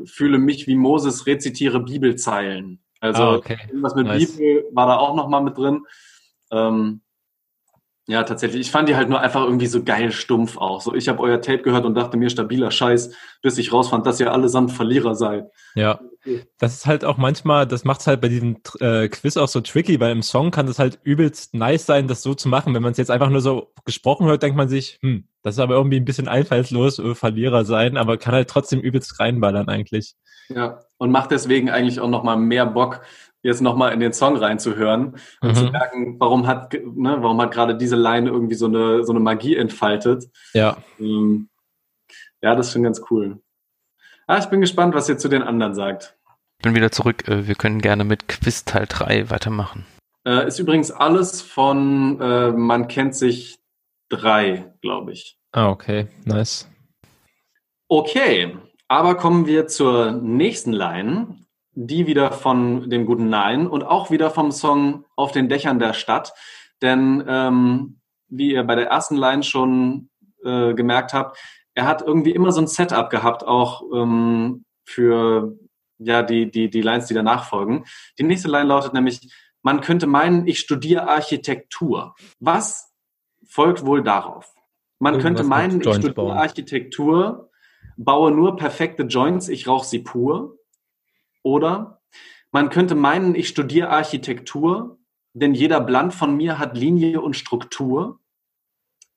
Fühle 0.04 0.38
mich 0.38 0.66
wie 0.66 0.76
Moses, 0.76 1.26
rezitiere 1.26 1.80
Bibelzeilen. 1.80 2.80
Also 3.00 3.22
Ah, 3.22 3.34
okay. 3.34 3.58
irgendwas 3.68 3.94
mit 3.94 4.06
Nice. 4.06 4.32
Bibel 4.36 4.64
war 4.72 4.86
da 4.86 4.96
auch 4.96 5.14
nochmal 5.14 5.42
mit 5.42 5.58
drin. 5.58 5.84
Ähm, 6.50 7.02
ja, 8.08 8.22
tatsächlich. 8.22 8.60
Ich 8.60 8.70
fand 8.70 8.88
die 8.88 8.94
halt 8.94 9.08
nur 9.08 9.20
einfach 9.20 9.42
irgendwie 9.42 9.66
so 9.66 9.82
geil 9.82 10.12
stumpf 10.12 10.56
auch. 10.58 10.80
So, 10.80 10.94
ich 10.94 11.08
habe 11.08 11.20
euer 11.20 11.40
Tape 11.40 11.62
gehört 11.62 11.84
und 11.84 11.96
dachte 11.96 12.16
mir 12.16 12.30
stabiler 12.30 12.70
Scheiß, 12.70 13.10
bis 13.42 13.58
ich 13.58 13.72
rausfand, 13.72 14.06
dass 14.06 14.20
ihr 14.20 14.32
allesamt 14.32 14.70
Verlierer 14.70 15.16
seid. 15.16 15.50
Ja. 15.74 15.98
Das 16.58 16.74
ist 16.74 16.86
halt 16.86 17.04
auch 17.04 17.16
manchmal, 17.16 17.66
das 17.66 17.84
macht 17.84 18.00
es 18.00 18.06
halt 18.06 18.20
bei 18.20 18.28
diesem 18.28 18.58
äh, 18.80 19.08
Quiz 19.08 19.36
auch 19.36 19.48
so 19.48 19.60
tricky, 19.60 19.98
weil 19.98 20.12
im 20.12 20.22
Song 20.22 20.52
kann 20.52 20.66
das 20.66 20.78
halt 20.78 21.00
übelst 21.02 21.54
nice 21.54 21.86
sein, 21.86 22.06
das 22.06 22.22
so 22.22 22.34
zu 22.34 22.48
machen. 22.48 22.74
Wenn 22.74 22.82
man 22.82 22.92
es 22.92 22.98
jetzt 22.98 23.10
einfach 23.10 23.30
nur 23.30 23.40
so 23.40 23.72
gesprochen 23.84 24.26
hört, 24.26 24.42
denkt 24.42 24.56
man 24.56 24.68
sich, 24.68 24.98
hm, 25.02 25.26
das 25.42 25.56
ist 25.56 25.60
aber 25.60 25.74
irgendwie 25.74 25.96
ein 25.96 26.04
bisschen 26.04 26.28
einfallslos, 26.28 27.00
äh, 27.00 27.16
Verlierer 27.16 27.64
sein, 27.64 27.96
aber 27.96 28.18
kann 28.18 28.34
halt 28.34 28.48
trotzdem 28.48 28.80
übelst 28.80 29.18
reinballern 29.18 29.68
eigentlich. 29.68 30.14
Ja, 30.48 30.80
und 30.98 31.10
macht 31.10 31.32
deswegen 31.32 31.70
eigentlich 31.70 31.98
auch 31.98 32.08
nochmal 32.08 32.36
mehr 32.36 32.66
Bock, 32.66 33.00
jetzt 33.46 33.60
nochmal 33.62 33.92
in 33.92 34.00
den 34.00 34.12
Song 34.12 34.36
reinzuhören 34.36 35.16
und 35.40 35.54
zu 35.56 35.64
Mhm. 35.64 35.70
merken, 35.72 36.16
warum 36.20 36.46
hat, 36.46 36.72
ne, 36.72 37.16
warum 37.20 37.40
hat 37.40 37.52
gerade 37.52 37.76
diese 37.76 37.96
Line 37.96 38.28
irgendwie 38.28 38.54
so 38.56 38.66
eine, 38.66 39.04
so 39.04 39.12
eine 39.12 39.20
Magie 39.20 39.56
entfaltet. 39.56 40.24
Ja. 40.52 40.76
Ähm, 40.98 41.48
ja, 42.42 42.54
das 42.54 42.66
ist 42.68 42.72
schon 42.74 42.82
ganz 42.82 43.00
cool. 43.10 43.40
Ah, 44.26 44.38
ich 44.38 44.46
bin 44.46 44.60
gespannt, 44.60 44.94
was 44.94 45.08
ihr 45.08 45.18
zu 45.18 45.28
den 45.28 45.42
anderen 45.42 45.74
sagt. 45.74 46.16
Ich 46.58 46.64
bin 46.64 46.74
wieder 46.74 46.90
zurück. 46.90 47.28
Äh, 47.28 47.46
Wir 47.46 47.54
können 47.54 47.80
gerne 47.80 48.04
mit 48.04 48.28
Quiz 48.28 48.64
Teil 48.64 48.86
3 48.88 49.30
weitermachen. 49.30 49.86
Äh, 50.26 50.48
ist 50.48 50.58
übrigens 50.58 50.90
alles 50.90 51.40
von 51.42 52.20
äh, 52.20 52.50
Man 52.50 52.88
kennt 52.88 53.14
sich 53.14 53.58
drei, 54.08 54.72
glaube 54.82 55.12
ich. 55.12 55.38
Ah, 55.52 55.68
okay. 55.68 56.08
Nice. 56.24 56.68
Okay, 57.88 58.56
aber 58.88 59.14
kommen 59.16 59.46
wir 59.46 59.66
zur 59.68 60.12
nächsten 60.12 60.72
Line, 60.72 61.36
die 61.76 62.06
wieder 62.06 62.32
von 62.32 62.88
dem 62.88 63.04
guten 63.04 63.28
Nein 63.28 63.66
und 63.66 63.84
auch 63.84 64.10
wieder 64.10 64.30
vom 64.30 64.50
Song 64.50 65.04
Auf 65.14 65.30
den 65.30 65.48
Dächern 65.48 65.78
der 65.78 65.92
Stadt. 65.92 66.32
Denn 66.82 67.22
ähm, 67.28 68.00
wie 68.28 68.52
ihr 68.52 68.64
bei 68.64 68.74
der 68.74 68.88
ersten 68.88 69.16
Line 69.16 69.42
schon 69.42 70.08
äh, 70.42 70.74
gemerkt 70.74 71.12
habt, 71.12 71.38
er 71.74 71.86
hat 71.86 72.00
irgendwie 72.00 72.32
immer 72.32 72.50
so 72.50 72.62
ein 72.62 72.66
Setup 72.66 73.10
gehabt, 73.10 73.46
auch 73.46 73.82
ähm, 73.94 74.64
für 74.84 75.54
ja, 75.98 76.22
die, 76.22 76.50
die, 76.50 76.70
die 76.70 76.80
Lines, 76.80 77.06
die 77.06 77.14
danach 77.14 77.44
folgen. 77.44 77.84
Die 78.18 78.24
nächste 78.24 78.48
Line 78.48 78.64
lautet 78.68 78.94
nämlich, 78.94 79.30
man 79.62 79.82
könnte 79.82 80.06
meinen, 80.06 80.46
ich 80.46 80.58
studiere 80.58 81.08
Architektur. 81.08 82.14
Was 82.40 82.90
folgt 83.46 83.84
wohl 83.84 84.02
darauf? 84.02 84.54
Man 84.98 85.14
Irgendwas 85.14 85.26
könnte 85.26 85.44
meinen, 85.44 85.80
ich 85.80 85.88
studiere 85.88 86.14
bauen. 86.14 86.38
Architektur, 86.38 87.50
baue 87.98 88.30
nur 88.30 88.56
perfekte 88.56 89.02
Joints, 89.02 89.48
ich 89.48 89.68
rauche 89.68 89.86
sie 89.86 89.98
pur. 89.98 90.55
Oder 91.46 92.00
man 92.50 92.70
könnte 92.70 92.96
meinen, 92.96 93.36
ich 93.36 93.46
studiere 93.46 93.90
Architektur, 93.90 94.98
denn 95.32 95.54
jeder 95.54 95.80
Bland 95.80 96.12
von 96.12 96.36
mir 96.36 96.58
hat 96.58 96.76
Linie 96.76 97.20
und 97.20 97.36
Struktur. 97.36 98.18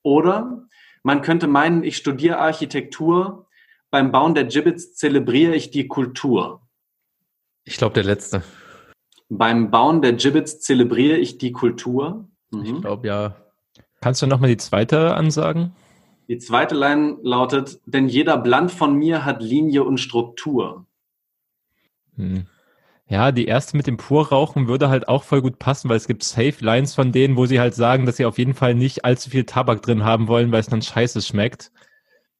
Oder 0.04 0.68
man 1.02 1.22
könnte 1.22 1.48
meinen, 1.48 1.82
ich 1.82 1.96
studiere 1.96 2.38
Architektur, 2.38 3.48
beim 3.90 4.12
Bauen 4.12 4.36
der 4.36 4.44
Gibbets 4.44 4.94
zelebriere 4.94 5.56
ich 5.56 5.72
die 5.72 5.88
Kultur. 5.88 6.60
Ich 7.64 7.78
glaube, 7.78 7.94
der 7.94 8.04
letzte. 8.04 8.44
Beim 9.28 9.72
Bauen 9.72 10.00
der 10.00 10.12
Gibbets 10.12 10.60
zelebriere 10.60 11.16
ich 11.16 11.36
die 11.38 11.50
Kultur. 11.50 12.28
Ich 12.62 12.70
Mhm. 12.70 12.80
glaube, 12.82 13.08
ja. 13.08 13.34
Kannst 14.00 14.22
du 14.22 14.28
nochmal 14.28 14.50
die 14.50 14.56
zweite 14.56 15.16
ansagen? 15.16 15.72
Die 16.28 16.38
zweite 16.38 16.76
Line 16.76 17.18
lautet, 17.22 17.80
denn 17.86 18.08
jeder 18.08 18.38
Bland 18.38 18.70
von 18.70 18.94
mir 18.94 19.24
hat 19.24 19.42
Linie 19.42 19.82
und 19.82 19.98
Struktur. 19.98 20.86
Hm. 22.20 22.46
Ja, 23.08 23.32
die 23.32 23.46
erste 23.46 23.76
mit 23.76 23.88
dem 23.88 23.96
Purrauchen 23.96 24.68
würde 24.68 24.88
halt 24.88 25.08
auch 25.08 25.24
voll 25.24 25.42
gut 25.42 25.58
passen, 25.58 25.88
weil 25.88 25.96
es 25.96 26.06
gibt 26.06 26.22
Safe 26.22 26.54
Lines 26.60 26.94
von 26.94 27.10
denen, 27.10 27.36
wo 27.36 27.44
sie 27.44 27.58
halt 27.58 27.74
sagen, 27.74 28.06
dass 28.06 28.18
sie 28.18 28.24
auf 28.24 28.38
jeden 28.38 28.54
Fall 28.54 28.76
nicht 28.76 29.04
allzu 29.04 29.30
viel 29.30 29.44
Tabak 29.44 29.82
drin 29.82 30.04
haben 30.04 30.28
wollen, 30.28 30.52
weil 30.52 30.60
es 30.60 30.68
dann 30.68 30.80
scheiße 30.80 31.20
schmeckt. 31.20 31.72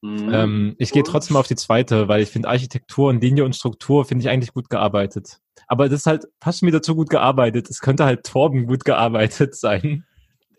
Mhm. 0.00 0.32
Ähm, 0.32 0.74
ich 0.78 0.92
gehe 0.92 1.02
trotzdem 1.02 1.36
auf 1.36 1.48
die 1.48 1.56
zweite, 1.56 2.06
weil 2.06 2.22
ich 2.22 2.30
finde 2.30 2.48
Architektur 2.48 3.08
und 3.08 3.20
Linie 3.20 3.44
und 3.44 3.56
Struktur 3.56 4.04
finde 4.04 4.22
ich 4.22 4.30
eigentlich 4.30 4.54
gut 4.54 4.70
gearbeitet. 4.70 5.38
Aber 5.66 5.88
das 5.88 6.00
ist 6.00 6.06
halt 6.06 6.26
fast 6.40 6.60
schon 6.60 6.68
wieder 6.68 6.82
zu 6.82 6.94
gut 6.94 7.10
gearbeitet. 7.10 7.68
Es 7.68 7.80
könnte 7.80 8.04
halt 8.04 8.24
Torben 8.24 8.66
gut 8.66 8.84
gearbeitet 8.84 9.56
sein. 9.56 10.04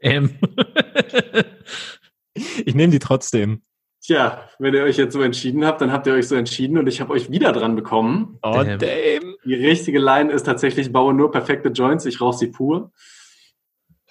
Ähm. 0.02 0.38
Ich 2.66 2.76
nehme 2.76 2.92
die 2.92 3.00
trotzdem. 3.00 3.62
Tja, 4.04 4.50
wenn 4.58 4.74
ihr 4.74 4.84
euch 4.84 4.98
jetzt 4.98 5.14
so 5.14 5.22
entschieden 5.22 5.64
habt, 5.66 5.80
dann 5.82 5.92
habt 5.92 6.08
ihr 6.08 6.14
euch 6.14 6.28
so 6.28 6.36
entschieden 6.36 6.78
und 6.80 6.88
ich 6.88 7.02
habe 7.02 7.14
euch 7.14 7.30
wieder 7.30 7.52
dran 7.52 7.76
bekommen. 7.76 8.40
Oh, 8.42 8.52
Damn. 8.64 8.80
damn. 8.80 9.36
Die 9.46 9.54
richtige 9.54 10.00
Line 10.00 10.32
ist 10.32 10.44
tatsächlich, 10.44 10.92
baue 10.92 11.14
nur 11.14 11.30
perfekte 11.32 11.70
Joints, 11.70 12.06
ich 12.06 12.20
rauche 12.20 12.38
sie 12.38 12.48
pur. 12.48 12.92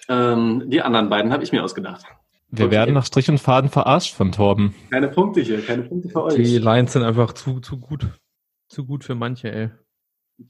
Ähm, 0.09 0.65
die 0.67 0.83
anderen 0.83 1.09
beiden 1.09 1.33
habe 1.33 1.43
ich 1.43 1.53
mir 1.53 1.63
ausgedacht. 1.65 2.05
Wir 2.51 2.67
Okay. 2.67 2.75
werden 2.75 2.95
nach 2.95 3.05
Strich 3.07 3.29
und 3.31 3.39
Faden 3.39 3.71
verarscht 3.71 4.15
von 4.15 4.33
Torben. 4.33 4.75
Keine 4.91 5.09
Punkte 5.09 5.41
hier, 5.41 5.65
keine 5.65 5.83
Punkte 5.83 6.09
für 6.09 6.29
Die 6.37 6.57
euch. 6.57 6.63
Lines 6.63 6.93
sind 6.93 7.03
einfach 7.03 7.33
zu, 7.33 7.61
zu 7.61 7.79
gut. 7.79 8.07
Zu 8.69 8.87
gut 8.87 9.05
für 9.05 9.15
manche, 9.15 9.53
ey. 9.53 9.71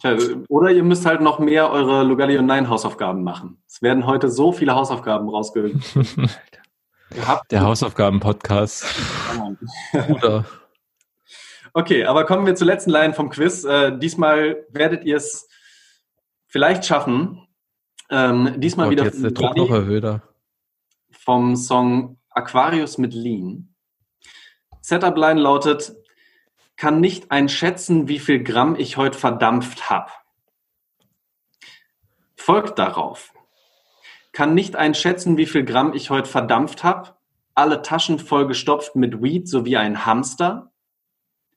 Tja, 0.01 0.17
oder 0.49 0.71
ihr 0.71 0.85
müsst 0.85 1.05
halt 1.05 1.21
noch 1.21 1.39
mehr 1.41 1.71
eure 1.71 2.05
Lugalli 2.05 2.39
und 2.39 2.47
Nein 2.47 2.69
Hausaufgaben 2.69 3.25
machen. 3.25 3.63
Es 3.67 3.83
werden 3.83 4.07
heute 4.07 4.31
so 4.31 4.53
viele 4.53 4.75
Hausaufgaben 4.75 5.29
rausgehabt. 7.11 7.53
Der 7.53 7.63
Hausaufgaben-Podcast. 7.63 8.85
Oder 10.11 10.45
Okay, 11.73 12.05
aber 12.05 12.25
kommen 12.25 12.47
wir 12.47 12.57
zur 12.57 12.67
letzten 12.67 12.91
Line 12.91 13.15
vom 13.15 13.31
Quiz. 13.31 13.63
Äh, 13.65 13.97
diesmal 13.97 14.67
werdet 14.71 15.05
ihr 15.05 15.17
es 15.17 15.49
vielleicht 16.47 16.85
schaffen. 16.85 17.47
Ähm, 18.11 18.55
diesmal 18.61 18.87
Gott, 18.87 18.91
wieder 18.91 19.05
jetzt 19.05 19.23
der 19.23 19.31
Druck 19.31 19.57
noch 19.57 19.71
erhöhter. 19.71 20.23
vom 21.13 21.55
Song 21.55 22.19
Aquarius 22.31 22.99
mit 22.99 23.15
Lean. 23.15 23.73
Setup 24.81 25.17
Line 25.17 25.41
lautet, 25.41 25.95
kann 26.77 27.01
nicht 27.01 27.31
einschätzen, 27.31 28.09
wie 28.09 28.19
viel 28.19 28.43
Gramm 28.43 28.75
ich 28.75 28.97
heute 28.97 29.17
verdampft 29.17 29.91
hab. 29.91 30.25
Folgt 32.35 32.81
darauf. 32.81 33.33
Kann 34.33 34.55
nicht 34.55 34.77
einschätzen, 34.77 35.37
wie 35.37 35.47
viel 35.47 35.65
Gramm 35.65 35.93
ich 35.93 36.11
heute 36.11 36.29
verdampft 36.29 36.85
hab, 36.85 37.19
alle 37.55 37.83
Taschen 37.83 38.19
vollgestopft 38.19 38.97
mit 38.97 39.23
Weed 39.23 39.49
sowie 39.49 39.77
ein 39.77 40.07
Hamster? 40.07 40.73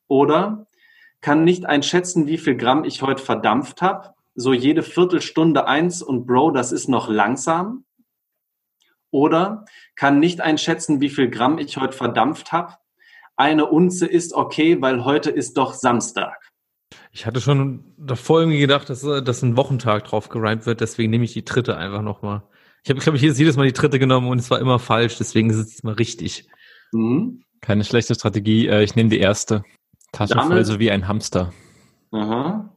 Oder 0.08 0.68
kann 1.22 1.44
nicht 1.44 1.66
einschätzen, 1.66 2.28
wie 2.28 2.38
viel 2.38 2.56
Gramm 2.56 2.84
ich 2.84 3.02
heute 3.02 3.24
verdampft 3.24 3.82
habe, 3.82 4.14
so 4.36 4.54
jede 4.54 4.84
Viertelstunde 4.84 5.68
eins 5.68 6.02
und 6.02 6.26
Bro, 6.26 6.52
das 6.52 6.72
ist 6.72 6.90
noch 6.90 7.08
langsam? 7.08 7.86
Oder 9.12 9.66
kann 9.96 10.20
nicht 10.20 10.42
einschätzen, 10.42 11.00
wie 11.00 11.10
viel 11.10 11.30
Gramm 11.30 11.60
ich 11.60 11.78
heute 11.78 11.96
verdampft 11.96 12.52
habe, 12.52 12.74
eine 13.36 13.68
Unze 13.68 14.08
ist 14.08 14.34
okay, 14.34 14.82
weil 14.82 15.06
heute 15.06 15.30
ist 15.30 15.58
doch 15.58 15.74
Samstag. 15.74 16.52
Ich 17.12 17.26
hatte 17.26 17.42
schon 17.42 17.94
davor 17.98 18.40
irgendwie 18.40 18.60
gedacht, 18.60 18.90
dass, 18.90 19.04
äh, 19.04 19.22
dass 19.22 19.44
ein 19.44 19.58
Wochentag 19.58 20.06
drauf 20.06 20.30
gereimt 20.30 20.66
wird, 20.66 20.82
deswegen 20.82 21.12
nehme 21.12 21.26
ich 21.26 21.34
die 21.34 21.46
dritte 21.46 21.78
einfach 21.78 22.02
nochmal. 22.02 22.44
Ich 22.84 22.90
habe, 22.90 23.00
glaube 23.00 23.18
ich, 23.18 23.24
jedes 23.24 23.56
Mal 23.56 23.66
die 23.66 23.74
dritte 23.74 23.98
genommen 23.98 24.28
und 24.28 24.40
es 24.40 24.52
war 24.52 24.60
immer 24.60 24.78
falsch, 24.78 25.18
deswegen 25.18 25.50
ist 25.50 25.58
es 25.58 25.68
diesmal 25.68 25.94
richtig. 25.94 26.48
Mhm. 26.92 27.44
Keine 27.62 27.86
schlechte 27.86 28.14
Strategie. 28.14 28.68
Äh, 28.68 28.84
ich 28.84 28.96
nehme 28.96 29.10
die 29.10 29.20
erste. 29.20 29.64
Tasche 30.12 30.36
Damit, 30.36 30.52
voll 30.52 30.66
so 30.66 30.80
wie 30.80 30.92
ein 30.92 31.08
Hamster. 31.08 31.54
Aha. 32.12 32.70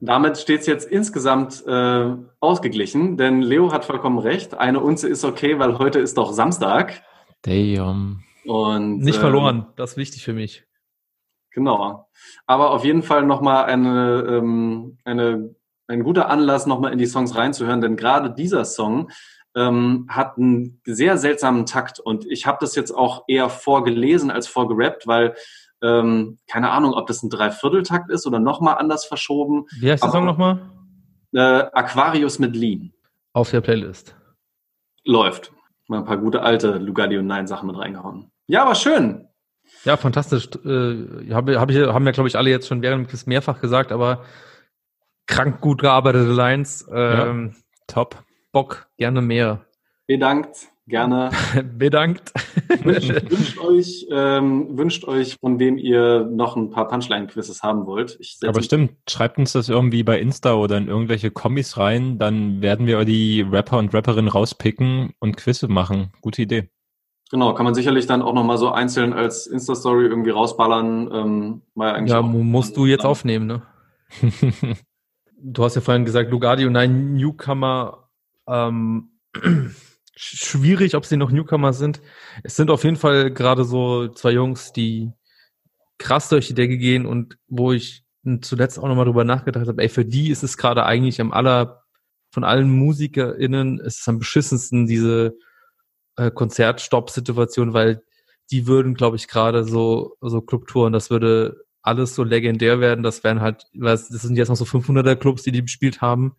Damit 0.00 0.38
steht 0.38 0.62
es 0.62 0.66
jetzt 0.66 0.90
insgesamt 0.90 1.64
äh, 1.64 2.16
ausgeglichen, 2.40 3.16
denn 3.16 3.40
Leo 3.40 3.72
hat 3.72 3.84
vollkommen 3.84 4.18
recht. 4.18 4.54
Eine 4.54 4.80
Unze 4.80 5.08
ist 5.08 5.24
okay, 5.24 5.60
weil 5.60 5.78
heute 5.78 6.00
ist 6.00 6.18
doch 6.18 6.32
Samstag. 6.32 7.02
Damn. 7.42 8.24
Und, 8.44 8.98
Nicht 8.98 9.16
ähm, 9.16 9.20
verloren, 9.20 9.66
das 9.76 9.92
ist 9.92 9.96
wichtig 9.96 10.24
für 10.24 10.32
mich. 10.32 10.64
Genau. 11.50 12.08
Aber 12.46 12.70
auf 12.70 12.84
jeden 12.84 13.02
Fall 13.02 13.24
nochmal 13.24 13.66
eine, 13.66 14.24
ähm, 14.28 14.98
eine, 15.04 15.54
ein 15.88 16.02
guter 16.02 16.28
Anlass, 16.28 16.66
nochmal 16.66 16.92
in 16.92 16.98
die 16.98 17.06
Songs 17.06 17.36
reinzuhören, 17.36 17.80
denn 17.80 17.96
gerade 17.96 18.30
dieser 18.30 18.64
Song 18.64 19.10
ähm, 19.54 20.06
hat 20.08 20.38
einen 20.38 20.80
sehr 20.84 21.18
seltsamen 21.18 21.66
Takt 21.66 22.00
und 22.00 22.24
ich 22.26 22.46
habe 22.46 22.58
das 22.60 22.74
jetzt 22.74 22.92
auch 22.92 23.24
eher 23.28 23.48
vorgelesen 23.48 24.30
als 24.30 24.46
vorgerappt, 24.46 25.06
weil 25.06 25.34
ähm, 25.82 26.38
keine 26.50 26.70
Ahnung, 26.70 26.94
ob 26.94 27.06
das 27.06 27.22
ein 27.22 27.30
Dreivierteltakt 27.30 28.10
ist 28.10 28.26
oder 28.26 28.38
nochmal 28.38 28.78
anders 28.78 29.04
verschoben. 29.04 29.66
Wie 29.80 29.90
heißt 29.90 30.02
der 30.02 30.10
Song 30.10 30.24
nochmal? 30.24 30.70
Äh, 31.34 31.40
Aquarius 31.40 32.38
mit 32.38 32.54
Lean. 32.54 32.92
Auf 33.32 33.50
der 33.50 33.60
Playlist. 33.60 34.14
Läuft. 35.04 35.52
Mal 35.88 35.98
ein 35.98 36.04
paar 36.04 36.18
gute 36.18 36.42
alte 36.42 36.78
Lugardi 36.78 37.18
und 37.18 37.26
Nein 37.26 37.46
Sachen 37.46 37.66
mit 37.66 37.76
reingehauen. 37.76 38.30
Ja, 38.46 38.64
war 38.66 38.74
schön. 38.74 39.26
Ja, 39.84 39.96
fantastisch. 39.96 40.48
Äh, 40.64 41.32
hab, 41.32 41.48
hab 41.48 41.70
ich, 41.70 41.78
haben 41.78 42.04
wir, 42.04 42.12
glaube 42.12 42.28
ich, 42.28 42.36
alle 42.36 42.50
jetzt 42.50 42.68
schon 42.68 42.82
während 42.82 43.12
des 43.12 43.26
mehrfach 43.26 43.60
gesagt, 43.60 43.90
aber 43.90 44.24
krank 45.26 45.60
gut 45.60 45.80
gearbeitete 45.80 46.32
Lines. 46.32 46.86
Ähm, 46.92 47.52
ja, 47.54 47.60
top. 47.86 48.22
Bock, 48.52 48.88
gerne 48.98 49.22
mehr. 49.22 49.64
Bedankt, 50.06 50.68
gerne. 50.86 51.30
Bedankt. 51.78 52.32
Wünscht, 52.82 53.08
wünscht, 53.30 53.58
euch, 53.58 54.06
ähm, 54.10 54.76
wünscht 54.76 55.04
euch, 55.04 55.36
von 55.40 55.58
wem 55.58 55.78
ihr 55.78 56.28
noch 56.30 56.56
ein 56.56 56.70
paar 56.70 56.88
Punchline-Quizzes 56.88 57.62
haben 57.62 57.86
wollt. 57.86 58.18
Aber 58.46 58.62
stimmt, 58.62 58.92
schreibt 59.08 59.38
uns 59.38 59.52
das 59.52 59.68
irgendwie 59.68 60.02
bei 60.02 60.20
Insta 60.20 60.54
oder 60.54 60.76
in 60.76 60.88
irgendwelche 60.88 61.30
Kommis 61.30 61.78
rein, 61.78 62.18
dann 62.18 62.60
werden 62.60 62.86
wir 62.86 63.02
die 63.04 63.40
Rapper 63.40 63.78
und 63.78 63.94
Rapperinnen 63.94 64.30
rauspicken 64.30 65.14
und 65.18 65.36
Quizze 65.36 65.68
machen. 65.68 66.12
Gute 66.20 66.42
Idee. 66.42 66.68
Genau, 67.30 67.54
kann 67.54 67.64
man 67.64 67.74
sicherlich 67.74 68.06
dann 68.06 68.20
auch 68.20 68.34
nochmal 68.34 68.58
so 68.58 68.70
einzeln 68.70 69.14
als 69.14 69.46
Insta-Story 69.46 70.04
irgendwie 70.04 70.30
rausballern. 70.30 71.10
Ähm, 71.10 72.06
ja, 72.06 72.20
musst 72.20 72.76
du 72.76 72.84
jetzt 72.84 73.06
aufnehmen, 73.06 73.46
ne? 73.46 73.62
du 75.42 75.64
hast 75.64 75.74
ja 75.74 75.80
vorhin 75.80 76.04
gesagt, 76.04 76.30
Lugardi 76.30 76.66
und 76.66 76.76
ein 76.76 77.14
Newcomer, 77.14 78.08
ähm, 78.46 79.10
schwierig, 80.14 80.94
ob 80.94 81.04
sie 81.04 81.16
noch 81.16 81.30
Newcomer 81.30 81.72
sind. 81.72 82.00
Es 82.44 82.56
sind 82.56 82.70
auf 82.70 82.84
jeden 82.84 82.96
Fall 82.96 83.32
gerade 83.32 83.64
so 83.64 84.08
zwei 84.08 84.30
Jungs, 84.32 84.72
die 84.72 85.10
krass 85.98 86.28
durch 86.28 86.48
die 86.48 86.54
Decke 86.54 86.78
gehen 86.78 87.06
und 87.06 87.38
wo 87.48 87.72
ich 87.72 88.04
zuletzt 88.40 88.78
auch 88.78 88.86
nochmal 88.86 89.04
drüber 89.04 89.24
nachgedacht 89.24 89.66
habe, 89.66 89.82
ey, 89.82 89.88
für 89.88 90.04
die 90.04 90.30
ist 90.30 90.44
es 90.44 90.56
gerade 90.56 90.84
eigentlich 90.84 91.20
am 91.20 91.32
aller, 91.32 91.82
von 92.30 92.44
allen 92.44 92.70
MusikerInnen, 92.70 93.80
ist 93.80 94.00
es 94.00 94.08
am 94.08 94.18
beschissensten, 94.18 94.86
diese 94.86 95.36
äh, 96.16 96.30
Konzertstopp-Situation, 96.30 97.72
weil 97.72 98.02
die 98.50 98.66
würden, 98.66 98.94
glaube 98.94 99.16
ich, 99.16 99.28
gerade 99.28 99.64
so, 99.64 100.16
so 100.20 100.40
Clubtouren, 100.40 100.92
das 100.92 101.10
würde 101.10 101.64
alles 101.82 102.14
so 102.14 102.24
legendär 102.24 102.80
werden. 102.80 103.02
Das 103.02 103.24
wären 103.24 103.40
halt, 103.40 103.66
das 103.74 104.08
sind 104.08 104.36
jetzt 104.36 104.48
noch 104.48 104.56
so 104.56 104.64
500er 104.64 105.16
Clubs, 105.16 105.42
die 105.42 105.52
die 105.52 105.62
gespielt 105.62 106.00
haben. 106.00 106.36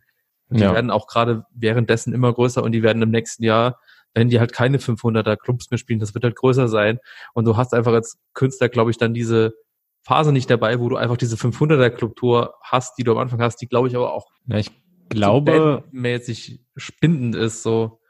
Und 0.48 0.58
die 0.58 0.64
ja. 0.64 0.74
werden 0.74 0.90
auch 0.90 1.06
gerade 1.06 1.44
währenddessen 1.54 2.12
immer 2.12 2.32
größer 2.32 2.62
und 2.62 2.72
die 2.72 2.82
werden 2.82 3.02
im 3.02 3.10
nächsten 3.10 3.44
Jahr, 3.44 3.80
wenn 4.12 4.28
die 4.28 4.40
halt 4.40 4.52
keine 4.52 4.78
500er 4.78 5.36
Clubs 5.36 5.70
mehr 5.70 5.78
spielen, 5.78 6.00
das 6.00 6.14
wird 6.14 6.24
halt 6.24 6.36
größer 6.36 6.68
sein. 6.68 6.98
Und 7.32 7.46
du 7.46 7.56
hast 7.56 7.74
einfach 7.74 7.92
als 7.92 8.18
Künstler, 8.34 8.68
glaube 8.68 8.90
ich, 8.90 8.98
dann 8.98 9.14
diese 9.14 9.54
Phase 10.02 10.32
nicht 10.32 10.50
dabei, 10.50 10.80
wo 10.80 10.88
du 10.88 10.96
einfach 10.96 11.16
diese 11.16 11.36
500er 11.36 11.90
Clubtour 11.90 12.54
hast, 12.62 12.98
die 12.98 13.04
du 13.04 13.12
am 13.12 13.18
Anfang 13.18 13.40
hast, 13.40 13.56
die 13.56 13.66
glaube 13.66 13.88
ich 13.88 13.96
aber 13.96 14.12
auch. 14.12 14.30
Ja, 14.46 14.58
ich 14.58 14.70
glaube, 15.08 15.82
so 15.82 15.98
mäßig 15.98 16.60
spindend 16.76 17.34
ist, 17.34 17.62
so. 17.62 18.00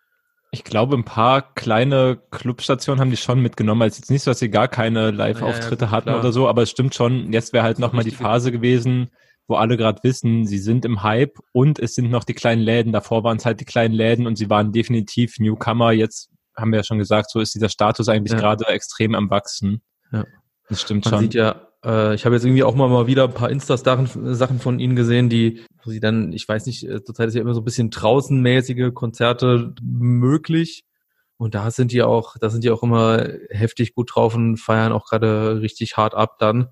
Ich 0.54 0.62
glaube, 0.62 0.96
ein 0.96 1.04
paar 1.04 1.52
kleine 1.56 2.16
Clubstationen 2.30 3.00
haben 3.00 3.10
die 3.10 3.16
schon 3.16 3.40
mitgenommen. 3.40 3.82
Also 3.82 3.96
jetzt 3.98 4.08
nicht 4.08 4.22
so, 4.22 4.30
dass 4.30 4.38
sie 4.38 4.50
gar 4.50 4.68
keine 4.68 5.10
Live-Auftritte 5.10 5.86
ja, 5.86 5.90
hatten 5.90 6.10
klar. 6.10 6.20
oder 6.20 6.30
so, 6.30 6.48
aber 6.48 6.62
es 6.62 6.70
stimmt 6.70 6.94
schon, 6.94 7.32
jetzt 7.32 7.52
wäre 7.52 7.64
halt 7.64 7.80
nochmal 7.80 8.04
die 8.04 8.12
Phase 8.12 8.52
gewesen, 8.52 9.10
wo 9.48 9.56
alle 9.56 9.76
gerade 9.76 9.98
wissen, 10.04 10.46
sie 10.46 10.58
sind 10.58 10.84
im 10.84 11.02
Hype 11.02 11.40
und 11.50 11.80
es 11.80 11.96
sind 11.96 12.08
noch 12.08 12.22
die 12.22 12.34
kleinen 12.34 12.62
Läden. 12.62 12.92
Davor 12.92 13.24
waren 13.24 13.36
es 13.36 13.44
halt 13.44 13.58
die 13.58 13.64
kleinen 13.64 13.94
Läden 13.94 14.28
und 14.28 14.36
sie 14.36 14.48
waren 14.48 14.70
definitiv 14.70 15.40
Newcomer. 15.40 15.90
Jetzt 15.90 16.30
haben 16.56 16.70
wir 16.70 16.78
ja 16.78 16.84
schon 16.84 16.98
gesagt, 16.98 17.32
so 17.32 17.40
ist 17.40 17.56
dieser 17.56 17.68
Status 17.68 18.08
eigentlich 18.08 18.34
ja. 18.34 18.38
gerade 18.38 18.64
extrem 18.68 19.16
am 19.16 19.30
Wachsen. 19.30 19.82
Ja. 20.12 20.24
Das 20.68 20.82
stimmt 20.82 21.04
Man 21.06 21.10
schon. 21.14 21.20
sieht 21.22 21.34
ja 21.34 21.66
äh, 21.84 22.14
ich 22.14 22.24
habe 22.24 22.34
jetzt 22.34 22.44
irgendwie 22.44 22.64
auch 22.64 22.74
mal, 22.74 22.88
mal 22.88 23.06
wieder 23.06 23.24
ein 23.24 23.34
paar 23.34 23.50
Insta-Sachen 23.50 24.58
von 24.58 24.78
ihnen 24.78 24.96
gesehen, 24.96 25.28
die, 25.28 25.62
wo 25.82 25.90
sie 25.90 26.00
dann, 26.00 26.32
ich 26.32 26.48
weiß 26.48 26.66
nicht, 26.66 26.88
äh, 26.88 27.02
zurzeit 27.04 27.28
ist 27.28 27.34
ja 27.34 27.42
immer 27.42 27.54
so 27.54 27.60
ein 27.60 27.64
bisschen 27.64 27.90
draußenmäßige 27.90 28.92
Konzerte 28.94 29.74
möglich. 29.82 30.84
Und 31.36 31.54
da 31.54 31.70
sind 31.70 31.92
die 31.92 32.02
auch, 32.02 32.36
da 32.40 32.48
sind 32.48 32.64
die 32.64 32.70
auch 32.70 32.82
immer 32.82 33.26
heftig 33.50 33.94
gut 33.94 34.14
drauf 34.14 34.34
und 34.34 34.56
feiern 34.56 34.92
auch 34.92 35.06
gerade 35.06 35.60
richtig 35.60 35.96
hart 35.96 36.14
ab 36.14 36.38
dann. 36.38 36.68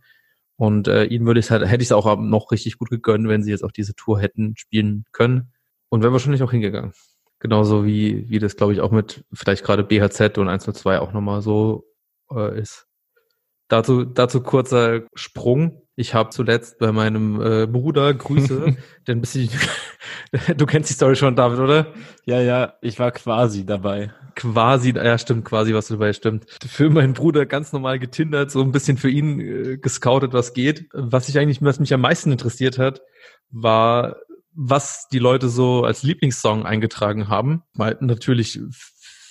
Und 0.56 0.88
äh, 0.88 1.04
ihnen 1.04 1.26
würde 1.26 1.40
ich 1.40 1.50
halt, 1.50 1.66
hätte 1.66 1.82
ich 1.82 1.88
es 1.88 1.92
auch 1.92 2.16
noch 2.18 2.52
richtig 2.52 2.78
gut 2.78 2.90
gegönnt, 2.90 3.28
wenn 3.28 3.42
sie 3.42 3.50
jetzt 3.50 3.64
auch 3.64 3.72
diese 3.72 3.94
Tour 3.94 4.20
hätten 4.20 4.54
spielen 4.56 5.04
können. 5.12 5.52
Und 5.88 6.02
wäre 6.02 6.12
wahrscheinlich 6.12 6.42
auch 6.42 6.52
hingegangen. 6.52 6.92
Genauso 7.40 7.84
wie, 7.84 8.28
wie 8.30 8.38
das, 8.38 8.56
glaube 8.56 8.72
ich, 8.72 8.80
auch 8.80 8.92
mit 8.92 9.24
vielleicht 9.32 9.64
gerade 9.64 9.82
BHZ 9.82 10.38
und 10.38 10.48
102 10.48 11.00
auch 11.00 11.12
nochmal 11.12 11.42
so 11.42 11.84
äh, 12.30 12.58
ist. 12.60 12.86
Dazu, 13.72 14.04
dazu 14.04 14.42
kurzer 14.42 15.04
Sprung. 15.14 15.80
Ich 15.96 16.12
habe 16.12 16.28
zuletzt 16.28 16.78
bei 16.78 16.92
meinem 16.92 17.40
äh, 17.40 17.66
Bruder 17.66 18.12
Grüße, 18.12 18.76
denn 19.08 19.22
bis 19.22 19.34
ich, 19.34 19.50
du 20.58 20.66
kennst 20.66 20.90
die 20.90 20.94
Story 20.94 21.16
schon, 21.16 21.36
David, 21.36 21.58
oder? 21.58 21.86
Ja, 22.26 22.42
ja, 22.42 22.74
ich 22.82 22.98
war 22.98 23.12
quasi 23.12 23.64
dabei. 23.64 24.12
Quasi, 24.34 24.90
ja 24.90 25.16
stimmt, 25.16 25.46
quasi 25.46 25.72
was 25.72 25.88
du 25.88 25.94
dabei, 25.94 26.12
stimmt. 26.12 26.44
Für 26.66 26.90
meinen 26.90 27.14
Bruder 27.14 27.46
ganz 27.46 27.72
normal 27.72 27.98
getindert, 27.98 28.50
so 28.50 28.60
ein 28.60 28.72
bisschen 28.72 28.98
für 28.98 29.08
ihn 29.08 29.40
äh, 29.40 29.78
gescoutet, 29.78 30.34
was 30.34 30.52
geht. 30.52 30.90
Was 30.92 31.30
ich 31.30 31.38
eigentlich, 31.38 31.62
was 31.62 31.80
mich 31.80 31.94
am 31.94 32.02
meisten 32.02 32.30
interessiert 32.30 32.78
hat, 32.78 33.00
war, 33.50 34.16
was 34.54 35.08
die 35.10 35.18
Leute 35.18 35.48
so 35.48 35.84
als 35.84 36.02
Lieblingssong 36.02 36.66
eingetragen 36.66 37.28
haben. 37.28 37.62
Weil 37.72 37.96
natürlich 38.00 38.60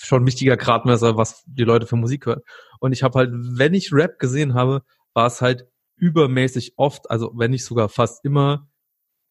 schon 0.06 0.24
ein 0.24 0.28
wichtiger 0.28 0.58
Gradmesser, 0.58 1.18
was 1.18 1.43
die 1.45 1.64
Leute 1.64 1.88
für 1.88 1.95
Musik 1.95 2.26
hören. 2.26 2.41
Und 2.80 2.91
ich 2.91 3.04
habe 3.04 3.20
halt, 3.20 3.32
wenn 3.34 3.74
ich 3.74 3.93
Rap 3.93 4.20
gesehen 4.20 4.54
habe, 4.54 4.84
war 5.14 5.28
es 5.28 5.41
halt 5.41 5.68
übermäßig 5.97 6.74
oft, 6.78 7.10
also 7.10 7.32
wenn 7.36 7.52
nicht 7.52 7.66
sogar 7.66 7.89
fast 7.89 8.26
immer 8.26 8.68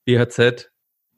BHZ 0.04 0.70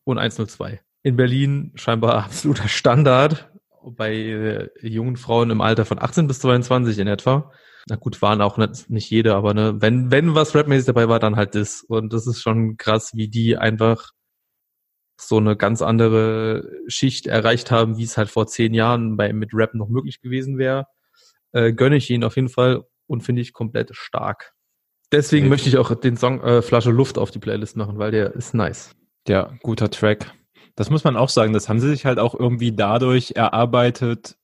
und 0.05 0.18
102. 0.18 0.80
In 1.03 1.16
Berlin 1.16 1.72
scheinbar 1.74 2.24
absoluter 2.24 2.68
Standard 2.68 3.50
bei 3.84 4.14
äh, 4.14 4.68
jungen 4.80 5.16
Frauen 5.16 5.50
im 5.50 5.61
Alter 5.61 5.84
von 5.84 6.00
18 6.00 6.26
bis 6.26 6.40
22 6.40 6.98
in 6.98 7.09
etwa. 7.09 7.53
Na 7.88 7.96
gut, 7.96 8.22
waren 8.22 8.40
auch 8.40 8.59
nicht, 8.59 8.90
nicht 8.90 9.11
jede, 9.11 9.34
aber 9.34 9.55
ne, 9.55 9.74
wenn, 9.80 10.12
wenn 10.12 10.36
was 10.36 10.55
rapmäßig 10.55 10.86
dabei 10.86 11.09
war, 11.09 11.18
dann 11.18 11.36
halt 11.36 11.57
das. 11.57 11.82
Und 11.82 12.12
das 12.12 12.26
ist 12.26 12.40
schon 12.40 12.76
krass, 12.76 13.11
wie 13.14 13.28
die 13.28 13.57
einfach 13.57 14.12
so 15.29 15.39
eine 15.39 15.57
ganz 15.57 15.83
andere 15.83 16.68
Schicht 16.87 17.27
erreicht 17.27 17.70
haben, 17.70 17.97
wie 17.97 18.05
es 18.05 18.16
halt 18.16 18.31
vor 18.31 18.47
zehn 18.47 18.75
Jahren 18.75 19.16
bei, 19.16 19.33
mit 19.33 19.51
Rap 19.55 19.75
noch 19.75 19.89
möglich 19.89 20.20
gewesen 20.20 20.59
wäre 20.59 20.87
äh, 21.53 21.73
gönne 21.73 21.97
ich 21.97 22.11
ihn 22.11 22.25
auf 22.25 22.37
jeden 22.37 22.49
Fall 22.49 22.85
und 23.07 23.23
finde 23.23 23.43
ich 23.43 23.53
komplett 23.53 23.95
stark. 23.95 24.53
Deswegen 25.12 25.47
okay. 25.47 25.51
möchte 25.51 25.68
ich 25.68 25.77
auch 25.77 25.95
den 25.95 26.16
Song 26.16 26.41
äh, 26.43 26.62
Flasche 26.62 26.91
Luft 26.91 27.18
auf 27.18 27.31
die 27.31 27.39
Playlist 27.39 27.77
machen, 27.77 27.99
weil 27.99 28.11
der 28.11 28.35
ist 28.35 28.55
nice. 28.55 28.97
Ja, 29.29 29.53
guter 29.62 29.91
Track. 29.91 30.33
Das 30.75 30.89
muss 30.89 31.05
man 31.05 31.16
auch 31.16 31.29
sagen, 31.29 31.53
das 31.53 31.68
haben 31.68 31.81
sie 31.81 31.91
sich 31.91 32.07
halt 32.07 32.18
auch 32.18 32.35
irgendwie 32.35 32.73
dadurch 32.73 33.33
erarbeitet, 33.37 34.37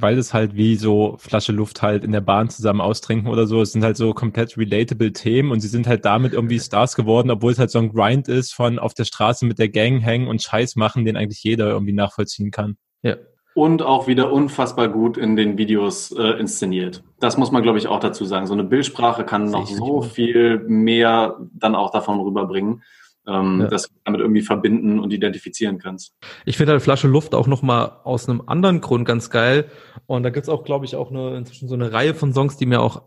weil 0.00 0.18
es 0.18 0.34
halt 0.34 0.54
wie 0.56 0.76
so 0.76 1.16
Flasche 1.18 1.52
Luft 1.52 1.82
halt 1.82 2.04
in 2.04 2.12
der 2.12 2.20
Bahn 2.20 2.48
zusammen 2.48 2.80
austrinken 2.80 3.30
oder 3.30 3.46
so. 3.46 3.62
Es 3.62 3.72
sind 3.72 3.84
halt 3.84 3.96
so 3.96 4.14
komplett 4.14 4.56
relatable 4.56 5.12
Themen 5.12 5.50
und 5.50 5.60
sie 5.60 5.68
sind 5.68 5.86
halt 5.86 6.04
damit 6.04 6.32
irgendwie 6.32 6.60
Stars 6.60 6.96
geworden, 6.96 7.30
obwohl 7.30 7.52
es 7.52 7.58
halt 7.58 7.70
so 7.70 7.78
ein 7.78 7.92
Grind 7.92 8.28
ist 8.28 8.52
von 8.52 8.78
auf 8.78 8.94
der 8.94 9.04
Straße 9.04 9.46
mit 9.46 9.58
der 9.58 9.68
Gang 9.68 10.00
hängen 10.00 10.28
und 10.28 10.42
Scheiß 10.42 10.76
machen, 10.76 11.04
den 11.04 11.16
eigentlich 11.16 11.42
jeder 11.42 11.68
irgendwie 11.68 11.92
nachvollziehen 11.92 12.50
kann. 12.50 12.76
Ja, 13.02 13.16
und 13.58 13.82
auch 13.82 14.06
wieder 14.06 14.30
unfassbar 14.32 14.88
gut 14.88 15.16
in 15.16 15.34
den 15.34 15.58
Videos 15.58 16.12
äh, 16.12 16.38
inszeniert. 16.38 17.02
Das 17.18 17.36
muss 17.36 17.50
man, 17.50 17.64
glaube 17.64 17.78
ich, 17.78 17.88
auch 17.88 17.98
dazu 17.98 18.24
sagen. 18.24 18.46
So 18.46 18.52
eine 18.52 18.62
Bildsprache 18.62 19.24
kann 19.24 19.50
noch 19.50 19.66
so 19.66 20.00
viel 20.00 20.60
mehr 20.68 21.36
dann 21.54 21.74
auch 21.74 21.90
davon 21.90 22.20
rüberbringen, 22.20 22.84
ähm, 23.28 23.60
ja. 23.60 23.66
dass 23.68 23.88
du 23.88 23.94
damit 24.04 24.20
irgendwie 24.20 24.42
verbinden 24.42 24.98
und 24.98 25.12
identifizieren 25.12 25.78
kannst. 25.78 26.16
Ich 26.46 26.56
finde 26.56 26.72
halt 26.72 26.82
Flasche 26.82 27.08
Luft 27.08 27.34
auch 27.34 27.46
nochmal 27.46 27.92
aus 28.04 28.28
einem 28.28 28.42
anderen 28.46 28.80
Grund 28.80 29.06
ganz 29.06 29.30
geil. 29.30 29.70
Und 30.06 30.22
da 30.22 30.30
gibt's 30.30 30.48
auch, 30.48 30.64
glaube 30.64 30.86
ich, 30.86 30.96
auch 30.96 31.10
eine, 31.10 31.36
inzwischen 31.36 31.68
so 31.68 31.74
eine 31.74 31.92
Reihe 31.92 32.14
von 32.14 32.32
Songs, 32.32 32.56
die 32.56 32.66
mir 32.66 32.80
auch 32.80 33.02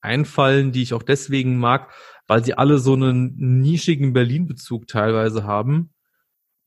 einfallen, 0.00 0.70
die 0.70 0.82
ich 0.82 0.94
auch 0.94 1.02
deswegen 1.02 1.58
mag, 1.58 1.92
weil 2.28 2.44
sie 2.44 2.54
alle 2.54 2.78
so 2.78 2.92
einen 2.94 3.60
nischigen 3.60 4.12
Berlin-Bezug 4.12 4.86
teilweise 4.86 5.44
haben. 5.44 5.90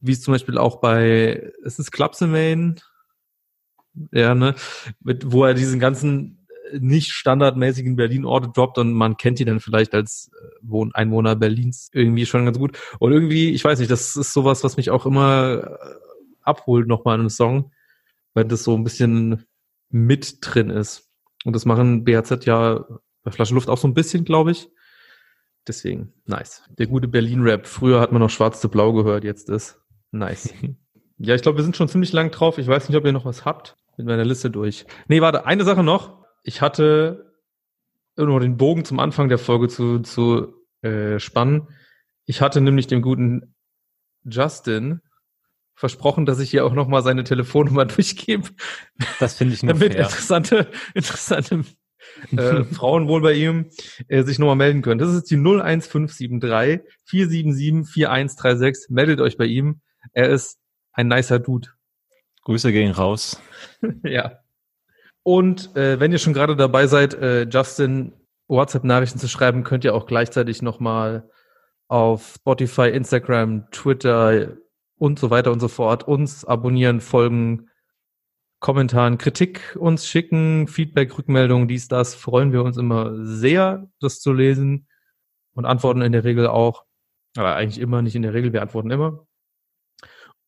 Wie 0.02 0.12
es 0.12 0.22
zum 0.22 0.34
Beispiel 0.34 0.58
auch 0.58 0.82
bei, 0.82 1.52
es 1.64 1.80
ist 1.80 1.92
Clubs 1.92 2.22
in 2.22 2.32
Main, 2.32 2.82
ja, 4.12 4.36
ne, 4.36 4.56
mit, 5.02 5.32
wo 5.32 5.46
er 5.46 5.54
diesen 5.54 5.80
ganzen 5.80 6.39
nicht 6.78 7.12
standardmäßigen 7.12 7.96
Berlin-Orte 7.96 8.50
droppt 8.54 8.78
und 8.78 8.94
man 8.94 9.18
kennt 9.18 9.40
die 9.40 9.46
dann 9.46 9.60
vielleicht 9.60 9.94
als 9.94 10.32
äh, 10.34 10.48
Wohn 10.62 10.94
Einwohner 10.94 11.36
Berlins 11.36 11.90
irgendwie 11.94 12.26
schon 12.26 12.46
ganz 12.46 12.58
gut. 12.58 12.78
Und 13.00 13.12
irgendwie, 13.12 13.52
ich 13.52 13.64
weiß 13.64 13.80
nicht, 13.80 13.92
das 13.92 14.16
ist 14.16 14.34
sowas, 14.34 14.64
was 14.64 14.78
mich 14.78 14.90
auch 14.90 15.06
immer 15.06 15.64
äh, 15.64 15.96
abholt 16.42 16.88
nochmal 16.88 17.16
in 17.16 17.22
einem 17.22 17.30
Song, 17.30 17.72
weil 18.34 18.46
das 18.46 18.64
so 18.64 18.76
ein 18.76 18.84
bisschen 18.84 19.46
mit 19.90 20.38
drin 20.42 20.70
ist. 20.70 21.10
Und 21.46 21.54
das 21.56 21.66
machen 21.66 22.04
BHZ 22.04 22.46
ja 22.46 22.86
bei 23.24 23.32
Flasche 23.32 23.54
Luft 23.54 23.70
auch 23.70 23.78
so 23.78 23.88
ein 23.88 23.94
bisschen, 23.94 24.26
glaube 24.26 24.52
ich. 24.52 24.70
Deswegen, 25.68 26.14
nice. 26.26 26.64
Der 26.78 26.88
gute 26.88 27.08
Berlin-Rap. 27.08 27.68
Früher 27.68 28.00
hat 28.00 28.12
man 28.12 28.22
noch 28.22 28.30
Schwarz 28.30 28.62
zu 28.62 28.70
Blau 28.70 28.94
gehört, 28.94 29.24
jetzt 29.24 29.50
ist 29.50 29.80
nice. 30.12 30.54
ja, 31.18 31.36
ich 31.36 31.42
glaube, 31.42 31.58
wir 31.58 31.64
sind 31.64 31.78
schon 31.78 31.90
ziemlich 31.90 32.12
lang 32.12 32.32
drauf. 32.32 32.58
Ich 32.58 32.68
weiß 32.68 32.90
nicht, 32.90 32.98
ob 32.98 33.06
ihr 33.06 33.12
noch 33.12 33.26
was 33.26 33.46
habt. 33.46 33.76
Mit 33.98 34.08
meiner 34.08 34.26
Liste 34.26 34.50
durch. 34.50 34.86
Nee, 35.08 35.22
warte, 35.22 35.46
eine 35.46 35.66
Sache 35.66 35.84
noch. 35.84 36.19
Ich 36.44 36.62
hatte 36.62 37.34
nur 38.16 38.40
den 38.40 38.58
Bogen 38.58 38.86
zum 38.86 39.00
Anfang 39.00 39.30
der 39.30 39.38
Folge 39.38 39.68
zu, 39.68 40.00
zu 40.00 40.54
äh, 40.82 41.20
spannen. 41.20 41.68
Ich 42.26 42.42
hatte 42.42 42.62
nämlich 42.62 42.88
dem 42.88 43.02
guten 43.02 43.56
Justin 44.24 45.02
versprochen, 45.76 46.26
dass 46.26 46.40
ich 46.40 46.52
hier 46.52 46.66
auch 46.66 46.74
nochmal 46.74 47.04
seine 47.04 47.24
Telefonnummer 47.24 47.86
durchgebe. 47.86 48.50
Das 49.20 49.36
finde 49.36 49.54
ich 49.54 49.64
nur 49.64 49.74
Damit 49.74 49.94
fair. 49.94 50.04
interessante, 50.04 50.68
interessante 50.94 51.64
äh, 52.36 52.64
Frauen 52.74 53.08
wohl 53.08 53.22
bei 53.22 53.34
ihm 53.34 53.70
äh, 54.08 54.24
sich 54.24 54.40
nochmal 54.40 54.58
melden 54.58 54.82
können. 54.82 55.00
Das 55.00 55.14
ist 55.14 55.32
die 55.32 55.38
01573 55.38 56.82
477 57.06 57.94
4136. 57.94 58.90
Meldet 58.90 59.22
euch 59.22 59.38
bei 59.38 59.46
ihm. 59.46 59.82
Er 60.14 60.30
ist 60.30 60.60
ein 60.92 61.08
nicer 61.08 61.40
Dude. 61.40 61.70
Grüße 62.44 62.72
gehen 62.72 62.92
raus. 62.92 63.42
ja. 64.04 64.40
Und 65.30 65.76
äh, 65.76 66.00
wenn 66.00 66.12
ihr 66.12 66.18
schon 66.18 66.34
gerade 66.34 66.56
dabei 66.56 66.88
seid, 66.88 67.14
äh, 67.14 67.44
Justin 67.44 68.14
WhatsApp-Nachrichten 68.48 69.20
zu 69.20 69.28
schreiben, 69.28 69.64
könnt 69.64 69.84
ihr 69.84 69.94
auch 69.94 70.08
gleichzeitig 70.08 70.64
nochmal 70.64 71.30
auf 71.88 72.38
Spotify, 72.38 72.90
Instagram, 72.90 73.70
Twitter 73.70 74.58
und 74.98 75.20
so 75.20 75.30
weiter 75.30 75.52
und 75.52 75.60
so 75.60 75.68
fort 75.68 76.08
uns 76.08 76.46
abonnieren, 76.46 77.00
folgen, 77.00 77.70
Kommentaren, 78.60 79.20
Kritik 79.20 79.78
uns 79.80 80.08
schicken, 80.08 80.68
Feedback, 80.68 81.16
Rückmeldungen, 81.16 81.68
dies, 81.68 81.88
das, 81.88 82.16
freuen 82.16 82.52
wir 82.52 82.64
uns 82.64 82.78
immer 82.78 83.24
sehr, 83.24 83.88
das 84.00 84.22
zu 84.22 84.34
lesen 84.34 84.88
und 85.54 85.66
antworten 85.66 86.02
in 86.02 86.12
der 86.12 86.24
Regel 86.24 86.48
auch, 86.48 86.86
aber 87.38 87.54
eigentlich 87.54 87.80
immer, 87.80 88.02
nicht 88.02 88.16
in 88.16 88.24
der 88.24 88.34
Regel, 88.34 88.52
wir 88.52 88.64
antworten 88.64 88.90
immer. 88.90 89.28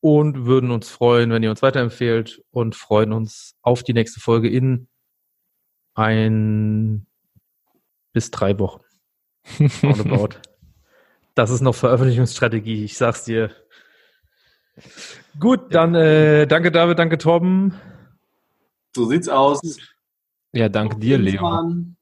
Und 0.01 0.45
würden 0.45 0.71
uns 0.71 0.89
freuen, 0.89 1.29
wenn 1.29 1.43
ihr 1.43 1.51
uns 1.51 1.61
weiterempfehlt 1.61 2.43
und 2.51 2.75
freuen 2.75 3.13
uns 3.13 3.55
auf 3.61 3.83
die 3.83 3.93
nächste 3.93 4.19
Folge 4.19 4.49
in 4.49 4.87
ein 5.93 7.05
bis 8.13 8.31
drei 8.31 8.57
Wochen. 8.59 8.81
Roundabout. 9.83 10.39
das 11.35 11.49
ist 11.49 11.61
noch 11.61 11.75
Veröffentlichungsstrategie, 11.75 12.83
ich 12.83 12.97
sag's 12.97 13.23
dir. 13.23 13.51
Gut, 15.39 15.73
dann 15.73 15.95
äh, 15.95 16.47
danke 16.47 16.71
David, 16.71 16.99
danke 16.99 17.17
Torben. 17.17 17.73
So 18.95 19.05
sieht's 19.05 19.29
aus. 19.29 19.61
Ja, 20.51 20.67
danke 20.67 20.97
dir, 20.97 21.17
Leon. 21.17 21.95